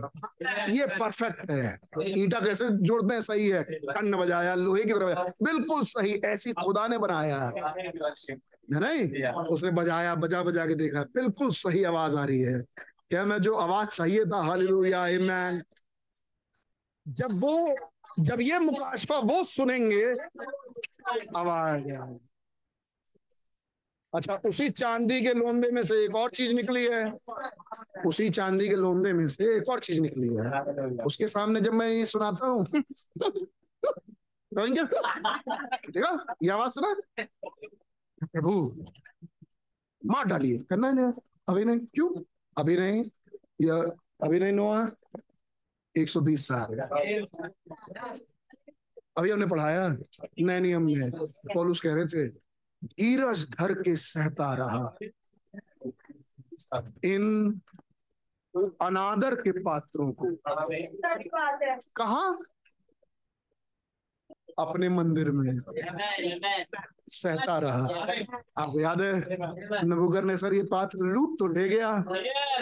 [0.72, 1.78] ये परफेक्ट है।
[2.18, 3.20] ईटा कैसे जोड़ते हैं?
[3.22, 9.32] सही है। टन बजाया, लोहे की तरह बिल्कुल सही। ऐसी खुदा ने बनाया। है नहीं
[9.48, 12.60] उसने बजाया, बजा बजा के देखा। बिल्कुल सही आवाज़ आ रही है।
[13.10, 14.42] क्या मैं जो आवाज़ चाहिए था?
[14.42, 15.62] Hallelujah, amen.
[17.08, 17.54] जब वो
[18.20, 20.12] जब ये मुकाशफा वो सुनेंगे
[21.36, 21.84] आवाज़
[24.14, 27.18] अच्छा उसी चांदी के लोंदे में से एक और चीज़ निकली है।
[28.06, 30.50] उसी चांदी के लोंदे में से एक और चीज़ निकली है।
[31.04, 32.66] उसके सामने जब मैं ये सुनाता हूँ
[34.54, 36.34] देखा?
[36.42, 36.94] ये आवाज़ सुना?
[38.24, 38.86] प्रभु,
[40.06, 41.12] मार डालिए। करना नहीं
[41.48, 41.78] अभी नहीं?
[41.78, 42.22] क्यों?
[42.58, 43.04] अभी नहीं?
[43.62, 43.76] या,
[44.26, 44.52] अभी नहीं
[45.96, 46.78] नोआ 120 साल।
[49.16, 49.88] अभी हमने पढ़ाया
[50.40, 51.10] नए नियम में।
[51.54, 52.28] पोलूस कह रहे थे
[52.84, 54.96] धीरज धर के सहता रहा।
[57.04, 57.60] इन
[58.82, 60.26] अनादर के पात्रों को।
[61.96, 62.38] कहा?
[64.60, 65.60] अपने मंदिर में।
[67.12, 67.84] सहता रहा।
[68.58, 69.26] आपको याद है?
[69.84, 72.04] नबुगर ने सर ये पात्र लूट तो ले गया।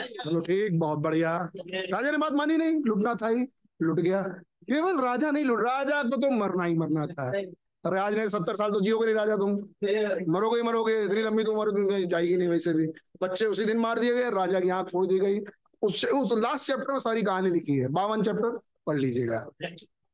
[0.00, 3.46] चलो ठीक, बहुत बढ़िया। राजा ने बात मानी नहीं, लूटना था ही,
[3.82, 4.22] लुट गया।
[4.68, 7.32] केवल राजा नहीं लुट, राजा को तो मरना ही मरना था।
[7.86, 9.52] राज ने सत्तर साल तो जियोगे नहीं, राजा तुम।
[10.32, 12.86] मरोगे मरोगे, इतनी लंबी तो उम्र जाएगी नहीं वैसे भी।
[13.22, 15.40] बच्चे उसी दिन मार दिए गए, राजा की आँख फोड़ दी गई।
[15.82, 19.50] उससे, उस लास्ट चैप्टर में सारी कहानी लिखी है। बावन चैप्टर पढ़ लीजिएगा।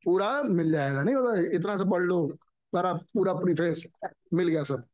[0.04, 2.26] पूरा मिल जाएगा। नहीं होता इतना से पढ़ लो
[2.72, 3.86] सारा पूरा प्रीफेस
[4.34, 4.84] मिल गया सब।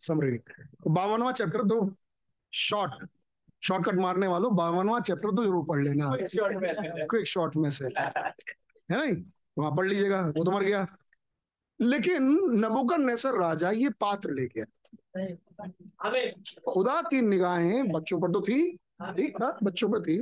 [0.00, 0.38] समरी
[0.86, 1.94] बावनवा चैप्टर तो
[2.52, 3.06] शॉर्ट
[3.62, 6.10] शॉर्टकट मारने वालों बावनवा चैप्टर तो ज़रूर पढ़ लेना।
[7.06, 7.84] क्विक शॉर्ट में से।
[8.90, 9.24] है नहीं?
[9.58, 10.86] वहाँ पढ़ लीजिएगा वो तो मर गया।
[11.80, 14.64] लेकिन नबुकन नेसर राजा ये पात्र ले गया
[16.68, 20.18] खुदा की निगाहें बच्चों पर तो थी। ठीक था बच्चों पर थी।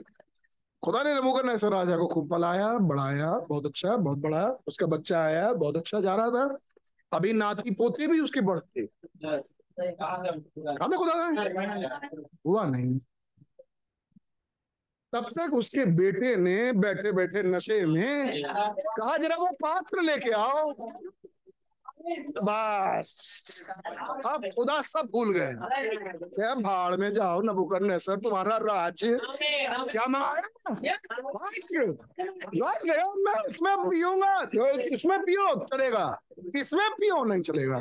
[0.84, 5.18] खुदा ने नबूकर नैसर राजा को खूब पलाया बढ़ाया बहुत अच्छा बहुत बड़ा उसका बच्चा
[5.24, 6.58] आया बहुत अच्छा जा रहा था।
[7.12, 8.86] अभी नाती पोते भी उसके बढ़ते।
[10.96, 11.28] खुदा
[12.46, 12.98] हुआ नहीं।
[15.12, 20.72] तब तक उसके बेटे ने बैठे बैठे नशे में कहा जरा वो पात्र लेके आओ।
[22.44, 23.10] बस।
[24.26, 25.52] अब खुदा सब भूल गए
[26.34, 30.07] क्या भाड़ में जाओ नबुकरने सर तुम्हारा राज्य क्या
[32.84, 34.33] गया मैं इसमें पीऊँगा।
[34.92, 36.07] इसमें पियो, चलेगा।
[36.57, 37.78] इसमें पियो, नहीं चलेगा।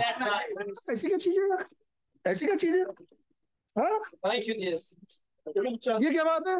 [0.93, 1.39] ऐसी क्या चीज़
[2.25, 2.85] ऐसी क्या चीज़ है.
[6.03, 6.59] ये क्या बात है?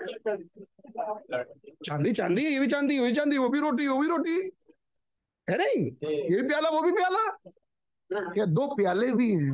[1.86, 4.52] चांदी चांदी, ये भी चांदी वो भी चांदी, वो भी रोटी, वो भी रोटी।
[5.50, 5.86] है नहीं?
[6.14, 7.38] ये भी प्याला वो भी प्याला?
[8.34, 9.54] क्या दो प्याले भी हैं?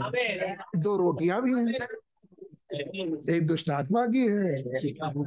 [0.75, 1.87] दो रोटियाँ भी हैं?
[3.35, 4.63] एक दुष्ट आत्मा की है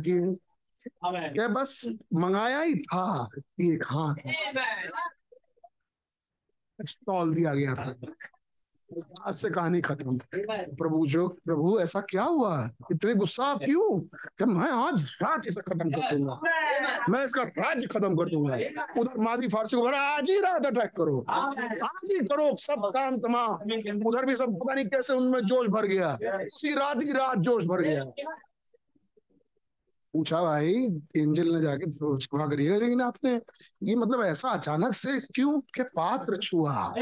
[0.03, 3.29] की है। क्या बस मंगाया ही था?
[3.61, 4.15] एक हाथ।
[6.87, 7.95] स्टॉल दिया गया था।
[9.27, 12.71] आज से कहानी खत्म। प्रभु जो प्रभु ऐसा क्या हुआ?
[12.93, 13.99] इतने गुस्सा आप क्यों?
[14.39, 16.41] कि मैं आज राज इसे खत्म कर दूँगा?
[17.09, 18.55] मैं इसका राज्य खत्म कर दूँगा।
[19.01, 23.17] उधर माधी फारसी को बोला आज ही रात अटैक करो। आज ही करो सब काम
[23.17, 27.39] तमाम। उधर भी सब पता नहीं कैसे उनमें जोश भर गया। उसी रात ही रात
[27.39, 28.05] जोश भर गया।
[30.13, 30.75] पूछा भाई
[31.17, 33.41] एंजल ने जाके क्षमा करिएगा लेकिन आपने
[33.83, 36.95] ये मतलब ऐसा अचानक से क्यों के पात्र छुआ?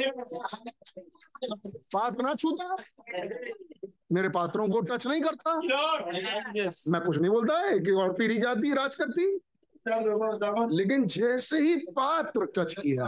[1.94, 2.76] पात्र ना छूता?
[4.12, 5.56] मेरे पात्रों को टच नहीं करता?
[6.90, 9.40] मैं कुछ नहीं बोलता है कि और पीढ़ी जाती राज करती।
[10.70, 13.06] लेकिन जैसे ही पात्र टच किया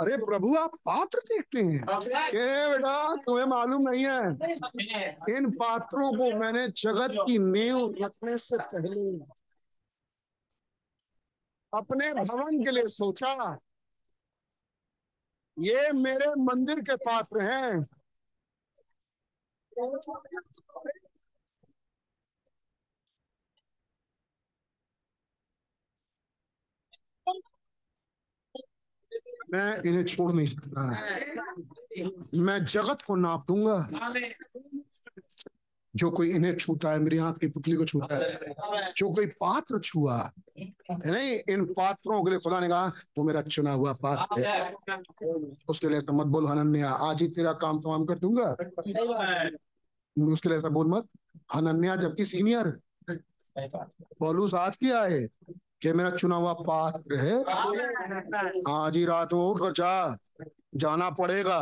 [0.00, 1.84] अरे प्रभु आप पात्र देखते हैं।
[2.30, 8.56] के बेटा तुम्हें मालूम नहीं है इन पात्रों को मैंने जगत की नींव रखने से
[8.58, 9.18] पहले
[11.72, 13.58] अपने भवन के लिए सोचा।
[15.56, 17.86] ये मेरे मंदिर के पात्र हैं।
[29.52, 30.82] मैं इन्हें छोड़ नहीं सकता।
[32.34, 34.10] मैं जगत को नाप दूँगा।
[35.94, 39.78] जो कोई इन्हें छूता है, मेरी हाथ की पुतली को छूता है। जो कोई पात्र
[39.80, 42.86] छुआ नहीं, इन पात्रों के लिए खुदा ने कहा
[43.18, 44.74] वो मेरा चुना हुआ पात्र है।
[45.68, 48.50] उसके लिए ऐसा मत बोल हनन्या आज ही तेरा काम तमाम कर दूँगा।
[50.32, 51.08] उसके लिए ऐसा बोल मत
[51.54, 52.68] हनन्या जबकि सीनियर
[54.20, 55.28] बोलूस आज क्या है
[55.82, 57.34] कि मेरा चुना हुआ पात्र है।
[58.68, 60.16] आज ही रात को उठ जा
[60.74, 61.58] जाना पड़ेगा।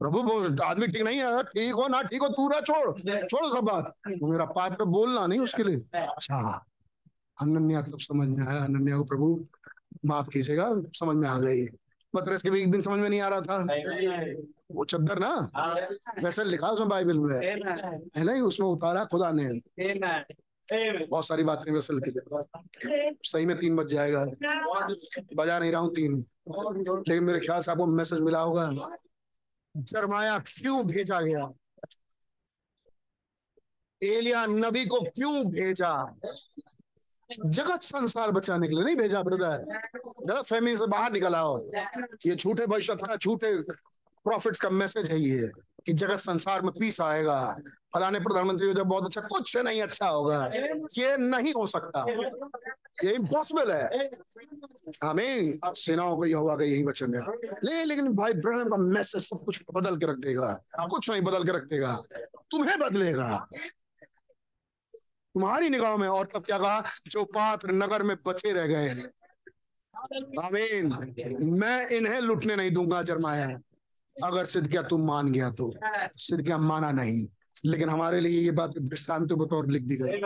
[0.00, 0.20] प्रभु
[0.64, 3.92] आदमी ठीक नहीं है। ठीक हो ना ठीक हो तू ना छोड़। छोड़ सब बात।
[4.22, 6.38] वो मेरा पात्र बोलना नहीं उसके लिए। अच्छा
[7.38, 9.44] अनन्या तब समझ में आया। अनन्या को प्रभु
[10.06, 11.66] माफ़ कीजिएगा समझ में आ गई।
[12.14, 13.56] पत्रस के भी एक दिन समझ में नहीं आ रहा था।
[14.72, 15.32] वो चद्दर ना
[16.24, 17.36] वैसे लिखा उसमें बाइबल में।
[18.16, 19.48] है नहीं उसमें उतारा खुदा ने।
[20.72, 22.12] बहुत सारी बातें वैसल की
[23.28, 24.24] सही में तीन बज जाएगा।
[25.36, 28.70] बजा नहीं रहा हूँ तीन। लेकिन मेरे ख्याल से आपको मैसेज मिला होगा।
[29.74, 31.48] जरमाया क्यों भेजा गया?
[34.02, 35.92] एलिया, नबी को क्यों भेजा?
[37.30, 39.64] जगत संसार बचाने के लिए नहीं भेजा ब्रदर
[40.26, 41.58] गलत फहमी से बाहर निकल आओ।
[42.26, 45.50] ये झूठे भविष्य झूठे प्रॉफिट्स का मैसेज है ये,
[45.86, 47.56] कि जगत संसार में पीस आएगा।
[47.94, 50.46] फलाने प्रधानमंत्री जब बहुत अच्छा कुछ नहीं अच्छा होगा,
[50.98, 52.04] ये नहीं हो सकता।
[53.04, 54.10] ये इम्पॉसिबल है।
[55.04, 57.20] हमें सेनाओं को यहोवा का यही वचन है।
[57.64, 61.44] लेकिन लेकिन भाई, ब्रह्म का मैसेज सब कुछ बदल के रख देगा। कुछ नहीं बदल
[61.44, 62.02] के रख देगा।
[62.50, 63.48] तुम्हें बदलेगा।
[65.34, 66.82] तुम्हारी निगाह में और तब क्या कहा?
[67.06, 69.04] जो पात्र नगर में बचे रह गए हैं।
[70.44, 70.86] आमीन।
[71.60, 73.60] मैं इन्हें लुटने नहीं दूँगा, जरमाया
[74.24, 75.74] अगर सिद्ध क्या तुम मान गया तो।
[76.16, 77.28] सिद्ध क्या माना नहीं।
[77.64, 80.20] लेकिन हमारे लिए ये बात दृष्टांत बतौर लिख दी गई।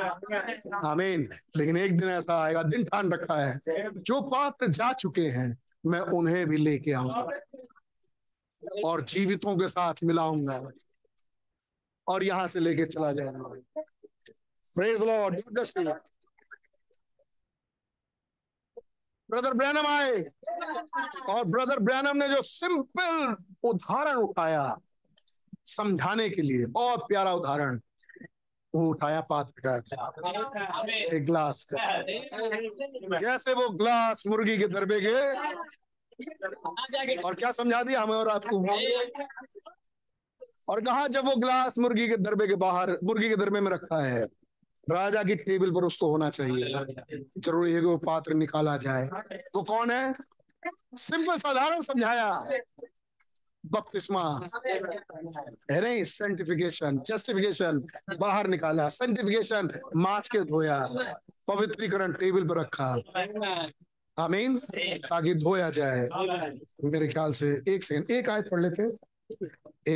[0.85, 3.61] आमीन। लेकिन एक दिन ऐसा आएगा, दिन ठान रखा है,
[3.97, 7.29] जो पात्र जा चुके हैं, मैं उन्हें भी लेके आऊँगा
[8.85, 10.69] और जीवितों के साथ मिलाऊँगा
[12.07, 13.55] और यहाँ से लेके चला जाऊँगा।
[19.31, 20.21] ब्रदर ब्रैनम आए।
[21.29, 24.79] और ब्रदर ब्रैनम ने जो सिंपल उदाहरण उठाया
[25.65, 27.81] समझाने के लिए। बहुत प्यारा उदाहरण।
[28.75, 29.77] वो उठाया पात्र का।
[31.17, 32.03] एक ग्लास का।
[33.21, 35.15] कैसे वो ग्लास मुर्गी के दरबे के।
[37.19, 38.59] और क्या समझा दिया हमें और आपको
[40.69, 44.03] और कहा, जब वो ग्लास मुर्गी के दरबे के बाहर, मुर्गी के दरबे में रखा
[44.03, 44.25] है,
[44.91, 46.75] राजा की टेबल पर उसको होना चाहिए।
[47.39, 49.07] ज़रूरी है कि वो पात्र निकाला जाए।
[49.55, 50.15] वो कौन है?
[50.95, 52.47] सिंपल साधारण समझाया।
[53.67, 54.49] बपतिस्मा।
[55.71, 57.87] नहीं सेंटिफिकेशन जस्टिफिकेशन
[58.21, 60.79] बाहर निकाला सेंटिफिकेशन माच के धोया,
[61.49, 62.91] पवित्रीकरण टेबल पर रखा।
[64.19, 64.59] आमीन।
[65.11, 66.09] ताकि धोया जाए।
[66.85, 68.83] मेरे ख्याल से एक सेकंड, एक आयत पढ़ लेते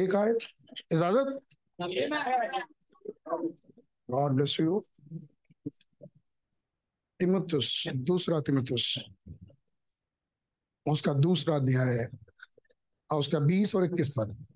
[0.05, 0.39] एक आयत।
[0.93, 1.41] इजाज़त?
[4.11, 4.86] गॉड ब्लेस यू
[7.20, 8.99] तिमुथुस दूसरा तिमुतुस
[10.86, 12.25] उसका दूसरा अध्याय है।
[13.12, 14.47] और उसका बीस और इक्कीस पद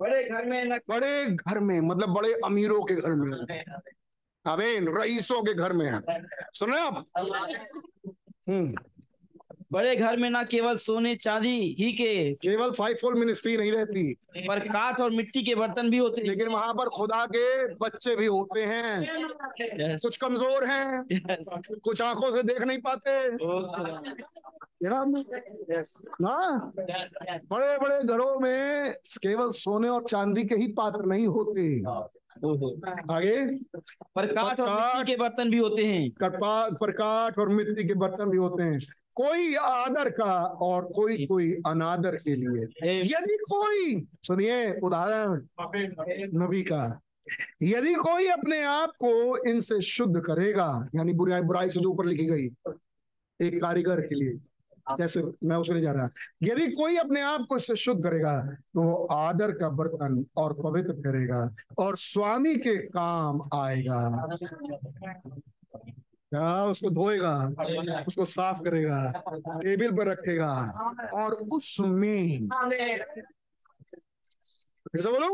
[0.00, 3.64] बड़े घर में न बड़े घर में मतलब बड़े अमीरों के घर में।
[4.46, 6.00] अवेन रईसों के घर में। है
[6.54, 7.06] सुन रहे आप?
[8.48, 8.74] हम्म।
[9.72, 14.12] बड़े घर में ना केवल सोने चांदी ही के केवल फाइव फोल मिनिस्ट्री नहीं रहती।
[14.38, 18.16] पर काठ और मिट्टी के बर्तन भी होते हैं। लेकिन वहाँ पर खुदा के बच्चे
[18.16, 21.78] भी होते हैं। Yes, कुछ कमज़ोर हैं yes.
[21.84, 23.10] कुछ आँखों से देख नहीं पाते?
[26.24, 26.72] हाँ
[27.50, 31.80] बड़े बड़े घरों में केवल सोने और चांदी के ही पात्र नहीं होते।
[33.14, 33.44] आगे?
[34.14, 38.30] पर काठ और मिट्टी के बर्तन भी होते हैं। कटपा प्रकाट और मिट्टी के बर्तन
[38.30, 38.80] भी होते हैं।
[39.16, 42.62] कोई आदर का और कोई कोई अनादर के लिए।
[43.00, 45.40] यदि कोई सुनिए उदाहरण
[46.42, 46.84] नबी का
[47.62, 52.24] यदि कोई अपने आप को इनसे शुद्ध करेगा यानी बुराई बुराई से जो ऊपर लिखी
[52.24, 52.50] गई
[53.40, 54.40] एक कारीगर के लिए
[54.88, 56.08] कैसे मैं उसमें नहीं जा रहा
[56.42, 58.36] यदि कोई अपने आप को इससे शुद्ध करेगा
[58.74, 61.40] तो वो आदर का बर्तन और पवित्र करेगा
[61.78, 64.00] और स्वामी के काम आएगा।
[66.34, 67.34] क्या उसको धोएगा,
[68.06, 69.00] उसको साफ़ करेगा,
[69.62, 70.52] टेबल पर रखेगा
[71.14, 72.48] और उसमें
[74.92, 75.28] फिर से बोलो,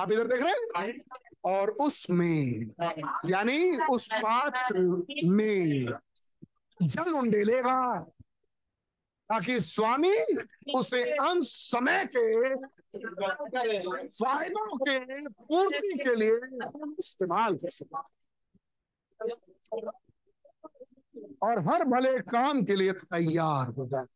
[0.00, 1.00] आप इधर देख रहे हैं?
[1.44, 2.66] और उसमें,
[3.26, 4.74] यानी उस पात्र
[5.24, 5.86] में
[6.82, 7.78] जल उंडेलेगा
[9.30, 10.14] ताकि स्वामी
[10.74, 12.54] उसे अंत समय के
[14.06, 14.98] फायदों के
[15.28, 16.36] पूर्ति के लिए
[16.98, 18.02] इस्तेमाल कर सके।
[21.44, 24.06] और हर भले काम के लिए तैयार हो जाए।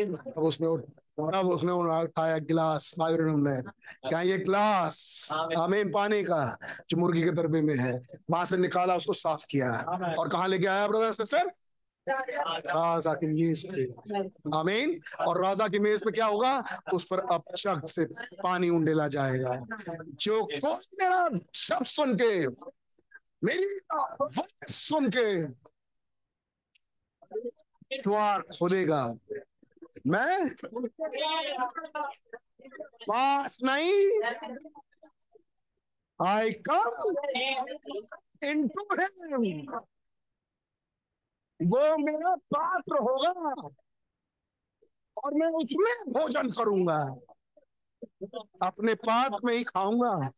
[0.00, 0.66] अब उसने
[1.38, 3.60] अब उसने उठाया गिलास ने
[4.08, 6.56] क्या ये गिलास आमीन। पानी का
[6.90, 7.92] जो मुर्गी के दरबे में है
[8.30, 9.72] वहाँ से निकाला उसको साफ़ किया
[10.18, 11.50] और कहा लेके आया ब्रदर सिस्टर?
[12.06, 13.82] राजा। की मेज पे।
[14.56, 16.64] आमीन। और राजा की मेज पे क्या होगा?
[16.94, 18.04] उस पर अब चक से
[18.42, 19.54] पानी उंडेला जाएगा।
[20.24, 22.46] जो कोई मेरा शब्द सुन के
[23.44, 23.80] मेरी
[24.72, 25.26] सुन के
[28.00, 29.02] द्वार खोलेगा
[30.06, 30.48] मैं
[33.08, 34.20] पास नहीं
[36.20, 37.14] आई कम
[38.44, 39.42] इनटू हिम
[41.60, 43.52] वो मेरा पात्र होगा
[45.16, 46.96] और मैं उसमें भोजन करूँगा।
[48.62, 50.30] अपने पात्र में ही खाऊँगा,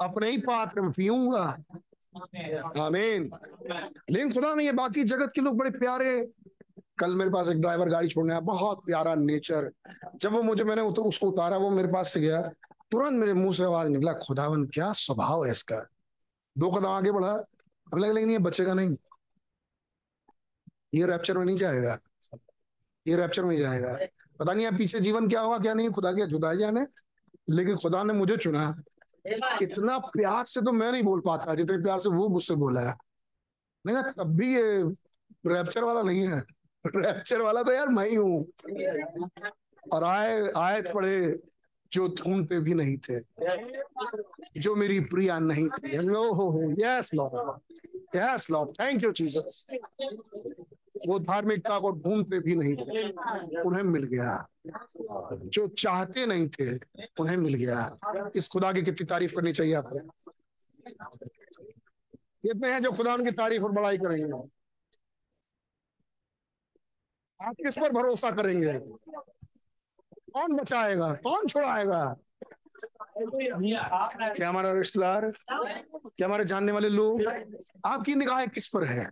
[0.00, 1.44] अपने ही पात्र में पीऊँगा।
[2.84, 3.30] आमीन।
[4.10, 6.12] लेकिन खुदा नहीं है बाकी जगत के लोग बड़े प्यारे
[6.98, 9.70] कल मेरे पास एक ड्राइवर गाड़ी छोड़ने आया बहुत प्यारा नेचर।
[10.16, 12.42] जब वो मुझे मैंने उत, उसको उतारा वो मेरे पास से गया।
[12.90, 15.86] तुरंत मेरे मुँह से आवाज़ निकला खुदावन क्या स्वभाव है इसका?
[16.58, 17.32] दो कदम आगे बढ़ा
[17.92, 18.96] अब लगा लेकिन ये बचेगा नहीं।
[20.94, 21.98] ये रैप्चर में नहीं जाएगा।
[23.06, 23.98] ये रैप्चर में जाएगा।
[24.38, 26.86] पता नहीं अब पीछे जीवन क्या होगा क्या नहीं खुदा क्या जुदा जाने।
[27.50, 28.82] लेकिन खुदा ने मुझे चुना।
[29.62, 32.94] इतना प्यार से तो मैं नहीं बोल पाता जितने प्यार से वो मुझसे बोला है।
[33.86, 34.82] नहीं तब भी ये
[35.46, 36.42] रैप्चर वाला नहीं है।
[36.86, 38.44] रैप्चर वाला तो यार मैं ही हूँ।
[39.92, 41.38] और आए आए पड़े
[41.92, 43.20] जो ढूंढते भी नहीं थे,
[44.60, 49.66] जो मेरी प्रिया नहीं थी। लो हो हो yes lord yes lord thank you Jesus
[51.08, 54.46] वो धार्मिकता को ढूंढते भी नहीं थे, उन्हें मिल गया।
[55.46, 56.74] जो चाहते नहीं थे,
[57.20, 59.98] उन्हें मिल गया। इस खुदा की कितनी तारीफ़ करनी चाहिए आपको?
[62.42, 64.48] कितने हैं जो खुदा उनकी तारीफ़ और बड़ाई करेंगे?
[67.44, 68.72] आप किस पर भरोसा करेंगे?
[70.34, 71.12] कौन बचाएगा?
[71.14, 72.16] कौन छुड़ाएगा?
[73.18, 75.32] क्या हमारा रिश्तेदार?
[75.50, 77.22] क्या हमारे जानने वाले लोग?
[77.86, 79.10] आपकी निगाहें किस पर है?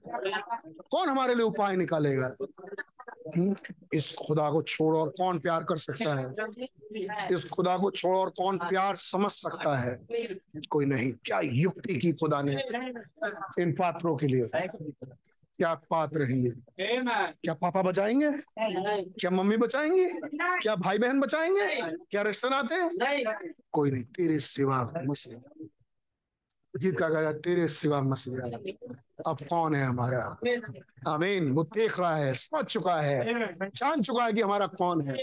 [0.90, 2.34] कौन हमारे लिए उपाय निकालेगा?
[3.94, 6.34] इस खुदा को छोड़ और कौन प्यार कर सकता है?
[7.32, 10.00] इस खुदा को छोड़ और कौन प्यार समझ सकता है?
[10.70, 12.62] कोई नहीं। क्या युक्ति की खुदा ने
[13.62, 14.44] इन पात्रों के लिए?
[15.62, 18.31] क्या पात्र ये क्या पापा बचाएँगे?
[19.20, 20.08] क्या मम्मी बचाएँगे?
[20.62, 21.66] क्या भाई बहन बचाएँगे?
[22.10, 22.76] क्या रिश्ते नाते
[23.73, 25.36] कोई नहीं, तेरे सिवा मसीह।
[26.76, 28.39] गीत का गाया, तेरे सिवा मसीह।
[29.26, 30.23] अब कौन है हमारा?
[31.08, 33.18] आमीन। वो देख रहा है, समझ चुका है,
[33.70, 35.15] जान चुका है कि हमारा कौन है।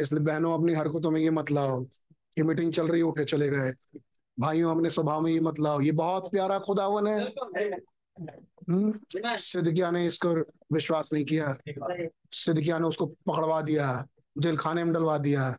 [0.00, 1.82] इसलिए बहनों, अपनी हरकतों में ये मत लाओ
[2.34, 3.72] कि मीटिंग चल रही उठे चले गए।
[4.38, 7.20] भाइयों, अपने स्वभाव में ये मत लाओ। ये बहुत प्यारा खुदावन है।
[8.70, 8.98] हम्म,
[9.36, 10.34] सिद्धिकिया ने इसको
[10.72, 11.58] विश्वास नहीं किया।
[12.32, 14.06] सिद्धिकिया ने उसको पकड़वा दिया
[14.38, 15.58] जेल खाने में डलवा दिया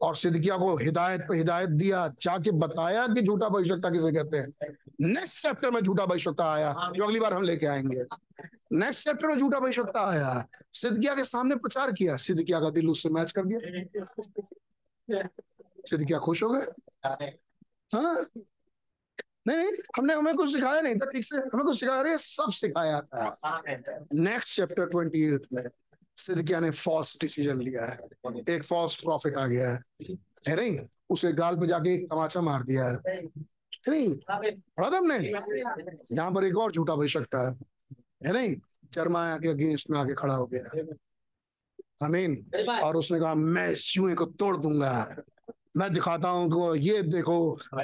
[0.00, 4.76] और सिद्धिकिया को हिदायत पे हिदायत दिया जाके बताया कि झूठा भविष्यता किसे कहते हैं।
[5.00, 8.04] नेक्स्ट चैप्टर में झूठा भविष्यता आया जो अगली बार हम लेके आएँगे।
[8.72, 13.08] नेक्स्ट चैप्टर में झूठा भविष्यता आया। सिद्धिया के सामने प्रचार किया। सिद्धिकिया का दिल उससे
[13.08, 13.58] मैच कर गया।
[15.86, 16.66] सिद्धिकिया खुश हो गए।
[17.94, 18.24] हाँ।
[19.46, 22.50] नहीं नहीं, हमने, हमें कुछ सिखाया नहीं था, ठीक से, हमें कुछ सिखाया नहीं सब
[22.50, 23.38] सिखाया था।
[24.14, 25.62] नेक्स्ट चैप्टर ट्वेंटी एट में
[26.16, 27.98] सिद्धिकिया ने फॉल्स डिसीज़न लिया है।
[28.50, 29.82] एक फॉल्स प्रॉफिट आ गया है।
[30.48, 30.78] है नहीं?
[31.10, 32.98] उसे गाल पे जाके तमाचा मार दिया है।
[33.88, 34.16] नहीं?
[34.76, 35.18] पढ़ा था हमने?
[36.12, 37.56] यहाँ पर एक और झूठा भविष्यता है
[38.26, 38.56] है नहीं?
[38.94, 40.82] चरमाया के अगेंस्ट में आके खड़ा हो गया।
[42.06, 42.50] अमीन
[42.84, 45.16] और उसने कहा, मैं इस चूहे को तोड़ दूँगा।
[45.74, 47.36] मैं दिखाता हूँ कि ये देखो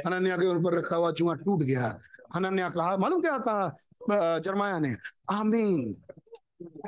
[0.07, 1.86] अनन्या के ऊपर रखा हुआ चूहा टूट गया।
[2.35, 4.94] अनन्या कहा मालूम क्या कहा जरमाया ने?
[5.31, 5.97] आमीन।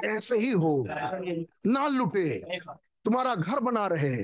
[0.05, 0.75] ऐसे ही हो।
[1.67, 2.29] ना लुटे।
[3.05, 4.17] तुम्हारा घर बना रहे।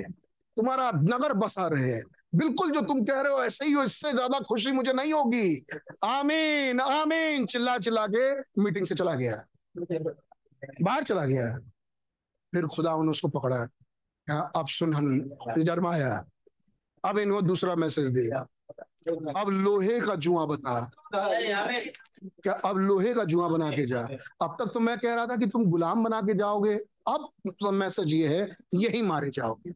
[0.57, 2.01] तुम्हारा नगर बसा रहे।
[2.35, 5.65] बिल्कुल जो तुम कह रहे हो ऐसे ही हो इससे ज़्यादा खुशी मुझे नहीं होगी।
[6.05, 8.33] आमीन आमीन। चिल्ला चिल्ला के
[8.63, 9.37] मीटिंग से चला गया।
[10.83, 11.51] बाहर चला गया।
[12.53, 15.09] फिर खुदा उन्होंने उसको पकड़ा। क्या अब सुन हम
[15.59, 16.25] जरमाया।
[17.05, 18.29] अब इनको दूसरा मैसेज दे।
[19.41, 20.91] अब लोहे का जुआ बता।
[22.43, 24.01] क्या अब लोहे का जुआ बना के जा।
[24.43, 26.75] अब तक तो मैं कह रहा था कि तुम गुलाम बना के जाओगे।
[27.09, 29.71] अब तो मैसेज ये है यही मारे जाओगे।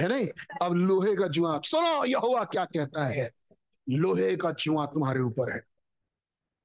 [0.00, 0.28] है नहीं?
[0.62, 3.30] अब लोहे का जुआ सुनो यहोवा क्या कहता है?
[3.90, 5.62] लोहे का जुआ तुम्हारे ऊपर है।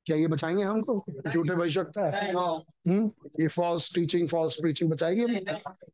[0.06, 1.06] क्या ये बचाएँगे हमको?
[1.34, 3.12] झूठे भविष्यता है। हम्म?
[3.40, 5.26] ये फॉल्स टीचिंग फॉल्स प्रीचिंग बचाएगी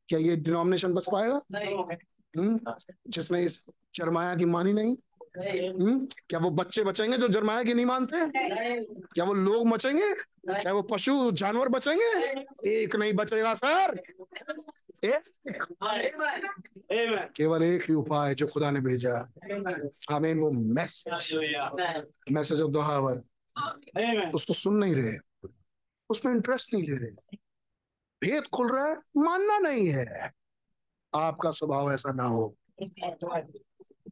[0.09, 1.41] क्या ये डिनोमिनेशन बच पाएगा
[2.37, 2.59] हम्म
[3.07, 4.97] जिसने इस चरमाया की मानी नहीं?
[5.69, 8.17] हम्म क्या वो बच्चे बचेंगे जो जरमाया की नहीं मानते?
[9.13, 10.13] क्या वो लोग बचेंगे
[10.61, 12.29] क्या वो पशु जानवर बचेंगे?
[12.69, 13.95] एक नहीं बचेगा, सर।
[17.37, 19.31] केवल एक ही उपाय जो खुदा ने भेजा।
[20.11, 21.33] हमें वो मैसेज
[22.31, 23.21] मैसेज ऑफ़ दोहावर
[24.35, 25.47] उसको सुन नहीं रहे।
[26.09, 27.37] उसमें इंटरेस्ट नहीं ले रहे।
[28.21, 30.31] भेद खुल रहा है, मानना नहीं है।
[31.15, 32.55] आपका स्वभाव ऐसा ना हो।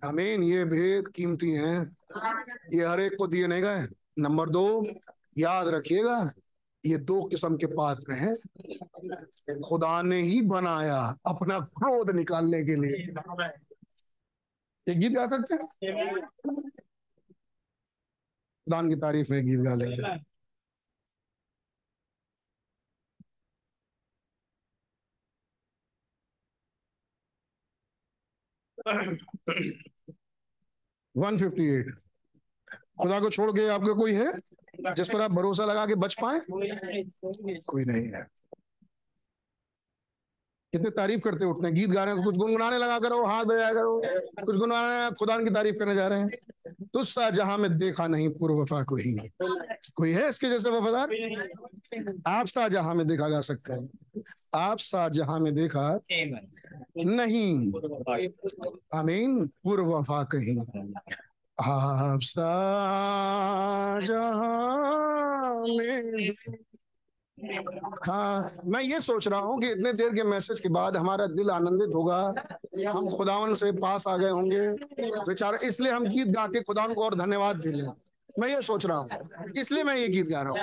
[0.03, 1.97] अमीन ये भेद कीमती हैं।
[2.73, 3.87] ये हर एक को दिए नहीं गए।
[4.19, 4.87] नंबर दो
[5.37, 6.31] याद रखिएगा
[6.85, 8.35] ये दो किस्म के पात्र हैं।
[9.61, 13.13] खुदा ने ही बनाया अपना क्रोध निकालने के लिए।
[14.91, 16.21] एक गीत गा सकते हैं?
[18.67, 20.30] खुदा की तारीफ़ में गीत गा लेंगे।
[31.17, 31.95] वन फिफ्टी एट
[33.01, 34.31] खुदा को छोड़ के आपका कोई है?
[34.93, 36.39] जिस पर आप भरोसा लगा के बच पाए?
[37.65, 38.27] कोई नहीं है।
[40.71, 44.01] कितने तारीफ़ करते उठने गीत गा रहे हैं कुछ गुनगुनाने लगा करो, हाथ बजाया करो,
[44.45, 46.29] कुछ गुनगुनाने खुदा की तारीफ़ करने जा रहे हैं।
[46.93, 49.15] तुस्सा जहाँ में देखा नहीं, पूर्व वफा कोई
[49.95, 51.09] कोई है इसके जैसे वफादार?
[52.27, 53.89] आप सा जहाँ में देखा जा सकता है।
[54.55, 55.99] आप सा जहाँ में देखा
[56.97, 57.71] नहीं।
[58.93, 60.59] अमीन पूर्व वफा कहीं।
[61.61, 62.49] आप सा
[64.03, 66.29] जहाँ में
[68.05, 71.49] हाँ मैं ये सोच रहा हूँ कि इतने देर के मैसेज के बाद हमारा दिल
[71.51, 72.17] आनंदित होगा।
[72.89, 74.67] हम खुदावन से पास आ गए होंगे।
[75.23, 77.87] बेचारा, इसलिए हम गीत गा के खुदावन को और धन्यवाद दे लें
[78.39, 79.09] मैं ये सोच रहा हूँ,
[79.57, 80.59] इसलिए मैं ये गीत गा रहा हूँ।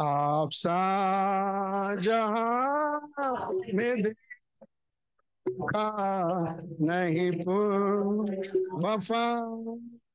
[0.00, 0.50] आप
[3.74, 4.02] में
[6.82, 7.30] नहीं
[8.84, 9.24] वफा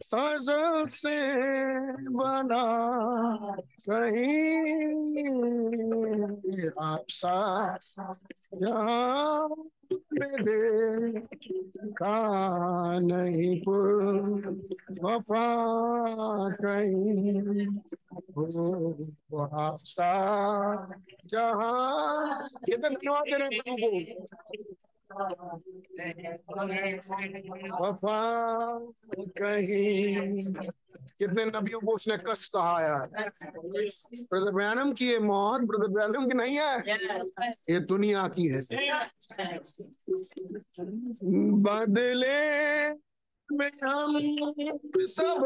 [0.00, 1.16] सजल से
[2.10, 2.64] बना
[3.90, 4.28] कहीं
[6.82, 7.36] आप सा
[10.12, 11.20] मेरे
[11.92, 12.18] का
[13.00, 13.60] नहीं
[15.04, 15.46] वफा
[16.60, 17.66] कहीं
[18.36, 19.76] वो आप
[21.26, 24.99] जहाँ ये तो धन्यवाद दे रहे हैं प्रभु को
[27.80, 28.20] वफा
[29.40, 30.40] कहीं।
[31.18, 32.98] कितने नबियों को उसने कष्ट सहाया
[34.30, 36.78] ब्रदर ब्रैनम की ये मौत, ब्रदर ब्रैनम की नहीं है?
[37.70, 38.60] ये दुनिया की है।
[41.62, 42.38] बदले
[43.48, 44.20] में हम
[44.98, 45.40] सब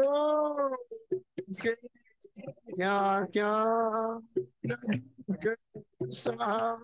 [2.75, 3.51] क्या क्या
[6.03, 6.83] सहा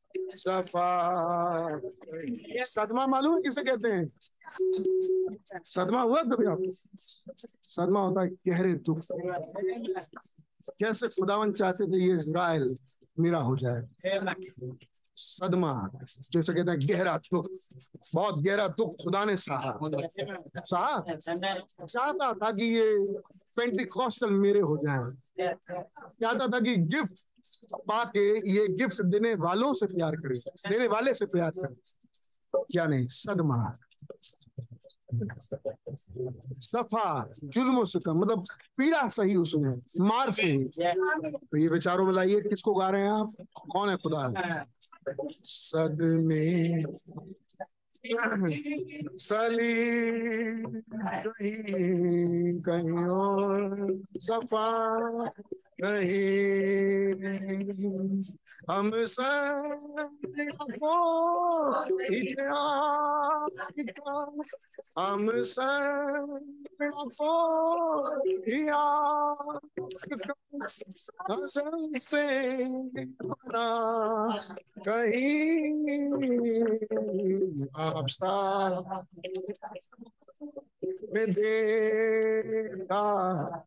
[2.65, 4.11] सदमे मालूम है किसे कहते हैं?
[5.63, 8.99] सदमा हुआ कभी आप सदमा होता है गहरे दुख
[10.79, 12.75] कैसे खुदावन चाहते थे ये इज़राइल
[13.19, 13.87] मेरा हो जाए।
[15.15, 17.47] सदमा, जैसे कहते हैं गहरा दुख।
[18.15, 19.79] बहुत गहरा दुख खुदा ने सहा।
[20.57, 21.15] सहा?
[21.85, 23.05] चाहता था कि ये
[23.55, 25.09] पेंटिकॉस्टल मेरे हो जाए।
[26.21, 27.25] चाहता था कि गिफ्ट
[27.75, 30.39] पाके ये गिफ्ट देने वालों से प्यार करे।
[30.69, 31.75] देने वाले से प्यार करे।
[32.55, 33.73] क्या नहीं सदमा
[36.59, 38.43] सफ़ा, जुल्म से कम मतलब
[38.77, 40.63] पीड़ा सही उसमें, मार से
[41.23, 43.27] तो ये विचारों में लाइए, किसको गा रहे हैं आप?
[43.71, 44.65] कौन है खुदा?
[45.43, 46.83] सदमे।
[49.17, 49.83] सली
[52.61, 54.67] कहीं और। सफ़ा।
[55.83, 57.41] कहीं
[58.69, 60.95] हम सबको
[64.99, 67.31] हम सबको
[71.31, 72.25] हसन से
[73.23, 73.67] बना
[74.87, 76.09] कहीं
[77.75, 78.33] आप सा
[81.13, 81.25] में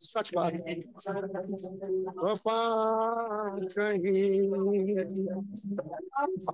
[0.03, 0.53] सच बात।
[2.25, 2.59] वफा
[3.79, 4.51] कहीं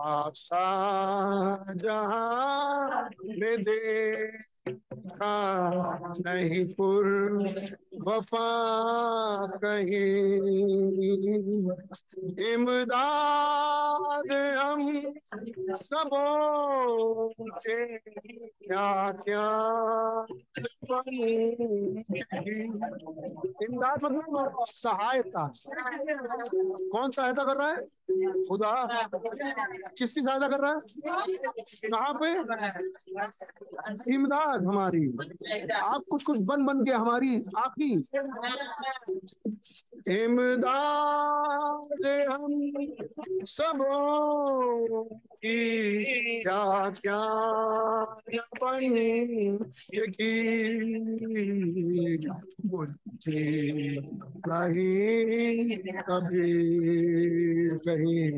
[0.00, 0.65] आप सा
[1.76, 3.62] जहाँ में
[4.68, 5.34] देखा
[6.20, 7.06] नहीं पुर
[8.08, 8.48] वफा
[9.47, 10.00] कहीं।
[12.52, 14.80] इमदाद हम
[15.76, 18.89] सबों के क्या
[19.24, 19.47] क्या
[23.64, 25.44] इमदाद मतलब सहायता।
[26.92, 27.76] कौन सहायता कर रहा है?
[28.48, 28.74] खुदा।
[29.98, 30.78] किसकी सहायता कर रहा है?
[31.90, 32.30] कहाँ पे?
[34.14, 35.06] इमदाद। हमारी
[35.72, 37.92] आप कुछ कुछ बन बन के हमारी आपकी
[40.08, 42.42] इमदाद हम
[43.46, 43.78] सब
[45.44, 47.20] की क्या क्या
[54.46, 54.90] कहीं
[56.00, 56.52] कभी
[57.78, 58.30] कहीं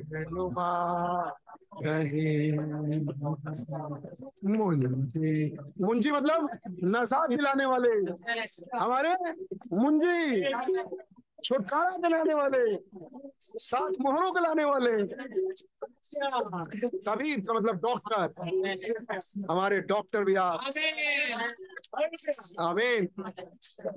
[0.00, 0.40] कहीं
[4.44, 6.48] मुंजी। मुंजी मतलब
[6.84, 7.92] नशा दिलाने वाले।
[8.78, 9.14] हमारे
[9.72, 10.42] मुंजी।
[11.44, 12.78] छुटकारा दिलाने वाले
[13.40, 14.96] सात मोहरों को लाने वाले।
[16.98, 18.22] तभी का मतलब डॉक्टर,
[19.50, 20.60] हमारे डॉक्टर भी आप।
[22.60, 23.08] आमीन।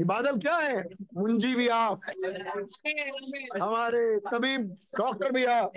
[0.05, 0.83] बादल क्या है?
[1.17, 1.99] मुंजी भी आप।
[3.61, 5.71] हमारे तबीब डॉक्टर भी आप।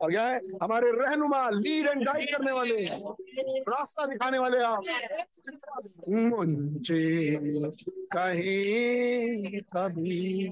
[0.00, 0.40] और क्या है?
[0.62, 2.86] हमारे रहनुमा, लीड एंड गाइड करने वाले।
[3.60, 4.82] रास्ता दिखाने वाले आप।
[6.08, 7.36] मुंजी
[8.14, 10.48] कहीं कभी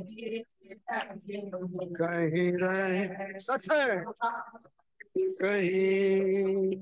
[2.00, 4.04] कहीं रहे सच है
[5.18, 6.76] कहीं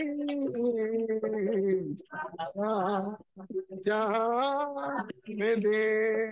[5.61, 6.31] दे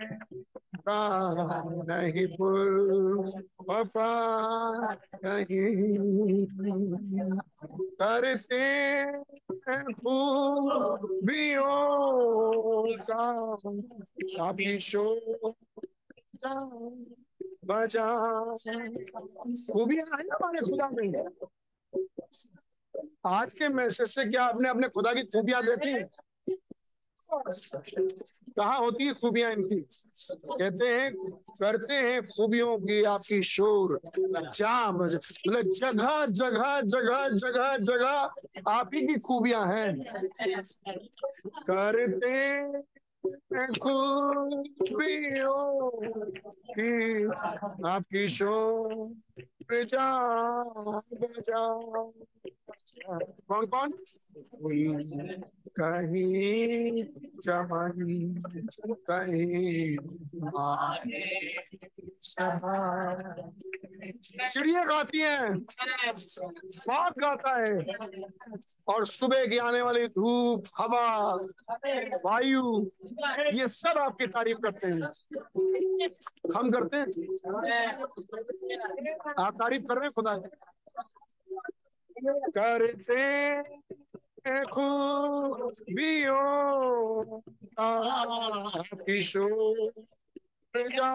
[1.89, 2.61] नहीं पुर
[3.71, 4.11] वफा
[4.95, 6.47] कहीं
[8.01, 8.65] करते
[9.93, 11.65] खूबियों
[12.99, 13.57] का
[14.37, 15.55] काफ़ी शोर
[17.67, 18.07] बजा।
[19.73, 21.25] खूबियाँ ना हमारे खुदा में?
[23.27, 25.95] आज के मैसेज से क्या आपने अपने खुदा की खूबियाँ देखी?
[28.57, 29.81] कहा होती है खूबियाँ इनकी?
[30.59, 31.15] कहते हैं,
[31.61, 34.01] करते हैं खूबियों की आपकी शोर,
[34.55, 39.93] जाम मतलब जगह जगह जगह जगह जगह आप ही की खूबियाँ हैं।
[41.71, 42.31] करते
[43.25, 45.91] हैं खूबियों
[46.79, 47.25] की
[47.89, 49.15] आपकी शोर
[49.71, 50.07] बजा
[53.49, 53.91] कौन कौन
[55.81, 57.05] कहीं
[57.45, 57.95] चमन
[59.11, 59.97] कहीं
[64.47, 65.59] चिड़िया गाती हैं
[66.89, 67.75] बात गाता है।
[68.89, 71.07] और सुबह की आने वाली धूप हवा
[72.25, 72.87] वायु
[73.55, 75.03] ये सब आपकी तारीफ़ करते हैं।
[76.57, 77.07] हम करते हैं।
[79.39, 80.37] आप तारीफ़ कर रहे हैं खुदा
[82.59, 83.23] करते
[84.65, 85.35] खूबियों
[90.97, 91.11] जा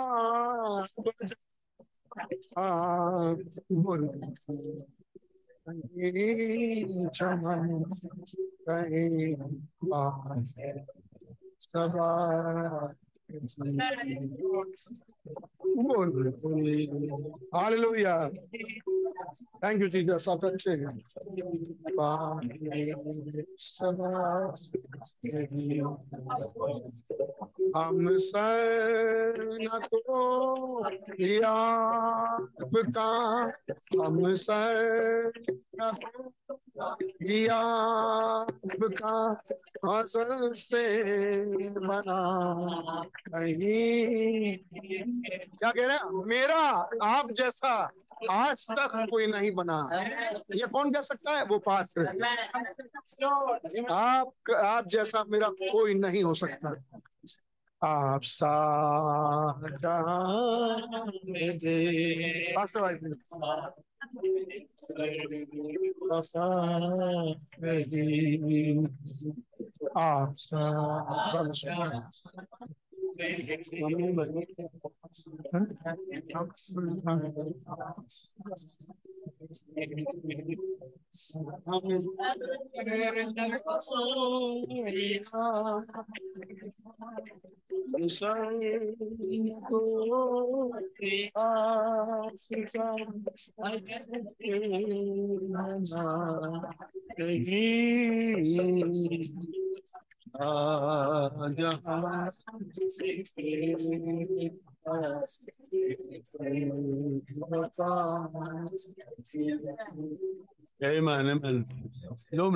[7.14, 7.84] चमन
[8.70, 9.36] कहीं
[11.62, 12.10] सबा
[15.80, 16.10] बोल
[17.56, 18.16] हालेलुया
[19.64, 20.94] थैंक यू जीसस आप अच्छे हैं
[27.76, 30.16] हम सर न तो
[32.60, 33.10] आपका
[34.04, 35.32] हम सर
[35.82, 36.30] न तो
[37.50, 39.16] आपका
[40.00, 40.84] असल से
[41.80, 42.20] बना
[43.06, 43.19] कहीं
[45.58, 46.26] क्या कह रहे हैं?
[46.26, 47.92] मेरा, आप जैसा
[48.32, 49.90] आज तक कोई नहीं बना।
[50.56, 51.44] ये कौन कह सकता है?
[51.44, 52.08] वो पात्र
[53.92, 56.76] आप आप जैसा मेरा कोई नहीं हो सकता।
[57.84, 58.52] आप सा
[62.56, 62.96] पास्टर भाई
[73.20, 73.50] I'm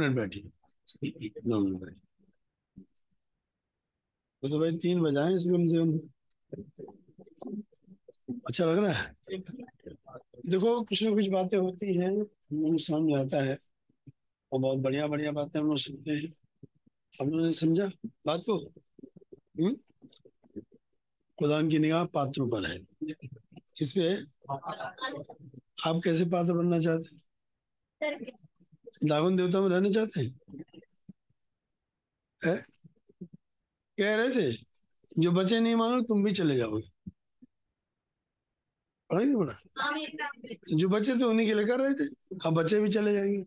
[0.10, 0.44] बैठिए
[4.50, 6.00] तो, भाई तीन बजाए कम से कम।
[8.48, 9.16] अच्छा लग रहा है?
[10.46, 12.24] देखो कुछ ना कुछ बातें होती हैं
[12.78, 13.58] समझ आता है
[14.52, 16.53] और बहुत बढ़िया बढ़िया बातें हम लोग सुनते हैं।
[17.22, 17.92] आप लोगों ने समझा?
[18.26, 18.42] बात?
[18.50, 18.58] को
[19.38, 19.76] हम्म?
[21.40, 22.80] खुदा की निगाह पात्रों पर है।
[23.82, 24.16] इस पे?
[25.90, 27.16] आप कैसे पात्र बनना चाहते
[28.06, 28.32] हैं?
[29.04, 30.40] दागुन देवता में रहना चाहते हैं?
[32.46, 32.64] है?
[33.98, 34.58] कह रहे थे,
[35.20, 37.12] जो बचे नहीं मानो, तुम भी चले जाओगे।
[39.10, 39.56] पढ़ा नहीं पढ़ा?
[40.78, 43.44] जो बचे थे उन्हीं के लिए कर रहे थे। अब बच्चे भी चले जाएँगे।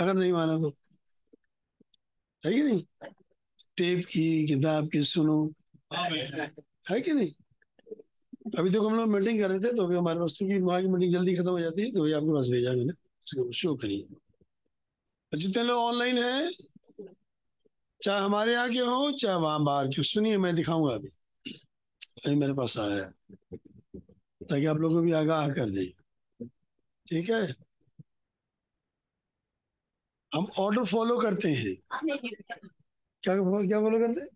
[0.00, 0.85] अगर नहीं माना तो।
[2.46, 2.82] है कि नहीं?
[3.76, 5.52] टेप की, किताब की सुनो।
[6.90, 7.32] है कि नहीं?
[8.58, 10.88] अभी तो हम लोग मीटिंग कर रहे थे तो अभी हमारे पास की वहाँ की
[10.88, 14.06] मीटिंग जल्दी खत्म हो जाती है तो वही आपके पास भेजा मैंने। उसको शो करिए।
[15.38, 16.50] जितने लोग ऑनलाइन है,
[18.02, 21.08] चाहे हमारे यहाँ के हो, चाहे वहाँ बाहर के सुनिए, मैं दिखाऊँगा अभी।
[22.26, 23.10] अभी मेरे पास आया है।
[24.46, 25.86] ताकि आप लोगों को भी आगाह कर दे।
[27.08, 27.65] ठीक है?
[30.36, 31.74] हम ऑर्डर फॉलो करते हैं।
[33.22, 34.28] क्या क्या फॉलो करते हैं?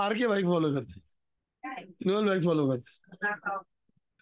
[0.00, 2.90] आर के भाई फॉलो करते हैं। नोल भाई फॉलो करते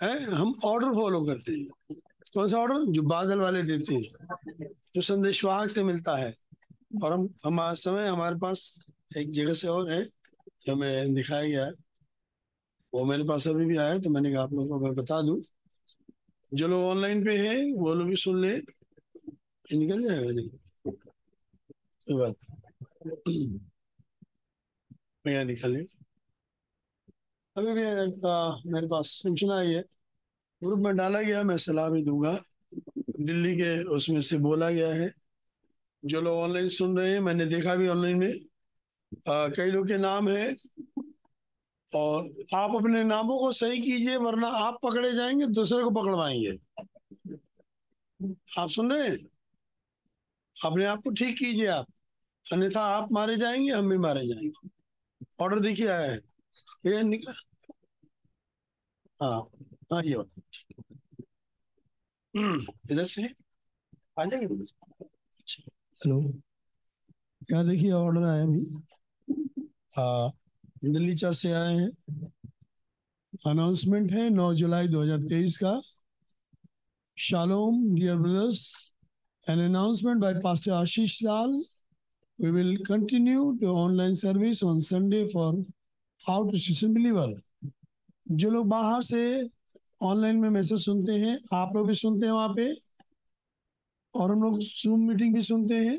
[0.04, 1.96] हैं। हम ऑर्डर फॉलो करते हैं।
[2.34, 4.32] कौन सा ऑर्डर जो बादल वाले देते हैं।
[4.94, 6.34] जो संदेशवाहक से मिलता है।
[7.04, 8.84] और हम हमारे समय हमारे पास
[9.16, 10.02] एक जगह से और है।
[10.62, 11.72] जो हमें दिखाया गया है।
[12.94, 15.40] वो मेरे पास अभी भी आया तो मैंने कहा आप लोगों को मैं बता दूँ।
[16.54, 18.56] जो लोग ऑनलाइन पे हैं, वो लोग भी सुन ले।
[19.72, 20.48] निकल जाएगा नहीं?
[25.26, 25.80] भैया निकले
[27.56, 27.80] अभी भी
[28.72, 29.82] मेरे पास सूचना आई है।
[30.62, 32.40] ग्रुप में डाला गया मैं सलाह भी दूँगा।
[33.20, 35.10] दिल्ली के उसमें से बोला गया है।
[36.04, 38.32] जो लोग ऑनलाइन सुन रहे हैं मैंने देखा भी ऑनलाइन में।
[39.28, 40.54] आ, कई लोग के नाम है।
[41.94, 46.58] और आप अपने नामों को सही कीजिए वरना आप पकड़े जाएँगे दूसरे को पकड़वाएँगे।
[48.58, 49.16] आप सुन रहे हैं?
[50.64, 51.86] अपने आप को ठीक कीजिए आप।
[52.52, 54.68] अन्यथा आप मारे जाएँगे हम भी मारे जाएँगे।
[55.40, 56.18] ऑर्डर देखिए आया है।
[56.86, 57.32] ये निकला।
[59.18, 59.40] हाँ
[59.92, 60.14] हाँ ये
[62.34, 63.22] हम्म, इधर से?
[64.18, 64.64] आ जाएँगे
[65.98, 66.18] हेलो
[67.52, 68.60] यहाँ देखिए ऑर्डर आया अभी।
[69.96, 70.30] हाँ
[70.84, 71.88] दिल्ली चर्च से आए हैं।
[73.50, 75.80] अनाउंसमेंट है 9 जुलाई 2023 का।
[77.18, 78.62] Shalom dear brothers
[79.42, 81.54] an announcement by pastor Ashish lal
[82.38, 85.54] we will continue to online service on sunday for
[86.28, 87.32] out Christian believer.
[88.30, 89.48] जो लोग बाहर से
[90.02, 92.72] ऑनलाइन में मैसेज सुनते हैं आप लोग भी सुनते हैं वहाँ पे।
[94.14, 95.98] और हम लोग जूम मीटिंग भी सुनते हैं।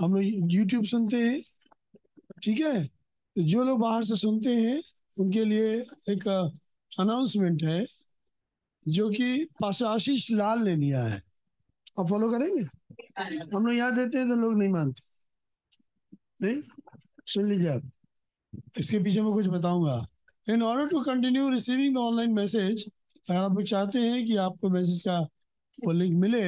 [0.00, 1.40] हम लोग यूट्यूब सुनते हैं।
[2.42, 2.84] ठीक है?
[2.86, 4.82] तो जो लोग बाहर से सुनते हैं
[5.20, 5.72] उनके लिए
[6.10, 6.28] एक
[7.00, 7.84] अनाउंसमेंट है
[8.88, 11.20] जो कि पास्टर आशीष लाल ने दिया है।
[12.00, 12.62] आप फॉलो करेंगे?
[13.56, 15.21] हम लोग याद देते हैं तो लोग नहीं मानते।
[16.42, 16.60] नहीं
[17.26, 17.82] सुन लीजिए आप।
[18.78, 20.04] इसके पीछे मैं कुछ बताऊँगा।
[20.44, 22.84] In order to continue receiving the online message
[23.24, 25.18] अगर आप लोग चाहते हैं कि आपको मैसेज का
[25.74, 26.42] वो लिंक मिले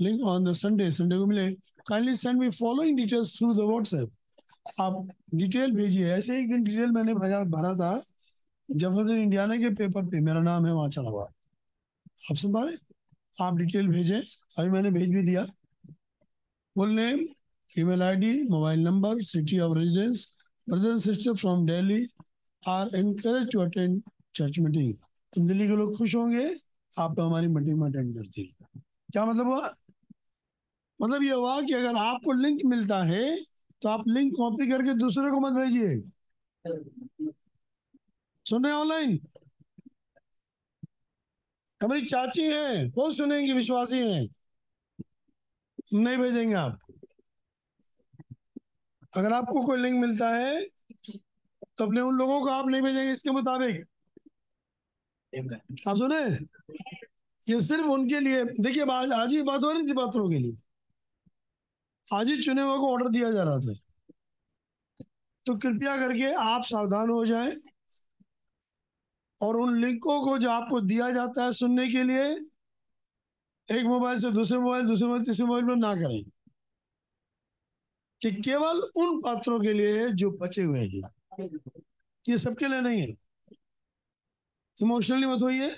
[0.00, 1.50] link on the Sunday Sunday को मिले
[1.88, 4.10] kindly send me following details through the WhatsApp
[4.80, 7.96] आप डिटेल भेजिए। ऐसे एक दिन डिटेल मैंने भरा था,
[8.68, 11.24] जफरदन इंडियाना के पेपर पे। मेरा नाम है वहाँ चढ़ा हुआ
[12.30, 17.26] आप सुन पा रहे आप डिटेल भेजें। अभी मैंने भेज भी दिया। Full name
[17.78, 20.26] email ID mobile number city of residence
[20.66, 22.04] brother and sister from Delhi
[22.62, 24.00] are encourage to attend
[24.34, 24.92] church meeting
[25.32, 26.46] तो दिल्ली के लोग खुश होंगे,
[26.92, 28.82] आप तो हमारी मीटिंग में अटेंड करते हैं।
[29.12, 29.70] क्या मतलब हुआ?
[31.00, 33.36] मतलब ये हुआ कि अगर आपको लिंक मिलता है
[33.82, 36.00] तो आप लिंक कॉपी करके दूसरे को मत भेजिए।
[38.46, 39.18] सुने ऑनलाइन
[41.80, 44.26] हमारी चाची है वो सुनेंगी, विश्वासी हैं।
[45.94, 46.78] नहीं भेजेंगे आप।
[49.16, 50.60] अगर आपको कोई लिंक मिलता है
[51.78, 53.84] तो अपने उन लोगों को आप नहीं भेजेंगे इसके मुताबिक।
[55.88, 56.20] आप सुने?
[57.42, 60.56] ये सिर्फ़ उनके लिए। देखिए आज आज ही बात हो रही थी पात्रों के लिए।
[62.06, 63.74] आज ही चुने हुए को ऑर्डर दिया जा रहा था।
[65.46, 67.52] तो कृपया करके आप सावधान हो जाएँ
[69.38, 72.24] और उन लिंकों को जो आपको दिया जाता है सुनने के लिए
[73.68, 76.22] एक मोबाइल से दूसरे मोबाइल दूसरे मोबाइल तीसरे मोबाइल में ना करें।
[78.20, 81.48] कि केवल उन पात्रों के लिए जो बचे हुए हैं।
[82.24, 83.08] ये सबके लिए नहीं है।
[84.76, 85.70] इमोशनली मत होइए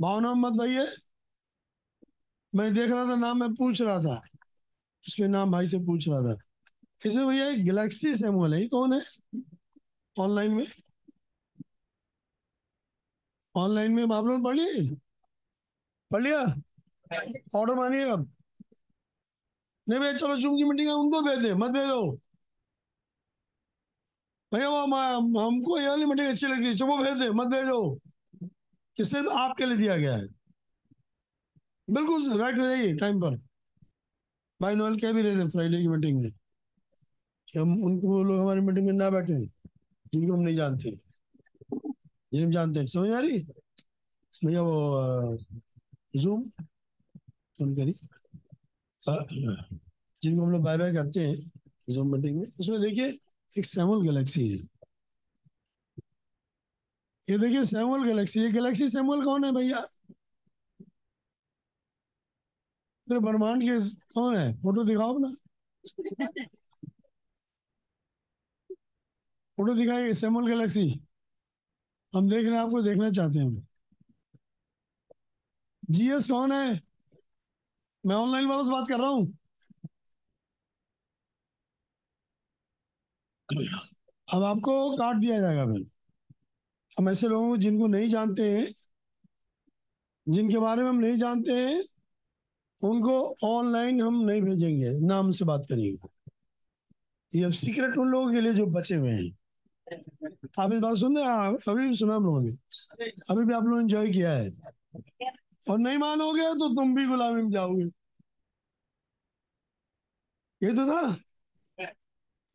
[0.00, 0.86] भावना मत भइए
[2.50, 4.20] मैं देख रहा था नाम मैं पूछ रहा था।
[5.08, 6.36] इसमें नाम भाई से पूछ रहा था।
[7.06, 9.00] इसमें भैया गैलेक्सी सैमुअल है। कौन है?
[10.18, 10.66] ऑनलाइन में?
[13.54, 14.96] ऑनलाइन में आप लोग पढ़ लिए
[16.10, 16.40] पढ़ लिया
[17.56, 18.30] ऑर्डर मानिए अब।
[19.86, 22.18] नहीं भैया चलो जूम की मीटिंग है उनको भेज दे मत भेजो।
[24.52, 24.76] भैया वो
[25.40, 27.98] हमको ये वाली मीटिंग अच्छी लगती है चलो भेज दे मत भेजो।
[28.96, 30.26] ये सिर्फ़ आपके लिए दिया गया है।
[31.88, 33.36] बिल्कुल राइट हो जाइए टाइम पर।
[34.60, 36.30] भाई नोएल कह भी रहे थे फ्राइडे की मीटिंग में?
[37.46, 39.44] कि हम उनको लोग हमारी मीटिंग में ना बैठे
[40.12, 40.90] जिनको हम नहीं जानते।
[42.34, 43.38] जिन्हें जानते हैं समझ आ रही?
[44.32, 45.38] भैया वो
[46.16, 46.42] जूम
[47.58, 48.19] फ़ोन करी अ,
[49.00, 51.34] जिनको हम लोग बाय बाय करते हैं
[51.90, 53.06] जूम मीटिंग में, उसमें देखिए
[53.50, 54.58] एक सैमुअल गैलेक्सी है।
[57.22, 59.82] ये देखिए सैमुअल गैलेक्सी ये गैलेक्सी सैमुअल कौन है भैया?
[63.06, 63.78] ब्रह्मांड के
[64.14, 64.52] कौन है?
[64.62, 65.32] फ़ोटो दिखाओ ना।
[69.58, 70.86] फ़ोटो दिखाइए सैमुअल गैलेक्सी
[72.12, 73.60] हम देख रहे हैं आपको देखना चाहते हैं। हम
[75.90, 76.89] जीएस कौन है?
[78.06, 79.38] मैं ऑनलाइन वालों से बात कर रहा हूँ।
[84.34, 85.86] अब आपको कार्ड दिया जाएगा फिर।
[86.98, 88.66] हम ऐसे लोगों जिनको नहीं जानते हैं,
[90.28, 91.82] जिनके बारे में हम नहीं जानते हैं,
[92.78, 96.08] उनको ऑनलाइन हम नहीं भेजेंगे, ना हमसे बात करेंगे।
[97.38, 99.30] ये अब सीक्रेट उन लोगों के लिए जो बचे हुए हैं।
[100.60, 101.56] आप इस बात सुन रहे हैं?
[101.68, 102.50] अभी भी सुना हम लोगों ने।
[103.30, 104.50] अभी भी आप लोगों ने एंजॉय किया है।
[105.64, 107.84] और नहीं मानोगे तो तुम भी गुलामी में जाओगे।
[110.62, 111.16] ये तो था।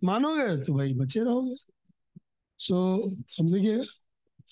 [0.03, 1.56] मानोगे तो भाई बचे रहोगे।
[2.59, 2.77] सो
[3.40, 3.77] अब देखिए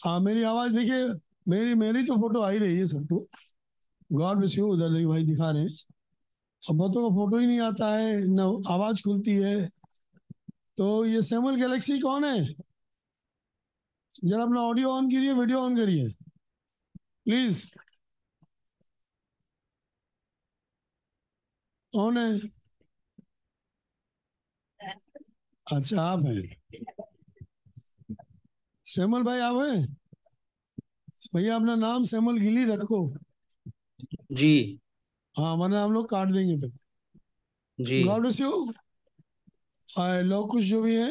[0.06, 1.06] हाँ मेरी आवाज़ देखिए,
[1.50, 3.26] मेरी मेरी तो फ़ोटो आ ही रही है सबको।
[4.12, 5.70] गॉड ब्लेस यू उधर देखिए भाई दिखा रहे हैं।
[6.70, 9.70] अब बहुतों का फ़ोटो ही नहीं आता है, न आवाज़ खुलती है।
[10.78, 12.46] तो ये सैमुअल गैलेक्सी कौन है?
[14.26, 16.10] जरा अपना ऑडियो ऑन करिए वीडियो ऑन करिए।
[17.26, 17.66] प्लीज़
[21.94, 22.40] कौन है?
[25.68, 26.56] अच्छा आप हैं।
[28.86, 29.98] सैमुअल भाई आप हैं?
[31.36, 33.18] भैया अपना नाम सैमुअल गिली रखो।
[34.32, 34.80] जी।
[35.38, 38.52] हाँ वरना हम लोग काट देंगे फिर। जी। गॉड ब्लेस यू
[40.24, 41.10] लोग कुछ जो भी है।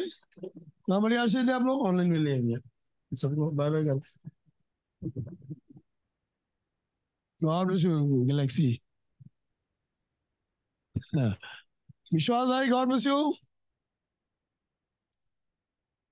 [0.91, 2.57] हाँ बड़ी आशीष है आप लोग ऑनलाइन में ले भैया
[3.11, 5.09] सबको बाय बाय करते
[7.39, 8.82] god bless you galaxy
[11.15, 13.17] Vishwas भाई गॉड ब्लेस यू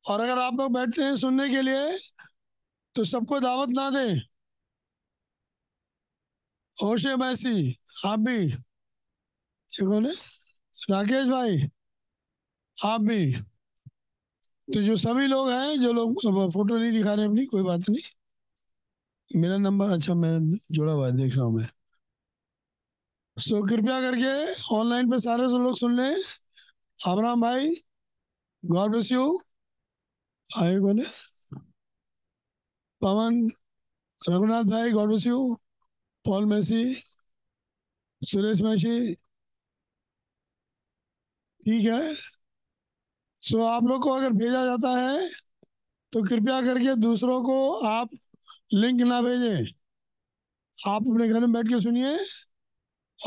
[0.03, 1.97] और अगर आप लोग बैठते हैं सुनने के लिए
[2.95, 4.21] तो सबको दावत ना दें।
[6.75, 8.51] ओशे मैसी, आप भी।
[9.69, 10.05] कौन
[10.91, 11.57] राकेश भाई,
[12.75, 13.33] आप भी।
[14.67, 16.19] तो जो सभी लोग हैं, जो लोग
[16.53, 21.15] फ़ोटो नहीं दिखा रहे अपनी, कोई बात नहीं। मेरा नंबर अच्छा मैंने जोड़ा हुआ है,
[21.17, 21.67] देख रहा हूँ मैं।
[23.37, 24.31] सो कृपया करके
[24.75, 26.15] ऑनलाइन पे सारे सब लोग सुन लें।
[26.99, 27.69] अबराम भाई
[28.63, 29.23] गॉड ब्लेस यू
[30.45, 30.99] आए कौन
[33.01, 33.39] पवन
[34.19, 35.39] रघुनाथ भाई god bless you
[36.25, 36.83] Paul Massey
[38.21, 39.13] Suresh Massey.
[41.65, 45.27] ठीक है। सो so, आप लोग को अगर भेजा जाता है
[46.13, 48.09] तो कृपया करके दूसरों को आप
[48.73, 49.73] लिंक ना भेजें।
[50.91, 52.17] आप अपने घर में बैठ के सुनिए।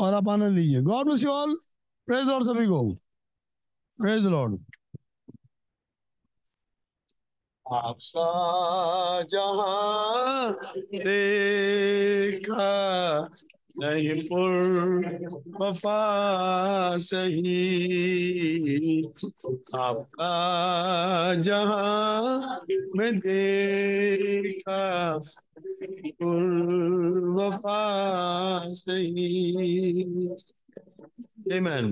[0.01, 1.55] और आप आनंद लीजिए god bless you all
[2.07, 2.81] praise lord सभी को
[3.93, 4.59] प्रेज लॉर्ड
[7.65, 7.97] आप
[11.05, 12.67] देखा
[13.79, 14.51] नहीं पुर
[15.61, 17.55] वफा सही
[19.75, 20.33] आपका
[21.41, 22.65] जहाँ
[22.95, 24.79] में देखा
[31.51, 31.87] Amen.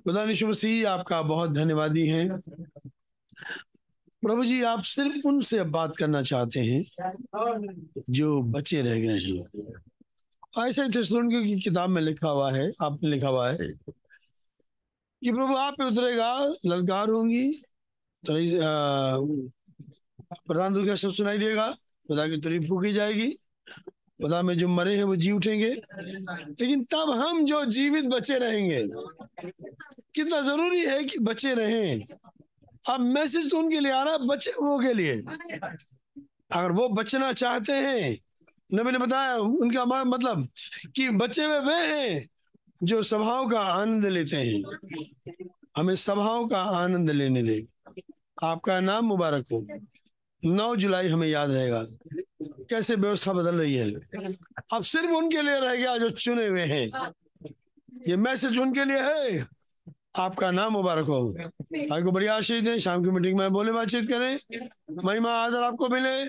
[0.00, 2.40] खुदा मसीह आपका बहुत धन्यवादी हैं।
[4.22, 6.82] प्रभु जी आप सिर्फ़ उनसे अब बात करना चाहते हैं
[8.10, 13.28] जो बचे रह गए हैं। ऐसे थिस्सलुनीकियों की किताब में लिखा हुआ है आपने लिखा
[13.28, 13.58] हुआ है
[15.22, 17.62] कि प्रभु आप पे उतरेगा ललकार होंगी
[20.48, 21.74] प्रधान दुर्गा शब्द सुनाई देगा
[22.08, 23.30] खुदा की तुरी फूकी जाएगी।
[24.22, 25.70] खुदा में जो मरे हैं, वो जी उठेंगे।
[26.60, 28.82] लेकिन तब हम जो जीवित बचे रहेंगे।
[30.14, 32.04] कितना ज़रूरी है कि बचे रहें।
[32.90, 35.22] अब मैसेज तो उनके लिए आ रहा है, बचे हुओं के लिए।
[36.50, 38.18] अगर वो बचना चाहते हैं
[38.74, 40.48] न मैंने बताया, उनका मतलब
[40.96, 42.28] कि बचे हुए वे हैं
[42.82, 44.62] जो सभाओं का आनंद लेते हैं।
[45.76, 47.66] हमें सभाओं का आनंद लेने दे।
[48.44, 49.66] आपका नाम मुबारक हो।
[50.44, 51.86] नौ जुलाई हमें याद रहेगा।
[52.42, 53.92] कैसे व्यवस्था बदल रही है?
[54.74, 57.12] अब सिर्फ़ उनके लिए रह गया जो चुने हुए हैं।
[58.08, 59.46] ये मैसेज उनके लिए है।
[60.16, 61.34] आपका नाम मुबारक हो।
[61.92, 64.38] आपको बड़ी आशीष दें। शाम की मीटिंग में बोले बातचीत करें।
[65.04, 66.22] महिमा, आदर आपको मिले।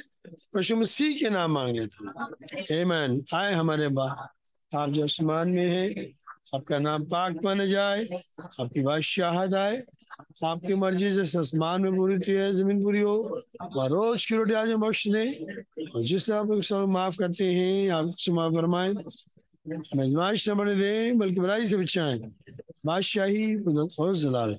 [0.58, 4.34] यीशु मसीह के नाम मांग लेता लेते आमेन आए हमारे बा
[4.76, 6.12] आप जो आसमान में हैं
[6.56, 8.06] आपका नाम पाक माना जाए,
[8.60, 9.82] आपकी बादशाहत आए,
[10.46, 13.42] आपकी मर्ज़ी से आसमान में पूरी थी है ज़मीन पूरी हो,
[13.76, 15.26] वह रोज की रोटी आज बख्श दे।
[15.96, 18.94] और जिस तरह आप माफ़ करते हैं, आप माफ़ फरमाए।
[19.96, 22.20] मजमाइश न बने दें, बल्कि बुराई से बचाएँ।
[22.86, 23.56] बादशाही
[24.00, 24.58] और जलाल,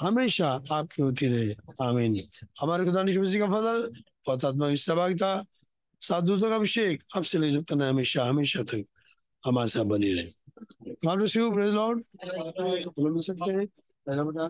[0.00, 1.54] हमेशा आपकी होती रहे।
[1.86, 2.22] आमीन।
[2.60, 3.90] हमारे खुदा मसीह का फजल,
[4.26, 5.44] बहुत आत्मा की सहभागिता
[6.02, 8.84] सात दूतों का अभिषेक अब से ले जब तक हमेशा हमेशा तक
[9.46, 10.41] हमारे साथ बनी रहे।
[11.05, 12.03] God bless you praise Lord
[12.99, 13.65] मिल सकते हैं
[14.07, 14.47] पहला बेटा